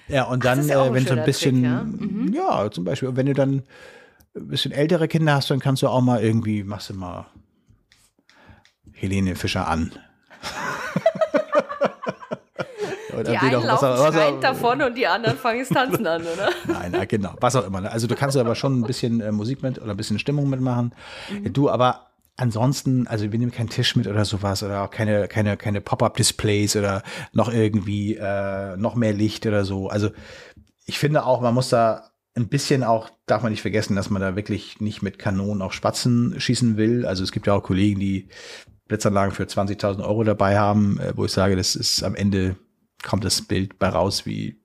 ja 0.08 0.24
und 0.24 0.44
dann, 0.44 0.60
ist 0.60 0.70
ja 0.70 0.84
äh, 0.84 0.92
wenn 0.92 1.06
so 1.06 1.14
ein 1.14 1.24
bisschen, 1.24 1.62
Trick, 1.62 2.34
ja? 2.34 2.62
ja? 2.64 2.70
zum 2.70 2.84
Beispiel, 2.84 3.14
wenn 3.14 3.26
du 3.26 3.34
dann 3.34 3.62
ein 4.34 4.48
bisschen 4.48 4.72
ältere 4.72 5.06
Kinder 5.06 5.34
hast, 5.34 5.50
dann 5.50 5.60
kannst 5.60 5.82
du 5.82 5.88
auch 5.88 6.00
mal 6.00 6.22
irgendwie, 6.22 6.64
machst 6.64 6.90
du 6.90 6.94
mal 6.94 7.26
Helene 8.92 9.36
Fischer 9.36 9.68
an. 9.68 9.92
Die 13.30 13.36
einen 13.38 13.56
was 13.56 13.64
laufen 13.64 13.88
was 13.88 14.00
auch- 14.00 14.12
schreiend 14.12 14.42
davon 14.44 14.82
und 14.82 14.96
die 14.96 15.06
anderen 15.06 15.36
fangen 15.38 15.60
es 15.60 15.68
tanzen 15.68 16.06
an, 16.06 16.22
oder? 16.22 16.50
Nein, 16.66 16.92
ja, 16.92 17.04
genau. 17.04 17.34
Was 17.40 17.56
auch 17.56 17.66
immer. 17.66 17.80
ne? 17.80 17.90
Also 17.90 18.06
du 18.06 18.14
kannst 18.14 18.36
aber 18.36 18.54
schon 18.54 18.80
ein 18.80 18.84
bisschen 18.84 19.20
äh, 19.20 19.32
Musik 19.32 19.62
mit 19.62 19.80
oder 19.80 19.90
ein 19.92 19.96
bisschen 19.96 20.18
Stimmung 20.18 20.48
mitmachen. 20.48 20.94
Mhm. 21.30 21.52
Du, 21.52 21.70
aber 21.70 22.08
ansonsten, 22.36 23.06
also 23.06 23.30
wir 23.30 23.38
nehmen 23.38 23.52
keinen 23.52 23.68
Tisch 23.68 23.94
mit 23.96 24.06
oder 24.06 24.24
sowas 24.24 24.62
oder 24.62 24.82
auch 24.82 24.90
keine, 24.90 25.28
keine, 25.28 25.56
keine 25.56 25.80
Pop-up-Displays 25.80 26.76
oder 26.76 27.02
noch 27.32 27.52
irgendwie 27.52 28.16
äh, 28.16 28.76
noch 28.76 28.94
mehr 28.94 29.12
Licht 29.12 29.46
oder 29.46 29.64
so. 29.64 29.88
Also 29.88 30.10
ich 30.86 30.98
finde 30.98 31.24
auch, 31.24 31.40
man 31.40 31.54
muss 31.54 31.68
da 31.68 32.10
ein 32.34 32.48
bisschen 32.48 32.82
auch, 32.82 33.10
darf 33.26 33.42
man 33.42 33.52
nicht 33.52 33.60
vergessen, 33.62 33.94
dass 33.94 34.08
man 34.08 34.22
da 34.22 34.34
wirklich 34.36 34.80
nicht 34.80 35.02
mit 35.02 35.18
Kanonen 35.18 35.60
auf 35.62 35.74
Spatzen 35.74 36.34
schießen 36.40 36.78
will. 36.78 37.04
Also 37.04 37.22
es 37.22 37.30
gibt 37.32 37.46
ja 37.46 37.52
auch 37.52 37.62
Kollegen, 37.62 38.00
die 38.00 38.28
Blitzanlagen 38.88 39.34
für 39.34 39.44
20.000 39.44 40.02
Euro 40.02 40.24
dabei 40.24 40.58
haben, 40.58 40.98
äh, 40.98 41.12
wo 41.14 41.26
ich 41.26 41.32
sage, 41.32 41.56
das 41.56 41.76
ist 41.76 42.02
am 42.02 42.14
Ende 42.14 42.56
kommt 43.02 43.24
das 43.24 43.42
Bild 43.42 43.78
bei 43.78 43.88
raus 43.88 44.24
wie 44.26 44.58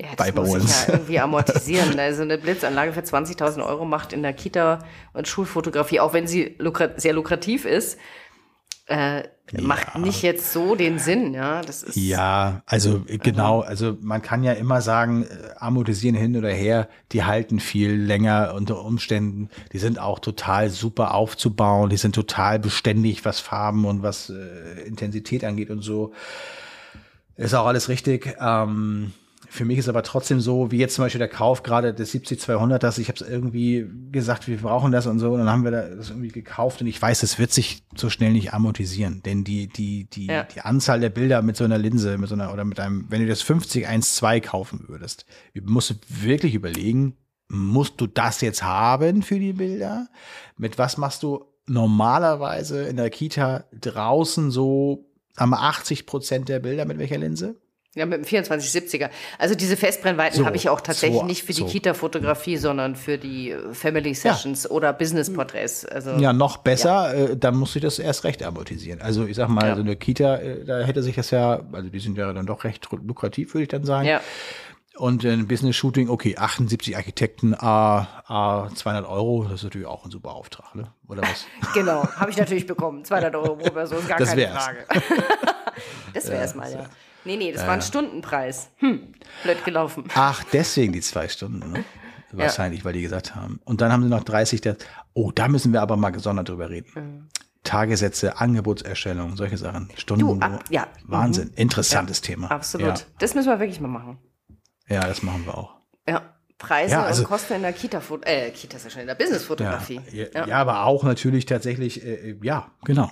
Ja, 0.00 0.08
Bei- 0.16 0.32
bei 0.32 0.42
uns. 0.42 0.86
ja 0.86 0.94
irgendwie 0.94 1.18
amortisieren. 1.20 1.98
Also 1.98 2.22
eine 2.22 2.38
Blitzanlage 2.38 2.92
für 2.92 3.00
20.000 3.00 3.64
Euro 3.64 3.84
macht 3.84 4.12
in 4.12 4.22
der 4.22 4.32
Kita 4.32 4.84
und 5.12 5.28
Schulfotografie, 5.28 6.00
auch 6.00 6.12
wenn 6.14 6.26
sie 6.26 6.54
lukra 6.58 6.88
sehr 6.96 7.12
lukrativ 7.12 7.64
ist, 7.66 7.98
äh, 8.86 9.22
macht 9.60 9.96
nicht 9.98 10.22
jetzt 10.22 10.52
so 10.52 10.74
den 10.74 10.98
Sinn. 10.98 11.34
Ja, 11.34 11.60
das 11.62 11.82
ist 11.84 11.96
Ja, 11.96 12.62
also 12.66 13.04
äh, 13.08 13.18
genau, 13.18 13.60
also 13.60 13.96
man 14.00 14.20
kann 14.22 14.42
ja 14.42 14.52
immer 14.52 14.80
sagen, 14.80 15.24
äh, 15.24 15.28
amortisieren 15.58 16.16
hin 16.16 16.36
oder 16.36 16.50
her, 16.50 16.88
die 17.12 17.22
halten 17.24 17.60
viel 17.60 17.92
länger 17.92 18.54
unter 18.56 18.82
Umständen. 18.84 19.48
Die 19.72 19.78
sind 19.78 19.98
auch 20.00 20.18
total 20.18 20.70
super 20.70 21.14
aufzubauen, 21.14 21.88
die 21.90 21.96
sind 21.98 22.14
total 22.14 22.58
beständig, 22.58 23.24
was 23.24 23.38
Farben 23.38 23.84
und 23.84 24.02
was 24.02 24.30
äh, 24.30 24.80
Intensität 24.86 25.44
angeht 25.44 25.70
und 25.70 25.82
so. 25.82 26.12
Ist 27.40 27.54
auch 27.54 27.66
alles 27.66 27.88
richtig. 27.88 28.36
Ähm, 28.40 29.12
für 29.48 29.64
mich 29.64 29.78
ist 29.78 29.88
aber 29.88 30.04
trotzdem 30.04 30.40
so, 30.40 30.70
wie 30.70 30.78
jetzt 30.78 30.94
zum 30.94 31.04
Beispiel 31.04 31.18
der 31.18 31.28
Kauf 31.28 31.64
gerade 31.64 31.92
des 31.92 32.14
70-200, 32.14 32.78
dass 32.78 32.98
ich 32.98 33.08
habe 33.08 33.18
es 33.20 33.28
irgendwie 33.28 33.84
gesagt, 34.12 34.46
wir 34.46 34.58
brauchen 34.58 34.92
das 34.92 35.06
und 35.06 35.18
so, 35.18 35.32
und 35.32 35.38
dann 35.40 35.50
haben 35.50 35.64
wir 35.64 35.72
das 35.72 36.10
irgendwie 36.10 36.28
gekauft 36.28 36.80
und 36.80 36.86
ich 36.86 37.00
weiß, 37.02 37.24
es 37.24 37.38
wird 37.38 37.50
sich 37.50 37.82
so 37.96 38.10
schnell 38.10 38.32
nicht 38.32 38.54
amortisieren, 38.54 39.22
denn 39.24 39.42
die 39.42 39.66
die 39.66 40.08
die 40.08 40.26
Ja. 40.26 40.44
die 40.44 40.60
Anzahl 40.60 41.00
der 41.00 41.10
Bilder 41.10 41.42
mit 41.42 41.56
so 41.56 41.64
einer 41.64 41.78
Linse, 41.78 42.16
mit 42.16 42.28
so 42.28 42.36
einer 42.36 42.52
oder 42.52 42.64
mit 42.64 42.78
einem, 42.78 43.06
wenn 43.08 43.22
du 43.22 43.26
das 43.26 43.42
50 43.42 43.88
1.2 43.88 44.40
kaufen 44.40 44.84
würdest, 44.86 45.26
musst 45.64 45.90
du 45.90 45.94
wirklich 46.08 46.54
überlegen, 46.54 47.16
musst 47.48 48.00
du 48.00 48.06
das 48.06 48.40
jetzt 48.42 48.62
haben 48.62 49.22
für 49.22 49.40
die 49.40 49.54
Bilder? 49.54 50.06
Mit 50.56 50.78
was 50.78 50.96
machst 50.96 51.24
du 51.24 51.44
normalerweise 51.66 52.84
in 52.84 52.96
der 52.96 53.10
Kita 53.10 53.64
draußen 53.80 54.52
so 54.52 55.09
am 55.40 55.54
80 55.54 56.06
Prozent 56.06 56.48
der 56.48 56.60
Bilder 56.60 56.84
mit 56.84 56.98
welcher 56.98 57.18
Linse? 57.18 57.56
ja 57.96 58.06
mit 58.06 58.18
dem 58.18 58.24
2470er. 58.24 59.10
Also 59.36 59.56
diese 59.56 59.76
Festbrennweiten 59.76 60.38
So, 60.38 60.46
habe 60.46 60.54
ich 60.54 60.68
auch 60.68 60.80
tatsächlich 60.80 61.18
so, 61.18 61.26
nicht 61.26 61.42
für 61.42 61.52
die 61.52 61.62
so. 61.62 61.66
Kita-Fotografie, 61.66 62.56
sondern 62.56 62.94
für 62.94 63.18
die 63.18 63.50
äh, 63.50 63.74
Family 63.74 64.14
Sessions 64.14 64.70
oder 64.70 64.92
Business-Porträts. 64.92 65.86
Also 65.86 66.10
Ja, 66.12 66.32
noch 66.32 66.58
besser, 66.58 67.12
äh, 67.32 67.36
dann 67.36 67.56
musst 67.56 67.74
du 67.74 67.80
das 67.80 67.98
erst 67.98 68.22
recht 68.22 68.44
amortisieren. 68.44 69.00
Also 69.02 69.26
ich 69.26 69.34
sag 69.34 69.48
mal, 69.48 69.70
Ja. 69.70 69.74
so 69.74 69.80
eine 69.80 69.96
Kita, 69.96 70.36
äh, 70.36 70.64
da 70.64 70.78
hätte 70.82 71.02
sich 71.02 71.16
das 71.16 71.32
ja, 71.32 71.62
also 71.72 71.88
die 71.88 71.98
sind 71.98 72.16
ja 72.16 72.32
dann 72.32 72.46
doch 72.46 72.62
recht 72.62 72.86
lukrativ, 72.92 73.54
würde 73.54 73.62
ich 73.64 73.68
dann 73.68 73.84
sagen. 73.84 74.06
ja. 74.06 74.20
Und 74.96 75.24
ein 75.24 75.46
Business-Shooting, 75.46 76.08
okay, 76.10 76.36
78 76.36 76.96
Architekten, 76.96 77.54
A, 77.54 78.06
A 78.26 78.68
200 78.74 79.06
Euro, 79.08 79.44
das 79.44 79.54
ist 79.54 79.64
natürlich 79.64 79.86
auch 79.86 80.04
ein 80.04 80.10
super 80.10 80.32
Auftrag, 80.32 80.74
ne? 80.74 80.92
Oder 81.08 81.22
was? 81.22 81.46
Genau, 81.74 82.06
habe 82.16 82.30
ich 82.30 82.36
natürlich 82.36 82.66
bekommen. 82.66 83.04
200 83.04 83.34
Euro 83.36 83.56
pro 83.56 83.70
Person, 83.70 84.06
gar 84.06 84.18
Das 84.18 84.30
keine 84.30 84.42
wär's. 84.42 84.64
Frage. 84.64 84.86
das 86.14 86.28
wäre 86.28 86.42
es 86.44 86.54
mal, 86.54 86.70
ja. 86.70 86.86
Nee, 87.24 87.36
nee, 87.36 87.52
das 87.52 87.62
war 87.66 87.74
ein 87.74 87.82
Stundenpreis. 87.82 88.70
Hm, 88.78 89.12
blöd 89.42 89.64
gelaufen. 89.64 90.04
Ach, 90.14 90.42
deswegen 90.52 90.92
die 90.92 91.00
zwei 91.02 91.28
Stunden, 91.28 91.70
ne? 91.72 91.84
Wahrscheinlich, 92.32 92.84
weil 92.84 92.92
die 92.92 93.02
gesagt 93.02 93.34
haben. 93.34 93.60
Und 93.64 93.80
dann 93.80 93.92
haben 93.92 94.02
sie 94.02 94.08
noch 94.08 94.22
30, 94.24 94.60
das, 94.60 94.76
oh, 95.14 95.30
da 95.32 95.48
müssen 95.48 95.72
wir 95.72 95.82
aber 95.82 95.96
mal 95.96 96.10
gesondert 96.10 96.48
drüber 96.48 96.70
reden. 96.70 97.28
Tagessätze, 97.64 98.38
Angebotserstellung, 98.38 99.36
solche 99.36 99.58
Sachen. 99.58 99.90
Stunden. 99.96 100.20
Du, 100.20 100.40
ab- 100.40 100.64
ja. 100.70 100.86
Wahnsinn. 101.04 101.50
Interessantes 101.56 102.20
Thema. 102.20 102.50
Absolut. 102.50 103.06
Das 103.18 103.34
müssen 103.34 103.48
wir 103.48 103.58
wirklich 103.60 103.80
mal 103.80 103.88
machen. 103.88 104.18
Ja. 104.90 104.96
ja, 105.02 105.06
das 105.08 105.22
machen 105.22 105.46
wir 105.46 105.56
auch. 105.56 105.74
Ja. 106.08 106.22
Preise 106.58 106.92
Ja, 106.92 107.04
also- 107.04 107.22
und 107.22 107.28
Kosten 107.28 107.54
in 107.54 107.62
der 107.62 107.72
Kita, 107.72 108.02
äh, 108.22 108.50
Kita 108.50 108.76
ist 108.76 108.84
ja 108.84 108.90
schon 108.90 109.00
in 109.00 109.06
der 109.06 109.14
Business-Fotografie. 109.14 110.02
Ja, 110.12 110.46
ja. 110.46 110.56
aber 110.58 110.84
auch 110.84 111.04
natürlich 111.04 111.46
tatsächlich, 111.46 112.04
äh, 112.04 112.36
ja, 112.42 112.70
genau. 112.84 113.10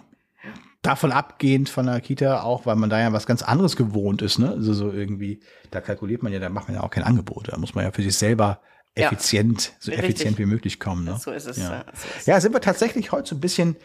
Davon 0.82 1.12
abgehend 1.12 1.70
von 1.70 1.86
der 1.86 2.00
Kita 2.02 2.42
auch, 2.42 2.66
weil 2.66 2.76
man 2.76 2.90
da 2.90 3.00
ja 3.00 3.12
was 3.12 3.26
ganz 3.26 3.42
anderes 3.42 3.74
gewohnt 3.74 4.20
ist, 4.22 4.38
ne? 4.38 4.50
Also 4.50 4.74
so 4.74 4.92
irgendwie, 4.92 5.40
da 5.70 5.80
kalkuliert 5.80 6.22
man 6.22 6.32
ja, 6.32 6.38
da 6.40 6.50
macht 6.50 6.68
man 6.68 6.76
ja 6.76 6.82
auch 6.82 6.90
kein 6.90 7.02
Angebot. 7.04 7.48
Da 7.50 7.56
muss 7.56 7.74
man 7.74 7.84
ja 7.84 7.90
für 7.90 8.02
sich 8.02 8.16
selber 8.16 8.60
Ja. 8.96 9.06
effizient, 9.06 9.72
so 9.80 9.90
Richtig. 9.90 10.08
effizient 10.10 10.38
wie 10.38 10.46
möglich 10.46 10.78
kommen. 10.78 11.04
Ne? 11.04 11.16
So 11.18 11.30
ist 11.32 11.46
es. 11.46 11.56
Ja. 11.56 11.70
Ja. 11.72 11.84
So 11.94 12.08
ist. 12.18 12.26
Ja, 12.26 12.40
sind 12.40 12.52
wir 12.52 12.60
tatsächlich 12.60 13.12
heute 13.12 13.30
so 13.30 13.34
ein 13.36 13.40
bisschen, 13.40 13.76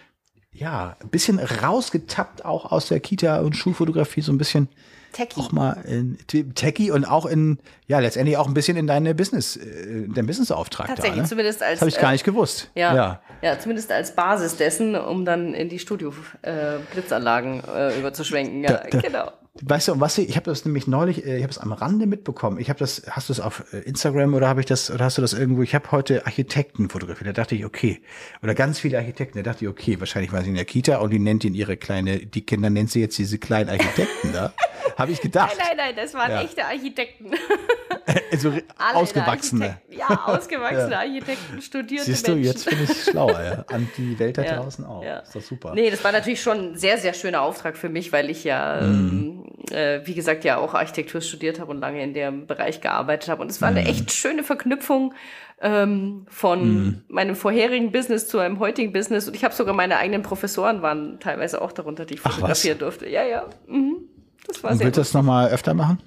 ja, 0.51 0.95
ein 1.01 1.09
bisschen 1.09 1.39
rausgetappt 1.39 2.43
auch 2.45 2.71
aus 2.71 2.89
der 2.89 2.99
Kita 2.99 3.39
und 3.39 3.55
Schulfotografie, 3.55 4.21
so 4.21 4.31
ein 4.31 4.37
bisschen 4.37 4.67
Techie. 5.13 5.39
auch 5.39 5.51
mal 5.53 5.77
in 5.85 6.17
Techie 6.55 6.91
und 6.91 7.05
auch 7.05 7.25
in, 7.25 7.59
ja, 7.87 7.99
letztendlich 7.99 8.35
auch 8.37 8.47
ein 8.47 8.53
bisschen 8.53 8.75
in 8.75 8.87
deine 8.87 9.15
Business, 9.15 9.55
äh, 9.55 10.07
dein 10.13 10.25
Businessauftrag 10.25 10.87
Tatsächlich, 10.87 11.15
da. 11.15 11.21
Ne? 11.21 11.27
zumindest 11.29 11.63
als, 11.63 11.79
habe 11.79 11.89
ich 11.89 11.97
gar 11.97 12.09
äh, 12.09 12.13
nicht 12.13 12.25
gewusst. 12.25 12.69
Ja, 12.75 12.93
ja. 12.93 13.21
ja. 13.41 13.59
zumindest 13.59 13.91
als 13.91 14.13
Basis 14.13 14.57
dessen, 14.57 14.95
um 14.95 15.23
dann 15.23 15.53
in 15.53 15.69
die 15.69 15.79
Studio-Blitzanlagen 15.79 17.63
äh, 17.63 17.97
überzuschwenken. 17.99 18.63
Ja, 18.63 18.73
Da- 18.73 18.87
da- 18.89 18.99
genau. 19.01 19.31
Weißt 19.61 19.87
du, 19.87 19.99
was 19.99 20.17
ich, 20.17 20.29
ich 20.29 20.35
habe 20.35 20.45
das 20.45 20.65
nämlich 20.65 20.87
neulich, 20.87 21.25
äh, 21.27 21.37
ich 21.37 21.43
habe 21.43 21.51
es 21.51 21.59
am 21.59 21.71
Rande 21.73 22.07
mitbekommen. 22.07 22.57
Ich 22.59 22.69
habe 22.69 22.79
das, 22.79 23.03
hast 23.11 23.29
du 23.29 23.33
es 23.33 23.39
auf 23.39 23.63
äh, 23.71 23.77
Instagram 23.81 24.33
oder 24.33 24.47
habe 24.47 24.61
ich 24.61 24.65
das, 24.65 24.89
oder 24.89 25.05
hast 25.05 25.19
du 25.19 25.21
das 25.21 25.33
irgendwo? 25.33 25.61
Ich 25.61 25.75
habe 25.75 25.91
heute 25.91 26.25
Architekten 26.25 26.89
fotografiert. 26.89 27.27
Da 27.27 27.33
dachte 27.33 27.53
ich, 27.53 27.63
okay, 27.63 28.01
oder 28.41 28.55
ganz 28.55 28.79
viele 28.79 28.97
Architekten. 28.97 29.37
Da 29.37 29.43
dachte 29.43 29.65
ich, 29.65 29.69
okay, 29.69 29.99
wahrscheinlich 29.99 30.31
war 30.33 30.41
sie 30.41 30.49
in 30.49 30.55
der 30.55 30.65
Kita 30.65 30.97
und 30.97 31.11
die 31.11 31.19
nennt 31.19 31.43
ihn 31.43 31.53
ihre 31.53 31.77
kleine, 31.77 32.17
die 32.25 32.41
Kinder 32.41 32.71
nennt 32.71 32.89
sie 32.89 32.99
jetzt 33.01 33.15
diese 33.19 33.37
kleinen 33.37 33.69
Architekten 33.69 34.33
da. 34.33 34.53
Habe 34.97 35.11
ich 35.11 35.21
gedacht. 35.21 35.55
Nein, 35.55 35.67
nein, 35.77 35.77
nein, 35.77 35.95
das 35.97 36.13
waren 36.15 36.31
Ja. 36.31 36.41
echte 36.41 36.65
Architekten. 36.65 37.31
Also 38.33 38.49
Alle 38.49 38.95
ausgewachsene. 38.97 39.65
Architekten. 39.65 39.97
Ja, 39.99 40.25
ausgewachsene 40.25 40.97
Architekten, 40.97 41.61
studierte 41.61 42.05
Siehst 42.05 42.27
du, 42.27 42.31
Menschen. 42.33 42.45
jetzt 42.51 42.69
bin 42.69 42.83
ich 42.83 43.03
schlauer, 43.03 43.41
ja. 43.43 43.65
An 43.75 43.87
die 43.95 44.17
Welt 44.19 44.37
da 44.37 44.43
Ja, 44.43 44.55
draußen 44.57 44.85
auch. 44.85 45.03
ja. 45.03 45.19
Ist 45.19 45.35
doch 45.35 45.41
super. 45.41 45.73
Nee, 45.75 45.89
das 45.89 46.03
war 46.03 46.11
natürlich 46.11 46.41
schon 46.41 46.57
ein 46.73 46.75
sehr, 46.77 46.97
sehr 46.97 47.13
schöner 47.13 47.41
Auftrag 47.41 47.77
für 47.77 47.89
mich, 47.89 48.11
weil 48.11 48.29
ich 48.29 48.43
ja, 48.43 48.81
Mhm. 48.81 49.43
ähm, 49.69 49.75
äh, 49.75 50.01
wie 50.05 50.13
gesagt, 50.15 50.43
ja 50.43 50.57
auch 50.57 50.73
Architektur 50.73 51.21
studiert 51.21 51.59
habe 51.59 51.71
und 51.71 51.79
lange 51.79 52.03
in 52.03 52.13
dem 52.13 52.47
Bereich 52.47 52.81
gearbeitet 52.81 53.29
habe. 53.29 53.41
Und 53.41 53.51
es 53.51 53.61
war 53.61 53.71
Mhm. 53.71 53.77
eine 53.77 53.87
echt 53.87 54.11
schöne 54.11 54.43
Verknüpfung 54.43 55.13
ähm, 55.61 56.25
von 56.27 56.59
Mhm. 56.85 57.03
meinem 57.07 57.35
vorherigen 57.35 57.91
Business 57.93 58.27
zu 58.27 58.39
einem 58.39 58.59
heutigen 58.59 58.91
Business. 58.91 59.27
Und 59.27 59.35
ich 59.35 59.43
habe 59.45 59.53
sogar 59.53 59.73
meine 59.73 59.97
eigenen 59.97 60.21
Professoren 60.21 60.81
waren 60.81 61.19
teilweise 61.21 61.61
auch 61.61 61.71
darunter, 61.71 62.03
die 62.05 62.15
ich 62.15 62.21
Ach, 62.23 62.31
fotografieren 62.33 62.79
durfte. 62.79 63.07
Ja, 63.07 63.23
ja. 63.23 63.45
Mhm. 63.67 63.97
Das 64.45 64.61
war 64.61 64.71
Und 64.71 64.77
sehr 64.79 64.85
willst 64.87 64.97
du 64.97 65.01
das 65.01 65.13
nochmal 65.13 65.49
öfter 65.51 65.73
machen? 65.73 65.99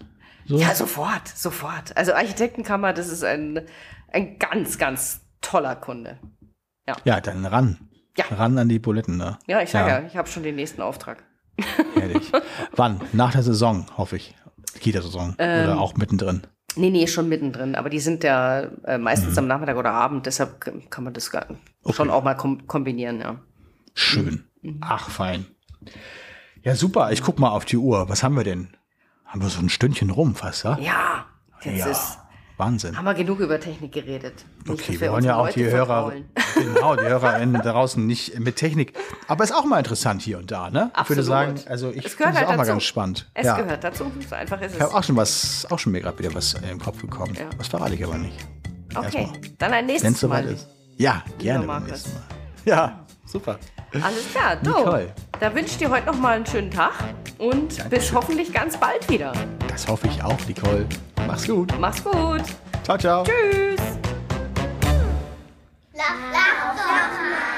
So? 0.46 0.58
ja, 0.58 0.74
sofort, 0.74 1.28
sofort. 1.28 1.96
Also 1.96 2.12
Architektenkammer, 2.12 2.92
das 2.92 3.08
ist 3.08 3.24
ein, 3.24 3.62
ein 4.12 4.38
ganz, 4.38 4.78
ganz 4.78 5.20
toller 5.40 5.76
Kunde. 5.76 6.18
Ja, 7.04 7.20
dann 7.20 7.44
ran. 7.46 7.78
Ja. 8.16 8.24
Ran 8.30 8.56
an 8.58 8.68
die 8.68 8.78
Buletten 8.78 9.18
da. 9.18 9.38
Ja, 9.46 9.60
ich 9.60 9.70
sage 9.70 9.90
ja, 9.90 10.02
ich 10.06 10.16
habe 10.16 10.28
schon 10.28 10.42
den 10.42 10.54
nächsten 10.56 10.80
Auftrag. 10.82 11.24
Herrlich. 11.94 12.30
Wann? 12.76 13.00
Nach 13.12 13.32
der 13.32 13.42
Saison, 13.42 13.86
hoffe 13.96 14.16
ich. 14.16 14.34
Kita-Saison. 14.80 15.34
Ähm, 15.38 15.64
Oder 15.64 15.80
auch 15.80 15.94
mittendrin. 15.96 16.42
Nee, 16.76 16.90
nee, 16.90 17.06
schon 17.06 17.28
mittendrin. 17.28 17.74
Aber 17.74 17.90
die 17.90 17.98
sind 18.00 18.22
ja 18.22 18.60
äh, 18.84 18.98
meistens 18.98 19.32
Mhm. 19.32 19.38
am 19.38 19.46
Nachmittag 19.48 19.76
oder 19.76 19.92
Abend, 19.92 20.26
deshalb 20.26 20.90
kann 20.90 21.04
man 21.04 21.14
das 21.14 21.30
gar, 21.30 21.46
schon 21.90 22.10
auch 22.10 22.22
mal 22.22 22.34
kom 22.34 22.66
kombinieren, 22.66 23.20
ja. 23.20 23.40
Schön. 23.94 24.44
Mhm. 24.62 24.80
Ach, 24.82 25.08
fein. 25.10 25.46
Ja, 26.62 26.74
super. 26.74 27.10
Ich 27.12 27.22
guck 27.22 27.38
mal 27.38 27.50
auf 27.50 27.64
die 27.64 27.78
Uhr. 27.78 28.08
Was 28.08 28.22
haben 28.22 28.36
wir 28.36 28.44
denn? 28.44 28.76
Haben 29.26 29.42
wir 29.42 29.48
so 29.48 29.60
ein 29.60 29.68
Stündchen 29.68 30.10
rum 30.10 30.34
fast, 30.34 30.64
ja? 30.64 30.78
Ja, 30.78 31.24
jetzt 31.62 31.78
Ja, 31.78 31.86
ist, 31.86 32.18
Wahnsinn. 32.56 32.96
haben 32.96 33.04
wir 33.04 33.14
genug 33.14 33.40
über 33.40 33.60
Technik 33.60 33.92
geredet. 33.92 34.44
Nicht, 34.64 34.70
Okay, 34.70 34.92
dass 34.92 35.00
wir 35.00 35.12
wollen 35.12 35.24
ja 35.24 35.36
auch 35.36 35.48
die 35.50 35.64
Hörer, 35.64 36.12
genau, 36.54 36.96
die 36.96 37.02
HörerInnen 37.04 37.60
draußen 37.62 38.06
nicht 38.06 38.38
mit 38.38 38.56
Technik. 38.56 38.96
Aber 39.28 39.44
ist 39.44 39.52
auch 39.54 39.64
mal 39.64 39.78
interessant 39.78 40.22
hier 40.22 40.38
und 40.38 40.50
da, 40.50 40.70
ne? 40.70 40.90
Ich 40.92 41.08
würde 41.10 41.20
Absolut. 41.20 41.24
sagen, 41.24 41.60
also 41.68 41.90
ich 41.90 42.06
Es 42.06 42.14
finde 42.14 42.32
es 42.32 42.38
halt 42.38 42.46
auch 42.46 42.50
mal 42.52 42.56
dazu. 42.58 42.70
ganz 42.70 42.82
spannend. 42.84 43.30
Es 43.34 43.46
ja. 43.46 43.56
gehört 43.60 43.84
dazu, 43.84 44.10
so 44.28 44.34
einfach 44.34 44.60
ist 44.60 44.70
Ich 44.74 44.80
es. 44.80 44.80
habe 44.86 44.94
auch 44.94 45.02
schon 45.04 45.16
was, 45.16 45.66
auch 45.70 45.78
schon 45.78 45.92
mir 45.92 46.00
gerade 46.00 46.18
wieder 46.18 46.32
was 46.34 46.54
in 46.54 46.62
den 46.62 46.78
Kopf 46.78 47.00
gekommen. 47.00 47.34
Ja. 47.38 47.46
Das 47.58 47.68
verrate 47.68 47.94
ich 47.94 48.04
aber 48.04 48.16
nicht. 48.18 48.38
Okay, 48.94 49.22
erstmal. 49.24 49.40
dann 49.58 49.72
ein 49.72 49.86
Wenn 49.88 49.96
es 49.96 50.02
nächstes 50.02 50.20
soweit 50.20 50.44
Mal. 50.46 50.52
ist. 50.54 50.68
Ja, 50.96 51.22
gerne 51.38 51.66
beim 51.66 51.84
nächsten 51.84 52.12
Mal. 52.14 52.22
Ja, 52.64 53.04
super. 53.26 53.58
Alles 53.92 54.30
klar, 54.32 54.56
du. 54.56 54.70
Nicole. 54.70 55.12
Da 55.40 55.54
wünsche 55.54 55.70
ich 55.72 55.78
dir 55.78 55.90
heute 55.90 56.06
noch 56.06 56.16
mal 56.16 56.36
einen 56.36 56.46
schönen 56.46 56.70
Tag 56.70 56.92
und 57.38 57.88
bis 57.90 58.12
hoffentlich 58.12 58.52
ganz 58.52 58.76
bald 58.78 59.08
wieder. 59.08 59.32
Das 59.68 59.86
hoffe 59.86 60.06
ich 60.08 60.22
auch, 60.22 60.38
Nicole. 60.46 60.86
Mach's 61.26 61.46
gut. 61.46 61.72
Mach's 61.78 62.02
gut. 62.02 62.42
Ciao, 62.82 62.98
ciao. 62.98 63.24
Tschüss. 63.24 63.80
Lach, 65.94 67.55